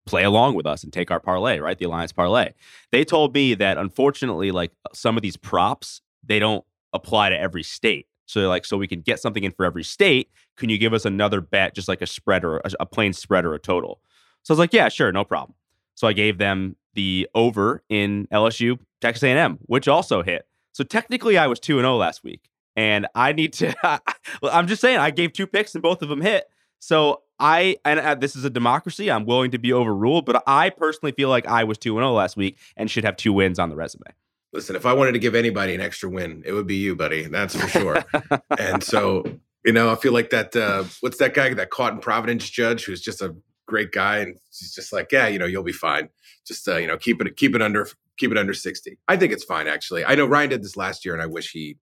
play 0.05 0.23
along 0.23 0.55
with 0.55 0.65
us 0.65 0.83
and 0.83 0.91
take 0.91 1.11
our 1.11 1.19
parlay, 1.19 1.59
right? 1.59 1.77
The 1.77 1.85
Alliance 1.85 2.11
parlay. 2.11 2.53
They 2.91 3.03
told 3.03 3.33
me 3.33 3.53
that 3.55 3.77
unfortunately, 3.77 4.51
like 4.51 4.71
some 4.93 5.17
of 5.17 5.21
these 5.21 5.37
props, 5.37 6.01
they 6.25 6.39
don't 6.39 6.65
apply 6.93 7.29
to 7.29 7.39
every 7.39 7.63
state. 7.63 8.07
So 8.25 8.39
they're 8.39 8.49
like, 8.49 8.65
so 8.65 8.77
we 8.77 8.87
can 8.87 9.01
get 9.01 9.19
something 9.19 9.43
in 9.43 9.51
for 9.51 9.65
every 9.65 9.83
state. 9.83 10.29
Can 10.57 10.69
you 10.69 10.77
give 10.77 10.93
us 10.93 11.05
another 11.05 11.39
bet, 11.39 11.73
just 11.73 11.87
like 11.87 12.01
a 12.01 12.07
spread 12.07 12.43
or 12.43 12.57
a, 12.57 12.71
a 12.81 12.85
plain 12.85 13.13
spread 13.13 13.45
or 13.45 13.53
a 13.53 13.59
total? 13.59 14.01
So 14.43 14.53
I 14.53 14.55
was 14.55 14.59
like, 14.59 14.73
yeah, 14.73 14.89
sure, 14.89 15.11
no 15.11 15.23
problem. 15.23 15.55
So 15.97 16.07
I 16.07 16.13
gave 16.13 16.37
them 16.37 16.75
the 16.93 17.27
over 17.33 17.81
in 17.89 18.27
LSU 18.31 18.77
Texas 19.01 19.23
A&M, 19.23 19.57
which 19.63 19.87
also 19.87 20.21
hit. 20.21 20.47
So 20.71 20.83
technically, 20.83 21.39
I 21.39 21.47
was 21.47 21.59
two 21.59 21.79
and 21.79 21.85
zero 21.85 21.97
last 21.97 22.23
week, 22.23 22.49
and 22.75 23.07
I 23.15 23.33
need 23.33 23.53
to. 23.53 23.75
I'm 24.43 24.67
just 24.67 24.79
saying, 24.79 24.99
I 24.99 25.09
gave 25.09 25.33
two 25.33 25.47
picks 25.47 25.73
and 25.73 25.81
both 25.81 26.03
of 26.03 26.09
them 26.09 26.21
hit. 26.21 26.45
So 26.79 27.23
I 27.39 27.77
and 27.83 27.99
uh, 27.99 28.13
this 28.13 28.35
is 28.35 28.45
a 28.45 28.49
democracy. 28.51 29.09
I'm 29.09 29.25
willing 29.25 29.49
to 29.51 29.57
be 29.57 29.73
overruled, 29.73 30.27
but 30.27 30.43
I 30.45 30.69
personally 30.69 31.13
feel 31.13 31.29
like 31.29 31.47
I 31.47 31.63
was 31.63 31.79
two 31.79 31.97
and 31.97 32.03
zero 32.03 32.13
last 32.13 32.37
week 32.37 32.59
and 32.75 32.91
should 32.91 33.03
have 33.03 33.17
two 33.17 33.33
wins 33.33 33.57
on 33.57 33.69
the 33.69 33.75
resume. 33.75 34.05
Listen, 34.53 34.75
if 34.75 34.85
I 34.85 34.93
wanted 34.93 35.13
to 35.13 35.19
give 35.19 35.33
anybody 35.33 35.73
an 35.73 35.81
extra 35.81 36.09
win, 36.09 36.43
it 36.45 36.53
would 36.53 36.67
be 36.67 36.75
you, 36.75 36.95
buddy. 36.95 37.23
That's 37.23 37.59
for 37.59 37.67
sure. 37.67 38.05
and 38.59 38.83
so, 38.83 39.25
you 39.65 39.73
know, 39.73 39.91
I 39.91 39.95
feel 39.95 40.13
like 40.13 40.29
that. 40.29 40.55
Uh, 40.55 40.83
what's 41.01 41.17
that 41.17 41.33
guy 41.33 41.55
that 41.55 41.71
caught 41.71 41.93
in 41.93 41.99
Providence 41.99 42.47
judge 42.47 42.85
who's 42.85 43.01
just 43.01 43.23
a 43.23 43.35
great 43.67 43.91
guy, 43.91 44.17
and 44.17 44.35
she's 44.51 44.73
just 44.73 44.91
like, 44.91 45.11
yeah, 45.11 45.27
you 45.27 45.37
know, 45.37 45.45
you'll 45.45 45.63
be 45.63 45.71
fine. 45.71 46.09
Just 46.45 46.67
uh, 46.67 46.77
you 46.77 46.87
know, 46.87 46.97
keep 46.97 47.21
it 47.21 47.35
keep 47.35 47.55
it 47.55 47.61
under 47.61 47.87
keep 48.17 48.31
it 48.31 48.37
under 48.37 48.53
sixty. 48.53 48.97
I 49.07 49.17
think 49.17 49.33
it's 49.33 49.43
fine 49.43 49.67
actually. 49.67 50.03
I 50.03 50.15
know 50.15 50.25
Ryan 50.25 50.49
did 50.49 50.63
this 50.63 50.77
last 50.77 51.05
year, 51.05 51.13
and 51.13 51.21
I 51.21 51.27
wish 51.27 51.51
he 51.51 51.77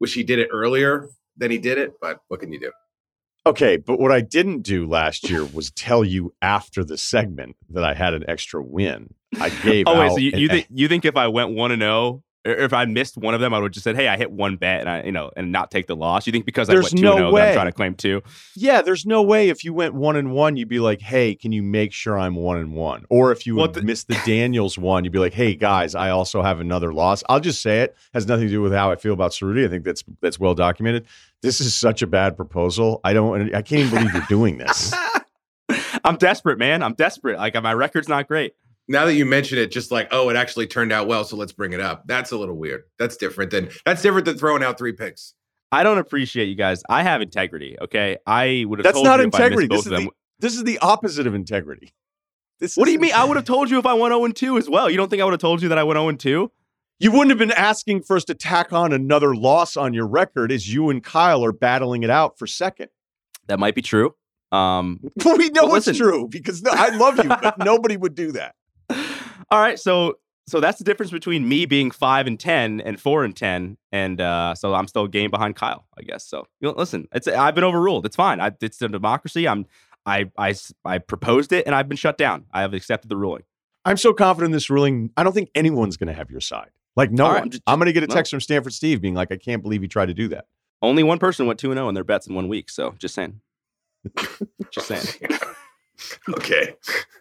wish 0.00 0.14
he 0.14 0.22
did 0.22 0.38
it 0.38 0.48
earlier 0.52 1.08
than 1.36 1.50
he 1.50 1.58
did 1.58 1.78
it. 1.78 1.94
But 2.00 2.20
what 2.28 2.40
can 2.40 2.52
you 2.52 2.60
do? 2.60 2.72
Okay, 3.44 3.76
but 3.76 4.00
what 4.00 4.10
I 4.10 4.22
didn't 4.22 4.62
do 4.62 4.88
last 4.88 5.30
year 5.30 5.44
was 5.52 5.70
tell 5.70 6.04
you 6.04 6.34
after 6.42 6.84
the 6.84 6.98
segment 6.98 7.56
that 7.70 7.84
I 7.84 7.94
had 7.94 8.14
an 8.14 8.24
extra 8.28 8.62
win. 8.62 9.14
I 9.40 9.50
gave. 9.50 9.86
Oh 9.88 9.98
wait, 9.98 10.06
out 10.06 10.12
so 10.12 10.18
you, 10.18 10.30
an- 10.32 10.38
you 10.38 10.48
think 10.48 10.66
you 10.70 10.88
think 10.88 11.04
if 11.04 11.16
I 11.16 11.28
went 11.28 11.50
one 11.50 11.70
and 11.72 11.82
zero, 11.82 12.08
or 12.08 12.22
if 12.46 12.72
I 12.72 12.84
missed 12.84 13.16
one 13.16 13.34
of 13.34 13.40
them, 13.40 13.52
I 13.52 13.58
would 13.58 13.66
have 13.66 13.72
just 13.72 13.84
said, 13.84 13.96
"Hey, 13.96 14.08
I 14.08 14.16
hit 14.16 14.30
one 14.30 14.56
bet," 14.56 14.80
and 14.80 14.88
I, 14.88 15.02
you 15.02 15.12
know, 15.12 15.30
and 15.36 15.52
not 15.52 15.70
take 15.70 15.86
the 15.86 15.96
loss. 15.96 16.26
You 16.26 16.32
think 16.32 16.46
because 16.46 16.68
I 16.68 16.74
There's 16.74 16.84
went 16.92 16.96
two 16.98 17.02
no 17.02 17.28
oh, 17.28 17.32
way. 17.32 17.48
I'm 17.48 17.54
trying 17.54 17.66
to 17.66 17.72
claim 17.72 17.94
two? 17.94 18.22
Yeah, 18.54 18.82
there's 18.82 19.04
no 19.04 19.22
way 19.22 19.48
if 19.48 19.64
you 19.64 19.74
went 19.74 19.94
one 19.94 20.16
and 20.16 20.32
one, 20.32 20.56
you'd 20.56 20.68
be 20.68 20.78
like, 20.78 21.00
"Hey, 21.00 21.34
can 21.34 21.52
you 21.52 21.62
make 21.62 21.92
sure 21.92 22.18
I'm 22.18 22.34
one 22.34 22.56
and 22.56 22.72
one?" 22.74 23.04
Or 23.10 23.32
if 23.32 23.46
you 23.46 23.56
Well, 23.56 23.68
the- 23.68 23.82
miss 23.82 24.04
the 24.04 24.18
Daniels 24.24 24.78
one, 24.78 25.04
you'd 25.04 25.12
be 25.12 25.18
like, 25.18 25.34
"Hey, 25.34 25.54
guys, 25.54 25.94
I 25.94 26.10
also 26.10 26.42
have 26.42 26.60
another 26.60 26.92
loss." 26.92 27.22
I'll 27.28 27.40
just 27.40 27.60
say 27.62 27.82
it 27.82 27.96
has 28.14 28.26
nothing 28.26 28.46
to 28.46 28.52
do 28.52 28.62
with 28.62 28.72
how 28.72 28.90
I 28.90 28.96
feel 28.96 29.12
about 29.12 29.32
Ceruti. 29.32 29.64
I 29.64 29.68
think 29.68 29.84
that's 29.84 30.04
that's 30.20 30.38
well 30.38 30.54
documented. 30.54 31.06
This 31.42 31.60
is 31.60 31.74
such 31.74 32.02
a 32.02 32.06
bad 32.06 32.36
proposal. 32.36 33.00
I 33.04 33.12
don't. 33.12 33.54
I 33.54 33.62
can't 33.62 33.80
even 33.82 33.90
believe 33.98 34.14
you're 34.14 34.22
doing 34.28 34.58
this. 34.58 34.94
I'm 36.04 36.16
desperate, 36.16 36.58
man. 36.58 36.82
I'm 36.82 36.94
desperate. 36.94 37.38
Like 37.38 37.60
my 37.62 37.74
record's 37.74 38.08
not 38.08 38.28
great. 38.28 38.54
Now 38.88 39.04
that 39.06 39.14
you 39.14 39.26
mention 39.26 39.58
it, 39.58 39.70
just 39.72 39.90
like, 39.90 40.08
oh, 40.12 40.28
it 40.30 40.36
actually 40.36 40.66
turned 40.68 40.92
out 40.92 41.08
well, 41.08 41.24
so 41.24 41.36
let's 41.36 41.52
bring 41.52 41.72
it 41.72 41.80
up. 41.80 42.04
That's 42.06 42.30
a 42.30 42.36
little 42.38 42.54
weird. 42.56 42.84
That's 42.98 43.16
different 43.16 43.50
than 43.50 43.70
that's 43.84 44.00
different 44.02 44.24
than 44.26 44.38
throwing 44.38 44.62
out 44.62 44.78
three 44.78 44.92
picks. 44.92 45.34
I 45.72 45.82
don't 45.82 45.98
appreciate 45.98 46.46
you 46.46 46.54
guys. 46.54 46.82
I 46.88 47.02
have 47.02 47.20
integrity. 47.20 47.76
Okay, 47.80 48.16
I 48.26 48.64
would 48.68 48.78
have. 48.78 48.84
That's 48.84 48.94
told 48.94 49.06
not 49.06 49.18
you 49.20 49.26
if 49.26 49.34
I 49.34 49.38
integrity. 49.38 49.66
both 49.68 49.78
This 49.78 49.86
is 49.86 49.92
of 49.92 49.98
them. 49.98 50.04
the 50.04 50.10
this 50.38 50.54
is 50.56 50.64
the 50.64 50.78
opposite 50.78 51.26
of 51.26 51.34
integrity. 51.34 51.92
This 52.60 52.76
What 52.76 52.84
do 52.86 52.92
you 52.92 52.98
is- 52.98 53.02
mean? 53.02 53.12
I 53.12 53.24
would 53.24 53.36
have 53.36 53.44
told 53.44 53.70
you 53.70 53.78
if 53.78 53.86
I 53.86 53.94
went 53.94 54.12
0 54.14 54.28
2 54.28 54.56
as 54.58 54.68
well. 54.70 54.88
You 54.88 54.96
don't 54.96 55.08
think 55.10 55.20
I 55.20 55.24
would 55.24 55.32
have 55.34 55.40
told 55.40 55.62
you 55.62 55.68
that 55.70 55.78
I 55.78 55.82
went 55.84 55.98
0 55.98 56.12
2? 56.12 56.52
You 56.98 57.10
wouldn't 57.10 57.28
have 57.30 57.38
been 57.38 57.50
asking 57.52 58.02
for 58.04 58.16
us 58.16 58.24
to 58.24 58.34
tack 58.34 58.72
on 58.72 58.92
another 58.92 59.34
loss 59.36 59.76
on 59.76 59.92
your 59.92 60.06
record 60.06 60.50
as 60.52 60.72
you 60.72 60.88
and 60.88 61.02
Kyle 61.04 61.44
are 61.44 61.52
battling 61.52 62.02
it 62.04 62.08
out 62.10 62.38
for 62.38 62.46
second. 62.46 62.88
That 63.48 63.58
might 63.58 63.74
be 63.74 63.82
true. 63.82 64.14
Um, 64.52 65.00
we 65.24 65.50
know 65.50 65.66
Well, 65.66 65.74
it's 65.74 65.86
listen. 65.88 65.96
true 65.96 66.28
because 66.28 66.62
no, 66.62 66.70
I 66.72 66.96
love 66.96 67.18
you, 67.18 67.24
but 67.28 67.58
nobody 67.64 67.96
would 67.98 68.14
do 68.14 68.32
that. 68.32 68.54
All 69.50 69.60
right, 69.60 69.78
so 69.78 70.18
so 70.48 70.60
that's 70.60 70.78
the 70.78 70.84
difference 70.84 71.10
between 71.10 71.48
me 71.48 71.66
being 71.66 71.90
five 71.90 72.26
and 72.26 72.38
ten 72.38 72.80
and 72.80 73.00
four 73.00 73.24
and 73.24 73.34
ten, 73.36 73.76
and 73.92 74.20
uh, 74.20 74.54
so 74.54 74.74
I'm 74.74 74.86
still 74.86 75.04
a 75.04 75.08
game 75.08 75.30
behind 75.30 75.56
Kyle, 75.56 75.86
I 75.98 76.02
guess. 76.02 76.24
So 76.26 76.46
you 76.60 76.68
know, 76.68 76.74
listen, 76.76 77.08
it's 77.12 77.26
I've 77.28 77.54
been 77.54 77.64
overruled. 77.64 78.06
It's 78.06 78.16
fine. 78.16 78.40
I, 78.40 78.52
it's 78.60 78.80
a 78.82 78.88
democracy. 78.88 79.48
I'm 79.48 79.66
I, 80.04 80.30
I 80.38 80.54
I 80.84 80.98
proposed 80.98 81.52
it 81.52 81.66
and 81.66 81.74
I've 81.74 81.88
been 81.88 81.96
shut 81.96 82.16
down. 82.16 82.46
I 82.52 82.60
have 82.60 82.74
accepted 82.74 83.08
the 83.08 83.16
ruling. 83.16 83.42
I'm 83.84 83.96
so 83.96 84.12
confident 84.12 84.50
in 84.50 84.52
this 84.52 84.70
ruling. 84.70 85.10
I 85.16 85.22
don't 85.24 85.32
think 85.32 85.50
anyone's 85.54 85.96
going 85.96 86.08
to 86.08 86.12
have 86.14 86.30
your 86.30 86.40
side. 86.40 86.70
Like 86.96 87.10
no 87.10 87.24
All 87.24 87.30
right, 87.30 87.34
one. 87.38 87.42
I'm 87.44 87.50
just- 87.50 87.62
I'm 87.66 87.78
going 87.78 87.86
to 87.86 87.92
get 87.92 88.04
a 88.04 88.06
no. 88.06 88.14
text 88.14 88.30
from 88.30 88.40
Stanford 88.40 88.72
Steve 88.72 89.00
being 89.00 89.14
like, 89.14 89.30
"I 89.32 89.36
can't 89.36 89.62
believe 89.62 89.82
he 89.82 89.88
tried 89.88 90.06
to 90.06 90.14
do 90.14 90.28
that." 90.28 90.46
Only 90.80 91.02
one 91.02 91.18
person 91.18 91.46
went 91.46 91.58
two 91.58 91.70
and 91.70 91.78
zero 91.78 91.88
in 91.88 91.94
their 91.94 92.04
bets 92.04 92.26
in 92.26 92.34
one 92.34 92.48
week. 92.48 92.70
So 92.70 92.94
just 92.98 93.14
saying. 93.14 93.40
just 94.70 94.86
saying. 94.86 95.04
okay. 96.30 96.74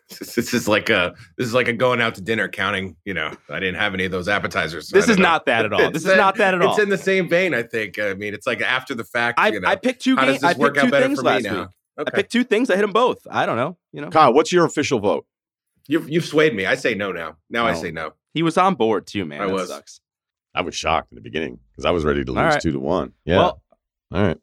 This, 0.09 0.35
this 0.35 0.53
is 0.53 0.67
like 0.67 0.89
a 0.89 1.15
this 1.37 1.47
is 1.47 1.53
like 1.53 1.67
a 1.67 1.73
going 1.73 2.01
out 2.01 2.15
to 2.15 2.21
dinner 2.21 2.47
counting. 2.47 2.95
You 3.05 3.13
know, 3.13 3.31
I 3.49 3.59
didn't 3.59 3.75
have 3.75 3.93
any 3.93 4.05
of 4.05 4.11
those 4.11 4.27
appetizers. 4.27 4.89
so 4.89 4.95
This 4.97 5.09
is 5.09 5.17
know. 5.17 5.23
not 5.23 5.45
that 5.47 5.65
at 5.65 5.73
all. 5.73 5.79
This 5.91 6.03
It's 6.03 6.11
is 6.11 6.17
not 6.17 6.35
that 6.37 6.53
at 6.53 6.61
all. 6.61 6.73
It's 6.73 6.83
in 6.83 6.89
the 6.89 6.97
same 6.97 7.27
vein, 7.27 7.53
I 7.53 7.63
think. 7.63 7.97
I 7.99 8.13
mean, 8.13 8.33
it's 8.33 8.45
like 8.47 8.61
after 8.61 8.93
the 8.93 9.03
fact. 9.03 9.39
I, 9.39 9.49
you 9.49 9.59
know, 9.59 9.67
I 9.67 9.75
picked 9.75 10.01
two 10.03 10.15
how 10.15 10.25
games. 10.25 10.43
I 10.43 10.53
picked 10.53 10.75
two 10.79 10.89
things 10.91 11.21
last 11.23 11.43
week. 11.43 11.51
Okay. 11.53 11.67
I 11.97 12.09
picked 12.11 12.31
two 12.31 12.43
things. 12.43 12.69
I 12.69 12.75
hit 12.75 12.81
them 12.81 12.91
both. 12.91 13.25
I 13.29 13.45
don't 13.45 13.55
know. 13.55 13.77
You 13.93 14.01
know, 14.01 14.09
Kyle, 14.09 14.33
what's 14.33 14.51
your 14.51 14.65
official 14.65 14.99
vote? 14.99 15.25
You've 15.87 16.09
you've 16.09 16.25
swayed 16.25 16.53
me. 16.55 16.65
I 16.65 16.75
say 16.75 16.93
no 16.95 17.11
now. 17.11 17.37
Now 17.49 17.65
I 17.67 17.73
say 17.73 17.91
no. 17.91 18.13
he 18.33 18.43
was 18.43 18.57
on 18.57 18.75
board 18.75 19.07
too, 19.07 19.23
man. 19.25 19.41
I 19.41 19.47
that 19.47 19.53
was. 19.53 19.69
sucks. 19.69 20.01
I 20.53 20.61
was 20.61 20.75
shocked 20.75 21.11
in 21.11 21.15
the 21.15 21.21
beginning 21.21 21.59
because 21.71 21.85
I 21.85 21.91
was 21.91 22.03
ready 22.05 22.23
to 22.23 22.31
lose 22.31 22.37
All 22.39 22.45
right. 22.45 22.61
two 22.61 22.71
to 22.71 22.79
one. 22.79 23.13
Yeah. 23.25 23.37
Well, 23.37 23.61
All 24.13 24.21
right. 24.21 24.37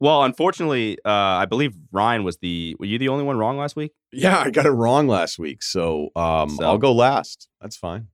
Well, 0.00 0.24
unfortunately, 0.24 0.98
uh, 1.04 1.10
I 1.10 1.46
believe 1.46 1.74
Ryan 1.92 2.24
was 2.24 2.36
the. 2.38 2.76
Were 2.78 2.86
you 2.86 2.98
the 2.98 3.08
only 3.08 3.24
one 3.24 3.38
wrong 3.38 3.56
last 3.58 3.76
week? 3.76 3.92
Yeah, 4.12 4.38
I 4.38 4.50
got 4.50 4.66
it 4.66 4.70
wrong 4.70 5.08
last 5.08 5.38
week, 5.38 5.62
so 5.62 6.10
um, 6.16 6.50
So- 6.50 6.64
I'll 6.64 6.78
go 6.78 6.92
last. 6.92 7.48
That's 7.60 7.76
fine. 7.76 8.08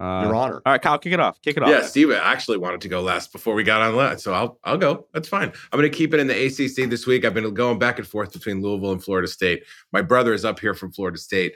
Uh, 0.00 0.22
Your 0.26 0.34
Honor. 0.36 0.62
All 0.64 0.72
right, 0.72 0.80
Kyle, 0.80 0.96
kick 0.96 1.12
it 1.12 1.18
off. 1.18 1.42
Kick 1.42 1.56
it 1.56 1.62
off. 1.64 1.68
Yeah, 1.70 1.82
Steve 1.82 2.12
actually 2.12 2.56
wanted 2.56 2.80
to 2.82 2.88
go 2.88 3.00
last 3.02 3.32
before 3.32 3.54
we 3.54 3.64
got 3.64 3.80
on 3.82 3.96
last, 3.96 4.22
so 4.22 4.32
I'll 4.32 4.60
I'll 4.62 4.76
go. 4.78 5.08
That's 5.12 5.26
fine. 5.26 5.48
I'm 5.72 5.78
going 5.80 5.90
to 5.90 5.96
keep 5.98 6.14
it 6.14 6.20
in 6.20 6.28
the 6.28 6.46
ACC 6.46 6.88
this 6.88 7.04
week. 7.04 7.24
I've 7.24 7.34
been 7.34 7.52
going 7.52 7.80
back 7.80 7.98
and 7.98 8.06
forth 8.06 8.32
between 8.32 8.62
Louisville 8.62 8.92
and 8.92 9.02
Florida 9.02 9.26
State. 9.26 9.64
My 9.92 10.00
brother 10.02 10.32
is 10.32 10.44
up 10.44 10.60
here 10.60 10.72
from 10.72 10.92
Florida 10.92 11.18
State. 11.18 11.54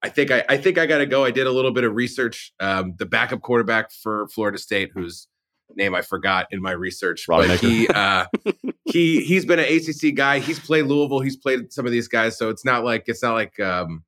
I 0.00 0.10
think 0.10 0.30
I, 0.30 0.44
I 0.48 0.58
think 0.58 0.78
I 0.78 0.86
got 0.86 0.98
to 0.98 1.06
go. 1.06 1.24
I 1.24 1.32
did 1.32 1.48
a 1.48 1.50
little 1.50 1.72
bit 1.72 1.82
of 1.82 1.92
research. 1.96 2.52
Um, 2.60 2.94
the 2.98 3.06
backup 3.06 3.40
quarterback 3.40 3.90
for 3.90 4.28
Florida 4.28 4.58
State, 4.58 4.92
whose 4.94 5.26
name 5.76 5.94
I 5.94 6.02
forgot 6.02 6.46
in 6.50 6.62
my 6.62 6.72
research, 6.72 7.24
but 7.28 7.60
he 7.60 7.88
uh, 7.88 8.26
he 8.84 9.22
he's 9.24 9.44
been 9.44 9.58
an 9.58 9.66
ACC 9.66 10.14
guy. 10.14 10.38
He's 10.38 10.58
played 10.58 10.86
Louisville. 10.86 11.20
He's 11.20 11.36
played 11.36 11.72
some 11.72 11.86
of 11.86 11.92
these 11.92 12.08
guys, 12.08 12.38
so 12.38 12.48
it's 12.48 12.64
not 12.64 12.84
like 12.84 13.04
it's 13.06 13.22
not 13.22 13.34
like 13.34 13.58
um, 13.60 14.04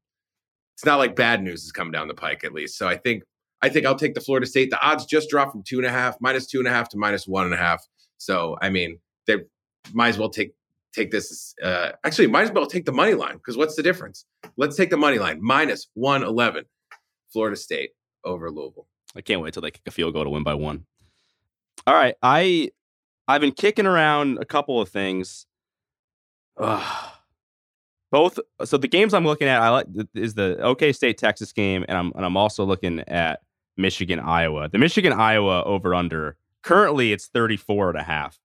it's 0.74 0.84
not 0.84 0.96
like 0.96 1.16
bad 1.16 1.42
news 1.42 1.64
is 1.64 1.72
coming 1.72 1.92
down 1.92 2.08
the 2.08 2.14
pike 2.14 2.44
at 2.44 2.52
least. 2.52 2.78
So 2.78 2.88
I 2.88 2.96
think 2.96 3.22
I 3.62 3.68
think 3.68 3.86
I'll 3.86 3.96
take 3.96 4.14
the 4.14 4.20
Florida 4.20 4.46
State. 4.46 4.70
The 4.70 4.80
odds 4.80 5.04
just 5.04 5.28
dropped 5.28 5.52
from 5.52 5.62
two 5.62 5.78
and 5.78 5.86
a 5.86 5.90
half, 5.90 6.16
minus 6.20 6.46
two 6.46 6.58
and 6.58 6.68
a 6.68 6.70
half 6.70 6.88
to 6.90 6.96
minus 6.96 7.26
one 7.26 7.44
and 7.44 7.54
a 7.54 7.58
half. 7.58 7.84
So 8.18 8.56
I 8.62 8.70
mean, 8.70 8.98
they 9.26 9.36
might 9.92 10.08
as 10.08 10.18
well 10.18 10.30
take 10.30 10.54
take 10.92 11.10
this. 11.10 11.54
Uh, 11.62 11.92
actually, 12.04 12.26
might 12.28 12.42
as 12.42 12.52
well 12.52 12.66
take 12.66 12.84
the 12.84 12.92
money 12.92 13.14
line 13.14 13.36
because 13.36 13.56
what's 13.56 13.76
the 13.76 13.82
difference? 13.82 14.24
Let's 14.56 14.76
take 14.76 14.90
the 14.90 14.96
money 14.96 15.18
line 15.18 15.38
minus 15.40 15.88
one 15.94 16.22
eleven. 16.22 16.64
Florida 17.32 17.56
State 17.56 17.90
over 18.24 18.50
Louisville. 18.50 18.86
I 19.14 19.20
can't 19.20 19.40
wait 19.40 19.54
till 19.54 19.62
they 19.62 19.70
kick 19.70 19.82
a 19.86 19.90
field 19.90 20.14
goal 20.14 20.24
to 20.24 20.30
win 20.30 20.42
by 20.42 20.54
one. 20.54 20.84
All 21.86 21.94
right, 21.94 22.14
I 22.22 22.70
I've 23.26 23.40
been 23.40 23.52
kicking 23.52 23.86
around 23.86 24.38
a 24.38 24.44
couple 24.44 24.80
of 24.80 24.88
things. 24.88 25.46
Ugh. 26.56 27.12
Both 28.10 28.40
so 28.64 28.78
the 28.78 28.88
games 28.88 29.12
I'm 29.12 29.26
looking 29.26 29.48
at 29.48 29.60
I 29.60 29.68
like 29.68 29.86
is 30.14 30.34
the 30.34 30.58
OK 30.62 30.92
State 30.92 31.18
Texas 31.18 31.52
game 31.52 31.84
and 31.88 31.98
I'm 31.98 32.12
and 32.16 32.24
I'm 32.24 32.36
also 32.38 32.64
looking 32.64 33.00
at 33.00 33.40
Michigan 33.76 34.18
Iowa. 34.18 34.68
The 34.68 34.78
Michigan 34.78 35.12
Iowa 35.12 35.62
over 35.64 35.94
under 35.94 36.36
currently 36.62 37.12
it's 37.12 37.26
34 37.26 37.90
and 37.90 37.98
a 37.98 38.02
half. 38.02 38.38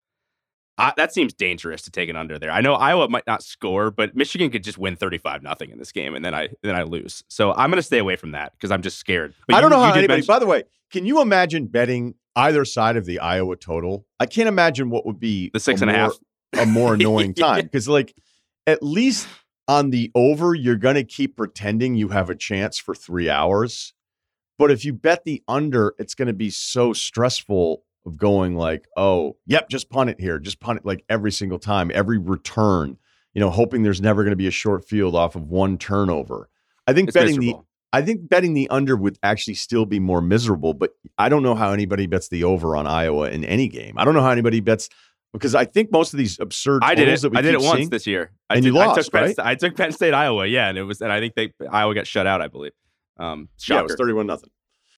I, 0.77 0.91
that 0.97 1.13
seems 1.13 1.33
dangerous 1.33 1.83
to 1.83 1.91
take 1.91 2.09
it 2.09 2.15
under 2.15 2.39
there. 2.39 2.49
I 2.51 2.61
know 2.61 2.73
Iowa 2.73 3.07
might 3.07 3.27
not 3.27 3.43
score, 3.43 3.91
but 3.91 4.15
Michigan 4.15 4.49
could 4.49 4.63
just 4.63 4.77
win 4.79 4.95
35 4.95 5.43
nothing 5.43 5.69
in 5.69 5.77
this 5.77 5.91
game 5.91 6.15
and 6.15 6.25
then 6.25 6.33
I 6.33 6.49
then 6.63 6.75
I 6.75 6.81
lose. 6.83 7.23
So 7.27 7.51
I'm 7.53 7.69
going 7.69 7.77
to 7.77 7.83
stay 7.83 7.99
away 7.99 8.15
from 8.15 8.31
that 8.31 8.53
because 8.53 8.71
I'm 8.71 8.81
just 8.81 8.97
scared. 8.97 9.33
But 9.47 9.55
I 9.57 9.61
don't 9.61 9.69
you- 9.71 9.77
know 9.77 9.83
how 9.83 9.91
anybody. 9.91 10.07
mention- 10.07 10.27
by 10.33 10.39
the 10.39 10.47
way, 10.47 10.63
can 10.91 11.05
you 11.05 11.21
imagine 11.21 11.67
betting 11.67 12.15
either 12.35 12.65
side 12.65 12.97
of 12.97 13.05
the 13.05 13.19
Iowa 13.19 13.55
total? 13.55 14.05
I 14.19 14.25
can't 14.25 14.47
imagine 14.49 14.89
what 14.89 15.05
would 15.05 15.19
be 15.19 15.51
The 15.53 15.59
six 15.59 15.81
a 15.81 15.83
and 15.83 15.91
a 15.91 15.93
more, 15.93 16.01
half. 16.55 16.59
a 16.59 16.65
more 16.65 16.93
annoying 16.95 17.33
Yeah. 17.37 17.45
time 17.45 17.63
because, 17.65 17.87
like, 17.87 18.15
at 18.65 18.81
least 18.81 19.27
on 19.67 19.91
the 19.91 20.11
over, 20.15 20.55
you're 20.55 20.75
going 20.75 20.95
to 20.95 21.03
keep 21.03 21.37
pretending 21.37 21.95
you 21.95 22.09
have 22.09 22.29
a 22.31 22.35
chance 22.35 22.77
for 22.79 22.95
three 22.95 23.29
hours. 23.29 23.93
But 24.59 24.71
if 24.71 24.83
you 24.85 24.93
bet 24.93 25.23
the 25.23 25.41
under, 25.47 25.93
it's 25.99 26.15
going 26.15 26.27
to 26.27 26.33
be 26.33 26.49
so 26.49 26.93
stressful 26.93 27.83
of 28.05 28.17
going 28.17 28.55
like, 28.55 28.85
oh, 28.97 29.37
yep, 29.45 29.69
just 29.69 29.89
punt 29.89 30.09
it 30.09 30.19
here, 30.19 30.39
just 30.39 30.59
punt 30.59 30.79
it 30.79 30.85
like 30.85 31.03
every 31.09 31.31
single 31.31 31.59
time, 31.59 31.91
every 31.93 32.17
return. 32.17 32.97
You 33.33 33.39
know, 33.39 33.49
hoping 33.49 33.81
there's 33.83 34.01
never 34.01 34.23
going 34.23 34.31
to 34.31 34.37
be 34.37 34.47
a 34.47 34.51
short 34.51 34.85
field 34.85 35.15
off 35.15 35.35
of 35.35 35.47
one 35.49 35.77
turnover. 35.77 36.49
I 36.85 36.93
think 36.93 37.09
It's 37.09 37.15
betting 37.15 37.39
the. 37.39 37.55
I 37.91 38.01
think 38.01 38.27
betting 38.27 38.53
the 38.55 38.67
under 38.69 38.95
would 38.95 39.19
actually 39.21 39.53
still 39.53 39.85
be 39.85 39.99
more 39.99 40.19
miserable, 40.19 40.73
but 40.73 40.91
I 41.19 41.29
don't 41.29 41.43
know 41.43 41.53
how 41.55 41.71
anybody 41.71 42.07
bets 42.07 42.27
the 42.27 42.43
over 42.43 42.75
on 42.75 42.87
Iowa 42.87 43.29
in 43.29 43.45
any 43.45 43.67
game. 43.67 43.93
I 43.97 44.03
don't 44.05 44.15
know 44.15 44.21
how 44.23 44.31
anybody 44.31 44.61
bets 44.61 44.89
because 45.31 45.53
I 45.53 45.65
think 45.65 45.91
most 45.91 46.11
of 46.11 46.17
these 46.17 46.39
absurd 46.39 46.81
I 46.83 46.95
did 46.95 47.07
it. 47.07 47.21
that 47.21 47.29
we 47.29 47.37
I 47.37 47.41
did 47.43 47.53
it 47.53 47.61
once 47.61 47.77
seeing- 47.77 47.89
this 47.89 48.07
year. 48.07 48.31
I 48.49 48.55
And 48.55 48.63
did, 48.63 48.73
you 48.73 48.79
I 48.79 48.85
lost, 48.87 49.01
took 49.03 49.13
Penn, 49.13 49.21
right? 49.23 49.33
Sta- 49.33 49.45
I 49.47 49.55
took 49.55 49.75
Penn 49.77 49.91
State, 49.91 50.13
Iowa. 50.15 50.47
Yeah, 50.47 50.69
and 50.69 50.77
it 50.77 50.83
was, 50.83 51.01
and 51.01 51.11
I 51.11 51.19
think 51.19 51.35
they 51.35 51.51
Iowa 51.71 51.93
got 51.93 52.07
shut 52.07 52.25
out. 52.25 52.41
I 52.41 52.47
believe. 52.47 52.71
Um, 53.17 53.49
yeah, 53.67 53.79
it 53.79 53.83
was 53.83 53.95
thirty-one 53.95 54.25
nothing. 54.25 54.49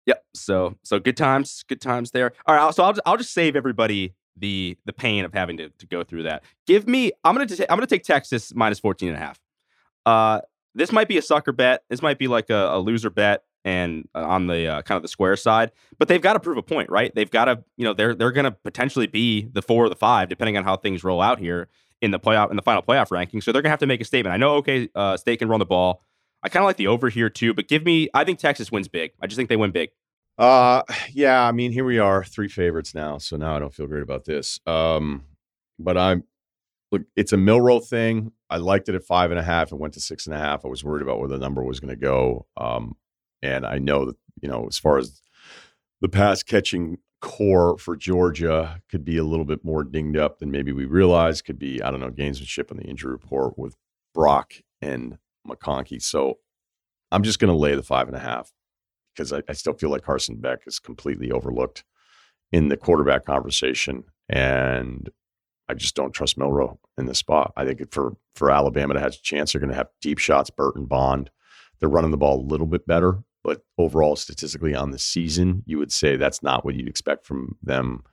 Yep. 0.05 0.23
So 0.33 0.75
so 0.83 0.99
good 0.99 1.17
times, 1.17 1.63
good 1.67 1.81
times 1.81 2.11
there. 2.11 2.33
All 2.45 2.55
right. 2.55 2.73
So 2.73 2.83
I'll 2.83 2.95
I'll 3.05 3.17
just 3.17 3.33
save 3.33 3.55
everybody 3.55 4.13
the 4.37 4.77
the 4.85 4.93
pain 4.93 5.25
of 5.25 5.33
having 5.33 5.57
to, 5.57 5.69
to 5.69 5.87
go 5.87 6.03
through 6.03 6.23
that. 6.23 6.43
Give 6.67 6.87
me. 6.87 7.11
I'm 7.23 7.35
gonna 7.35 7.47
I'm 7.69 7.77
gonna 7.77 7.87
take 7.87 8.03
Texas 8.03 8.53
minus 8.53 8.79
14 8.79 9.09
and 9.09 9.17
a 9.17 9.19
half. 9.19 9.39
Uh, 10.05 10.41
this 10.73 10.91
might 10.91 11.07
be 11.07 11.17
a 11.17 11.21
sucker 11.21 11.51
bet. 11.51 11.83
This 11.89 12.01
might 12.01 12.19
be 12.19 12.27
like 12.27 12.49
a, 12.49 12.75
a 12.75 12.79
loser 12.79 13.09
bet 13.09 13.43
and 13.63 14.07
uh, 14.13 14.23
on 14.23 14.47
the 14.47 14.67
uh, 14.67 14.81
kind 14.83 14.97
of 14.97 15.01
the 15.01 15.07
square 15.07 15.35
side. 15.35 15.71
But 15.97 16.07
they've 16.07 16.21
got 16.21 16.33
to 16.33 16.39
prove 16.39 16.57
a 16.57 16.61
point, 16.61 16.89
right? 16.89 17.13
They've 17.15 17.31
got 17.31 17.45
to 17.45 17.63
you 17.77 17.85
know 17.85 17.93
they're 17.93 18.13
they're 18.13 18.31
gonna 18.31 18.51
potentially 18.51 19.07
be 19.07 19.49
the 19.51 19.61
four 19.61 19.85
or 19.85 19.89
the 19.89 19.95
five 19.95 20.29
depending 20.29 20.57
on 20.57 20.63
how 20.63 20.77
things 20.77 21.03
roll 21.03 21.21
out 21.21 21.39
here 21.39 21.67
in 22.01 22.11
the 22.11 22.19
playoff 22.19 22.49
in 22.51 22.55
the 22.55 22.61
final 22.61 22.81
playoff 22.81 23.11
ranking. 23.11 23.41
So 23.41 23.51
they're 23.51 23.61
gonna 23.61 23.71
have 23.71 23.79
to 23.79 23.87
make 23.87 24.01
a 24.01 24.05
statement. 24.05 24.33
I 24.33 24.37
know. 24.37 24.55
Okay, 24.55 24.89
uh, 24.95 25.17
State 25.17 25.39
can 25.39 25.47
run 25.47 25.59
the 25.59 25.65
ball. 25.65 26.01
I 26.45 26.49
kind 26.49 26.63
of 26.63 26.67
like 26.67 26.77
the 26.77 26.85
over 26.85 27.09
here 27.09 27.31
too, 27.31 27.55
but 27.55 27.67
give 27.67 27.83
me. 27.83 28.07
I 28.13 28.23
think 28.23 28.37
Texas 28.37 28.71
wins 28.71 28.87
big. 28.87 29.13
I 29.19 29.25
just 29.25 29.35
think 29.35 29.49
they 29.49 29.55
win 29.55 29.71
big. 29.71 29.89
Uh, 30.37 30.83
yeah, 31.11 31.43
I 31.43 31.51
mean, 31.51 31.71
here 31.71 31.85
we 31.85 31.97
are, 31.97 32.23
three 32.23 32.47
favorites 32.47 32.93
now. 32.93 33.17
So 33.17 33.35
now 33.35 33.55
I 33.55 33.59
don't 33.59 33.73
feel 33.73 33.87
great 33.87 34.03
about 34.03 34.25
this. 34.25 34.59
Um, 34.67 35.23
but 35.79 35.97
I'm 35.97 36.23
look, 36.91 37.01
it's 37.15 37.33
a 37.33 37.37
Milroe 37.37 37.79
thing. 37.79 38.31
I 38.47 38.57
liked 38.57 38.89
it 38.89 38.95
at 38.95 39.03
five 39.03 39.31
and 39.31 39.39
a 39.39 39.43
half. 39.43 39.71
It 39.71 39.79
went 39.79 39.95
to 39.95 39.99
six 39.99 40.27
and 40.27 40.35
a 40.35 40.37
half. 40.37 40.63
I 40.63 40.67
was 40.67 40.83
worried 40.83 41.01
about 41.01 41.17
where 41.17 41.27
the 41.27 41.39
number 41.39 41.63
was 41.63 41.79
going 41.79 41.89
to 41.89 41.99
go. 41.99 42.45
Um, 42.55 42.95
and 43.41 43.65
I 43.65 43.79
know 43.79 44.05
that 44.05 44.17
you 44.39 44.47
know, 44.47 44.67
as 44.67 44.77
far 44.77 44.99
as 44.99 45.23
the 46.01 46.09
pass 46.09 46.43
catching 46.43 46.99
core 47.21 47.75
for 47.79 47.95
Georgia 47.95 48.83
could 48.87 49.03
be 49.03 49.17
a 49.17 49.23
little 49.23 49.45
bit 49.45 49.65
more 49.65 49.83
dinged 49.83 50.19
up 50.19 50.37
than 50.37 50.51
maybe 50.51 50.71
we 50.71 50.85
realized. 50.85 51.43
Could 51.43 51.57
be, 51.57 51.81
I 51.81 51.89
don't 51.89 52.01
know, 52.01 52.11
gamesmanship 52.11 52.69
on 52.69 52.77
the 52.77 52.83
injury 52.83 53.13
report 53.13 53.57
with 53.57 53.75
Brock 54.13 54.53
and 54.79 55.17
McConkey. 55.47 56.01
So 56.01 56.39
I'm 57.11 57.23
just 57.23 57.39
going 57.39 57.51
to 57.51 57.57
lay 57.57 57.75
the 57.75 57.83
five 57.83 58.07
and 58.07 58.15
a 58.15 58.19
half 58.19 58.51
because 59.13 59.31
I, 59.31 59.41
I 59.47 59.53
still 59.53 59.73
feel 59.73 59.89
like 59.89 60.03
Carson 60.03 60.37
Beck 60.37 60.61
is 60.65 60.79
completely 60.79 61.31
overlooked 61.31 61.83
in 62.51 62.69
the 62.69 62.77
quarterback 62.77 63.25
conversation. 63.25 64.03
And 64.29 65.09
I 65.67 65.73
just 65.73 65.95
don't 65.95 66.13
trust 66.13 66.37
Milroe 66.37 66.79
in 66.97 67.05
this 67.05 67.19
spot. 67.19 67.53
I 67.55 67.65
think 67.65 67.91
for 67.91 68.15
for 68.35 68.51
Alabama 68.51 68.93
to 68.93 68.99
have 68.99 69.13
a 69.13 69.17
chance, 69.17 69.51
they're 69.51 69.61
going 69.61 69.71
to 69.71 69.75
have 69.75 69.89
deep 70.01 70.19
shots, 70.19 70.49
Burton 70.49 70.85
Bond. 70.85 71.31
They're 71.79 71.89
running 71.89 72.11
the 72.11 72.17
ball 72.17 72.39
a 72.39 72.49
little 72.49 72.67
bit 72.67 72.87
better, 72.87 73.19
but 73.43 73.63
overall, 73.77 74.15
statistically 74.15 74.75
on 74.75 74.91
the 74.91 74.99
season, 74.99 75.63
you 75.65 75.77
would 75.77 75.91
say 75.91 76.15
that's 76.15 76.41
not 76.41 76.63
what 76.63 76.75
you'd 76.75 76.87
expect 76.87 77.25
from 77.25 77.57
them 77.61 78.03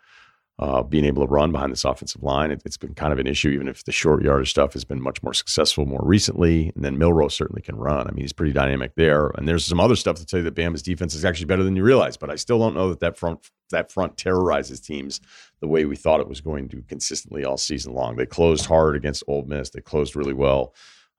uh, 0.62 0.80
being 0.80 1.04
able 1.04 1.26
to 1.26 1.32
run 1.32 1.50
behind 1.50 1.72
this 1.72 1.84
offensive 1.84 2.22
line. 2.22 2.52
It, 2.52 2.62
it's 2.64 2.76
been 2.76 2.94
kind 2.94 3.12
of 3.12 3.18
an 3.18 3.26
issue, 3.26 3.48
even 3.48 3.66
if 3.66 3.82
the 3.82 3.90
short 3.90 4.22
yardage 4.22 4.50
stuff 4.50 4.74
has 4.74 4.84
been 4.84 5.02
much 5.02 5.20
more 5.20 5.34
successful 5.34 5.86
more 5.86 6.02
recently. 6.04 6.70
And 6.76 6.84
then 6.84 6.96
Milroe 6.98 7.26
certainly 7.26 7.62
can 7.62 7.74
run. 7.74 8.06
I 8.06 8.12
mean, 8.12 8.22
he's 8.22 8.32
pretty 8.32 8.52
dynamic 8.52 8.94
there. 8.94 9.32
And 9.36 9.48
there's 9.48 9.66
some 9.66 9.80
other 9.80 9.96
stuff 9.96 10.16
to 10.16 10.24
tell 10.24 10.38
you 10.38 10.44
that 10.44 10.54
Bama's 10.54 10.82
defense 10.82 11.16
is 11.16 11.24
actually 11.24 11.46
better 11.46 11.64
than 11.64 11.74
you 11.74 11.82
realize. 11.82 12.16
But 12.16 12.30
I 12.30 12.36
still 12.36 12.60
don't 12.60 12.76
know 12.76 12.90
that 12.90 13.00
that 13.00 13.18
front 13.18 13.50
that 13.70 13.90
front 13.90 14.16
terrorizes 14.16 14.80
teams 14.80 15.20
the 15.60 15.66
way 15.66 15.84
we 15.84 15.96
thought 15.96 16.20
it 16.20 16.28
was 16.28 16.40
going 16.40 16.68
to 16.68 16.82
consistently 16.82 17.44
all 17.44 17.56
season 17.56 17.92
long. 17.92 18.14
They 18.14 18.26
closed 18.26 18.66
hard 18.66 18.94
against 18.94 19.24
Ole 19.26 19.44
Miss. 19.44 19.70
They 19.70 19.80
closed 19.80 20.14
really 20.14 20.34
well 20.34 20.74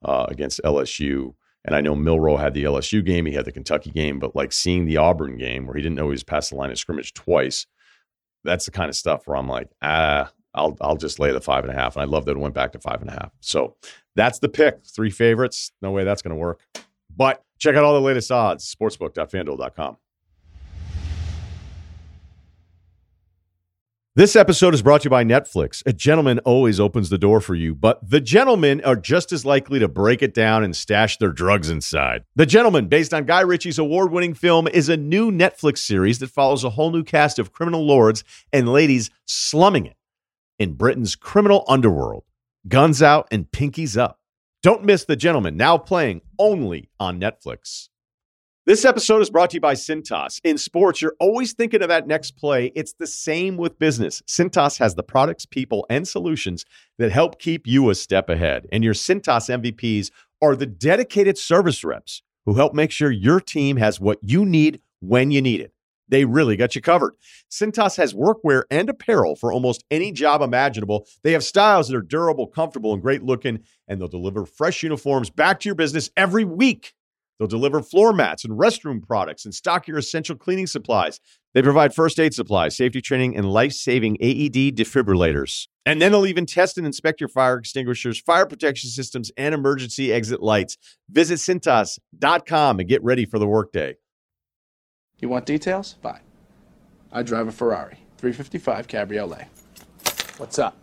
uh, 0.05 0.27
against 0.29 0.61
LSU. 0.63 1.33
And 1.65 1.75
I 1.75 1.81
know 1.81 1.95
Milroe 1.95 2.37
had 2.37 2.53
the 2.53 2.63
LSU 2.63 3.03
game, 3.03 3.25
he 3.25 3.33
had 3.33 3.45
the 3.45 3.51
Kentucky 3.51 3.89
game, 3.89 4.19
but 4.19 4.35
like 4.35 4.53
seeing 4.53 4.85
the 4.85 4.97
Auburn 4.97 5.37
game 5.37 5.65
where 5.65 5.75
he 5.75 5.81
didn't 5.81 5.95
know 5.95 6.05
he 6.05 6.11
was 6.11 6.23
past 6.23 6.51
the 6.51 6.55
line 6.55 6.71
of 6.71 6.77
scrimmage 6.77 7.13
twice, 7.13 7.65
that's 8.43 8.65
the 8.65 8.71
kind 8.71 8.89
of 8.89 8.95
stuff 8.95 9.27
where 9.27 9.37
I'm 9.37 9.47
like, 9.47 9.69
ah, 9.81 10.31
I'll 10.53 10.77
I'll 10.81 10.97
just 10.97 11.19
lay 11.19 11.31
the 11.31 11.41
five 11.41 11.63
and 11.63 11.73
a 11.73 11.75
half. 11.75 11.95
And 11.95 12.03
I 12.03 12.05
love 12.05 12.25
that 12.25 12.31
it 12.31 12.39
went 12.39 12.53
back 12.53 12.71
to 12.73 12.79
five 12.79 13.01
and 13.01 13.09
a 13.09 13.13
half. 13.13 13.31
So 13.39 13.75
that's 14.15 14.39
the 14.39 14.49
pick. 14.49 14.85
Three 14.85 15.09
favorites. 15.09 15.71
No 15.81 15.91
way 15.91 16.03
that's 16.03 16.21
going 16.21 16.35
to 16.35 16.39
work. 16.39 16.61
But 17.15 17.43
check 17.57 17.75
out 17.75 17.83
all 17.83 17.93
the 17.93 18.01
latest 18.01 18.31
odds. 18.31 18.73
Sportsbook.fanduel.com. 18.73 19.97
This 24.16 24.36
episode 24.36 24.76
is 24.76 24.84
brought 24.84 25.01
to 25.01 25.05
you 25.05 25.09
by 25.09 25.24
Netflix. 25.24 25.82
A 25.88 25.91
gentleman 25.91 26.38
always 26.45 26.80
opens 26.80 27.09
the 27.09 27.18
door 27.18 27.41
for 27.41 27.55
you, 27.55 27.74
but 27.74 28.07
the 28.07 28.22
gentlemen 28.22 28.80
are 28.86 28.95
just 28.95 29.32
as 29.32 29.43
likely 29.43 29.80
to 29.80 29.88
break 29.88 30.22
it 30.22 30.36
down 30.36 30.64
and 30.64 30.76
stash 30.76 31.18
their 31.18 31.32
drugs 31.32 31.68
inside. 31.68 32.24
The 32.36 32.45
Gentlemen, 32.45 32.89
based 32.89 33.11
on 33.11 33.26
Guy 33.26 33.41
Ritchie's 33.41 33.80
award 33.80 34.11
winning 34.11 34.36
film, 34.36 34.68
is 34.68 34.88
a 34.88 34.97
new 34.97 35.32
Netflix 35.32 35.80
series 35.80 36.20
that 36.20 36.30
follows 36.30 36.64
a 36.64 36.70
whole 36.70 36.91
new 36.91 37.03
cast 37.03 37.39
of 37.39 37.53
criminal 37.53 37.88
lords 37.88 38.24
and 38.51 38.72
ladies 38.72 39.09
slumming 39.26 39.88
it 39.88 39.97
in 40.59 40.74
Britain's 40.74 41.16
criminal 41.16 41.66
underworld. 41.68 42.24
Guns 42.68 43.01
out 43.01 43.28
and 43.32 43.49
pinkies 43.49 43.97
up. 43.97 44.20
Don't 44.61 44.86
miss 44.86 45.05
The 45.05 45.16
Gentlemen, 45.16 45.57
now 45.57 45.80
playing 45.80 46.22
only 46.38 46.91
on 46.99 47.20
Netflix. 47.20 47.89
This 48.66 48.86
episode 48.86 49.22
is 49.22 49.30
brought 49.30 49.49
to 49.49 49.57
you 49.57 49.59
by 49.59 49.74
Cintas. 49.74 50.39
In 50.45 50.57
sports, 50.57 51.01
you're 51.01 51.18
always 51.20 51.51
thinking 51.51 51.82
of 51.82 51.89
that 51.89 52.07
next 52.07 52.38
play. 52.38 52.72
It's 52.76 52.93
the 52.93 53.05
same 53.05 53.57
with 53.57 53.78
business. 53.78 54.22
Cintas 54.26 54.80
has 54.80 54.95
the 54.95 55.03
products, 55.03 55.45
people, 55.45 55.86
and 55.89 56.07
solutions 56.07 56.64
that 56.97 57.11
help 57.11 57.39
keep 57.39 57.68
you 57.68 57.89
a 57.89 57.95
step 57.95 58.30
ahead. 58.30 58.68
And 58.72 58.82
your 58.82 58.93
Cintas 58.93 59.49
MVPs 59.49 60.11
are 60.41 60.55
the 60.55 60.66
dedicated 60.66 61.38
service 61.38 61.84
reps 61.84 62.22
who 62.45 62.53
help 62.53 62.74
make 62.74 62.91
sure 62.91 63.11
your 63.11 63.41
team 63.41 63.76
has 63.76 63.99
what 63.99 64.20
you 64.22 64.45
need 64.45 64.80
when 65.01 65.30
you 65.30 65.41
need 65.41 65.59
it. 65.59 65.74
They 66.07 66.24
really 66.24 66.55
got 66.55 66.74
you 66.74 66.82
covered. 66.82 67.16
Cintas 67.51 67.97
has 67.97 68.14
workwear 68.14 68.64
and 68.72 68.89
apparel 68.89 69.36
for 69.36 69.51
almost 69.51 69.84
any 69.91 70.14
job 70.14 70.41
imaginable. 70.41 71.05
They 71.22 71.34
have 71.34 71.43
styles 71.43 71.89
that 71.89 71.97
are 71.97 72.01
durable, 72.01 72.47
comfortable, 72.47 72.93
and 72.93 73.01
great 73.01 73.24
looking, 73.24 73.59
and 73.89 73.99
they'll 73.99 74.07
deliver 74.07 74.45
fresh 74.45 74.84
uniforms 74.84 75.30
back 75.30 75.59
to 75.59 75.68
your 75.68 75.76
business 75.76 76.09
every 76.16 76.45
week. 76.45 76.93
They'll 77.38 77.47
deliver 77.47 77.81
floor 77.81 78.13
mats 78.13 78.45
and 78.45 78.57
restroom 78.57 79.05
products 79.05 79.45
and 79.45 79.53
stock 79.53 79.88
your 79.88 79.97
essential 79.97 80.36
cleaning 80.36 80.67
supplies. 80.67 81.19
They 81.53 81.61
provide 81.61 81.93
first 81.93 82.19
aid 82.19 82.34
supplies, 82.34 82.77
safety 82.77 83.01
training, 83.01 83.36
and 83.36 83.51
life 83.51 83.73
saving 83.73 84.17
AED 84.21 84.75
defibrillators. 84.75 85.67
And 85.86 86.01
then 86.01 86.11
they'll 86.11 86.25
even 86.25 86.45
test 86.45 86.77
and 86.77 86.88
inspect 86.88 87.19
your 87.19 87.27
fire 87.27 87.57
extinguishers, 87.57 88.19
fire 88.19 88.45
protection 88.45 88.89
systems, 88.89 89.31
and 89.38 89.53
emergency 89.53 90.13
exit 90.13 90.41
lights. 90.41 90.77
Visit 91.09 91.39
Cintas.com 91.39 92.79
and 92.79 92.89
get 92.89 93.03
ready 93.03 93.25
for 93.25 93.39
the 93.39 93.47
workday. 93.47 93.95
You 95.19 95.29
want 95.29 95.45
details? 95.45 95.95
Fine. 96.01 96.21
I 97.11 97.23
drive 97.23 97.47
a 97.47 97.51
Ferrari, 97.51 97.97
355 98.17 98.88
Cabriolet. 98.88 99.47
What's 100.38 100.57
up? 100.57 100.77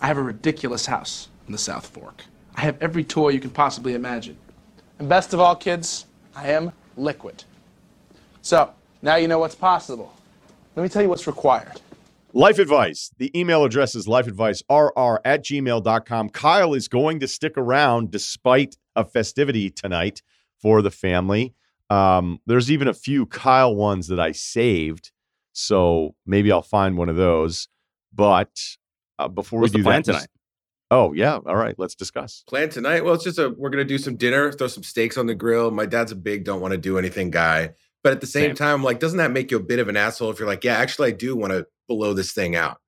I 0.00 0.06
have 0.06 0.18
a 0.18 0.22
ridiculous 0.22 0.86
house 0.86 1.28
in 1.46 1.52
the 1.52 1.58
South 1.58 1.86
Fork. 1.86 2.24
I 2.54 2.60
have 2.60 2.76
every 2.82 3.04
toy 3.04 3.30
you 3.30 3.40
can 3.40 3.50
possibly 3.50 3.94
imagine. 3.94 4.36
And 4.98 5.08
best 5.08 5.34
of 5.34 5.40
all, 5.40 5.54
kids, 5.54 6.06
I 6.34 6.48
am 6.48 6.72
liquid. 6.96 7.44
So, 8.42 8.70
now 9.02 9.16
you 9.16 9.28
know 9.28 9.38
what's 9.38 9.54
possible. 9.54 10.14
Let 10.74 10.82
me 10.82 10.88
tell 10.88 11.02
you 11.02 11.08
what's 11.08 11.26
required. 11.26 11.80
Life 12.32 12.58
advice. 12.58 13.10
The 13.16 13.36
email 13.38 13.64
address 13.64 13.94
is 13.94 14.06
lifeadvicerr 14.06 15.18
at 15.24 15.44
gmail.com. 15.44 16.28
Kyle 16.30 16.74
is 16.74 16.88
going 16.88 17.20
to 17.20 17.28
stick 17.28 17.56
around 17.56 18.10
despite 18.10 18.76
a 18.94 19.04
festivity 19.04 19.70
tonight 19.70 20.22
for 20.60 20.82
the 20.82 20.90
family. 20.90 21.54
Um, 21.88 22.40
there's 22.46 22.70
even 22.70 22.88
a 22.88 22.94
few 22.94 23.26
Kyle 23.26 23.74
ones 23.74 24.08
that 24.08 24.20
I 24.20 24.32
saved. 24.32 25.12
So 25.52 26.14
maybe 26.26 26.52
I'll 26.52 26.62
find 26.62 26.98
one 26.98 27.08
of 27.08 27.16
those. 27.16 27.68
But 28.12 28.50
uh, 29.18 29.28
before 29.28 29.60
What's 29.60 29.72
we 29.72 29.78
the 29.78 29.84
do 29.84 29.84
plan 29.84 30.02
that, 30.02 30.12
tonight? 30.12 30.28
Oh, 30.90 31.12
yeah. 31.12 31.38
All 31.46 31.56
right. 31.56 31.74
Let's 31.78 31.94
discuss. 31.94 32.44
Plan 32.46 32.68
tonight? 32.68 33.04
Well, 33.04 33.14
it's 33.14 33.24
just 33.24 33.38
a 33.38 33.50
we're 33.50 33.70
gonna 33.70 33.84
do 33.84 33.98
some 33.98 34.16
dinner, 34.16 34.52
throw 34.52 34.68
some 34.68 34.84
steaks 34.84 35.16
on 35.18 35.26
the 35.26 35.34
grill. 35.34 35.70
My 35.70 35.86
dad's 35.86 36.12
a 36.12 36.16
big 36.16 36.44
don't 36.44 36.60
want 36.60 36.72
to 36.72 36.78
do 36.78 36.98
anything 36.98 37.30
guy. 37.30 37.70
But 38.04 38.12
at 38.12 38.20
the 38.20 38.26
same 38.28 38.50
Same. 38.50 38.54
time, 38.54 38.84
like, 38.84 39.00
doesn't 39.00 39.18
that 39.18 39.32
make 39.32 39.50
you 39.50 39.56
a 39.56 39.62
bit 39.62 39.80
of 39.80 39.88
an 39.88 39.96
asshole 39.96 40.30
if 40.30 40.38
you're 40.38 40.46
like, 40.46 40.62
yeah, 40.62 40.76
actually, 40.76 41.08
I 41.08 41.12
do 41.12 41.34
want 41.34 41.52
to 41.52 41.66
blow 41.88 42.14
this 42.14 42.32
thing 42.32 42.54
out? 42.54 42.80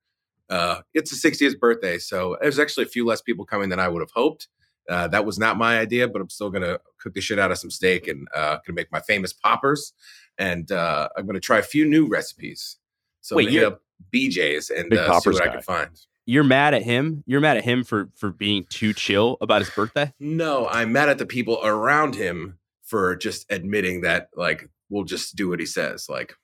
Uh, 0.49 0.79
it's 0.93 1.11
the 1.11 1.29
60th 1.29 1.59
birthday, 1.59 1.97
so 1.97 2.37
there's 2.41 2.57
actually 2.57 2.85
a 2.85 2.89
few 2.89 3.05
less 3.05 3.21
people 3.21 3.45
coming 3.45 3.67
than 3.67 3.81
I 3.81 3.89
would 3.89 3.99
have 3.99 4.11
hoped. 4.11 4.47
Uh, 4.87 5.09
that 5.09 5.25
was 5.25 5.37
not 5.37 5.57
my 5.57 5.77
idea, 5.77 6.07
but 6.07 6.21
I'm 6.21 6.29
still 6.29 6.49
gonna 6.49 6.79
cook 7.01 7.13
the 7.13 7.21
shit 7.21 7.37
out 7.37 7.51
of 7.51 7.57
some 7.57 7.69
steak 7.69 8.07
and 8.07 8.29
uh, 8.33 8.59
gonna 8.65 8.75
make 8.75 8.91
my 8.93 9.01
famous 9.01 9.33
poppers, 9.33 9.93
and 10.37 10.71
uh, 10.71 11.09
I'm 11.17 11.27
gonna 11.27 11.39
try 11.41 11.57
a 11.59 11.63
few 11.63 11.85
new 11.85 12.07
recipes. 12.07 12.77
So 13.19 13.35
Wait, 13.35 13.49
I'm 13.49 13.53
gonna 13.53 13.59
hit 13.59 13.73
up 13.73 13.81
BJ's 14.13 14.69
and 14.69 14.93
uh, 14.93 15.03
see 15.03 15.11
poppers 15.11 15.33
what 15.35 15.43
I 15.43 15.47
guy. 15.47 15.53
can 15.53 15.61
find. 15.63 15.89
You're 16.29 16.43
mad 16.43 16.75
at 16.75 16.83
him. 16.83 17.23
You're 17.25 17.41
mad 17.41 17.57
at 17.57 17.63
him 17.63 17.83
for 17.83 18.09
for 18.15 18.29
being 18.29 18.65
too 18.69 18.93
chill 18.93 19.37
about 19.41 19.61
his 19.61 19.71
birthday. 19.71 20.13
No, 20.19 20.67
I'm 20.67 20.91
mad 20.91 21.09
at 21.09 21.17
the 21.17 21.25
people 21.25 21.59
around 21.63 22.13
him 22.13 22.59
for 22.83 23.15
just 23.15 23.51
admitting 23.51 24.01
that, 24.01 24.29
like, 24.35 24.69
we'll 24.91 25.05
just 25.05 25.35
do 25.35 25.49
what 25.49 25.59
he 25.59 25.65
says. 25.65 26.07
Like, 26.07 26.35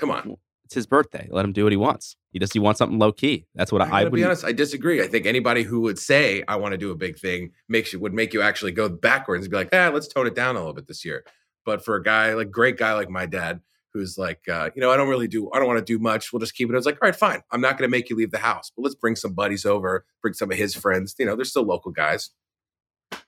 Come 0.00 0.10
on. 0.10 0.36
it's 0.64 0.74
his 0.74 0.86
birthday. 0.88 1.28
Let 1.30 1.44
him 1.44 1.52
do 1.52 1.62
what 1.62 1.72
he 1.72 1.76
wants. 1.76 2.16
He 2.32 2.40
does. 2.40 2.52
He 2.52 2.58
wants 2.58 2.78
something 2.78 2.98
low 2.98 3.12
key. 3.12 3.46
That's 3.54 3.70
what 3.70 3.82
I 3.82 4.00
I, 4.00 4.02
would. 4.04 4.12
be 4.12 4.24
honest, 4.24 4.44
I 4.44 4.50
disagree. 4.50 5.00
I 5.00 5.06
think 5.06 5.26
anybody 5.26 5.62
who 5.62 5.82
would 5.82 5.98
say 6.00 6.42
I 6.48 6.56
want 6.56 6.72
to 6.72 6.78
do 6.78 6.90
a 6.90 6.96
big 6.96 7.16
thing 7.18 7.52
makes 7.68 7.92
you 7.92 8.00
would 8.00 8.14
make 8.14 8.34
you 8.34 8.42
actually 8.42 8.72
go 8.72 8.88
backwards 8.88 9.44
and 9.44 9.50
be 9.52 9.58
like, 9.58 9.68
ah, 9.72 9.90
let's 9.94 10.08
tone 10.08 10.26
it 10.26 10.34
down 10.34 10.56
a 10.56 10.58
little 10.58 10.74
bit 10.74 10.88
this 10.88 11.04
year. 11.04 11.24
But 11.64 11.84
for 11.84 11.94
a 11.94 12.02
guy 12.02 12.34
like 12.34 12.50
great 12.50 12.78
guy 12.78 12.94
like 12.94 13.08
my 13.10 13.26
dad, 13.26 13.60
who's 13.94 14.16
like, 14.18 14.40
uh, 14.48 14.70
you 14.74 14.80
know, 14.80 14.90
I 14.90 14.96
don't 14.96 15.08
really 15.08 15.28
do, 15.28 15.50
I 15.52 15.58
don't 15.58 15.66
want 15.68 15.78
to 15.78 15.84
do 15.84 15.98
much. 15.98 16.32
We'll 16.32 16.40
just 16.40 16.54
keep 16.54 16.68
it. 16.68 16.72
I 16.72 16.76
was 16.76 16.86
like, 16.86 16.98
all 17.02 17.08
right, 17.08 17.16
fine. 17.16 17.42
I'm 17.50 17.60
not 17.60 17.78
going 17.78 17.88
to 17.88 17.90
make 17.94 18.08
you 18.10 18.16
leave 18.16 18.30
the 18.30 18.38
house, 18.38 18.70
but 18.74 18.82
let's 18.82 18.94
bring 18.94 19.16
some 19.16 19.32
buddies 19.34 19.66
over, 19.66 20.04
bring 20.22 20.34
some 20.34 20.50
of 20.50 20.56
his 20.58 20.74
friends. 20.74 21.14
You 21.18 21.26
know, 21.26 21.36
they're 21.36 21.44
still 21.44 21.64
local 21.64 21.92
guys. 21.92 22.30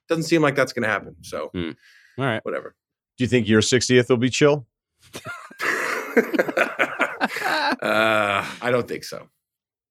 Doesn't 0.09 0.25
seem 0.25 0.43
like 0.43 0.55
that's 0.55 0.73
going 0.73 0.83
to 0.85 0.89
happen. 0.89 1.17
So 1.23 1.51
All 1.55 1.75
right. 2.17 2.45
whatever. 2.45 2.75
Do 3.19 3.25
you 3.25 3.29
think 3.29 3.49
your 3.49 3.61
60th 3.61 4.09
will 4.09 4.17
be 4.17 4.31
chill? 4.31 4.67
uh, 7.83 8.45
I 8.63 8.71
don't 8.71 8.89
think 8.89 9.05
so. 9.05 9.29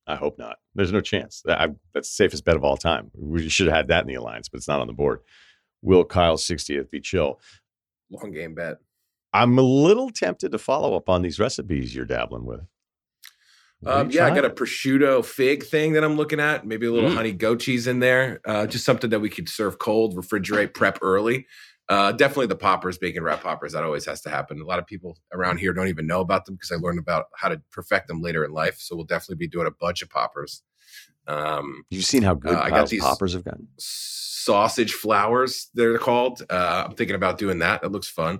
I 0.05 0.15
hope 0.15 0.37
not. 0.37 0.57
There's 0.75 0.91
no 0.91 1.01
chance. 1.01 1.41
That- 1.45 1.61
I, 1.61 1.67
that's 1.93 2.09
the 2.09 2.15
safest 2.15 2.43
bet 2.45 2.55
of 2.55 2.63
all 2.63 2.77
time. 2.77 3.11
We 3.15 3.47
should 3.49 3.67
have 3.67 3.75
had 3.75 3.87
that 3.89 4.01
in 4.01 4.07
the 4.07 4.15
alliance, 4.15 4.49
but 4.49 4.57
it's 4.57 4.67
not 4.67 4.81
on 4.81 4.87
the 4.87 4.93
board. 4.93 5.19
Will 5.81 6.03
Kyle's 6.03 6.45
60th 6.45 6.89
be 6.89 6.99
chill? 6.99 7.39
Long 8.09 8.31
game 8.31 8.53
bet. 8.55 8.77
I'm 9.33 9.57
a 9.57 9.61
little 9.63 10.09
tempted 10.11 10.51
to 10.51 10.57
follow 10.59 10.95
up 10.95 11.09
on 11.09 11.21
these 11.21 11.39
recipes 11.39 11.95
you're 11.95 12.05
dabbling 12.05 12.45
with. 12.45 12.61
Um, 13.85 14.09
yeah, 14.11 14.25
I 14.25 14.29
got 14.33 14.45
a 14.45 14.49
prosciutto 14.49 15.25
fig 15.25 15.63
thing 15.65 15.93
that 15.93 16.03
I'm 16.05 16.15
looking 16.15 16.39
at. 16.39 16.65
Maybe 16.65 16.85
a 16.85 16.91
little 16.91 17.09
Mm. 17.09 17.15
honey 17.15 17.31
goat 17.33 17.59
cheese 17.59 17.85
in 17.87 17.99
there. 17.99 18.39
Uh, 18.45 18.65
just 18.65 18.85
something 18.85 19.09
that 19.09 19.19
we 19.19 19.29
could 19.29 19.49
serve 19.49 19.77
cold, 19.77 20.15
refrigerate, 20.15 20.73
prep 20.73 20.99
early. 21.01 21.47
Uh, 21.89 22.13
definitely 22.13 22.45
the 22.47 22.55
poppers, 22.55 22.97
bacon 22.97 23.23
wrap 23.23 23.41
poppers. 23.43 23.73
That 23.73 23.83
always 23.83 24.05
has 24.05 24.21
to 24.21 24.29
happen. 24.29 24.61
A 24.61 24.65
lot 24.65 24.79
of 24.79 24.85
people 24.87 25.17
around 25.33 25.57
here 25.57 25.73
don't 25.73 25.89
even 25.89 26.07
know 26.07 26.21
about 26.21 26.45
them 26.45 26.55
because 26.55 26.71
I 26.71 26.75
learned 26.75 26.99
about 26.99 27.25
how 27.35 27.49
to 27.49 27.61
perfect 27.71 28.07
them 28.07 28.21
later 28.21 28.45
in 28.45 28.53
life. 28.53 28.77
So 28.79 28.95
we'll 28.95 29.03
definitely 29.03 29.35
be 29.35 29.49
doing 29.49 29.67
a 29.67 29.71
bunch 29.71 30.01
of 30.01 30.09
poppers. 30.09 30.63
Um, 31.27 31.83
You've 31.89 32.05
seen 32.05 32.21
how 32.21 32.35
good 32.35 32.53
Uh, 32.55 32.61
I 32.61 32.69
got 32.69 32.87
these- 32.87 33.01
poppers 33.01 33.33
have 33.33 33.43
gotten. 33.43 33.67
sausage 33.79 34.93
flowers, 34.93 35.69
they're 35.73 35.97
called. 35.97 36.41
Uh, 36.49 36.85
I'm 36.87 36.95
thinking 36.95 37.15
about 37.17 37.37
doing 37.37 37.59
that. 37.59 37.81
That 37.81 37.91
looks 37.91 38.07
fun. 38.07 38.39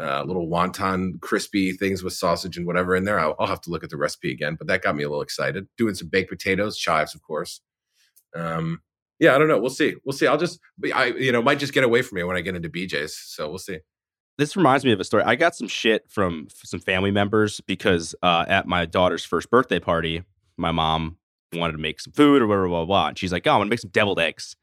Uh, 0.00 0.22
little 0.24 0.48
wonton 0.48 1.20
crispy 1.20 1.72
things 1.72 2.02
with 2.02 2.14
sausage 2.14 2.56
and 2.56 2.66
whatever 2.66 2.96
in 2.96 3.04
there. 3.04 3.20
I'll, 3.20 3.34
I'll 3.38 3.46
have 3.46 3.60
to 3.62 3.70
look 3.70 3.84
at 3.84 3.90
the 3.90 3.98
recipe 3.98 4.32
again, 4.32 4.56
but 4.56 4.66
that 4.68 4.82
got 4.82 4.96
me 4.96 5.02
a 5.02 5.08
little 5.08 5.20
excited. 5.20 5.66
Doing 5.76 5.94
some 5.94 6.08
baked 6.08 6.30
potatoes, 6.30 6.78
chives, 6.78 7.14
of 7.14 7.22
course. 7.22 7.60
Um, 8.34 8.80
yeah, 9.18 9.34
I 9.34 9.38
don't 9.38 9.48
know. 9.48 9.58
We'll 9.58 9.68
see. 9.68 9.96
We'll 10.04 10.14
see. 10.14 10.26
I'll 10.26 10.38
just, 10.38 10.58
I, 10.94 11.06
you 11.06 11.32
know, 11.32 11.42
might 11.42 11.58
just 11.58 11.74
get 11.74 11.84
away 11.84 12.00
from 12.00 12.16
me 12.16 12.24
when 12.24 12.36
I 12.36 12.40
get 12.40 12.56
into 12.56 12.70
BJ's. 12.70 13.14
So 13.14 13.48
we'll 13.48 13.58
see. 13.58 13.80
This 14.38 14.56
reminds 14.56 14.86
me 14.86 14.92
of 14.92 15.00
a 15.00 15.04
story. 15.04 15.22
I 15.24 15.34
got 15.34 15.54
some 15.54 15.68
shit 15.68 16.06
from 16.08 16.48
some 16.54 16.80
family 16.80 17.10
members 17.10 17.60
because 17.60 18.14
uh, 18.22 18.46
at 18.48 18.66
my 18.66 18.86
daughter's 18.86 19.22
first 19.22 19.50
birthday 19.50 19.78
party, 19.78 20.22
my 20.56 20.72
mom 20.72 21.18
wanted 21.52 21.72
to 21.72 21.78
make 21.78 22.00
some 22.00 22.14
food 22.14 22.40
or 22.40 22.46
whatever, 22.46 22.68
blah, 22.68 22.78
blah, 22.78 22.86
blah. 22.86 23.08
And 23.08 23.18
she's 23.18 23.32
like, 23.32 23.46
oh, 23.46 23.52
I'm 23.52 23.60
to 23.60 23.66
make 23.66 23.80
some 23.80 23.90
deviled 23.90 24.18
eggs. 24.18 24.56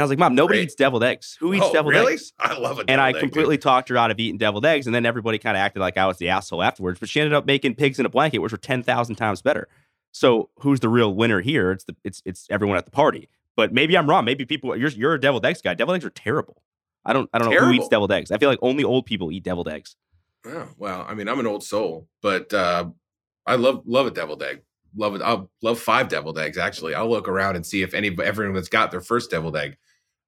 And 0.00 0.04
I 0.04 0.06
was 0.06 0.10
like, 0.12 0.18
Mom, 0.18 0.34
nobody 0.34 0.60
Great. 0.60 0.64
eats 0.68 0.74
deviled 0.76 1.04
eggs. 1.04 1.36
Who 1.40 1.52
eats 1.52 1.66
oh, 1.66 1.72
deviled 1.74 1.92
really? 1.92 2.14
eggs? 2.14 2.32
I 2.40 2.56
love 2.56 2.78
it. 2.78 2.86
And 2.88 3.02
I 3.02 3.12
completely 3.12 3.58
talked 3.58 3.90
her 3.90 3.98
out 3.98 4.10
of 4.10 4.18
eating 4.18 4.38
deviled 4.38 4.64
eggs. 4.64 4.86
And 4.86 4.94
then 4.94 5.04
everybody 5.04 5.36
kind 5.38 5.58
of 5.58 5.60
acted 5.60 5.80
like 5.80 5.98
I 5.98 6.06
was 6.06 6.16
the 6.16 6.30
asshole 6.30 6.62
afterwards. 6.62 6.98
But 6.98 7.10
she 7.10 7.20
ended 7.20 7.34
up 7.34 7.44
making 7.44 7.74
pigs 7.74 7.98
in 7.98 8.06
a 8.06 8.08
blanket, 8.08 8.38
which 8.38 8.50
were 8.50 8.56
10,000 8.56 9.16
times 9.16 9.42
better. 9.42 9.68
So 10.12 10.48
who's 10.60 10.80
the 10.80 10.88
real 10.88 11.14
winner 11.14 11.42
here? 11.42 11.70
It's 11.70 11.84
the 11.84 11.94
it's 12.02 12.22
it's 12.24 12.46
everyone 12.48 12.78
at 12.78 12.86
the 12.86 12.90
party. 12.90 13.28
But 13.56 13.74
maybe 13.74 13.96
I'm 13.96 14.08
wrong. 14.08 14.24
Maybe 14.24 14.46
people 14.46 14.74
you're 14.74 14.88
you're 14.88 15.14
a 15.14 15.20
deviled 15.20 15.44
eggs 15.44 15.60
guy. 15.60 15.74
Deviled 15.74 15.96
eggs 15.96 16.04
are 16.06 16.10
terrible. 16.10 16.62
I 17.04 17.12
don't 17.12 17.28
I 17.32 17.38
don't 17.38 17.50
know 17.50 17.60
who 17.60 17.72
eats 17.72 17.88
deviled 17.88 18.10
eggs. 18.10 18.30
I 18.30 18.38
feel 18.38 18.48
like 18.48 18.58
only 18.62 18.84
old 18.84 19.04
people 19.04 19.30
eat 19.30 19.44
deviled 19.44 19.68
eggs. 19.68 19.96
Oh, 20.46 20.68
well, 20.78 21.04
I 21.06 21.14
mean, 21.14 21.28
I'm 21.28 21.38
an 21.38 21.46
old 21.46 21.62
soul, 21.62 22.08
but 22.22 22.52
uh, 22.54 22.88
I 23.46 23.56
love 23.56 23.82
love 23.84 24.06
a 24.06 24.10
deviled 24.10 24.42
egg. 24.42 24.62
Love 24.96 25.14
it. 25.14 25.22
I'll 25.22 25.50
love 25.62 25.78
five 25.78 26.08
deviled 26.08 26.38
eggs. 26.38 26.58
Actually, 26.58 26.94
I'll 26.94 27.08
look 27.08 27.28
around 27.28 27.56
and 27.56 27.64
see 27.64 27.82
if 27.82 27.94
any 27.94 28.16
everyone's 28.22 28.68
got 28.68 28.90
their 28.90 29.00
first 29.00 29.30
deviled 29.30 29.56
egg, 29.56 29.76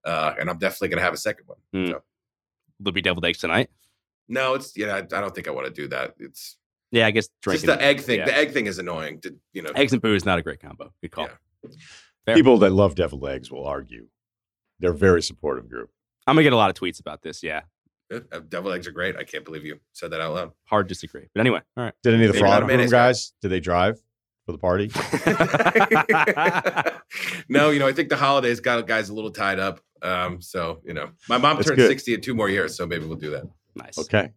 uh, 0.05 0.35
and 0.39 0.51
I'm 0.51 0.59
definitely 0.59 0.89
gonna 0.89 1.03
have 1.03 1.15
a 1.15 1.19
second 1.19 1.47
one. 1.47 1.59
Hmm. 1.73 1.91
So, 1.93 2.03
There'll 2.81 2.93
be 2.95 3.03
deviled 3.03 3.25
eggs 3.25 3.39
tonight. 3.39 3.71
no, 4.29 4.55
it's 4.55 4.77
yeah. 4.77 4.95
I, 4.95 4.99
I 4.99 5.03
don't 5.21 5.35
think 5.35 5.49
I 5.49 5.53
want 5.53 5.67
to 5.67 5.73
do 5.73 5.89
that. 5.89 6.15
It's 6.19 6.57
Yeah, 6.91 7.07
I 7.07 7.11
guess 7.13 7.29
just 7.45 7.67
the 7.67 7.81
egg 7.81 8.01
thing. 8.01 8.19
yeah. 8.21 8.27
The 8.27 8.37
egg 8.37 8.53
thing 8.53 8.67
is 8.67 8.79
annoying. 8.79 9.21
To, 9.21 9.35
you 9.53 9.63
know, 9.63 9.71
eggs 9.75 9.93
and 9.93 10.03
booze 10.03 10.23
is 10.23 10.27
not 10.27 10.39
a 10.39 10.43
great 10.43 10.61
combo. 10.61 10.93
Good 11.01 11.13
call. 11.13 11.29
Yeah. 12.27 12.35
People 12.35 12.59
that 12.59 12.71
love 12.71 12.95
deviled 12.95 13.27
eggs 13.29 13.51
will 13.51 13.67
argue. 13.67 14.07
They're 14.81 14.93
a 14.93 14.97
very 14.97 15.23
supportive 15.23 15.69
group. 15.69 15.91
I'm 16.27 16.35
gonna 16.35 16.45
get 16.45 16.53
a 16.53 16.57
lot 16.57 16.71
of 16.71 16.77
tweets 16.77 17.01
about 17.01 17.23
this. 17.23 17.43
Yeah, 17.43 17.63
Uh, 18.13 18.41
Devil 18.49 18.73
eggs 18.73 18.87
are 18.87 18.93
great. 18.93 19.17
I 19.17 19.25
can't 19.25 19.45
believe 19.45 19.65
you 19.65 19.79
said 19.93 20.11
that 20.13 20.21
out 20.21 20.35
loud. 20.35 20.53
Hard 20.65 20.89
disagree. 20.89 21.29
But 21.35 21.41
anyway, 21.41 21.61
all 21.77 21.85
right. 21.85 21.95
Did 22.03 22.15
any 22.15 22.25
of 22.27 22.33
the 22.33 22.39
fraud 22.39 22.69
room 22.69 22.89
guys? 22.89 23.33
Did 23.43 23.49
they 23.49 23.61
drive 23.61 24.01
for 24.47 24.53
the 24.53 24.59
party? 24.59 24.89
no, 27.49 27.71
you 27.71 27.79
know, 27.79 27.87
I 27.87 27.93
think 27.93 28.09
the 28.09 28.17
holidays 28.17 28.61
got 28.61 28.87
guys 28.87 29.09
a 29.09 29.15
little 29.15 29.31
tied 29.31 29.59
up. 29.59 29.81
Um, 30.03 30.41
so 30.41 30.81
you 30.85 30.95
know, 30.95 31.11
my 31.29 31.39
mom 31.39 31.57
That's 31.57 31.69
turned 31.69 31.79
good. 31.79 31.89
60 31.89 32.15
in 32.15 32.21
two 32.21 32.35
more 32.35 32.49
years, 32.49 32.77
so 32.77 32.87
maybe 32.87 33.07
we'll 33.07 33.17
do 33.17 33.31
that. 33.31 33.45
Nice. 33.75 33.99
Okay. 33.99 34.31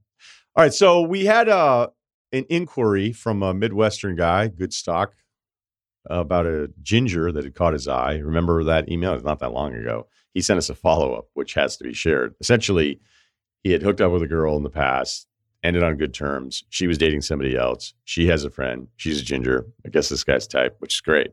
All 0.56 0.64
right. 0.64 0.74
So 0.74 1.02
we 1.02 1.26
had 1.26 1.50
uh, 1.50 1.88
an 2.32 2.46
inquiry 2.50 3.12
from 3.12 3.44
a 3.44 3.54
Midwestern 3.54 4.16
guy, 4.16 4.48
good 4.48 4.74
stock, 4.74 5.14
about 6.10 6.46
a 6.46 6.70
ginger 6.82 7.32
that 7.32 7.44
had 7.44 7.56
caught 7.56 7.74
his 7.74 7.88
eye. 7.88 8.16
Remember 8.16 8.64
that 8.64 8.90
email? 8.90 9.14
It's 9.14 9.24
not 9.24 9.40
that 9.40 9.54
long 9.54 9.74
ago. 9.74 10.08
He 10.34 10.42
sent 10.42 10.58
us 10.58 10.70
a 10.70 10.76
follow 10.76 11.14
up, 11.14 11.26
which 11.34 11.54
has 11.54 11.78
to 11.78 11.84
be 11.84 11.94
shared. 11.94 12.36
Essentially, 12.40 13.00
he 13.64 13.72
had 13.72 13.82
hooked 13.82 14.02
up 14.02 14.12
with 14.12 14.22
a 14.22 14.28
girl 14.28 14.56
in 14.58 14.64
the 14.64 14.70
past, 14.70 15.28
ended 15.64 15.84
on 15.84 15.98
good 15.98 16.14
terms. 16.14 16.64
She 16.70 16.88
was 16.88 16.98
dating 16.98 17.22
somebody 17.22 17.56
else. 17.56 17.94
She 18.04 18.28
has 18.28 18.44
a 18.44 18.50
friend. 18.50 18.88
She's 18.98 19.20
a 19.20 19.24
ginger. 19.24 19.66
I 19.86 19.90
guess 19.90 20.10
this 20.10 20.24
guy's 20.24 20.48
type, 20.48 20.76
which 20.80 20.96
is 20.96 21.02
great. 21.02 21.32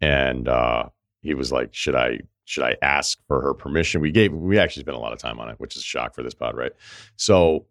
And 0.00 0.48
uh, 0.48 0.88
he 1.20 1.34
was 1.34 1.52
like, 1.52 1.74
"Should 1.74 1.96
I 1.96 2.20
should 2.46 2.64
I 2.64 2.76
ask 2.80 3.18
for 3.28 3.42
her 3.42 3.52
permission?" 3.52 4.00
We 4.00 4.10
gave 4.10 4.32
we 4.32 4.58
actually 4.58 4.82
spent 4.84 4.96
a 4.96 5.00
lot 5.00 5.12
of 5.12 5.18
time 5.18 5.38
on 5.38 5.50
it, 5.50 5.60
which 5.60 5.76
is 5.76 5.82
a 5.82 5.84
shock 5.84 6.14
for 6.14 6.22
this 6.22 6.34
pod, 6.34 6.56
right? 6.56 6.72
So 7.16 7.66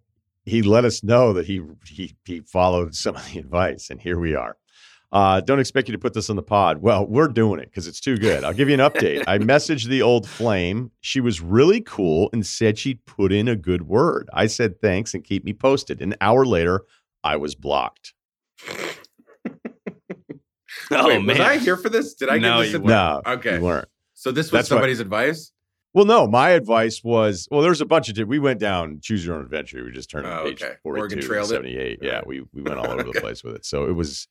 he 0.45 0.61
let 0.61 0.85
us 0.85 1.03
know 1.03 1.33
that 1.33 1.47
he 1.47 1.61
he 1.87 2.15
he 2.25 2.41
followed 2.41 2.93
some 2.93 3.15
of 3.15 3.25
the 3.33 3.39
advice, 3.39 3.89
and 3.89 3.99
here 3.99 4.19
we 4.19 4.35
are. 4.35 4.57
Uh, 5.11 5.39
don't 5.39 5.59
expect 5.61 5.87
you 5.87 5.93
to 5.93 5.97
put 5.99 6.13
this 6.13 6.29
on 6.29 6.35
the 6.35 6.43
pod. 6.43 6.81
Well, 6.81 7.05
we're 7.07 7.29
doing 7.29 7.59
it 7.61 7.69
because 7.69 7.87
it's 7.87 8.01
too 8.01 8.17
good. 8.17 8.43
I'll 8.43 8.51
give 8.53 8.67
you 8.67 8.73
an 8.73 8.81
update. 8.81 9.23
I 9.27 9.37
messaged 9.53 9.87
the 9.87 10.01
old 10.01 10.27
flame. 10.27 10.91
She 10.99 11.21
was 11.21 11.39
really 11.41 11.79
cool 11.79 12.29
and 12.33 12.45
said 12.45 12.77
she'd 12.77 13.05
put 13.05 13.31
in 13.31 13.47
a 13.47 13.55
good 13.55 13.83
word. 13.83 14.29
I 14.33 14.47
said 14.47 14.81
thanks 14.81 15.13
and 15.13 15.23
keep 15.23 15.45
me 15.45 15.53
posted. 15.53 16.01
An 16.01 16.15
hour 16.19 16.45
later, 16.45 16.83
I 17.23 17.37
was 17.37 17.55
blocked. 17.55 18.13
Oh 20.91 21.07
Wait, 21.07 21.17
man. 21.23 21.37
was 21.37 21.39
I 21.39 21.57
here 21.57 21.77
for 21.77 21.89
this? 21.89 22.13
Did 22.13 22.29
I 22.29 22.37
No, 22.37 22.57
get 22.57 22.63
this? 22.63 22.71
you 22.73 22.79
in- 22.79 22.85
No, 22.85 23.21
Okay. 23.25 23.55
you 23.55 23.61
weren't. 23.63 23.87
So 24.25 24.31
this 24.31 24.47
was 24.47 24.53
That's 24.53 24.69
somebody's 24.69 24.99
advice. 24.99 25.51
Well, 25.93 26.05
no, 26.05 26.25
my 26.25 26.49
advice 26.49 27.03
was 27.03 27.47
well, 27.51 27.61
there's 27.61 27.79
a 27.79 27.85
bunch 27.85 28.09
of 28.09 28.27
we 28.27 28.39
went 28.39 28.59
down 28.59 28.97
choose 29.03 29.23
your 29.23 29.35
own 29.35 29.43
adventure. 29.43 29.83
We 29.83 29.91
just 29.91 30.09
turned 30.09 30.25
Oh, 30.25 30.45
page 30.45 30.63
okay. 30.63 30.73
42, 30.81 30.99
Oregon 30.99 31.21
trailed 31.21 31.51
it? 31.51 31.99
Yeah, 32.01 32.15
Right. 32.15 32.25
we 32.25 32.41
we 32.51 32.63
went 32.63 32.79
all 32.79 32.89
over 32.89 33.03
the 33.03 33.11
place 33.21 33.43
with 33.43 33.53
it. 33.53 33.65
So 33.67 33.85
it 33.85 33.91
was 33.91 34.27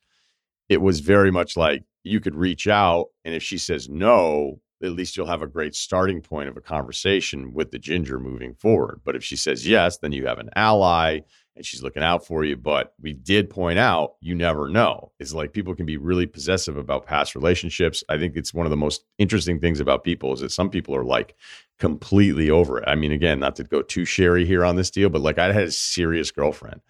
it 0.67 0.81
was 0.81 0.99
very 0.99 1.31
much 1.31 1.55
like 1.55 1.83
you 2.03 2.19
could 2.19 2.35
reach 2.35 2.67
out 2.67 3.05
and 3.23 3.33
if 3.33 3.41
she 3.41 3.57
says 3.57 3.87
no, 3.87 4.59
at 4.83 4.91
least 4.91 5.15
you'll 5.15 5.27
have 5.27 5.41
a 5.41 5.47
great 5.47 5.75
starting 5.75 6.19
point 6.21 6.49
of 6.49 6.57
a 6.57 6.61
conversation 6.61 7.53
with 7.53 7.71
the 7.71 7.79
ginger 7.79 8.19
moving 8.19 8.53
forward. 8.53 8.99
But 9.05 9.15
if 9.15 9.23
she 9.23 9.37
says 9.37 9.65
yes, 9.65 9.97
then 9.99 10.11
you 10.11 10.27
have 10.27 10.39
an 10.39 10.49
ally 10.57 11.21
and 11.55 11.65
she's 11.65 11.83
looking 11.83 12.03
out 12.03 12.25
for 12.25 12.43
you. 12.43 12.55
But 12.55 12.93
we 13.01 13.13
did 13.13 13.49
point 13.49 13.79
out 13.79 14.15
you 14.21 14.35
never 14.35 14.69
know. 14.69 15.11
It's 15.19 15.33
like 15.33 15.53
people 15.53 15.75
can 15.75 15.85
be 15.85 15.97
really 15.97 16.25
possessive 16.25 16.77
about 16.77 17.05
past 17.05 17.35
relationships. 17.35 18.03
I 18.09 18.17
think 18.17 18.35
it's 18.35 18.53
one 18.53 18.65
of 18.65 18.69
the 18.69 18.77
most 18.77 19.05
interesting 19.17 19.59
things 19.59 19.79
about 19.79 20.03
people 20.03 20.33
is 20.33 20.41
that 20.41 20.51
some 20.51 20.69
people 20.69 20.95
are 20.95 21.05
like 21.05 21.35
completely 21.79 22.49
over 22.49 22.79
it. 22.79 22.87
I 22.87 22.95
mean, 22.95 23.11
again, 23.11 23.39
not 23.39 23.55
to 23.57 23.63
go 23.63 23.81
too 23.81 24.05
sherry 24.05 24.45
here 24.45 24.65
on 24.65 24.75
this 24.75 24.91
deal, 24.91 25.09
but 25.09 25.21
like 25.21 25.39
I 25.39 25.51
had 25.51 25.63
a 25.63 25.71
serious 25.71 26.31
girlfriend 26.31 26.81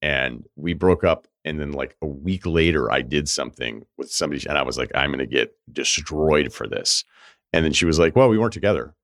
and 0.00 0.44
we 0.56 0.74
broke 0.74 1.04
up. 1.04 1.26
And 1.44 1.58
then 1.58 1.72
like 1.72 1.96
a 2.00 2.06
week 2.06 2.46
later, 2.46 2.92
I 2.92 3.02
did 3.02 3.28
something 3.28 3.84
with 3.96 4.12
somebody 4.12 4.46
and 4.48 4.56
I 4.56 4.62
was 4.62 4.78
like, 4.78 4.92
I'm 4.94 5.10
going 5.10 5.18
to 5.18 5.26
get 5.26 5.56
destroyed 5.72 6.52
for 6.52 6.68
this. 6.68 7.04
And 7.52 7.64
then 7.64 7.72
she 7.72 7.84
was 7.84 7.98
like, 7.98 8.14
well, 8.14 8.28
we 8.28 8.38
weren't 8.38 8.52
together. 8.52 8.94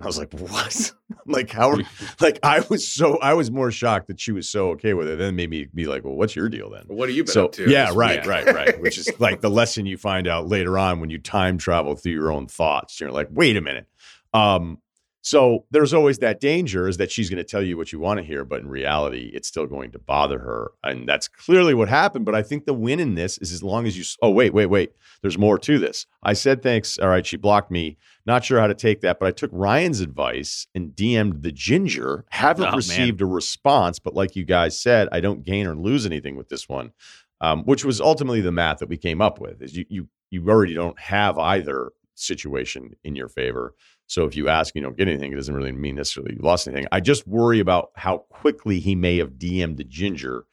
I 0.00 0.06
was 0.06 0.18
like, 0.18 0.32
what? 0.34 0.92
like, 1.26 1.50
how 1.50 1.70
are, 1.70 1.78
like, 2.20 2.38
I 2.42 2.60
was 2.68 2.86
so, 2.86 3.18
I 3.18 3.34
was 3.34 3.50
more 3.50 3.70
shocked 3.70 4.08
that 4.08 4.20
she 4.20 4.32
was 4.32 4.48
so 4.48 4.70
okay 4.70 4.94
with 4.94 5.08
it. 5.08 5.18
Then 5.18 5.30
it 5.30 5.32
made 5.32 5.50
me 5.50 5.68
be 5.74 5.86
like, 5.86 6.04
well, 6.04 6.14
what's 6.14 6.36
your 6.36 6.48
deal 6.48 6.70
then? 6.70 6.84
What 6.86 7.08
have 7.08 7.16
you 7.16 7.24
been 7.24 7.32
so 7.32 7.46
up 7.46 7.52
to? 7.52 7.70
yeah, 7.70 7.92
right, 7.94 8.20
week? 8.20 8.28
right, 8.28 8.54
right. 8.54 8.80
Which 8.80 8.98
is 8.98 9.08
like 9.18 9.40
the 9.40 9.50
lesson 9.50 9.86
you 9.86 9.96
find 9.96 10.28
out 10.28 10.48
later 10.48 10.78
on 10.78 11.00
when 11.00 11.10
you 11.10 11.18
time 11.18 11.56
travel 11.58 11.94
through 11.96 12.12
your 12.12 12.30
own 12.30 12.46
thoughts. 12.46 13.00
You're 13.00 13.10
like, 13.10 13.28
wait 13.30 13.56
a 13.56 13.60
minute. 13.60 13.86
Um, 14.34 14.78
so 15.26 15.64
there's 15.72 15.92
always 15.92 16.18
that 16.18 16.38
danger 16.40 16.86
is 16.86 16.98
that 16.98 17.10
she's 17.10 17.28
going 17.28 17.38
to 17.38 17.42
tell 17.44 17.60
you 17.60 17.76
what 17.76 17.90
you 17.90 17.98
want 17.98 18.18
to 18.18 18.24
hear, 18.24 18.44
but 18.44 18.60
in 18.60 18.68
reality, 18.68 19.32
it's 19.34 19.48
still 19.48 19.66
going 19.66 19.90
to 19.90 19.98
bother 19.98 20.38
her, 20.38 20.70
and 20.84 21.08
that's 21.08 21.26
clearly 21.26 21.74
what 21.74 21.88
happened. 21.88 22.24
But 22.24 22.36
I 22.36 22.42
think 22.44 22.64
the 22.64 22.72
win 22.72 23.00
in 23.00 23.16
this 23.16 23.36
is 23.38 23.50
as 23.50 23.60
long 23.60 23.88
as 23.88 23.98
you. 23.98 24.04
Oh 24.22 24.30
wait, 24.30 24.54
wait, 24.54 24.66
wait. 24.66 24.92
There's 25.22 25.36
more 25.36 25.58
to 25.58 25.80
this. 25.80 26.06
I 26.22 26.32
said 26.34 26.62
thanks. 26.62 26.96
All 26.96 27.08
right, 27.08 27.26
she 27.26 27.36
blocked 27.36 27.72
me. 27.72 27.96
Not 28.24 28.44
sure 28.44 28.60
how 28.60 28.68
to 28.68 28.74
take 28.74 29.00
that, 29.00 29.18
but 29.18 29.26
I 29.26 29.32
took 29.32 29.50
Ryan's 29.52 30.00
advice 30.00 30.68
and 30.76 30.90
DM'd 30.92 31.42
the 31.42 31.50
ginger. 31.50 32.24
Haven't 32.30 32.66
Oh, 32.66 32.70
man. 32.70 32.76
received 32.76 33.20
a 33.20 33.26
response, 33.26 33.98
but 33.98 34.14
like 34.14 34.36
you 34.36 34.44
guys 34.44 34.78
said, 34.80 35.08
I 35.10 35.18
don't 35.18 35.42
gain 35.44 35.66
or 35.66 35.74
lose 35.74 36.06
anything 36.06 36.36
with 36.36 36.48
this 36.48 36.68
one 36.68 36.92
um, 37.40 37.64
which 37.64 37.84
was 37.84 38.00
ultimately 38.00 38.40
the 38.40 38.52
math 38.52 38.78
that 38.78 38.88
we 38.88 38.96
came 38.96 39.20
up 39.20 39.40
with. 39.40 39.60
Is 39.62 39.76
you 39.76 39.84
you 39.88 40.08
you 40.30 40.48
already 40.48 40.74
don't 40.74 40.98
have 40.98 41.38
either 41.38 41.90
situation 42.18 42.94
in 43.04 43.14
your 43.14 43.28
favor. 43.28 43.74
So 44.06 44.24
if 44.24 44.36
you 44.36 44.48
ask, 44.48 44.74
you 44.74 44.82
don't 44.82 44.96
get 44.96 45.08
anything. 45.08 45.32
It 45.32 45.36
doesn't 45.36 45.54
really 45.54 45.72
mean 45.72 45.96
necessarily 45.96 46.34
you 46.34 46.42
lost 46.42 46.68
anything. 46.68 46.86
I 46.92 47.00
just 47.00 47.26
worry 47.26 47.60
about 47.60 47.90
how 47.96 48.18
quickly 48.30 48.80
he 48.80 48.94
may 48.94 49.18
have 49.18 49.32
DM'd 49.32 49.76
the 49.76 49.84
ginger, 49.84 50.44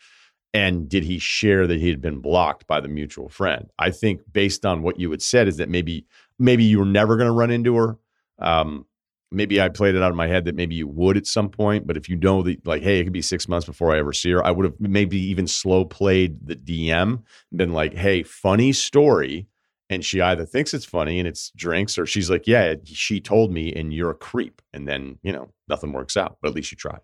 and 0.54 0.88
did 0.88 1.04
he 1.04 1.20
share 1.20 1.66
that 1.68 1.80
he 1.80 1.90
had 1.90 2.02
been 2.02 2.20
blocked 2.20 2.68
by 2.68 2.80
the 2.80 2.88
mutual 2.88 3.30
friend? 3.30 3.70
I 3.80 3.92
think 3.92 4.22
based 4.32 4.66
on 4.66 4.84
what 4.84 5.00
you 5.00 5.10
had 5.12 5.22
said 5.22 5.48
is 5.48 5.58
that 5.58 5.70
maybe 5.70 6.06
maybe 6.40 6.64
you 6.64 6.80
were 6.80 6.86
never 6.86 7.16
going 7.16 7.28
to 7.28 7.34
run 7.34 7.52
into 7.52 7.76
her. 7.76 7.98
Um, 8.40 8.86
maybe 9.34 9.60
I 9.60 9.70
played 9.70 9.96
it 9.96 10.04
out 10.04 10.12
of 10.12 10.16
my 10.16 10.28
head 10.28 10.46
that 10.46 10.56
maybe 10.56 10.76
you 10.76 10.88
would 10.88 11.18
at 11.18 11.28
some 11.28 11.50
point, 11.50 11.88
but 11.88 11.98
if 11.98 12.08
you 12.08 12.16
know 12.16 12.44
that, 12.44 12.66
like, 12.66 12.84
hey, 12.84 13.00
it 13.00 13.04
could 13.04 13.14
be 13.14 13.22
six 13.22 13.48
months 13.48 13.66
before 13.66 13.94
I 13.94 14.00
ever 14.00 14.14
see 14.14 14.32
her, 14.32 14.46
I 14.46 14.52
would 14.52 14.66
have 14.66 14.80
maybe 14.80 15.18
even 15.18 15.48
slow 15.48 15.86
played 15.86 16.46
the 16.46 16.56
DM, 16.56 17.24
been 17.56 17.74
like, 17.74 17.94
hey, 17.94 18.24
funny 18.24 18.72
story. 18.72 19.48
And 19.94 20.06
she 20.06 20.22
either 20.22 20.46
thinks 20.46 20.74
it's 20.74 20.86
funny 20.86 21.20
and 21.20 21.28
it's 21.28 21.52
drinks, 21.56 21.98
or 21.98 22.06
she's 22.06 22.30
like, 22.30 22.48
yeah, 22.48 22.76
she 22.86 23.20
told 23.20 23.52
me 23.52 23.74
and 23.74 23.94
you're 23.94 24.12
a 24.12 24.16
creep. 24.16 24.62
And 24.74 24.88
then, 24.88 25.20
you 25.24 25.32
know, 25.32 25.50
nothing 25.68 25.94
works 25.94 26.18
out, 26.18 26.38
but 26.42 26.50
at 26.50 26.56
least 26.56 26.72
you 26.72 26.78
tried. 26.78 27.00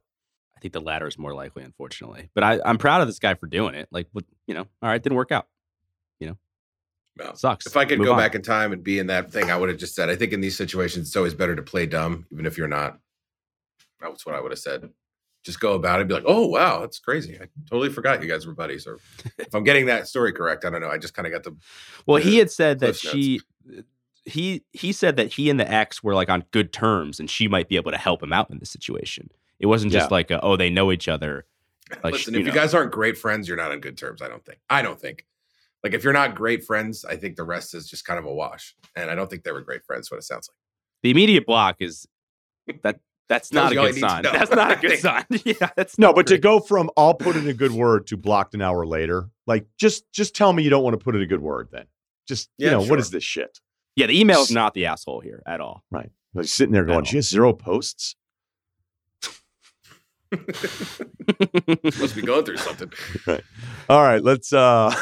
I 0.56 0.60
think 0.60 0.74
the 0.74 0.82
latter 0.82 1.08
is 1.08 1.18
more 1.18 1.34
likely, 1.34 1.64
unfortunately. 1.64 2.30
But 2.36 2.44
I, 2.44 2.60
I'm 2.66 2.78
proud 2.78 3.02
of 3.02 3.08
this 3.08 3.20
guy 3.20 3.34
for 3.36 3.48
doing 3.48 3.76
it. 3.76 3.88
Like, 3.92 4.08
what 4.12 4.26
you 4.48 4.54
know, 4.54 4.68
all 4.82 4.90
right, 4.90 5.02
didn't 5.02 5.16
work 5.16 5.32
out. 5.32 5.48
You 6.20 6.28
know 6.28 6.38
well, 7.20 7.36
Sucks. 7.36 7.66
If 7.66 7.78
I 7.78 7.86
could 7.86 8.00
Move 8.00 8.08
go 8.08 8.14
on. 8.14 8.20
back 8.20 8.36
in 8.36 8.42
time 8.42 8.72
and 8.72 8.84
be 8.84 9.00
in 9.00 9.08
that 9.08 9.32
thing, 9.32 9.52
I 9.52 9.58
would 9.58 9.70
have 9.70 9.78
just 9.78 9.96
said, 9.96 10.10
I 10.10 10.16
think 10.16 10.34
in 10.34 10.42
these 10.42 10.58
situations, 10.58 11.08
it's 11.08 11.16
always 11.16 11.34
better 11.34 11.56
to 11.56 11.62
play 11.62 11.86
dumb, 11.86 12.26
even 12.32 12.46
if 12.46 12.58
you're 12.58 12.68
not. 12.68 13.00
That's 14.02 14.26
what 14.26 14.36
I 14.36 14.42
would 14.42 14.52
have 14.52 14.60
said. 14.60 14.90
Just 15.50 15.60
go 15.60 15.74
about 15.74 16.00
it, 16.00 16.08
be 16.08 16.14
like, 16.14 16.24
oh, 16.28 16.46
wow, 16.46 16.82
that's 16.82 17.00
crazy. 17.00 17.38
I 17.42 17.48
totally 17.70 17.90
forgot 17.90 18.22
you 18.22 18.30
guys 18.30 18.46
were 18.46 18.54
buddies. 18.54 18.86
Or 18.86 19.00
if 19.40 19.54
I'm 19.56 19.64
getting 19.64 19.88
that 19.88 20.08
story 20.08 20.32
correct, 20.32 20.64
I 20.64 20.70
don't 20.70 20.82
know. 20.82 20.90
I 20.90 20.98
just 21.00 21.14
kind 21.16 21.26
of 21.26 21.34
got 21.34 21.44
the. 21.44 21.56
Well, 22.06 22.22
he 22.22 22.38
had 22.38 22.52
said 22.52 22.80
that 22.80 22.88
Notes. 22.88 23.00
she 23.00 23.42
he 24.26 24.64
he 24.74 24.92
said 24.92 25.16
that 25.16 25.34
he 25.34 25.50
and 25.50 25.60
the 25.60 25.70
ex 25.72 26.04
were 26.04 26.14
like 26.14 26.30
on 26.30 26.44
good 26.52 26.72
terms 26.72 27.20
and 27.20 27.30
she 27.30 27.48
might 27.48 27.68
be 27.68 27.76
able 27.78 27.90
to 27.92 27.98
help 27.98 28.22
him 28.22 28.32
out 28.32 28.50
in 28.52 28.60
this 28.60 28.70
situation. 28.70 29.30
It 29.60 29.66
wasn't 29.66 29.92
just 29.92 30.06
Yeah. 30.12 30.14
like 30.16 30.30
a, 30.32 30.40
oh 30.42 30.56
they 30.56 30.70
know 30.70 30.92
each 30.92 31.08
other. 31.08 31.46
Like, 32.04 32.14
Listen, 32.14 32.36
you 32.36 32.42
if 32.42 32.46
you 32.46 32.52
guys 32.52 32.76
aren't 32.76 32.92
great 32.92 33.18
friends, 33.18 33.48
you're 33.48 33.58
not 33.58 33.72
on 33.72 33.80
good 33.80 33.98
terms. 33.98 34.22
I 34.22 34.28
don't 34.28 34.46
think. 34.46 34.60
I 34.70 34.82
don't 34.84 35.00
think. 35.00 35.26
Like 35.84 35.94
if 35.94 36.04
you're 36.04 36.14
not 36.14 36.36
great 36.36 36.64
friends, 36.64 37.06
I 37.06 37.16
think 37.16 37.36
the 37.38 37.44
rest 37.44 37.74
is 37.74 37.90
just 37.90 38.06
kind 38.06 38.20
of 38.20 38.26
a 38.26 38.34
wash. 38.34 38.76
And 38.96 39.10
I 39.10 39.16
don't 39.16 39.30
think 39.30 39.44
they 39.44 39.52
were 39.52 39.62
great 39.62 39.84
friends. 39.84 40.12
What 40.12 40.18
it 40.18 40.24
sounds 40.24 40.48
like. 40.50 40.58
The 41.02 41.10
immediate 41.12 41.46
block 41.48 41.78
is 41.80 42.08
that 42.84 43.00
that's 43.30 43.50
Tells 43.50 43.64
not 43.64 43.72
a 43.72 43.76
good 43.76 43.96
you 43.96 44.02
need 44.02 44.02
to 44.02 44.10
sign. 44.10 44.24
That's 44.24 44.52
not 44.52 44.72
a 44.72 44.76
good 44.76 45.00
sign. 45.00 45.26
yeah, 45.46 45.70
that's 45.76 45.98
No, 45.98 46.08
not 46.08 46.16
but 46.16 46.28
to 46.28 46.38
go 46.38 46.60
from 46.60 46.90
I'll 46.98 47.14
put 47.14 47.36
in 47.36 47.48
a 47.48 47.54
good 47.54 47.72
word 47.72 48.08
to 48.08 48.18
blocked 48.18 48.54
an 48.56 48.62
hour 48.62 48.86
later, 48.86 49.30
like 49.48 49.68
just 49.80 50.12
just 50.12 50.36
tell 50.36 50.52
me 50.52 50.64
you 50.64 50.70
don't 50.70 50.84
want 50.84 51.00
to 51.00 51.04
put 51.04 51.16
in 51.16 51.22
a 51.22 51.28
good 51.28 51.42
word 51.42 51.70
then. 51.72 51.86
Just 52.28 52.50
you 52.58 52.70
know, 52.70 52.82
sure. 52.82 52.90
what 52.90 53.00
is 53.00 53.12
this 53.12 53.24
shit? 53.24 53.60
yeah, 53.96 54.08
the 54.08 54.20
email 54.20 54.40
is 54.42 54.52
not 54.52 54.74
the 54.74 54.86
asshole 54.86 55.20
here 55.20 55.44
at 55.46 55.62
all. 55.62 55.84
Right. 55.92 56.10
Like 56.34 56.46
sitting 56.46 56.74
there 56.74 56.86
going, 56.86 57.04
she 57.06 57.18
has 57.18 57.28
zero 57.28 57.54
posts. 57.54 58.16
Must 60.32 62.16
be 62.16 62.22
going 62.22 62.46
through 62.46 62.58
something. 62.58 62.92
Right. 63.26 63.42
All 63.90 64.02
right, 64.04 64.24
let's 64.24 64.54
uh 64.54 64.94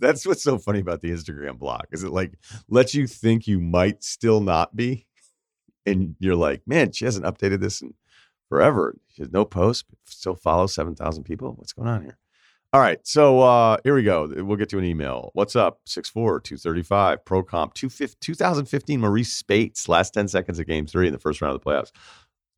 that's 0.00 0.26
what's 0.26 0.42
so 0.42 0.58
funny 0.58 0.80
about 0.80 1.00
the 1.00 1.10
Instagram 1.10 1.58
block. 1.58 1.86
Is 1.92 2.04
it 2.04 2.10
like 2.10 2.32
lets 2.68 2.94
you 2.94 3.06
think 3.06 3.46
you 3.46 3.58
might 3.60 4.04
still 4.04 4.40
not 4.40 4.76
be? 4.76 5.06
And 5.86 6.16
you're 6.18 6.36
like, 6.36 6.62
man, 6.66 6.92
she 6.92 7.04
hasn't 7.04 7.24
updated 7.24 7.60
this 7.60 7.80
in 7.80 7.94
forever. 8.48 8.96
She 9.08 9.22
has 9.22 9.32
no 9.32 9.44
posts, 9.44 9.84
but 9.88 9.98
still 10.04 10.34
follows 10.34 10.74
7,000 10.74 11.24
people. 11.24 11.52
What's 11.56 11.72
going 11.72 11.88
on 11.88 12.02
here? 12.02 12.18
All 12.72 12.80
right, 12.80 12.98
so 13.06 13.40
uh 13.40 13.78
here 13.84 13.94
we 13.94 14.02
go. 14.02 14.28
We'll 14.44 14.56
get 14.56 14.68
to 14.70 14.78
an 14.78 14.84
email. 14.84 15.30
What's 15.34 15.56
up? 15.56 15.80
6'4, 15.86 16.12
235, 16.42 17.24
Pro 17.24 17.42
Comp, 17.42 17.72
2015 17.74 19.00
Marreese 19.00 19.26
Speights, 19.26 19.88
last 19.88 20.12
10 20.12 20.28
seconds 20.28 20.58
of 20.58 20.66
game 20.66 20.86
three 20.86 21.06
in 21.06 21.12
the 21.12 21.18
first 21.18 21.40
round 21.40 21.54
of 21.54 21.62
the 21.62 21.70
playoffs. 21.70 21.92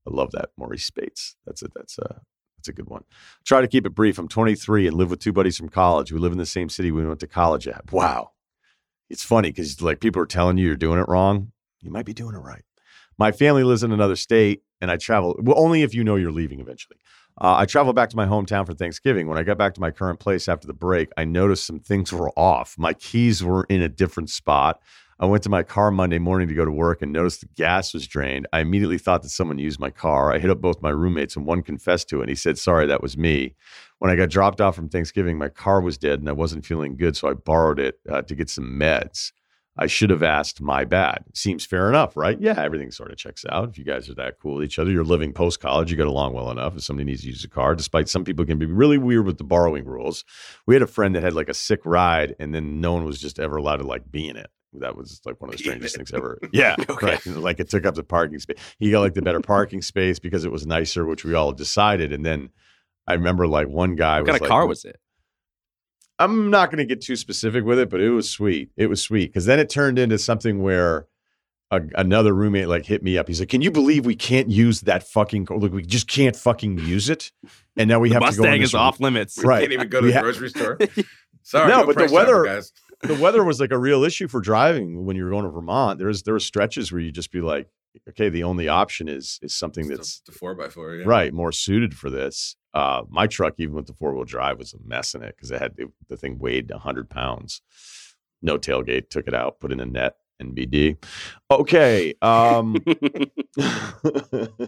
I 0.07 0.11
love 0.11 0.33
that. 0.33 0.49
Marreese 0.59 0.81
Speights. 0.81 1.37
That's 1.47 1.63
it. 1.63 1.73
That's 1.75 1.99
a 1.99 2.23
that's 2.57 2.69
a 2.69 2.73
good 2.73 2.89
one. 2.89 3.05
Try 3.45 3.61
to 3.61 3.69
keep 3.69 3.87
it 3.87 3.95
brief. 3.95 4.19
I'm 4.19 4.27
23 4.29 4.89
and 4.89 4.97
live 4.97 5.11
with 5.11 5.21
two 5.21 5.33
buddies 5.33 5.57
from 5.57 5.69
college. 5.69 6.11
We 6.11 6.19
live 6.19 6.33
in 6.33 6.39
the 6.39 6.47
same 6.47 6.69
city 6.69 6.91
we 6.91 7.07
went 7.07 7.21
to 7.21 7.29
college 7.29 7.69
at. 7.69 7.93
Wow. 7.93 8.33
It's 9.09 9.23
funny 9.23 9.51
because 9.51 9.81
like 9.81 10.01
people 10.01 10.21
are 10.21 10.27
telling 10.27 10.59
you 10.59 10.67
you're 10.67 10.77
doing 10.77 10.99
it 10.99 11.09
wrong. 11.09 11.53
You 11.81 11.91
might 11.91 12.07
be 12.07 12.15
doing 12.15 12.35
it 12.35 12.39
right. 12.39 12.65
My 13.19 13.33
family 13.33 13.65
lives 13.65 13.83
in 13.83 13.93
another 13.93 14.17
state 14.17 14.63
and 14.81 14.91
I 14.91 14.97
travel 14.97 15.37
well, 15.41 15.59
only 15.59 15.83
if 15.83 15.95
you 15.95 16.05
know 16.05 16.17
you're 16.17 16.33
leaving 16.33 16.61
eventually. 16.61 16.99
Uh, 17.41 17.55
I 17.57 17.67
traveled 17.67 17.95
back 17.95 18.11
to 18.11 18.17
my 18.17 18.27
hometown 18.27 18.67
for 18.67 18.75
Thanksgiving. 18.75 19.29
When 19.29 19.39
I 19.39 19.45
got 19.45 19.59
back 19.59 19.75
to 19.75 19.81
my 19.81 19.91
current 19.91 20.19
place 20.19 20.49
after 20.49 20.67
the 20.67 20.73
break, 20.73 21.11
I 21.17 21.25
noticed 21.25 21.67
some 21.67 21.79
things 21.79 22.13
were 22.13 22.31
off. 22.31 22.77
My 22.79 22.95
keys 22.95 23.45
were 23.45 23.65
in 23.69 23.81
a 23.81 23.89
different 23.89 24.31
spot. 24.31 24.81
I 25.21 25.27
went 25.27 25.43
to 25.45 25.49
my 25.49 25.65
car 25.65 25.91
Monday 25.91 26.19
morning 26.19 26.47
to 26.49 26.55
go 26.55 26.65
to 26.65 26.71
work 26.71 27.03
and 27.03 27.13
noticed 27.13 27.41
the 27.41 27.49
gas 27.57 27.93
was 27.93 28.07
drained. 28.07 28.47
I 28.53 28.61
immediately 28.61 28.99
thought 28.99 29.23
that 29.23 29.31
someone 29.31 29.59
used 29.59 29.81
my 29.81 29.91
car. 29.91 30.33
I 30.33 30.39
hit 30.39 30.51
up 30.51 30.61
both 30.61 30.81
my 30.81 30.91
roommates 30.91 31.35
and 31.35 31.45
one 31.45 31.63
confessed 31.63 32.09
to 32.11 32.19
it. 32.19 32.23
And 32.23 32.29
he 32.29 32.37
said, 32.37 32.57
Sorry, 32.57 32.87
that 32.87 33.03
was 33.03 33.17
me. 33.17 33.57
When 33.99 34.13
I 34.13 34.17
got 34.17 34.31
dropped 34.31 34.61
off 34.61 34.77
from 34.77 34.89
Thanksgiving, 34.89 35.37
my 35.37 35.49
car 35.49 35.81
was 35.81 35.99
dead 35.99 36.21
and 36.21 36.29
I 36.29 36.33
wasn't 36.33 36.65
feeling 36.65 36.97
good. 36.97 37.17
So 37.17 37.29
I 37.29 37.35
borrowed 37.35 37.81
it 37.81 37.99
uh, 38.09 38.23
to 38.23 38.35
get 38.37 38.49
some 38.49 38.79
meds. 38.79 39.33
I 39.79 39.87
should 39.87 40.11
have 40.11 40.23
asked, 40.23 40.61
my 40.61 40.85
bad. 40.85 41.25
Seems 41.35 41.65
fair 41.65 41.89
enough, 41.89 42.17
right? 42.17 42.39
Yeah, 42.41 42.61
everything 42.61 42.91
sort 42.91 43.13
of 43.13 43.17
checks 43.17 43.45
out. 43.49 43.69
If 43.69 43.79
you 43.79 43.85
guys 43.85 44.09
are 44.11 44.15
that 44.15 44.41
cool 44.41 44.57
with 44.57 44.65
each 44.65 44.79
other, 44.79 44.91
you're 44.91 45.05
living 45.05 45.33
post 45.33 45.61
college, 45.61 45.91
you 45.91 45.97
get 45.97 46.07
along 46.09 46.33
well 46.35 46.51
enough. 46.51 46.77
If 46.77 46.83
somebody 46.83 47.05
needs 47.05 47.23
to 47.23 47.29
use 47.29 47.45
a 47.45 47.49
car, 47.49 47.75
despite 47.75 48.09
some 48.09 48.25
people 48.25 48.45
can 48.45 48.59
be 48.59 48.67
really 48.67 48.99
weird 48.99 49.25
with 49.25 49.39
the 49.39 49.45
borrowing 49.45 49.85
rules. 49.85 50.25
We 50.67 50.75
had 50.75 50.83
a 50.83 50.87
friend 50.89 51.15
that 51.15 51.23
had 51.23 51.33
like 51.35 51.49
a 51.49 51.55
sick 51.55 51.81
ride, 51.85 52.35
and 52.41 52.55
then 52.55 52.81
no 52.81 52.93
one 52.93 53.05
was 53.05 53.21
just 53.21 53.39
ever 53.39 53.57
allowed 53.57 53.77
to 53.77 53.87
like 53.87 54.11
be 54.11 54.29
in 54.29 54.37
it. 54.37 54.51
That 54.75 54.97
was 54.97 55.21
like 55.25 55.41
one 55.41 55.49
of 55.51 55.57
the 55.57 55.63
strangest 55.63 55.97
things 55.97 56.13
ever. 56.13 56.39
Yeah, 56.53 56.77
Okay. 56.91 57.07
right. 57.07 57.27
Like 57.27 57.59
it 57.61 57.71
took 57.71 57.87
up 57.87 57.95
the 57.95 58.05
parking 58.05 58.39
space. 58.39 58.59
He 58.79 58.91
got 58.91 59.01
like 59.01 59.15
the 59.15 59.23
better 59.23 59.41
parking 59.41 59.81
space 59.81 60.19
because 60.19 60.45
it 60.45 60.53
was 60.53 60.67
nicer, 60.67 61.07
which 61.07 61.25
we 61.25 61.35
all 61.35 61.53
decided. 61.53 62.13
And 62.13 62.27
then 62.27 62.51
I 63.07 63.15
remember 63.15 63.47
like 63.47 63.69
one 63.69 63.95
guy 63.95 64.21
What 64.21 64.27
was 64.27 64.33
kind 64.33 64.37
of 64.37 64.41
like, 64.43 64.49
car 64.51 64.67
was 64.67 64.85
it? 64.85 65.01
I'm 66.19 66.51
not 66.51 66.71
going 66.71 66.79
to 66.79 66.85
get 66.85 67.01
too 67.01 67.17
specific 67.17 67.65
with 67.65 67.79
it, 67.79 67.89
but 67.91 68.01
it 68.01 68.11
was 68.11 68.29
sweet. 68.29 68.71
It 68.77 68.87
was 68.89 69.01
sweet 69.03 69.27
because 69.27 69.47
then 69.47 69.59
it 69.59 69.71
turned 69.71 69.99
into 69.99 70.19
something 70.19 70.63
where 70.63 71.07
a, 71.71 71.81
another 71.95 72.33
roommate 72.35 72.67
like 72.69 72.87
hit 72.87 73.03
me 73.03 73.17
up. 73.19 73.29
He's 73.29 73.41
like, 73.41 73.51
"Can 73.51 73.61
you 73.63 73.71
believe 73.71 74.05
we 74.07 74.15
can't 74.17 74.49
use 74.51 74.81
that 74.83 75.03
fucking 75.07 75.47
car? 75.47 75.59
Like, 75.59 75.73
we 75.73 75.83
just 75.83 76.09
can't 76.09 76.35
fucking 76.35 76.79
use 76.79 77.09
it." 77.11 77.31
And 77.77 77.89
now 77.89 78.01
we 78.01 78.09
The 78.09 78.15
have 78.15 78.23
to 78.31 78.37
go. 78.37 78.43
Mustang 78.43 78.61
this 78.61 78.71
is 78.71 78.75
off 78.75 78.99
limits. 79.01 79.37
We 79.39 79.45
Right. 79.45 79.61
can't 79.61 79.73
even 79.73 79.89
go 79.89 80.01
to 80.01 80.07
We 80.07 80.13
the 80.13 80.19
ha- 80.19 80.23
grocery 80.23 80.49
store. 80.51 80.79
Sorry, 81.43 81.69
No, 81.69 81.81
no, 81.81 81.87
but 81.87 81.97
the 81.97 82.13
weather- 82.13 82.45
guys. 82.45 82.73
the 83.03 83.15
weather 83.15 83.45
was 83.45 83.61
like 83.61 83.71
a 83.71 83.79
real 83.79 84.03
issue 84.03 84.29
for 84.29 84.41
driving 84.41 85.05
when 85.05 85.15
you 85.17 85.25
were 85.25 85.31
going 85.31 85.45
to 85.45 85.51
Vermont. 85.51 85.99
There's 85.99 86.23
there 86.25 86.35
were 86.35 86.41
stretches 86.41 86.91
where 86.91 87.01
you 87.01 87.13
just 87.13 87.31
be 87.31 87.41
like, 87.41 87.69
okay, 88.09 88.29
the 88.29 88.45
only 88.45 88.69
option 88.69 89.09
is 89.09 89.39
is 89.43 89.55
something 89.55 89.87
It's 89.87 89.97
that's 89.97 90.21
the, 90.21 90.33
the 90.33 90.39
four 90.39 90.55
by 90.55 90.69
four. 90.69 90.97
Yeah. 90.97 91.05
right 91.07 91.33
more 91.33 91.53
suited 91.53 91.95
for 91.95 92.11
this. 92.11 92.57
Uh, 92.75 93.03
my 93.09 93.27
truck, 93.27 93.55
even 93.59 93.75
with 93.75 93.87
the 93.87 93.95
four 93.95 94.15
wheel 94.15 94.25
drive, 94.25 94.59
was 94.59 94.75
a 94.75 94.79
mess 94.85 95.15
in 95.15 95.23
it 95.23 95.35
because 95.37 95.51
it 95.51 95.61
had 95.61 95.75
it, 95.79 95.89
the 96.09 96.17
thing 96.17 96.39
weighed 96.39 96.71
hundred 96.71 97.11
pounds. 97.11 97.63
No 98.43 98.59
tailgate, 98.59 99.11
took 99.11 99.27
it 99.27 99.35
out, 99.35 99.59
put 99.59 99.73
in 99.73 99.81
a 99.81 99.87
net, 99.87 100.17
NBD. 100.41 101.03
Okay. 101.51 102.15
Um, 102.23 102.77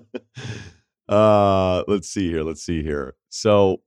uh, 1.08 1.82
let's 1.86 2.08
see 2.08 2.28
here. 2.28 2.42
Let's 2.42 2.62
see 2.62 2.82
here. 2.82 3.14
So 3.28 3.82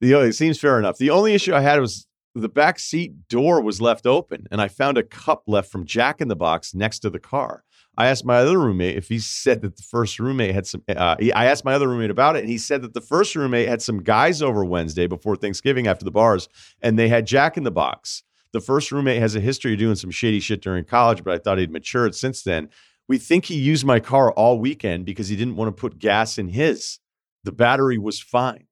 the 0.00 0.20
it 0.20 0.34
seems 0.34 0.58
fair 0.58 0.78
enough. 0.78 0.98
The 0.98 1.10
only 1.10 1.34
issue 1.34 1.54
I 1.54 1.60
had 1.60 1.80
was 1.80 2.06
the 2.34 2.48
back 2.48 2.78
seat 2.78 3.28
door 3.28 3.60
was 3.60 3.80
left 3.80 4.06
open, 4.06 4.46
and 4.50 4.60
I 4.60 4.68
found 4.68 4.98
a 4.98 5.02
cup 5.02 5.44
left 5.46 5.70
from 5.70 5.84
Jack 5.84 6.20
in 6.20 6.28
the 6.28 6.36
Box 6.36 6.74
next 6.74 7.00
to 7.00 7.10
the 7.10 7.18
car. 7.18 7.64
I 7.96 8.06
asked 8.06 8.24
my 8.24 8.36
other 8.36 8.58
roommate 8.58 8.96
if 8.96 9.08
he 9.08 9.18
said 9.18 9.60
that 9.62 9.76
the 9.76 9.82
first 9.82 10.18
roommate 10.18 10.54
had 10.54 10.66
some. 10.66 10.82
Uh, 10.88 11.16
I 11.34 11.46
asked 11.46 11.64
my 11.64 11.74
other 11.74 11.88
roommate 11.88 12.10
about 12.10 12.36
it, 12.36 12.40
and 12.40 12.48
he 12.48 12.58
said 12.58 12.82
that 12.82 12.94
the 12.94 13.00
first 13.00 13.36
roommate 13.36 13.68
had 13.68 13.82
some 13.82 14.02
guys 14.02 14.40
over 14.40 14.64
Wednesday 14.64 15.06
before 15.06 15.36
Thanksgiving 15.36 15.86
after 15.86 16.04
the 16.04 16.10
bars, 16.10 16.48
and 16.80 16.98
they 16.98 17.08
had 17.08 17.26
Jack 17.26 17.56
in 17.56 17.64
the 17.64 17.70
Box. 17.70 18.22
The 18.52 18.60
first 18.60 18.92
roommate 18.92 19.20
has 19.20 19.34
a 19.34 19.40
history 19.40 19.74
of 19.74 19.78
doing 19.78 19.96
some 19.96 20.10
shady 20.10 20.40
shit 20.40 20.62
during 20.62 20.84
college, 20.84 21.22
but 21.22 21.34
I 21.34 21.38
thought 21.38 21.58
he'd 21.58 21.70
matured 21.70 22.14
since 22.14 22.42
then. 22.42 22.70
We 23.08 23.18
think 23.18 23.46
he 23.46 23.56
used 23.56 23.84
my 23.84 24.00
car 24.00 24.30
all 24.32 24.58
weekend 24.58 25.04
because 25.04 25.28
he 25.28 25.36
didn't 25.36 25.56
want 25.56 25.74
to 25.74 25.80
put 25.80 25.98
gas 25.98 26.38
in 26.38 26.48
his. 26.48 26.98
The 27.44 27.52
battery 27.52 27.98
was 27.98 28.20
fine. 28.20 28.66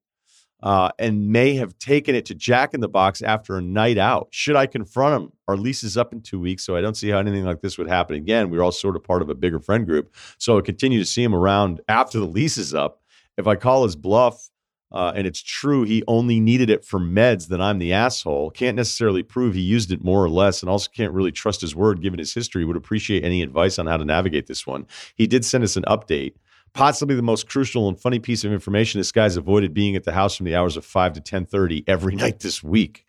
Uh, 0.63 0.91
and 0.99 1.29
may 1.29 1.55
have 1.55 1.77
taken 1.79 2.13
it 2.13 2.25
to 2.25 2.35
Jack 2.35 2.73
in 2.75 2.81
the 2.81 2.87
Box 2.87 3.23
after 3.23 3.57
a 3.57 3.61
night 3.61 3.97
out. 3.97 4.27
Should 4.29 4.55
I 4.55 4.67
confront 4.67 5.23
him? 5.23 5.31
Our 5.47 5.57
lease 5.57 5.83
is 5.83 5.97
up 5.97 6.13
in 6.13 6.21
two 6.21 6.39
weeks, 6.39 6.63
so 6.63 6.75
I 6.75 6.81
don't 6.81 6.95
see 6.95 7.09
how 7.09 7.17
anything 7.17 7.45
like 7.45 7.61
this 7.61 7.77
would 7.79 7.89
happen 7.89 8.15
again. 8.15 8.49
We're 8.49 8.61
all 8.61 8.71
sort 8.71 8.95
of 8.95 9.03
part 9.03 9.23
of 9.23 9.29
a 9.29 9.35
bigger 9.35 9.59
friend 9.59 9.87
group, 9.87 10.13
so 10.37 10.57
I 10.57 10.61
continue 10.61 10.99
to 10.99 11.05
see 11.05 11.23
him 11.23 11.33
around 11.33 11.81
after 11.87 12.19
the 12.19 12.25
lease 12.25 12.57
is 12.57 12.75
up. 12.75 13.01
If 13.37 13.47
I 13.47 13.55
call 13.55 13.83
his 13.85 13.95
bluff 13.95 14.49
uh, 14.91 15.13
and 15.15 15.25
it's 15.25 15.41
true 15.41 15.83
he 15.83 16.03
only 16.07 16.39
needed 16.39 16.69
it 16.69 16.85
for 16.85 16.99
meds, 16.99 17.47
then 17.47 17.61
I'm 17.61 17.79
the 17.79 17.93
asshole. 17.93 18.51
Can't 18.51 18.75
necessarily 18.75 19.23
prove 19.23 19.55
he 19.55 19.61
used 19.61 19.91
it 19.91 20.03
more 20.03 20.23
or 20.23 20.29
less, 20.29 20.61
and 20.61 20.69
also 20.69 20.89
can't 20.93 21.13
really 21.13 21.31
trust 21.31 21.61
his 21.61 21.75
word 21.75 22.01
given 22.01 22.19
his 22.19 22.33
history. 22.33 22.65
Would 22.65 22.77
appreciate 22.77 23.23
any 23.23 23.41
advice 23.41 23.79
on 23.79 23.87
how 23.87 23.97
to 23.97 24.05
navigate 24.05 24.47
this 24.47 24.67
one. 24.67 24.85
He 25.15 25.27
did 25.27 25.43
send 25.45 25.63
us 25.63 25.75
an 25.75 25.83
update. 25.87 26.33
Possibly 26.73 27.15
the 27.15 27.21
most 27.21 27.49
crucial 27.49 27.89
and 27.89 27.99
funny 27.99 28.19
piece 28.19 28.43
of 28.43 28.53
information: 28.53 28.99
this 28.99 29.11
guy's 29.11 29.35
avoided 29.35 29.73
being 29.73 29.95
at 29.95 30.03
the 30.05 30.13
house 30.13 30.37
from 30.37 30.45
the 30.45 30.55
hours 30.55 30.77
of 30.77 30.85
five 30.85 31.13
to 31.13 31.21
ten 31.21 31.45
thirty 31.45 31.83
every 31.87 32.15
night 32.23 32.39
this 32.39 32.63
week. 32.63 33.05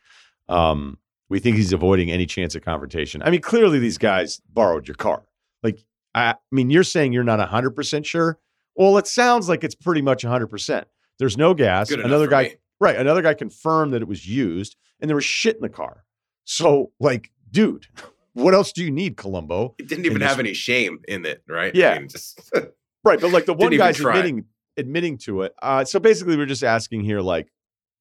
Um, 0.49 0.99
we 1.29 1.39
think 1.39 1.57
he's 1.57 1.73
avoiding 1.73 2.11
any 2.11 2.27
chance 2.27 2.55
of 2.55 2.63
confrontation. 2.63 3.23
I 3.23 3.31
mean, 3.31 3.41
clearly 3.41 3.79
these 3.79 3.99
guys 3.99 4.41
borrowed 4.53 4.87
your 4.89 4.97
car. 4.97 5.23
Like, 5.63 5.79
I, 6.15 6.33
I 6.33 6.35
mean, 6.51 6.71
you're 6.71 6.83
saying 6.83 7.13
you're 7.13 7.25
not 7.25 7.41
hundred 7.49 7.71
percent 7.71 8.05
sure. 8.05 8.39
Well, 8.75 8.99
it 8.99 9.07
sounds 9.07 9.49
like 9.49 9.63
it's 9.65 9.75
pretty 9.75 10.03
much 10.03 10.23
hundred 10.23 10.49
percent. 10.49 10.89
There's 11.19 11.37
no 11.37 11.55
gas. 11.55 11.89
Good 11.89 12.01
Another 12.01 12.27
guy, 12.27 12.43
me. 12.43 12.55
right? 12.81 12.97
Another 12.97 13.23
guy 13.23 13.35
confirmed 13.35 13.93
that 13.93 14.03
it 14.03 14.09
was 14.09 14.27
used, 14.29 14.77
and 15.01 15.09
there 15.09 15.15
was 15.17 15.25
shit 15.25 15.55
in 15.57 15.63
the 15.63 15.69
car. 15.69 16.05
So, 16.45 16.91
like, 16.99 17.31
dude, 17.51 17.87
what 18.33 18.55
else 18.55 18.73
do 18.73 18.83
you 18.83 18.91
need, 18.91 19.17
Columbo? 19.17 19.77
It 19.79 19.87
didn't 19.89 20.07
even 20.07 20.19
this- 20.19 20.29
have 20.29 20.41
any 20.41 20.53
shame 20.55 20.99
in 21.07 21.25
it, 21.25 21.45
right? 21.49 21.73
Yeah. 21.75 21.93
I 21.93 21.99
mean, 22.01 22.09
just 22.09 22.41
Right, 23.05 23.21
but 23.21 23.33
like 23.33 23.47
the 23.47 23.55
one 23.55 23.71
Didn't 23.71 23.79
guy's 23.79 23.97
try. 23.97 24.17
admitting 24.17 24.45
admitting 24.77 25.19
to 25.19 25.43
it. 25.43 25.55
Uh, 25.61 25.85
so 25.85 25.99
basically, 25.99 26.37
we're 26.37 26.47
just 26.47 26.65
asking 26.65 27.05
here, 27.05 27.21
like, 27.21 27.53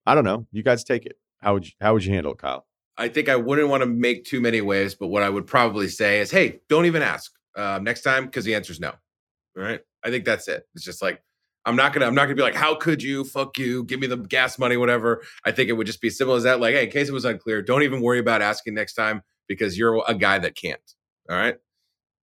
I 0.06 0.16
don't 0.16 0.24
know, 0.24 0.48
you 0.52 0.64
guys 0.64 0.84
take 0.84 1.06
it. 1.06 1.18
How 1.40 1.54
would 1.54 1.66
you, 1.66 1.72
how 1.82 1.94
would 1.94 2.06
you 2.06 2.14
handle 2.14 2.34
it, 2.34 2.38
Kyle? 2.38 2.66
I 2.98 3.08
think 3.08 3.30
I 3.30 3.36
wouldn't 3.36 3.70
want 3.70 3.82
to 3.82 3.88
make 3.88 4.26
too 4.26 4.42
many 4.42 4.62
waves, 4.62 4.96
but 4.96 5.08
what 5.08 5.24
I 5.24 5.30
would 5.30 5.48
probably 5.48 5.88
say 5.88 6.20
is, 6.20 6.30
hey, 6.30 6.60
don't 6.70 6.86
even 6.86 7.02
ask 7.02 7.32
uh, 7.56 7.80
next 7.82 8.02
time 8.04 8.26
because 8.26 8.46
the 8.46 8.54
answer 8.54 8.72
is 8.72 8.80
no. 8.80 8.90
All 8.90 9.64
right. 9.64 9.82
I 10.04 10.10
think 10.10 10.26
that's 10.26 10.48
it. 10.48 10.64
It's 10.76 10.84
just 10.84 11.02
like 11.02 11.22
I'm 11.66 11.76
not 11.76 11.94
gonna 11.94 12.06
I'm 12.06 12.16
not 12.16 12.26
gonna 12.26 12.36
be 12.36 12.42
like, 12.42 12.56
how 12.56 12.76
could 12.76 13.04
you? 13.04 13.24
Fuck 13.24 13.58
you, 13.58 13.84
give 13.84 14.00
me 14.00 14.08
the 14.08 14.18
gas 14.18 14.58
money, 14.58 14.78
whatever. 14.78 15.24
I 15.46 15.52
think 15.52 15.70
it 15.70 15.74
would 15.74 15.88
just 15.88 16.02
be 16.02 16.08
as 16.08 16.18
simple 16.18 16.36
as 16.36 16.44
that. 16.44 16.60
Like, 16.60 16.74
hey, 16.74 16.86
in 16.86 16.90
case 16.92 17.10
it 17.10 17.14
was 17.14 17.26
unclear, 17.26 17.62
don't 17.62 17.84
even 17.84 18.02
worry 18.02 18.20
about 18.20 18.42
asking 18.42 18.74
next 18.74 18.94
time 18.94 19.22
because 19.48 19.78
you're 19.78 20.04
a 20.08 20.16
guy 20.16 20.40
that 20.40 20.56
can't. 20.56 20.82
All 21.30 21.36
right. 21.36 21.58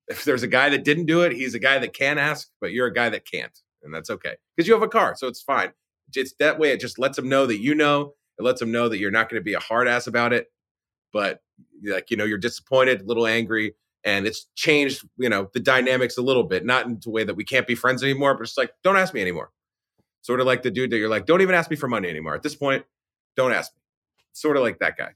If 0.08 0.24
there's 0.24 0.42
a 0.42 0.48
guy 0.48 0.70
that 0.70 0.84
didn't 0.84 1.06
do 1.06 1.22
it, 1.22 1.32
he's 1.32 1.54
a 1.54 1.58
guy 1.58 1.78
that 1.78 1.92
can 1.92 2.18
ask, 2.18 2.48
but 2.60 2.72
you're 2.72 2.86
a 2.86 2.94
guy 2.94 3.10
that 3.10 3.30
can't, 3.30 3.56
and 3.82 3.94
that's 3.94 4.10
okay 4.10 4.36
because 4.56 4.66
you 4.66 4.74
have 4.74 4.82
a 4.82 4.88
car, 4.88 5.14
so 5.16 5.26
it's 5.28 5.42
fine. 5.42 5.72
It's 6.14 6.34
that 6.38 6.58
way. 6.58 6.70
It 6.70 6.80
just 6.80 6.98
lets 6.98 7.16
them 7.16 7.28
know 7.28 7.46
that 7.46 7.60
you 7.60 7.74
know. 7.74 8.14
It 8.38 8.42
lets 8.44 8.60
them 8.60 8.70
know 8.70 8.88
that 8.88 8.98
you're 8.98 9.10
not 9.10 9.28
going 9.28 9.40
to 9.40 9.44
be 9.44 9.54
a 9.54 9.60
hard 9.60 9.88
ass 9.88 10.06
about 10.06 10.32
it 10.32 10.48
but 11.12 11.40
like 11.84 12.10
you 12.10 12.16
know 12.16 12.24
you're 12.24 12.38
disappointed 12.38 13.00
a 13.00 13.04
little 13.04 13.26
angry 13.26 13.74
and 14.04 14.26
it's 14.26 14.46
changed 14.54 15.06
you 15.16 15.28
know 15.28 15.48
the 15.54 15.60
dynamics 15.60 16.16
a 16.18 16.22
little 16.22 16.44
bit 16.44 16.64
not 16.64 16.86
in 16.86 17.00
a 17.04 17.10
way 17.10 17.24
that 17.24 17.34
we 17.34 17.44
can't 17.44 17.66
be 17.66 17.74
friends 17.74 18.02
anymore 18.02 18.34
but 18.34 18.42
it's 18.42 18.58
like 18.58 18.72
don't 18.82 18.96
ask 18.96 19.14
me 19.14 19.20
anymore 19.20 19.50
sort 20.22 20.40
of 20.40 20.46
like 20.46 20.62
the 20.62 20.70
dude 20.70 20.90
that 20.90 20.98
you're 20.98 21.08
like 21.08 21.26
don't 21.26 21.40
even 21.40 21.54
ask 21.54 21.70
me 21.70 21.76
for 21.76 21.88
money 21.88 22.08
anymore 22.08 22.34
at 22.34 22.42
this 22.42 22.54
point 22.54 22.84
don't 23.36 23.52
ask 23.52 23.72
me 23.74 23.82
sort 24.32 24.56
of 24.56 24.62
like 24.62 24.78
that 24.78 24.96
guy 24.96 25.10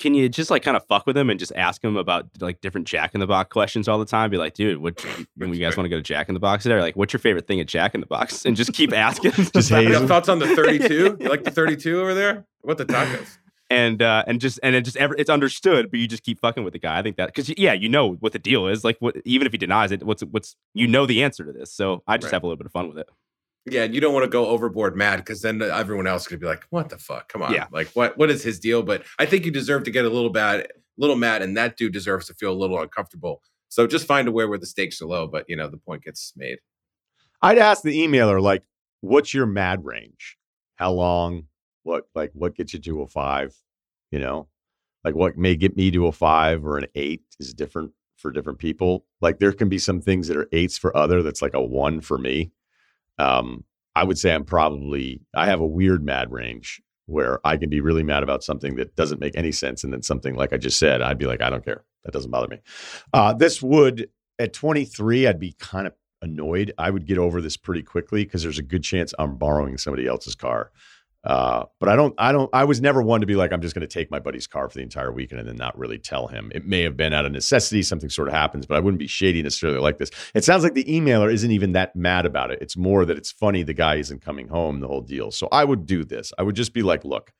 Can 0.00 0.14
you 0.14 0.28
just 0.28 0.50
like 0.50 0.62
kind 0.64 0.76
of 0.76 0.84
fuck 0.86 1.06
with 1.06 1.16
him 1.16 1.30
and 1.30 1.38
just 1.38 1.52
ask 1.54 1.84
him 1.84 1.96
about 1.96 2.26
like 2.40 2.60
different 2.60 2.88
Jack 2.88 3.14
in 3.14 3.20
the 3.20 3.26
Box 3.26 3.52
questions 3.52 3.86
all 3.86 3.98
the 3.98 4.04
time? 4.04 4.30
Be 4.30 4.38
like, 4.38 4.54
dude, 4.54 4.78
what 4.78 5.00
when 5.36 5.52
you 5.54 5.60
guys 5.60 5.76
want 5.76 5.84
to 5.84 5.88
go 5.90 5.96
to 5.96 6.02
Jack 6.02 6.28
in 6.28 6.34
the 6.34 6.40
Box 6.40 6.64
today? 6.64 6.80
Like, 6.80 6.96
what's 6.96 7.12
your 7.12 7.20
favorite 7.20 7.46
thing 7.46 7.60
at 7.60 7.66
Jack 7.68 7.94
in 7.94 8.00
the 8.00 8.06
Box? 8.06 8.44
And 8.44 8.56
just 8.56 8.72
keep 8.72 8.92
asking. 8.92 9.30
Just 9.52 9.70
about 9.70 9.82
you 9.82 9.88
haze 9.88 9.92
have 9.94 10.02
him. 10.02 10.08
thoughts 10.08 10.28
on 10.28 10.38
the 10.40 10.48
32 10.56 11.18
you 11.20 11.28
like 11.28 11.44
the 11.44 11.50
32 11.50 12.00
over 12.00 12.14
there 12.14 12.44
what 12.62 12.78
the 12.78 12.86
tacos 12.86 13.38
and 13.70 14.02
uh 14.02 14.24
and 14.26 14.40
just 14.40 14.58
and 14.64 14.74
it 14.74 14.84
just 14.84 14.96
ever 14.96 15.14
it's 15.16 15.30
understood, 15.30 15.90
but 15.90 16.00
you 16.00 16.08
just 16.08 16.24
keep 16.24 16.40
fucking 16.40 16.64
with 16.64 16.72
the 16.72 16.78
guy. 16.80 16.98
I 16.98 17.02
think 17.02 17.16
that 17.16 17.26
because 17.26 17.52
yeah, 17.56 17.72
you 17.72 17.88
know 17.88 18.14
what 18.14 18.32
the 18.32 18.38
deal 18.40 18.66
is. 18.66 18.82
Like, 18.82 18.96
what 18.98 19.16
even 19.24 19.46
if 19.46 19.52
he 19.52 19.58
denies 19.58 19.92
it, 19.92 20.02
what's 20.02 20.22
what's 20.22 20.56
you 20.74 20.88
know 20.88 21.06
the 21.06 21.22
answer 21.22 21.44
to 21.44 21.52
this. 21.52 21.72
So 21.72 22.02
I 22.08 22.16
just 22.16 22.26
Right. 22.26 22.36
have 22.36 22.42
a 22.42 22.46
little 22.46 22.56
bit 22.56 22.66
of 22.66 22.72
fun 22.72 22.88
with 22.88 22.98
it. 22.98 23.08
Yeah 23.70 23.84
you 23.84 24.00
don't 24.00 24.14
want 24.14 24.24
to 24.24 24.30
go 24.30 24.46
overboard 24.46 24.96
mad 24.96 25.16
because 25.18 25.42
then 25.42 25.60
everyone 25.62 26.06
else 26.06 26.26
could 26.26 26.40
be 26.40 26.46
like 26.46 26.64
what 26.70 26.88
the 26.88 26.98
fuck 26.98 27.28
come 27.28 27.42
on 27.42 27.52
Yeah. 27.52 27.66
like 27.72 27.88
what 27.92 28.16
what 28.18 28.30
is 28.30 28.42
his 28.42 28.58
deal 28.60 28.82
but 28.82 29.04
i 29.18 29.26
think 29.26 29.44
you 29.44 29.50
deserve 29.50 29.84
to 29.84 29.90
get 29.90 30.04
a 30.04 30.10
little 30.10 30.30
bad 30.30 30.60
a 30.60 30.66
little 30.98 31.16
mad 31.16 31.42
and 31.42 31.56
that 31.56 31.76
dude 31.76 31.92
deserves 31.92 32.26
to 32.26 32.34
feel 32.34 32.52
a 32.52 32.54
little 32.58 32.80
uncomfortable 32.80 33.42
so 33.68 33.86
just 33.86 34.06
find 34.06 34.26
a 34.28 34.32
way 34.32 34.44
where 34.44 34.58
the 34.58 34.66
stakes 34.66 35.00
are 35.00 35.06
low 35.06 35.26
but 35.26 35.44
you 35.48 35.56
know 35.56 35.68
the 35.68 35.76
point 35.78 36.02
gets 36.04 36.32
made 36.36 36.58
I'd 37.42 37.56
ask 37.56 37.82
the 37.82 38.06
emailer, 38.06 38.38
like, 38.42 38.62
what's 39.00 39.32
your 39.32 39.46
mad 39.46 39.82
range? 39.82 40.36
How 40.76 40.92
long? 40.92 41.44
What 41.84 42.04
like 42.14 42.32
what 42.34 42.54
gets 42.54 42.74
you 42.74 42.78
to 42.80 43.00
a 43.00 43.06
five? 43.06 43.54
You 44.10 44.18
know, 44.18 44.48
like 45.04 45.14
what 45.14 45.38
may 45.38 45.56
get 45.56 45.74
me 45.74 45.90
to 45.92 46.06
a 46.06 46.12
five 46.12 46.66
or 46.66 46.76
an 46.76 46.86
eight 46.94 47.22
is 47.38 47.54
different 47.54 47.92
for 48.18 48.30
different 48.30 48.58
people. 48.58 49.06
Like 49.22 49.38
there 49.38 49.52
can 49.52 49.70
be 49.70 49.78
some 49.78 50.02
things 50.02 50.28
that 50.28 50.36
are 50.36 50.48
eights 50.52 50.76
for 50.76 50.94
other 50.94 51.22
that's 51.22 51.40
like 51.40 51.54
a 51.54 51.62
one 51.62 52.02
for 52.02 52.18
me. 52.18 52.52
Um, 53.20 53.64
I 53.94 54.04
would 54.04 54.18
say 54.18 54.32
I'm 54.32 54.44
probably 54.44 55.20
I 55.34 55.46
have 55.46 55.60
a 55.60 55.66
weird 55.66 56.04
mad 56.04 56.32
range 56.32 56.80
where 57.06 57.40
I 57.44 57.56
can 57.56 57.68
be 57.68 57.80
really 57.80 58.04
mad 58.04 58.22
about 58.22 58.44
something 58.44 58.76
that 58.76 58.94
doesn't 58.94 59.20
make 59.20 59.36
any 59.36 59.52
sense, 59.52 59.84
and 59.84 59.92
then 59.92 60.02
something 60.02 60.34
like 60.34 60.52
I 60.52 60.56
just 60.56 60.78
said, 60.78 61.02
I'd 61.02 61.18
be 61.18 61.26
like, 61.26 61.42
I 61.42 61.50
don't 61.50 61.64
care. 61.64 61.84
That 62.04 62.12
doesn't 62.12 62.30
bother 62.30 62.48
me. 62.48 62.58
Uh, 63.12 63.32
this 63.34 63.60
would 63.60 64.08
at 64.38 64.54
23, 64.54 65.26
I'd 65.26 65.38
be 65.38 65.54
kind 65.58 65.86
of 65.86 65.92
annoyed, 66.22 66.72
I 66.78 66.90
would 66.90 67.06
get 67.06 67.18
over 67.18 67.40
this 67.40 67.56
pretty 67.56 67.82
quickly 67.82 68.24
because 68.24 68.42
there's 68.42 68.58
a 68.58 68.62
good 68.62 68.82
chance 68.82 69.14
I'm 69.18 69.36
borrowing 69.36 69.78
somebody 69.78 70.06
else's 70.06 70.34
car. 70.34 70.70
Uh, 71.22 71.64
but 71.78 71.90
I 71.90 71.96
don't, 71.96 72.14
I 72.16 72.32
don't, 72.32 72.48
I 72.52 72.64
was 72.64 72.80
never 72.80 73.02
one 73.02 73.20
to 73.20 73.26
be 73.26 73.34
like, 73.34 73.52
I'm 73.52 73.60
just 73.60 73.74
going 73.74 73.86
to 73.86 73.92
take 73.92 74.10
my 74.10 74.18
buddy's 74.18 74.46
car 74.46 74.68
for 74.68 74.76
the 74.76 74.82
entire 74.82 75.12
weekend 75.12 75.40
and 75.40 75.48
then 75.48 75.56
not 75.56 75.76
really 75.78 75.98
tell 75.98 76.28
him. 76.28 76.50
It 76.54 76.66
may 76.66 76.80
have 76.82 76.96
been 76.96 77.12
out 77.12 77.26
of 77.26 77.32
necessity, 77.32 77.82
something 77.82 78.08
sort 78.08 78.28
of 78.28 78.34
happens, 78.34 78.64
but 78.64 78.76
I 78.76 78.80
wouldn't 78.80 78.98
be 78.98 79.06
shady 79.06 79.42
necessarily 79.42 79.80
like 79.80 79.98
this. 79.98 80.10
It 80.34 80.44
sounds 80.44 80.64
like 80.64 80.72
the 80.72 80.84
emailer 80.84 81.30
isn't 81.30 81.50
even 81.50 81.72
that 81.72 81.94
mad 81.94 82.24
about 82.24 82.50
it. 82.50 82.62
It's 82.62 82.76
more 82.76 83.04
that 83.04 83.18
it's 83.18 83.30
funny 83.30 83.62
the 83.62 83.74
guy 83.74 83.96
isn't 83.96 84.22
coming 84.22 84.48
home, 84.48 84.80
the 84.80 84.88
whole 84.88 85.02
deal. 85.02 85.30
So 85.30 85.48
I 85.52 85.64
would 85.64 85.84
do 85.84 86.04
this. 86.04 86.32
I 86.38 86.42
would 86.42 86.56
just 86.56 86.72
be 86.72 86.82
like, 86.82 87.04
look, 87.04 87.32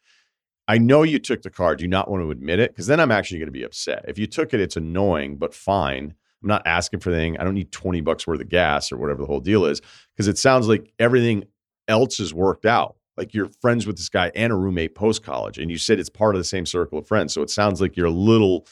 I 0.68 0.76
know 0.76 1.02
you 1.02 1.18
took 1.18 1.40
the 1.40 1.50
car. 1.50 1.74
Do 1.74 1.82
you 1.82 1.88
not 1.88 2.10
want 2.10 2.22
to 2.22 2.30
admit 2.30 2.60
it? 2.60 2.72
Because 2.72 2.86
then 2.86 3.00
I'm 3.00 3.10
actually 3.10 3.38
going 3.38 3.48
to 3.48 3.52
be 3.52 3.64
upset. 3.64 4.04
If 4.06 4.18
you 4.18 4.26
took 4.26 4.52
it, 4.52 4.60
it's 4.60 4.76
annoying, 4.76 5.36
but 5.36 5.54
fine. 5.54 6.14
I'm 6.42 6.48
not 6.48 6.66
asking 6.66 7.00
for 7.00 7.10
anything. 7.10 7.38
I 7.38 7.44
don't 7.44 7.54
need 7.54 7.72
20 7.72 8.02
bucks 8.02 8.26
worth 8.26 8.40
of 8.40 8.48
gas 8.50 8.92
or 8.92 8.98
whatever 8.98 9.22
the 9.22 9.26
whole 9.26 9.40
deal 9.40 9.64
is. 9.64 9.80
Because 10.14 10.28
it 10.28 10.36
sounds 10.36 10.68
like 10.68 10.92
everything 10.98 11.44
else 11.88 12.20
is 12.20 12.34
worked 12.34 12.66
out 12.66 12.96
like 13.16 13.34
you're 13.34 13.50
friends 13.60 13.86
with 13.86 13.96
this 13.96 14.08
guy 14.08 14.30
and 14.34 14.52
a 14.52 14.56
roommate 14.56 14.94
post 14.94 15.22
college, 15.22 15.58
and 15.58 15.70
you 15.70 15.78
said 15.78 15.98
it's 15.98 16.10
part 16.10 16.34
of 16.34 16.40
the 16.40 16.44
same 16.44 16.66
circle 16.66 16.98
of 16.98 17.06
friends. 17.06 17.32
So 17.32 17.42
it 17.42 17.50
sounds 17.50 17.80
like 17.80 17.96
you're 17.96 18.06
a 18.06 18.10
little 18.10 18.66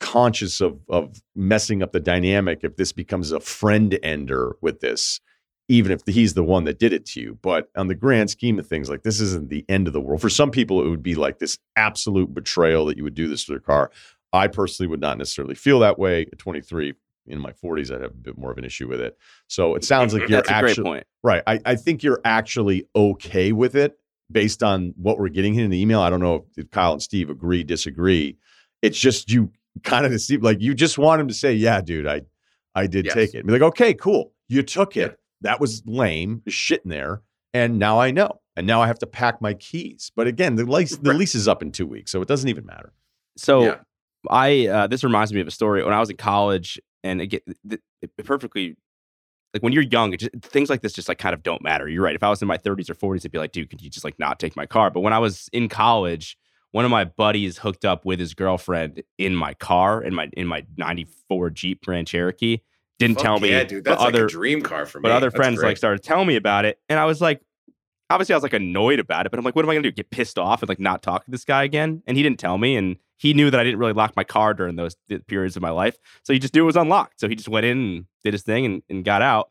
conscious 0.00 0.60
of 0.60 0.80
of 0.88 1.20
messing 1.34 1.82
up 1.82 1.92
the 1.92 2.00
dynamic 2.00 2.60
if 2.62 2.76
this 2.76 2.92
becomes 2.92 3.32
a 3.32 3.40
friend 3.40 3.98
ender 4.02 4.56
with 4.60 4.80
this, 4.80 5.20
even 5.68 5.92
if 5.92 6.00
he's 6.06 6.34
the 6.34 6.44
one 6.44 6.64
that 6.64 6.78
did 6.78 6.92
it 6.92 7.06
to 7.06 7.20
you. 7.20 7.38
But 7.42 7.68
on 7.76 7.88
the 7.88 7.94
grand 7.94 8.30
scheme 8.30 8.58
of 8.58 8.66
things, 8.66 8.88
like 8.88 9.02
this 9.02 9.20
isn't 9.20 9.50
the 9.50 9.64
end 9.68 9.86
of 9.86 9.92
the 9.92 10.00
world. 10.00 10.20
For 10.20 10.30
some 10.30 10.50
people, 10.50 10.84
it 10.84 10.88
would 10.88 11.02
be 11.02 11.14
like 11.14 11.38
this 11.38 11.58
absolute 11.76 12.34
betrayal 12.34 12.86
that 12.86 12.96
you 12.96 13.04
would 13.04 13.14
do 13.14 13.28
this 13.28 13.44
to 13.44 13.52
their 13.52 13.60
car. 13.60 13.90
I 14.32 14.46
personally 14.46 14.88
would 14.88 15.00
not 15.00 15.18
necessarily 15.18 15.54
feel 15.54 15.80
that 15.80 15.98
way 15.98 16.22
at 16.22 16.38
23 16.38 16.94
in 17.30 17.38
my 17.38 17.52
40s, 17.52 17.94
I'd 17.94 18.02
have 18.02 18.10
a 18.10 18.14
bit 18.14 18.38
more 18.38 18.50
of 18.50 18.58
an 18.58 18.64
issue 18.64 18.88
with 18.88 19.00
it. 19.00 19.16
So 19.46 19.74
it 19.74 19.84
sounds 19.84 20.12
like 20.12 20.28
you're 20.28 20.42
actually 20.48 21.02
right. 21.22 21.42
I, 21.46 21.60
I 21.64 21.76
think 21.76 22.02
you're 22.02 22.20
actually 22.24 22.86
okay 22.94 23.52
with 23.52 23.74
it 23.74 23.98
based 24.30 24.62
on 24.62 24.94
what 24.96 25.18
we're 25.18 25.28
getting 25.28 25.54
in 25.56 25.70
the 25.70 25.80
email. 25.80 26.00
I 26.00 26.10
don't 26.10 26.20
know 26.20 26.46
if 26.56 26.70
Kyle 26.70 26.92
and 26.92 27.02
Steve 27.02 27.30
agree, 27.30 27.62
disagree. 27.62 28.36
It's 28.82 28.98
just 28.98 29.30
you 29.30 29.50
kind 29.82 30.06
of 30.06 30.20
see 30.20 30.36
like 30.36 30.60
you 30.60 30.74
just 30.74 30.98
want 30.98 31.20
him 31.20 31.28
to 31.28 31.34
say, 31.34 31.52
"Yeah, 31.54 31.80
dude, 31.80 32.06
I 32.06 32.22
I 32.74 32.86
did 32.86 33.06
yes. 33.06 33.14
take 33.14 33.34
it." 33.34 33.46
Be 33.46 33.52
like, 33.52 33.62
"Okay, 33.62 33.94
cool, 33.94 34.32
you 34.48 34.62
took 34.62 34.96
it. 34.96 35.10
Yeah. 35.10 35.16
That 35.42 35.60
was 35.60 35.82
lame, 35.86 36.42
shit 36.48 36.82
in 36.84 36.90
there, 36.90 37.22
and 37.54 37.78
now 37.78 37.98
I 37.98 38.10
know, 38.10 38.40
and 38.56 38.66
now 38.66 38.82
I 38.82 38.86
have 38.86 38.98
to 39.00 39.06
pack 39.06 39.40
my 39.40 39.54
keys." 39.54 40.12
But 40.14 40.26
again, 40.26 40.56
the 40.56 40.64
lease 40.64 40.96
the 40.96 41.14
lease 41.14 41.34
is 41.34 41.48
up 41.48 41.62
in 41.62 41.72
two 41.72 41.86
weeks, 41.86 42.10
so 42.10 42.22
it 42.22 42.28
doesn't 42.28 42.48
even 42.48 42.66
matter. 42.66 42.92
So. 43.36 43.64
Yeah. 43.64 43.76
I 44.28 44.66
uh, 44.66 44.86
this 44.86 45.02
reminds 45.02 45.32
me 45.32 45.40
of 45.40 45.48
a 45.48 45.50
story 45.50 45.82
when 45.82 45.94
I 45.94 45.98
was 45.98 46.10
in 46.10 46.18
college 46.18 46.78
and 47.02 47.20
again, 47.20 47.40
it, 47.70 47.80
it 48.00 48.24
perfectly 48.24 48.76
like 49.52 49.62
when 49.62 49.72
you're 49.72 49.82
young, 49.82 50.16
just, 50.16 50.30
things 50.42 50.70
like 50.70 50.80
this 50.80 50.92
just 50.92 51.08
like 51.08 51.18
kind 51.18 51.34
of 51.34 51.42
don't 51.42 51.62
matter. 51.62 51.88
You're 51.88 52.04
right. 52.04 52.14
If 52.14 52.22
I 52.22 52.30
was 52.30 52.40
in 52.40 52.48
my 52.48 52.58
30s 52.58 52.88
or 52.90 52.94
40s, 52.94 53.24
I'd 53.24 53.32
be 53.32 53.38
like, 53.38 53.52
dude, 53.52 53.68
could 53.68 53.82
you 53.82 53.90
just 53.90 54.04
like 54.04 54.18
not 54.18 54.38
take 54.38 54.56
my 54.56 54.66
car? 54.66 54.90
But 54.90 55.00
when 55.00 55.12
I 55.12 55.18
was 55.18 55.48
in 55.52 55.68
college, 55.68 56.38
one 56.72 56.84
of 56.84 56.90
my 56.90 57.04
buddies 57.04 57.58
hooked 57.58 57.84
up 57.84 58.04
with 58.04 58.20
his 58.20 58.34
girlfriend 58.34 59.02
in 59.18 59.34
my 59.34 59.54
car 59.54 60.02
in 60.02 60.14
my 60.14 60.30
in 60.34 60.46
my 60.46 60.64
94 60.76 61.50
Jeep 61.50 61.84
Grand 61.84 62.06
Cherokee. 62.06 62.58
Didn't 62.98 63.16
Fuck 63.16 63.24
tell 63.24 63.40
me. 63.40 63.50
Yeah, 63.50 63.64
dude, 63.64 63.84
that's 63.84 63.98
like 63.98 64.14
other, 64.14 64.26
a 64.26 64.28
dream 64.28 64.62
car 64.62 64.86
for 64.86 64.98
me. 64.98 65.02
But 65.02 65.12
other 65.12 65.30
that's 65.30 65.36
friends 65.36 65.58
great. 65.58 65.68
like 65.68 65.76
started 65.78 66.02
telling 66.02 66.28
me 66.28 66.36
about 66.36 66.64
it, 66.64 66.78
and 66.88 66.98
I 66.98 67.06
was 67.06 67.20
like, 67.20 67.40
obviously 68.10 68.34
I 68.34 68.36
was 68.36 68.42
like 68.42 68.52
annoyed 68.52 68.98
about 68.98 69.24
it, 69.24 69.30
but 69.30 69.38
I'm 69.38 69.44
like, 69.44 69.56
what 69.56 69.64
am 69.64 69.70
I 69.70 69.74
gonna 69.74 69.84
do? 69.84 69.92
Get 69.92 70.10
pissed 70.10 70.38
off 70.38 70.62
and 70.62 70.68
like 70.68 70.80
not 70.80 71.02
talk 71.02 71.24
to 71.24 71.30
this 71.30 71.44
guy 71.44 71.62
again? 71.62 72.02
And 72.06 72.16
he 72.16 72.22
didn't 72.22 72.38
tell 72.38 72.58
me, 72.58 72.76
and 72.76 72.96
he 73.16 73.32
knew 73.32 73.50
that 73.50 73.60
I 73.60 73.64
didn't 73.64 73.78
really 73.78 73.92
lock 73.92 74.14
my 74.16 74.24
car 74.24 74.52
during 74.52 74.76
those 74.76 74.96
periods 75.28 75.56
of 75.56 75.62
my 75.62 75.70
life. 75.70 75.96
So 76.24 76.32
he 76.32 76.38
just 76.38 76.54
knew 76.54 76.62
it 76.62 76.66
was 76.66 76.76
unlocked. 76.76 77.20
So 77.20 77.28
he 77.28 77.34
just 77.34 77.48
went 77.48 77.66
in 77.66 77.78
and 77.78 78.04
did 78.24 78.34
his 78.34 78.42
thing 78.42 78.66
and, 78.66 78.82
and 78.90 79.04
got 79.04 79.22
out. 79.22 79.50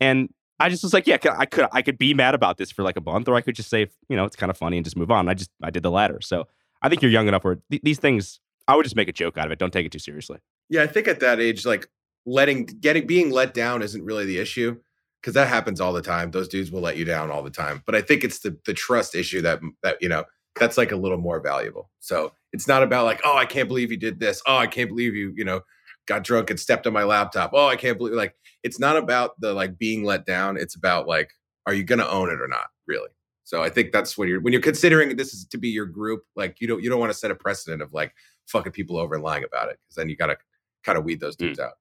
And 0.00 0.32
I 0.60 0.68
just 0.68 0.82
was 0.82 0.92
like, 0.92 1.06
yeah, 1.06 1.18
I 1.36 1.46
could 1.46 1.68
I 1.70 1.82
could 1.82 1.98
be 1.98 2.14
mad 2.14 2.34
about 2.34 2.56
this 2.56 2.70
for 2.70 2.82
like 2.82 2.96
a 2.96 3.00
month, 3.00 3.28
or 3.28 3.34
I 3.34 3.42
could 3.42 3.54
just 3.54 3.68
say, 3.68 3.88
you 4.08 4.16
know, 4.16 4.24
it's 4.24 4.36
kind 4.36 4.50
of 4.50 4.56
funny 4.56 4.78
and 4.78 4.84
just 4.84 4.96
move 4.96 5.10
on. 5.10 5.28
I 5.28 5.34
just 5.34 5.50
I 5.62 5.70
did 5.70 5.82
the 5.82 5.90
latter. 5.90 6.20
So 6.20 6.46
I 6.82 6.88
think 6.88 7.02
you're 7.02 7.10
young 7.10 7.28
enough 7.28 7.44
where 7.44 7.58
th- 7.70 7.82
these 7.82 7.98
things 7.98 8.40
I 8.66 8.74
would 8.74 8.84
just 8.84 8.96
make 8.96 9.08
a 9.08 9.12
joke 9.12 9.38
out 9.38 9.46
of 9.46 9.52
it. 9.52 9.58
Don't 9.58 9.72
take 9.72 9.86
it 9.86 9.92
too 9.92 9.98
seriously. 9.98 10.38
Yeah, 10.68 10.82
I 10.82 10.86
think 10.86 11.08
at 11.08 11.20
that 11.20 11.40
age, 11.40 11.64
like 11.64 11.88
letting 12.26 12.64
getting 12.64 13.06
being 13.06 13.30
let 13.30 13.54
down 13.54 13.82
isn't 13.82 14.04
really 14.04 14.26
the 14.26 14.38
issue 14.38 14.78
because 15.20 15.34
that 15.34 15.48
happens 15.48 15.80
all 15.80 15.92
the 15.92 16.02
time. 16.02 16.30
Those 16.30 16.48
dudes 16.48 16.70
will 16.70 16.80
let 16.80 16.96
you 16.96 17.04
down 17.04 17.30
all 17.30 17.42
the 17.42 17.50
time. 17.50 17.82
But 17.86 17.94
I 17.94 18.02
think 18.02 18.24
it's 18.24 18.40
the 18.40 18.56
the 18.66 18.74
trust 18.74 19.14
issue 19.14 19.42
that 19.42 19.60
that 19.82 19.98
you 20.00 20.08
know 20.08 20.24
that's 20.58 20.78
like 20.78 20.92
a 20.92 20.96
little 20.96 21.18
more 21.18 21.40
valuable. 21.40 21.90
So 22.00 22.32
it's 22.52 22.68
not 22.68 22.82
about 22.82 23.04
like, 23.04 23.20
oh, 23.24 23.36
I 23.36 23.46
can't 23.46 23.68
believe 23.68 23.90
you 23.90 23.96
did 23.96 24.20
this. 24.20 24.42
Oh, 24.46 24.56
I 24.56 24.66
can't 24.66 24.88
believe 24.88 25.14
you, 25.14 25.32
you 25.36 25.44
know, 25.44 25.60
got 26.06 26.24
drunk 26.24 26.50
and 26.50 26.58
stepped 26.58 26.86
on 26.86 26.92
my 26.92 27.04
laptop. 27.04 27.50
Oh, 27.52 27.66
I 27.66 27.76
can't 27.76 27.98
believe 27.98 28.14
like 28.14 28.34
it's 28.62 28.80
not 28.80 28.96
about 28.96 29.40
the 29.40 29.52
like 29.54 29.78
being 29.78 30.04
let 30.04 30.26
down. 30.26 30.56
It's 30.56 30.74
about 30.74 31.06
like, 31.06 31.30
are 31.66 31.74
you 31.74 31.84
gonna 31.84 32.06
own 32.06 32.30
it 32.30 32.40
or 32.40 32.48
not, 32.48 32.66
really? 32.86 33.10
So 33.44 33.62
I 33.62 33.70
think 33.70 33.92
that's 33.92 34.18
when 34.18 34.28
you're 34.28 34.40
when 34.40 34.52
you're 34.52 34.62
considering 34.62 35.16
this 35.16 35.32
is 35.32 35.46
to 35.46 35.58
be 35.58 35.68
your 35.68 35.86
group, 35.86 36.24
like 36.36 36.60
you 36.60 36.68
don't 36.68 36.82
you 36.82 36.90
don't 36.90 37.00
want 37.00 37.12
to 37.12 37.18
set 37.18 37.30
a 37.30 37.34
precedent 37.34 37.82
of 37.82 37.92
like 37.92 38.12
fucking 38.46 38.72
people 38.72 38.96
over 38.96 39.14
and 39.14 39.24
lying 39.24 39.44
about 39.44 39.68
it 39.68 39.78
because 39.82 39.96
then 39.96 40.08
you 40.08 40.16
gotta 40.16 40.36
kind 40.84 40.98
of 40.98 41.04
weed 41.04 41.20
those 41.20 41.36
dudes 41.36 41.58
mm. 41.58 41.64
out. 41.64 41.72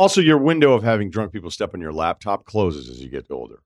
Also, 0.00 0.22
your 0.22 0.38
window 0.38 0.72
of 0.72 0.82
having 0.82 1.10
drunk 1.10 1.30
people 1.30 1.50
step 1.50 1.74
on 1.74 1.80
your 1.82 1.92
laptop 1.92 2.46
closes 2.46 2.88
as 2.88 3.02
you 3.02 3.10
get 3.10 3.26
older. 3.30 3.60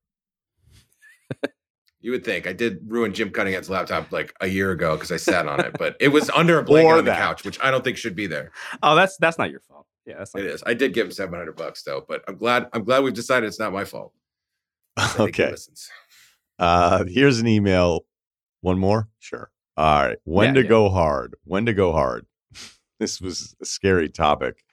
You 2.01 2.11
would 2.11 2.24
think 2.24 2.48
I 2.48 2.52
did 2.52 2.81
ruin 2.89 3.15
Jim 3.15 3.31
Cunningham's 3.31 3.70
laptop 3.70 4.11
like 4.11 4.35
a 4.40 4.48
year 4.48 4.73
ago 4.73 4.97
because 4.97 5.12
I 5.12 5.16
sat 5.16 5.47
on 5.47 5.61
it, 5.61 5.77
but 5.78 5.97
it 6.01 6.09
was 6.09 6.28
under 6.35 6.59
a 6.59 6.65
blanket 6.65 6.90
on 6.90 7.05
the 7.05 7.12
couch, 7.12 7.44
which 7.44 7.59
I 7.62 7.70
don't 7.70 7.85
think 7.85 7.97
should 7.97 8.16
be 8.16 8.27
there. 8.27 8.51
Oh, 8.82 8.97
that's 8.97 9.16
that's 9.19 9.39
not 9.39 9.52
your 9.52 9.61
fault. 9.61 9.86
Yeah, 10.06 10.19
that's 10.19 10.35
it 10.35 10.44
is. 10.44 10.65
I 10.66 10.74
did 10.74 10.93
give 10.93 11.06
him 11.06 11.12
seven 11.12 11.39
hundred 11.39 11.55
bucks 11.55 11.85
though, 11.85 12.05
but 12.09 12.24
I'm 12.27 12.36
glad 12.36 12.69
I'm 12.73 12.82
glad 12.82 13.05
we've 13.05 13.15
decided 13.15 13.47
it's 13.47 13.61
not 13.61 13.73
my 13.73 13.85
fault. 13.85 14.12
Okay. 15.20 15.55
Uh, 16.59 17.05
here's 17.06 17.39
an 17.39 17.47
email. 17.47 18.06
One 18.61 18.81
more, 18.81 19.09
sure. 19.20 19.52
All 19.77 20.02
right. 20.02 20.19
When 20.24 20.48
yeah, 20.48 20.55
to 20.55 20.62
yeah. 20.62 20.69
go 20.69 20.90
hard? 20.90 21.36
When 21.44 21.65
to 21.66 21.73
go 21.73 21.93
hard? 21.93 22.27
this 22.98 23.20
was 23.20 23.55
a 23.62 23.65
scary 23.65 24.09
topic, 24.09 24.65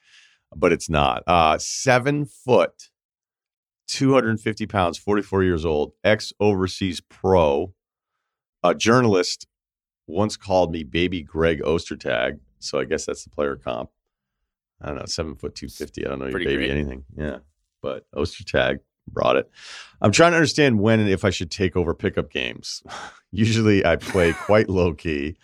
but 0.54 0.72
it's 0.72 0.88
not. 0.88 1.22
Uh, 1.26 1.58
seven 1.58 2.24
foot 2.24 2.90
250 3.88 4.66
pounds, 4.66 4.98
44 4.98 5.44
years 5.44 5.64
old, 5.64 5.92
ex 6.04 6.32
overseas 6.40 7.00
pro, 7.00 7.74
a 8.62 8.74
journalist 8.74 9.46
once 10.06 10.36
called 10.36 10.72
me 10.72 10.82
baby 10.82 11.22
Greg 11.22 11.60
Ostertag. 11.62 12.38
So 12.58 12.78
I 12.78 12.84
guess 12.84 13.06
that's 13.06 13.24
the 13.24 13.30
player 13.30 13.56
comp. 13.56 13.90
I 14.80 14.88
don't 14.88 14.96
know, 14.96 15.04
seven 15.06 15.34
foot 15.36 15.54
250. 15.54 16.04
I 16.04 16.08
don't 16.08 16.18
know 16.18 16.26
your 16.26 16.38
baby 16.38 16.56
great. 16.56 16.70
anything. 16.70 17.04
Yeah. 17.16 17.38
But 17.82 18.04
Ostertag 18.14 18.80
brought 19.08 19.36
it. 19.36 19.50
I'm 20.00 20.12
trying 20.12 20.32
to 20.32 20.36
understand 20.36 20.80
when 20.80 21.00
and 21.00 21.08
if 21.08 21.24
I 21.24 21.30
should 21.30 21.50
take 21.50 21.76
over 21.76 21.94
pickup 21.94 22.30
games. 22.30 22.82
Usually 23.30 23.84
I 23.84 23.96
play 23.96 24.32
quite 24.32 24.68
low 24.68 24.94
key. 24.94 25.36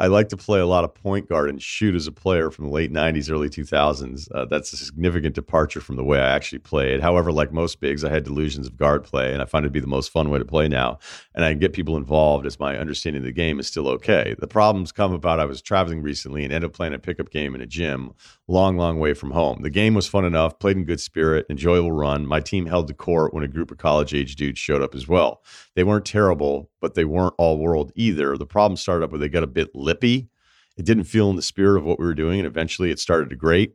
I 0.00 0.06
like 0.06 0.30
to 0.30 0.36
play 0.38 0.60
a 0.60 0.66
lot 0.66 0.84
of 0.84 0.94
point 0.94 1.28
guard 1.28 1.50
and 1.50 1.60
shoot 1.60 1.94
as 1.94 2.06
a 2.06 2.12
player 2.12 2.50
from 2.50 2.64
the 2.64 2.70
late 2.70 2.90
90s, 2.90 3.30
early 3.30 3.50
2000s. 3.50 4.28
Uh, 4.34 4.46
that's 4.46 4.72
a 4.72 4.78
significant 4.78 5.34
departure 5.34 5.82
from 5.82 5.96
the 5.96 6.04
way 6.04 6.18
I 6.18 6.30
actually 6.30 6.60
played. 6.60 7.02
However, 7.02 7.30
like 7.30 7.52
most 7.52 7.80
bigs, 7.80 8.02
I 8.02 8.08
had 8.08 8.24
delusions 8.24 8.66
of 8.66 8.78
guard 8.78 9.04
play, 9.04 9.34
and 9.34 9.42
I 9.42 9.44
find 9.44 9.66
it 9.66 9.68
to 9.68 9.72
be 9.72 9.78
the 9.78 9.86
most 9.86 10.08
fun 10.08 10.30
way 10.30 10.38
to 10.38 10.44
play 10.46 10.68
now. 10.68 11.00
And 11.34 11.44
I 11.44 11.52
get 11.52 11.74
people 11.74 11.98
involved 11.98 12.46
as 12.46 12.58
my 12.58 12.78
understanding 12.78 13.20
of 13.20 13.26
the 13.26 13.32
game 13.32 13.60
is 13.60 13.66
still 13.66 13.88
okay. 13.88 14.34
The 14.38 14.48
problems 14.48 14.90
come 14.90 15.12
about 15.12 15.38
I 15.38 15.44
was 15.44 15.60
traveling 15.60 16.00
recently 16.00 16.44
and 16.44 16.52
ended 16.52 16.70
up 16.70 16.74
playing 16.74 16.94
a 16.94 16.98
pickup 16.98 17.28
game 17.28 17.54
in 17.54 17.60
a 17.60 17.66
gym 17.66 18.14
long, 18.48 18.78
long 18.78 18.98
way 18.98 19.14
from 19.14 19.30
home. 19.30 19.60
The 19.62 19.70
game 19.70 19.94
was 19.94 20.08
fun 20.08 20.24
enough, 20.24 20.58
played 20.58 20.76
in 20.76 20.84
good 20.84 21.00
spirit, 21.00 21.46
enjoyable 21.48 21.92
run. 21.92 22.26
My 22.26 22.40
team 22.40 22.66
held 22.66 22.88
the 22.88 22.94
court 22.94 23.32
when 23.32 23.44
a 23.44 23.48
group 23.48 23.70
of 23.70 23.78
college 23.78 24.12
age 24.12 24.34
dudes 24.34 24.58
showed 24.58 24.82
up 24.82 24.94
as 24.94 25.06
well. 25.06 25.42
They 25.76 25.84
weren't 25.84 26.04
terrible, 26.04 26.70
but 26.80 26.94
they 26.94 27.04
weren't 27.04 27.34
all 27.38 27.58
world 27.58 27.92
either. 27.94 28.36
The 28.36 28.46
problem 28.46 28.76
started 28.76 29.04
up 29.04 29.12
where 29.12 29.20
they 29.20 29.28
got 29.28 29.44
a 29.44 29.48
bit 29.48 29.74
lippy. 29.90 30.28
It 30.76 30.84
didn't 30.84 31.04
feel 31.04 31.30
in 31.30 31.36
the 31.36 31.42
spirit 31.42 31.78
of 31.78 31.84
what 31.84 31.98
we 31.98 32.04
were 32.04 32.14
doing, 32.14 32.38
and 32.38 32.46
eventually 32.46 32.92
it 32.92 33.00
started 33.00 33.28
to 33.30 33.36
grate. 33.36 33.74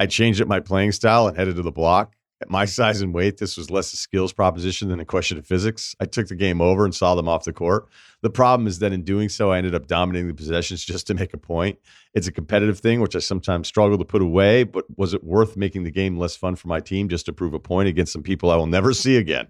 I 0.00 0.06
changed 0.06 0.42
up 0.42 0.48
my 0.48 0.58
playing 0.58 0.90
style 0.90 1.28
and 1.28 1.36
headed 1.36 1.54
to 1.56 1.62
the 1.62 1.70
block. 1.70 2.14
At 2.40 2.50
my 2.50 2.64
size 2.64 3.00
and 3.00 3.14
weight, 3.14 3.38
this 3.38 3.56
was 3.56 3.70
less 3.70 3.92
a 3.92 3.96
skills 3.96 4.32
proposition 4.32 4.88
than 4.88 4.98
a 4.98 5.04
question 5.04 5.38
of 5.38 5.46
physics. 5.46 5.94
I 6.00 6.06
took 6.06 6.26
the 6.26 6.34
game 6.34 6.60
over 6.60 6.84
and 6.84 6.92
saw 6.92 7.14
them 7.14 7.28
off 7.28 7.44
the 7.44 7.52
court. 7.52 7.88
The 8.22 8.30
problem 8.30 8.66
is 8.66 8.80
that 8.80 8.92
in 8.92 9.04
doing 9.04 9.28
so, 9.28 9.52
I 9.52 9.58
ended 9.58 9.76
up 9.76 9.86
dominating 9.86 10.26
the 10.26 10.34
possessions 10.34 10.84
just 10.84 11.06
to 11.06 11.14
make 11.14 11.32
a 11.32 11.38
point. 11.38 11.78
It's 12.14 12.26
a 12.26 12.32
competitive 12.32 12.80
thing, 12.80 13.00
which 13.00 13.14
I 13.14 13.20
sometimes 13.20 13.68
struggle 13.68 13.96
to 13.96 14.04
put 14.04 14.22
away, 14.22 14.64
but 14.64 14.84
was 14.96 15.14
it 15.14 15.22
worth 15.22 15.56
making 15.56 15.84
the 15.84 15.92
game 15.92 16.18
less 16.18 16.34
fun 16.34 16.56
for 16.56 16.66
my 16.66 16.80
team 16.80 17.08
just 17.08 17.26
to 17.26 17.32
prove 17.32 17.54
a 17.54 17.60
point 17.60 17.88
against 17.88 18.12
some 18.12 18.24
people 18.24 18.50
I 18.50 18.56
will 18.56 18.66
never 18.66 18.92
see 18.92 19.16
again? 19.16 19.46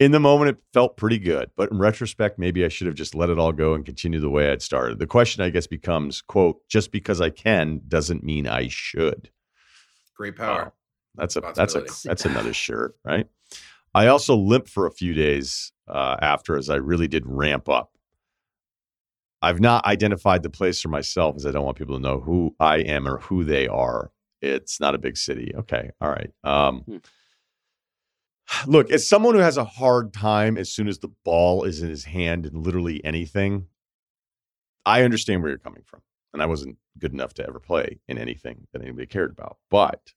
In 0.00 0.10
the 0.10 0.20
moment, 0.20 0.50
it 0.50 0.56
felt 0.72 0.96
pretty 0.96 1.18
good, 1.18 1.50
but 1.56 1.70
in 1.70 1.78
retrospect, 1.78 2.38
maybe 2.38 2.64
I 2.64 2.68
should 2.68 2.88
have 2.88 2.96
just 2.96 3.14
let 3.14 3.30
it 3.30 3.38
all 3.38 3.52
go 3.52 3.74
and 3.74 3.84
continue 3.84 4.18
the 4.18 4.30
way 4.30 4.50
I'd 4.50 4.60
started. 4.60 4.98
The 4.98 5.06
question, 5.06 5.44
I 5.44 5.50
guess, 5.50 5.68
becomes, 5.68 6.20
quote, 6.20 6.56
just 6.68 6.90
because 6.90 7.20
I 7.20 7.30
can 7.30 7.80
doesn't 7.86 8.24
mean 8.24 8.48
I 8.48 8.66
should. 8.68 9.30
Great 10.16 10.36
power. 10.36 10.72
That's 11.14 11.36
a 11.36 11.52
that's 11.54 11.76
a 11.76 11.84
that's 12.04 12.24
another 12.24 12.52
shirt, 12.52 12.96
right? 13.04 13.26
I 13.94 14.08
also 14.08 14.34
limped 14.34 14.68
for 14.68 14.86
a 14.86 14.90
few 14.90 15.14
days 15.14 15.72
uh, 15.86 16.16
after, 16.20 16.56
as 16.56 16.68
I 16.68 16.76
really 16.76 17.06
did 17.06 17.24
ramp 17.26 17.68
up. 17.68 17.92
I've 19.40 19.60
not 19.60 19.84
identified 19.84 20.42
the 20.42 20.50
place 20.50 20.80
for 20.80 20.88
myself, 20.88 21.36
as 21.36 21.46
I 21.46 21.52
don't 21.52 21.64
want 21.64 21.76
people 21.76 21.96
to 21.96 22.02
know 22.02 22.18
who 22.18 22.56
I 22.58 22.78
am 22.78 23.06
or 23.06 23.18
who 23.18 23.44
they 23.44 23.68
are. 23.68 24.10
It's 24.40 24.80
not 24.80 24.94
a 24.94 24.98
big 24.98 25.16
city. 25.16 25.52
Okay, 25.54 25.90
all 26.00 26.08
right. 26.08 26.30
Um, 26.42 26.80
hmm. 26.80 26.96
Look, 28.66 28.90
as 28.90 29.08
someone 29.08 29.34
who 29.34 29.40
has 29.40 29.56
a 29.56 29.64
hard 29.64 30.12
time 30.12 30.56
as 30.56 30.70
soon 30.70 30.88
as 30.88 30.98
the 30.98 31.12
ball 31.24 31.64
is 31.64 31.82
in 31.82 31.88
his 31.88 32.04
hand 32.04 32.46
in 32.46 32.62
literally 32.62 33.04
anything, 33.04 33.66
I 34.86 35.02
understand 35.02 35.42
where 35.42 35.50
you're 35.50 35.58
coming 35.58 35.82
from. 35.84 36.02
And 36.32 36.42
I 36.42 36.46
wasn't 36.46 36.78
good 36.98 37.12
enough 37.12 37.32
to 37.34 37.46
ever 37.46 37.60
play 37.60 38.00
in 38.08 38.18
anything 38.18 38.66
that 38.72 38.82
anybody 38.82 39.06
cared 39.06 39.30
about. 39.30 39.58
But 39.70 40.12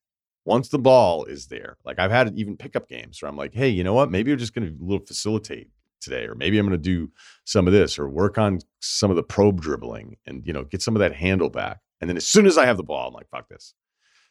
once 0.45 0.69
the 0.69 0.79
ball 0.79 1.25
is 1.25 1.47
there, 1.47 1.77
like 1.85 1.99
I've 1.99 2.11
had 2.11 2.37
even 2.37 2.57
pickup 2.57 2.87
games 2.87 3.21
where 3.21 3.29
I'm 3.29 3.37
like, 3.37 3.53
hey, 3.53 3.69
you 3.69 3.83
know 3.83 3.93
what? 3.93 4.09
Maybe 4.09 4.31
I'm 4.31 4.37
just 4.39 4.53
going 4.53 4.67
to 4.67 4.83
little 4.83 5.05
facilitate 5.05 5.69
today, 5.99 6.25
or 6.25 6.35
maybe 6.35 6.57
I'm 6.57 6.65
going 6.65 6.79
to 6.79 6.83
do 6.83 7.11
some 7.43 7.67
of 7.67 7.73
this, 7.73 7.99
or 7.99 8.07
work 8.07 8.37
on 8.37 8.59
some 8.79 9.09
of 9.09 9.15
the 9.15 9.23
probe 9.23 9.61
dribbling, 9.61 10.15
and 10.25 10.45
you 10.45 10.53
know, 10.53 10.63
get 10.63 10.81
some 10.81 10.95
of 10.95 10.99
that 10.99 11.13
handle 11.13 11.49
back. 11.49 11.79
And 12.01 12.09
then 12.09 12.17
as 12.17 12.27
soon 12.27 12.45
as 12.45 12.57
I 12.57 12.65
have 12.65 12.77
the 12.77 12.83
ball, 12.83 13.07
I'm 13.07 13.13
like, 13.13 13.29
fuck 13.29 13.49
this. 13.49 13.73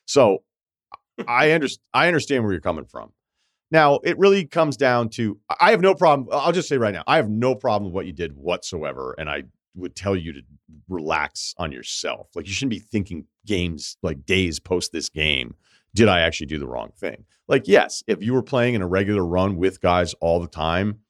So 0.07 0.43
I 1.27 1.51
understand. 1.53 1.83
I 1.93 2.07
understand 2.07 2.45
where 2.45 2.53
you're 2.53 2.61
coming 2.61 2.87
from. 2.87 3.13
Now, 3.71 3.99
it 4.05 4.19
really 4.19 4.45
comes 4.45 4.77
down 4.77 5.09
to 5.11 5.39
I 5.61 5.71
have 5.71 5.81
no 5.81 5.95
problem. 5.95 6.29
I'll 6.33 6.53
just 6.53 6.69
say 6.69 6.79
right 6.79 6.95
now, 6.95 7.03
I 7.07 7.17
have 7.17 7.29
no 7.29 7.55
problem 7.55 7.91
with 7.91 7.95
what 7.95 8.07
you 8.07 8.13
did 8.13 8.37
whatsoever. 8.37 9.15
And 9.19 9.29
I 9.29 9.45
would 9.75 9.95
tell 9.95 10.17
you 10.17 10.33
to 10.33 10.41
relax 10.89 11.55
on 11.59 11.73
yourself. 11.73 12.29
Like 12.35 12.47
you 12.47 12.53
shouldn't 12.53 12.71
be 12.71 12.79
thinking 12.79 13.27
games 13.45 13.97
like 14.03 14.25
days 14.25 14.59
post 14.61 14.93
this 14.93 15.09
game. 15.09 15.55
Did 15.95 16.09
I 16.09 16.21
actually 16.21 16.47
do 16.47 16.59
the 16.59 16.67
wrong 16.67 16.93
thing? 16.97 17.25
Like, 17.49 17.69
yes, 17.69 18.03
if 18.07 18.23
you 18.23 18.35
were 18.35 18.43
playing 18.43 18.75
in 18.75 18.83
a 18.83 18.87
regular 18.87 19.25
run 19.25 19.57
with 19.57 19.81
guys 19.81 20.15
all 20.21 20.41
the 20.41 20.49
time, 20.49 21.01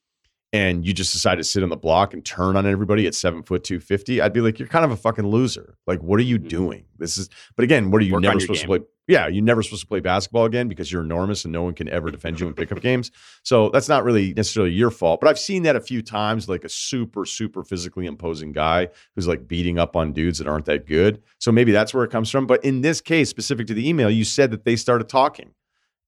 and 0.56 0.86
you 0.86 0.94
just 0.94 1.12
decide 1.12 1.36
to 1.36 1.44
sit 1.44 1.62
on 1.62 1.68
the 1.68 1.76
block 1.76 2.14
and 2.14 2.24
turn 2.24 2.56
on 2.56 2.66
everybody 2.66 3.06
at 3.06 3.14
seven 3.14 3.42
foot 3.42 3.62
two 3.62 3.78
fifty, 3.78 4.20
I'd 4.20 4.32
be 4.32 4.40
like, 4.40 4.58
you're 4.58 4.68
kind 4.68 4.84
of 4.84 4.90
a 4.90 4.96
fucking 4.96 5.26
loser. 5.26 5.76
Like, 5.86 6.02
what 6.02 6.18
are 6.18 6.22
you 6.24 6.38
mm-hmm. 6.38 6.48
doing? 6.48 6.84
This 6.98 7.18
is, 7.18 7.28
but 7.56 7.64
again, 7.64 7.90
what 7.90 8.00
are 8.00 8.04
you 8.04 8.14
Work 8.14 8.22
never 8.22 8.40
supposed 8.40 8.60
game. 8.60 8.70
to 8.70 8.78
play? 8.80 8.88
Yeah, 9.08 9.28
you're 9.28 9.44
never 9.44 9.62
supposed 9.62 9.82
to 9.82 9.86
play 9.86 10.00
basketball 10.00 10.46
again 10.46 10.66
because 10.66 10.90
you're 10.90 11.04
enormous 11.04 11.44
and 11.44 11.52
no 11.52 11.62
one 11.62 11.74
can 11.74 11.88
ever 11.90 12.10
defend 12.10 12.40
you 12.40 12.48
in 12.48 12.54
pickup 12.54 12.80
games. 12.80 13.12
So 13.44 13.68
that's 13.68 13.88
not 13.88 14.02
really 14.02 14.34
necessarily 14.34 14.72
your 14.72 14.90
fault. 14.90 15.20
But 15.20 15.28
I've 15.28 15.38
seen 15.38 15.62
that 15.62 15.76
a 15.76 15.80
few 15.80 16.02
times, 16.02 16.48
like 16.48 16.64
a 16.64 16.68
super, 16.68 17.24
super 17.24 17.62
physically 17.62 18.06
imposing 18.06 18.50
guy 18.50 18.88
who's 19.14 19.28
like 19.28 19.46
beating 19.46 19.78
up 19.78 19.94
on 19.94 20.12
dudes 20.12 20.38
that 20.38 20.48
aren't 20.48 20.64
that 20.64 20.86
good. 20.86 21.22
So 21.38 21.52
maybe 21.52 21.70
that's 21.70 21.94
where 21.94 22.02
it 22.02 22.10
comes 22.10 22.30
from. 22.30 22.48
But 22.48 22.64
in 22.64 22.80
this 22.80 23.00
case, 23.00 23.30
specific 23.30 23.68
to 23.68 23.74
the 23.74 23.88
email, 23.88 24.10
you 24.10 24.24
said 24.24 24.50
that 24.50 24.64
they 24.64 24.74
started 24.74 25.08
talking. 25.08 25.52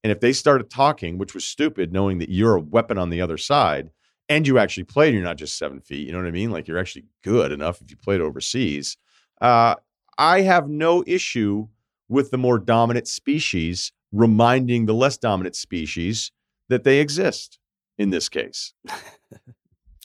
And 0.03 0.11
if 0.11 0.19
they 0.19 0.33
started 0.33 0.69
talking, 0.69 1.17
which 1.17 1.33
was 1.33 1.45
stupid, 1.45 1.93
knowing 1.93 2.17
that 2.17 2.29
you're 2.29 2.55
a 2.55 2.61
weapon 2.61 2.97
on 2.97 3.09
the 3.11 3.21
other 3.21 3.37
side, 3.37 3.91
and 4.29 4.47
you 4.47 4.59
actually 4.59 4.83
played, 4.83 5.13
you're 5.13 5.23
not 5.23 5.37
just 5.37 5.57
seven 5.57 5.81
feet. 5.81 6.05
You 6.05 6.13
know 6.13 6.19
what 6.19 6.27
I 6.27 6.31
mean? 6.31 6.51
Like 6.51 6.67
you're 6.67 6.77
actually 6.77 7.05
good 7.23 7.51
enough 7.51 7.81
if 7.81 7.89
you 7.89 7.97
played 7.97 8.21
overseas. 8.21 8.95
Uh, 9.41 9.75
I 10.17 10.41
have 10.41 10.69
no 10.69 11.03
issue 11.07 11.67
with 12.07 12.31
the 12.31 12.37
more 12.37 12.59
dominant 12.59 13.07
species 13.07 13.91
reminding 14.11 14.85
the 14.85 14.93
less 14.93 15.17
dominant 15.17 15.55
species 15.55 16.31
that 16.67 16.83
they 16.83 16.99
exist 16.99 17.59
in 17.97 18.11
this 18.11 18.29
case. 18.29 18.73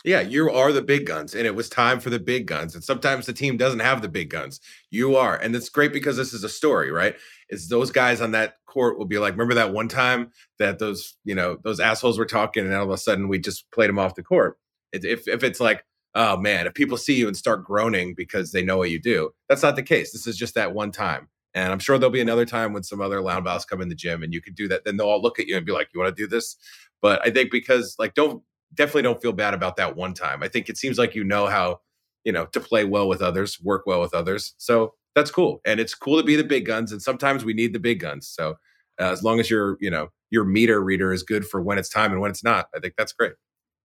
Yeah, 0.04 0.20
you 0.20 0.50
are 0.50 0.70
the 0.70 0.82
big 0.82 1.06
guns, 1.06 1.34
and 1.34 1.46
it 1.46 1.54
was 1.54 1.70
time 1.70 1.98
for 1.98 2.10
the 2.10 2.18
big 2.18 2.46
guns. 2.46 2.74
And 2.74 2.84
sometimes 2.84 3.24
the 3.24 3.32
team 3.32 3.56
doesn't 3.56 3.80
have 3.80 4.02
the 4.02 4.08
big 4.08 4.28
guns. 4.28 4.60
You 4.90 5.16
are, 5.16 5.36
and 5.36 5.56
it's 5.56 5.70
great 5.70 5.94
because 5.94 6.18
this 6.18 6.34
is 6.34 6.44
a 6.44 6.48
story, 6.48 6.92
right? 6.92 7.16
It's 7.48 7.68
those 7.68 7.90
guys 7.90 8.20
on 8.20 8.32
that 8.32 8.56
court 8.74 8.98
will 8.98 9.06
be 9.06 9.18
like, 9.18 9.34
remember 9.34 9.54
that 9.54 9.72
one 9.72 9.88
time 9.88 10.32
that 10.58 10.80
those 10.80 11.16
you 11.24 11.34
know 11.34 11.58
those 11.62 11.80
assholes 11.80 12.18
were 12.18 12.26
talking, 12.26 12.64
and 12.64 12.74
all 12.74 12.84
of 12.84 12.90
a 12.90 12.98
sudden 12.98 13.28
we 13.28 13.38
just 13.38 13.70
played 13.70 13.88
them 13.88 13.98
off 13.98 14.16
the 14.16 14.22
court. 14.22 14.58
If 14.92 15.28
if 15.28 15.44
it's 15.44 15.60
like, 15.60 15.84
oh 16.14 16.36
man, 16.36 16.66
if 16.66 16.74
people 16.74 16.96
see 16.96 17.14
you 17.14 17.28
and 17.28 17.36
start 17.36 17.64
groaning 17.64 18.14
because 18.14 18.52
they 18.52 18.64
know 18.64 18.76
what 18.76 18.90
you 18.90 19.00
do, 19.00 19.30
that's 19.48 19.62
not 19.62 19.76
the 19.76 19.82
case. 19.82 20.12
This 20.12 20.26
is 20.26 20.36
just 20.36 20.54
that 20.56 20.74
one 20.74 20.90
time. 20.90 21.28
And 21.54 21.72
I'm 21.72 21.78
sure 21.78 21.98
there'll 21.98 22.10
be 22.10 22.20
another 22.20 22.44
time 22.44 22.72
when 22.72 22.82
some 22.82 23.00
other 23.00 23.20
loudmouths 23.20 23.66
come 23.66 23.80
in 23.80 23.88
the 23.88 23.94
gym 23.94 24.24
and 24.24 24.34
you 24.34 24.42
can 24.42 24.54
do 24.54 24.66
that. 24.68 24.84
Then 24.84 24.96
they'll 24.96 25.06
all 25.06 25.22
look 25.22 25.38
at 25.38 25.46
you 25.46 25.56
and 25.56 25.64
be 25.64 25.72
like, 25.72 25.88
"You 25.94 26.00
want 26.00 26.14
to 26.14 26.22
do 26.22 26.28
this?" 26.28 26.56
But 27.00 27.20
I 27.24 27.30
think 27.30 27.50
because 27.52 27.94
like 27.98 28.14
don't 28.14 28.42
definitely 28.74 29.02
don't 29.02 29.22
feel 29.22 29.32
bad 29.32 29.54
about 29.54 29.76
that 29.76 29.96
one 29.96 30.14
time. 30.14 30.42
I 30.42 30.48
think 30.48 30.68
it 30.68 30.76
seems 30.76 30.98
like 30.98 31.14
you 31.14 31.24
know 31.24 31.46
how, 31.46 31.80
you 32.24 32.32
know, 32.32 32.46
to 32.46 32.60
play 32.60 32.84
well 32.84 33.08
with 33.08 33.22
others, 33.22 33.60
work 33.60 33.84
well 33.86 34.00
with 34.00 34.14
others. 34.14 34.54
So 34.58 34.94
that's 35.14 35.30
cool. 35.30 35.60
And 35.64 35.80
it's 35.80 35.94
cool 35.94 36.18
to 36.18 36.24
be 36.24 36.36
the 36.36 36.44
big 36.44 36.66
guns. 36.66 36.92
And 36.92 37.00
sometimes 37.00 37.44
we 37.44 37.54
need 37.54 37.72
the 37.72 37.78
big 37.78 38.00
guns. 38.00 38.28
So 38.28 38.56
uh, 39.00 39.10
as 39.10 39.22
long 39.22 39.40
as 39.40 39.50
your, 39.50 39.76
you 39.80 39.90
know, 39.90 40.08
your 40.30 40.44
meter 40.44 40.82
reader 40.82 41.12
is 41.12 41.22
good 41.22 41.46
for 41.46 41.62
when 41.62 41.78
it's 41.78 41.88
time 41.88 42.12
and 42.12 42.20
when 42.20 42.30
it's 42.30 42.44
not, 42.44 42.68
I 42.74 42.80
think 42.80 42.94
that's 42.96 43.12
great. 43.12 43.32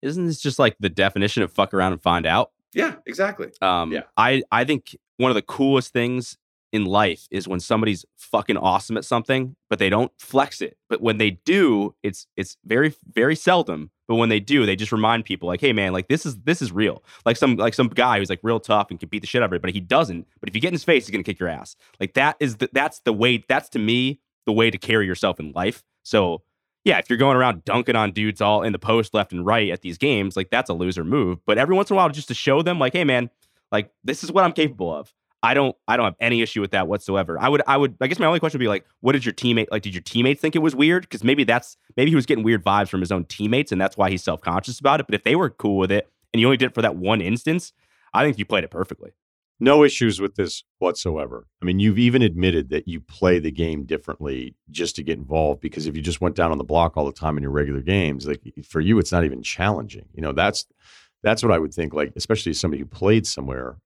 Isn't 0.03 0.27
this 0.27 0.41
just 0.41 0.59
like 0.59 0.77
the 0.79 0.91
definition 0.91 1.43
of 1.43 1.53
fuck 1.53 1.73
around 1.73 1.93
and 1.93 2.03
find 2.03 2.27
out? 2.27 2.53
Yeah, 2.75 2.97
exactly. 3.07 3.51
Um, 3.63 3.93
yeah. 3.93 4.03
I, 4.17 4.43
I 4.53 4.65
think 4.65 4.97
one 5.17 5.31
of 5.31 5.35
the 5.35 5.43
coolest 5.43 5.93
things 5.93 6.37
in 6.73 6.85
life 6.85 7.27
is 7.31 7.49
when 7.49 7.61
somebody's 7.61 8.05
fucking 8.17 8.57
awesome 8.57 8.97
at 8.97 9.05
something, 9.05 9.57
but 9.71 9.79
they 9.79 9.89
don't 9.89 10.13
flex 10.19 10.61
it. 10.61 10.77
But 10.89 11.01
when 11.01 11.19
they 11.19 11.31
do, 11.45 11.95
it's 12.03 12.27
it's 12.37 12.57
very 12.65 12.95
very 13.11 13.37
seldom. 13.37 13.91
But 14.09 14.17
when 14.17 14.29
they 14.29 14.41
do, 14.41 14.67
they 14.67 14.77
just 14.77 14.93
remind 14.93 15.25
people 15.25 15.49
like, 15.49 15.61
"Hey 15.61 15.73
man, 15.73 15.93
like 15.93 16.09
this 16.09 16.27
is 16.27 16.37
this 16.41 16.61
is 16.63 16.73
real." 16.73 17.03
Like 17.25 17.37
some 17.37 17.57
like 17.57 17.75
some 17.75 17.89
guy 17.89 18.19
who's 18.19 18.31
like 18.31 18.41
real 18.43 18.61
tough 18.61 18.91
and 18.91 19.01
can 19.01 19.09
beat 19.09 19.21
the 19.21 19.27
shit 19.27 19.43
out 19.43 19.47
of 19.47 19.49
everybody. 19.49 19.73
He 19.73 19.81
doesn't. 19.81 20.27
But 20.41 20.49
if 20.49 20.55
you 20.55 20.61
get 20.61 20.69
in 20.69 20.75
his 20.75 20.85
face, 20.85 21.07
he's 21.07 21.13
gonna 21.13 21.25
kick 21.25 21.39
your 21.39 21.49
ass. 21.49 21.77
Like 22.01 22.15
that 22.15 22.37
is 22.41 22.57
the, 22.57 22.69
that's 22.73 23.01
the 23.01 23.13
way. 23.13 23.45
That's 23.49 23.69
to 23.71 23.79
me 23.79 24.21
the 24.45 24.53
way 24.53 24.71
to 24.71 24.79
carry 24.79 25.07
yourself 25.07 25.41
in 25.41 25.53
life. 25.53 25.83
So 26.03 26.43
yeah, 26.85 26.99
if 26.99 27.11
you're 27.11 27.17
going 27.17 27.37
around 27.37 27.65
dunking 27.65 27.97
on 27.97 28.13
dudes 28.13 28.41
all 28.41 28.63
in 28.63 28.73
the 28.73 28.79
post 28.79 29.13
left 29.13 29.33
and 29.33 29.45
right 29.45 29.71
at 29.71 29.83
these 29.83 29.99
games, 29.99 30.37
like 30.37 30.51
that's 30.51 30.71
a 30.71 30.75
loser 30.75 31.03
move. 31.03 31.41
But 31.45 31.59
every 31.59 31.75
once 31.75 31.91
in 31.91 31.95
a 31.95 31.97
while, 31.97 32.09
just 32.11 32.29
to 32.29 32.35
show 32.35 32.63
them, 32.63 32.79
like, 32.79 32.93
hey 32.93 33.03
man, 33.03 33.29
like 33.73 33.91
this 34.05 34.23
is 34.23 34.31
what 34.31 34.45
I'm 34.45 34.53
capable 34.53 34.95
of. 34.95 35.13
I 35.43 35.55
don't 35.55 35.77
I 35.87 35.97
don't 35.97 36.05
have 36.05 36.17
any 36.21 36.43
issue 36.43 36.61
with 36.61 36.73
that 36.73 36.89
whatsoever. 36.89 37.39
I 37.39 37.49
would 37.49 37.63
I 37.67 37.77
would 37.77 37.97
I 38.01 38.07
guess 38.07 38.19
my 38.19 38.27
only 38.27 38.41
question 38.41 38.59
would 38.59 38.65
be 38.65 38.69
like, 38.69 38.87
what 39.01 39.13
did 39.13 39.25
your 39.25 39.35
teammate 39.35 39.69
like? 39.71 39.83
Did 39.83 39.95
your 39.95 40.03
teammates 40.03 40.41
think 40.41 40.57
it 40.57 40.61
was 40.61 40.75
weird? 40.75 41.03
Because 41.03 41.23
maybe 41.23 41.45
that's 41.45 41.77
maybe 41.97 42.11
he 42.11 42.17
was 42.17 42.27
getting 42.27 42.45
weird 42.45 42.65
vibes 42.65 42.89
from 42.89 43.01
his 43.01 43.13
own 43.13 43.25
teammates, 43.25 43.73
and 43.73 43.81
that's 43.81 43.97
why 43.97 44.11
he's 44.11 44.25
self 44.25 44.41
conscious 44.41 44.81
about 44.81 45.01
it. 45.01 45.07
But 45.07 45.15
if 45.15 45.25
they 45.25 45.37
were 45.37 45.51
cool 45.51 45.77
with 45.77 45.93
it, 45.93 46.09
and 46.33 46.41
you 46.41 46.47
only 46.47 46.57
did 46.57 46.67
it 46.67 46.75
for 46.75 46.83
that 46.83 46.97
one 46.97 47.21
instance, 47.21 47.73
I 48.13 48.25
think 48.25 48.39
you 48.39 48.45
played 48.45 48.65
it 48.65 48.71
perfectly. 48.71 49.13
No 49.59 49.85
issues 49.85 50.21
with 50.21 50.35
this 50.35 50.65
whatsoever. 50.81 51.47
I 51.63 51.65
mean, 51.65 51.81
you've 51.81 51.99
even 51.99 52.21
admitted 52.21 52.69
that 52.71 52.87
you 52.87 53.01
play 53.01 53.39
the 53.39 53.51
game 53.51 53.85
differently 53.85 54.55
just 54.71 54.97
to 54.97 55.03
get 55.03 55.17
involved 55.17 55.63
because 55.63 55.87
if 55.87 55.97
you 55.97 56.03
just 56.03 56.21
went 56.21 56.37
down 56.37 56.53
on 56.53 56.59
the 56.59 56.65
block 56.65 56.97
all 56.97 57.07
the 57.07 57.13
time 57.13 57.39
in 57.39 57.43
your 57.43 57.53
regular 57.53 57.81
games, 57.81 58.27
like 58.27 58.43
for 58.69 58.81
you, 58.81 58.99
it's 58.99 59.13
not 59.13 59.25
even 59.25 59.43
challenging. 59.43 60.07
You 60.15 60.23
know, 60.23 60.33
that's 60.33 60.67
that's 61.23 61.43
what 61.43 61.53
I 61.53 61.59
would 61.59 61.73
think. 61.73 61.95
Like, 61.95 62.13
especially 62.17 62.51
as 62.51 62.61
somebody 62.61 62.83
who 62.83 62.87
played 62.87 63.27
somewhere, 63.27 63.77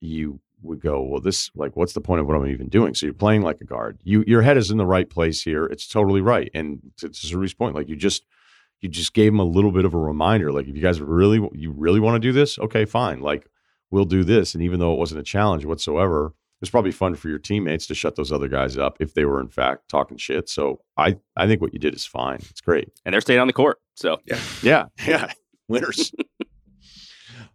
you 0.00 0.40
would 0.62 0.80
go, 0.80 1.02
well, 1.02 1.20
this 1.20 1.50
like, 1.54 1.76
what's 1.76 1.92
the 1.92 2.00
point 2.00 2.20
of 2.20 2.26
what 2.26 2.36
I'm 2.36 2.46
even 2.46 2.68
doing? 2.68 2.94
So 2.94 3.06
you're 3.06 3.14
playing 3.14 3.42
like 3.42 3.60
a 3.60 3.64
guard. 3.64 3.98
You 4.02 4.24
your 4.26 4.42
head 4.42 4.56
is 4.56 4.70
in 4.70 4.78
the 4.78 4.86
right 4.86 5.08
place 5.08 5.42
here. 5.42 5.66
It's 5.66 5.86
totally 5.86 6.20
right. 6.20 6.50
And 6.54 6.80
to, 6.98 7.08
to 7.08 7.26
Zuri's 7.26 7.54
point, 7.54 7.74
like 7.74 7.88
you 7.88 7.96
just 7.96 8.24
you 8.80 8.88
just 8.88 9.14
gave 9.14 9.32
him 9.32 9.40
a 9.40 9.44
little 9.44 9.72
bit 9.72 9.84
of 9.84 9.94
a 9.94 9.98
reminder. 9.98 10.52
Like 10.52 10.66
if 10.68 10.76
you 10.76 10.82
guys 10.82 11.00
really 11.00 11.40
you 11.52 11.70
really 11.72 12.00
want 12.00 12.16
to 12.16 12.28
do 12.28 12.32
this, 12.32 12.58
okay, 12.58 12.84
fine. 12.84 13.20
Like 13.20 13.46
we'll 13.90 14.04
do 14.04 14.24
this. 14.24 14.54
And 14.54 14.62
even 14.62 14.80
though 14.80 14.92
it 14.92 14.98
wasn't 14.98 15.20
a 15.20 15.24
challenge 15.24 15.64
whatsoever, 15.64 16.26
it 16.26 16.60
was 16.60 16.70
probably 16.70 16.92
fun 16.92 17.14
for 17.14 17.28
your 17.28 17.38
teammates 17.38 17.86
to 17.88 17.94
shut 17.94 18.16
those 18.16 18.32
other 18.32 18.48
guys 18.48 18.78
up 18.78 18.96
if 19.00 19.14
they 19.14 19.24
were 19.24 19.40
in 19.40 19.48
fact 19.48 19.88
talking 19.88 20.16
shit. 20.16 20.48
So 20.48 20.80
I 20.96 21.18
I 21.36 21.46
think 21.46 21.60
what 21.60 21.72
you 21.72 21.78
did 21.78 21.94
is 21.94 22.06
fine. 22.06 22.38
It's 22.50 22.60
great. 22.60 22.88
And 23.04 23.12
they're 23.12 23.20
staying 23.20 23.40
on 23.40 23.46
the 23.46 23.52
court. 23.52 23.78
So 23.94 24.20
yeah, 24.26 24.38
yeah, 24.62 24.86
yeah. 25.06 25.32
Winners. 25.68 26.12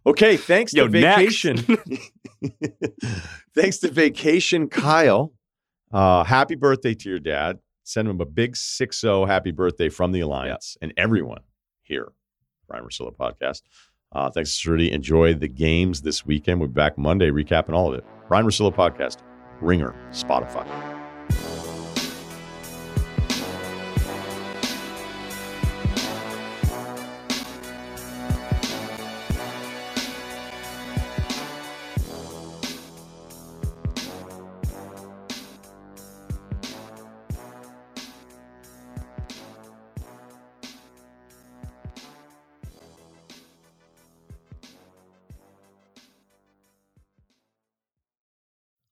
Okay, 0.06 0.38
thanks 0.38 0.72
Yo, 0.72 0.84
to 0.84 0.90
vacation. 0.90 1.58
thanks 3.54 3.78
to 3.78 3.90
vacation, 3.90 4.68
Kyle. 4.68 5.32
Uh, 5.92 6.24
happy 6.24 6.54
birthday 6.54 6.94
to 6.94 7.08
your 7.08 7.18
dad. 7.18 7.58
Send 7.84 8.08
him 8.08 8.20
a 8.20 8.26
big 8.26 8.56
6 8.56 9.00
0 9.00 9.24
happy 9.24 9.50
birthday 9.50 9.88
from 9.88 10.12
the 10.12 10.20
Alliance 10.20 10.76
and 10.82 10.92
everyone 10.96 11.40
here, 11.82 12.12
Ryen 12.68 12.84
Russillo 12.84 13.16
podcast. 13.16 13.62
Uh, 14.12 14.30
thanks, 14.30 14.64
Rudy. 14.66 14.92
Enjoy 14.92 15.34
the 15.34 15.48
games 15.48 16.02
this 16.02 16.24
weekend. 16.24 16.60
We'll 16.60 16.68
be 16.68 16.74
back 16.74 16.98
Monday 16.98 17.30
recapping 17.30 17.74
all 17.74 17.88
of 17.92 17.98
it. 17.98 18.04
Ryen 18.28 18.44
Russillo 18.44 18.74
podcast, 18.74 19.18
Ringer, 19.60 19.94
Spotify. 20.10 20.97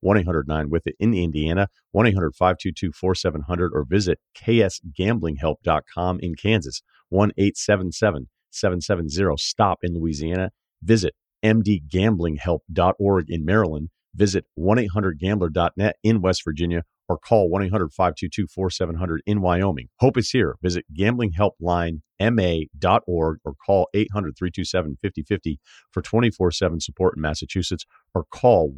1 0.00 0.18
800 0.18 0.48
9 0.48 0.70
with 0.70 0.86
it 0.86 0.96
in 0.98 1.14
Indiana, 1.14 1.68
1 1.92 2.06
800 2.06 2.34
522 2.34 2.92
4700 2.92 3.72
or 3.74 3.84
visit 3.88 4.18
ksgamblinghelp.com 4.36 6.18
in 6.20 6.34
Kansas, 6.34 6.82
1 7.08 7.32
877 7.36 8.28
770 8.50 9.36
stop 9.36 9.78
in 9.82 9.94
Louisiana. 9.94 10.50
Visit 10.82 11.14
mdgamblinghelp.org 11.44 13.26
in 13.28 13.44
Maryland. 13.44 13.90
Visit 14.14 14.44
1-800-GAMBLER.net 14.58 15.96
in 16.02 16.20
West 16.20 16.42
Virginia 16.44 16.82
or 17.08 17.16
call 17.18 17.48
1-800-522-4700 17.50 19.18
in 19.26 19.40
Wyoming. 19.40 19.88
Hope 20.00 20.16
is 20.16 20.30
here. 20.30 20.56
Visit 20.62 20.84
gamblinghelplinema.org 20.96 23.38
or 23.44 23.54
call 23.64 23.88
800-327-5050 23.94 25.58
for 25.92 26.02
24-7 26.02 26.82
support 26.82 27.14
in 27.16 27.22
Massachusetts 27.22 27.84
or 28.14 28.24
call 28.24 28.72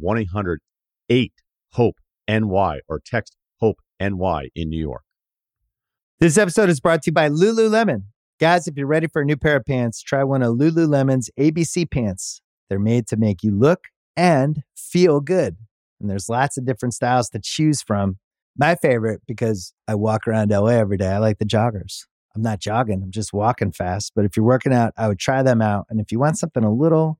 1-800-8-HOPE-NY 1.09 2.79
or 2.87 3.01
text 3.05 3.35
HOPE-NY 3.59 4.49
in 4.55 4.69
New 4.69 4.79
York. 4.79 5.03
This 6.19 6.37
episode 6.37 6.69
is 6.69 6.79
brought 6.79 7.01
to 7.03 7.09
you 7.09 7.13
by 7.13 7.29
Lululemon. 7.29 8.03
Guys, 8.39 8.67
if 8.67 8.77
you're 8.77 8.87
ready 8.87 9.07
for 9.07 9.21
a 9.21 9.25
new 9.25 9.37
pair 9.37 9.57
of 9.57 9.65
pants, 9.65 10.01
try 10.01 10.23
one 10.23 10.41
of 10.41 10.55
Lululemon's 10.55 11.29
ABC 11.39 11.89
pants. 11.89 12.41
They're 12.69 12.79
made 12.79 13.07
to 13.07 13.17
make 13.17 13.43
you 13.43 13.51
look 13.51 13.87
and 14.15 14.63
feel 14.75 15.19
good. 15.19 15.57
And 15.99 16.09
there's 16.09 16.29
lots 16.29 16.57
of 16.57 16.65
different 16.65 16.93
styles 16.93 17.29
to 17.29 17.39
choose 17.41 17.81
from. 17.81 18.17
My 18.57 18.75
favorite, 18.75 19.21
because 19.27 19.73
I 19.87 19.95
walk 19.95 20.27
around 20.27 20.51
LA 20.51 20.67
every 20.67 20.97
day, 20.97 21.09
I 21.09 21.17
like 21.17 21.39
the 21.39 21.45
joggers. 21.45 22.05
I'm 22.35 22.41
not 22.41 22.59
jogging, 22.59 23.01
I'm 23.03 23.11
just 23.11 23.33
walking 23.33 23.71
fast. 23.71 24.13
But 24.15 24.25
if 24.25 24.35
you're 24.35 24.45
working 24.45 24.73
out, 24.73 24.93
I 24.97 25.07
would 25.07 25.19
try 25.19 25.43
them 25.43 25.61
out. 25.61 25.85
And 25.89 25.99
if 25.99 26.11
you 26.11 26.19
want 26.19 26.37
something 26.37 26.63
a 26.63 26.73
little 26.73 27.19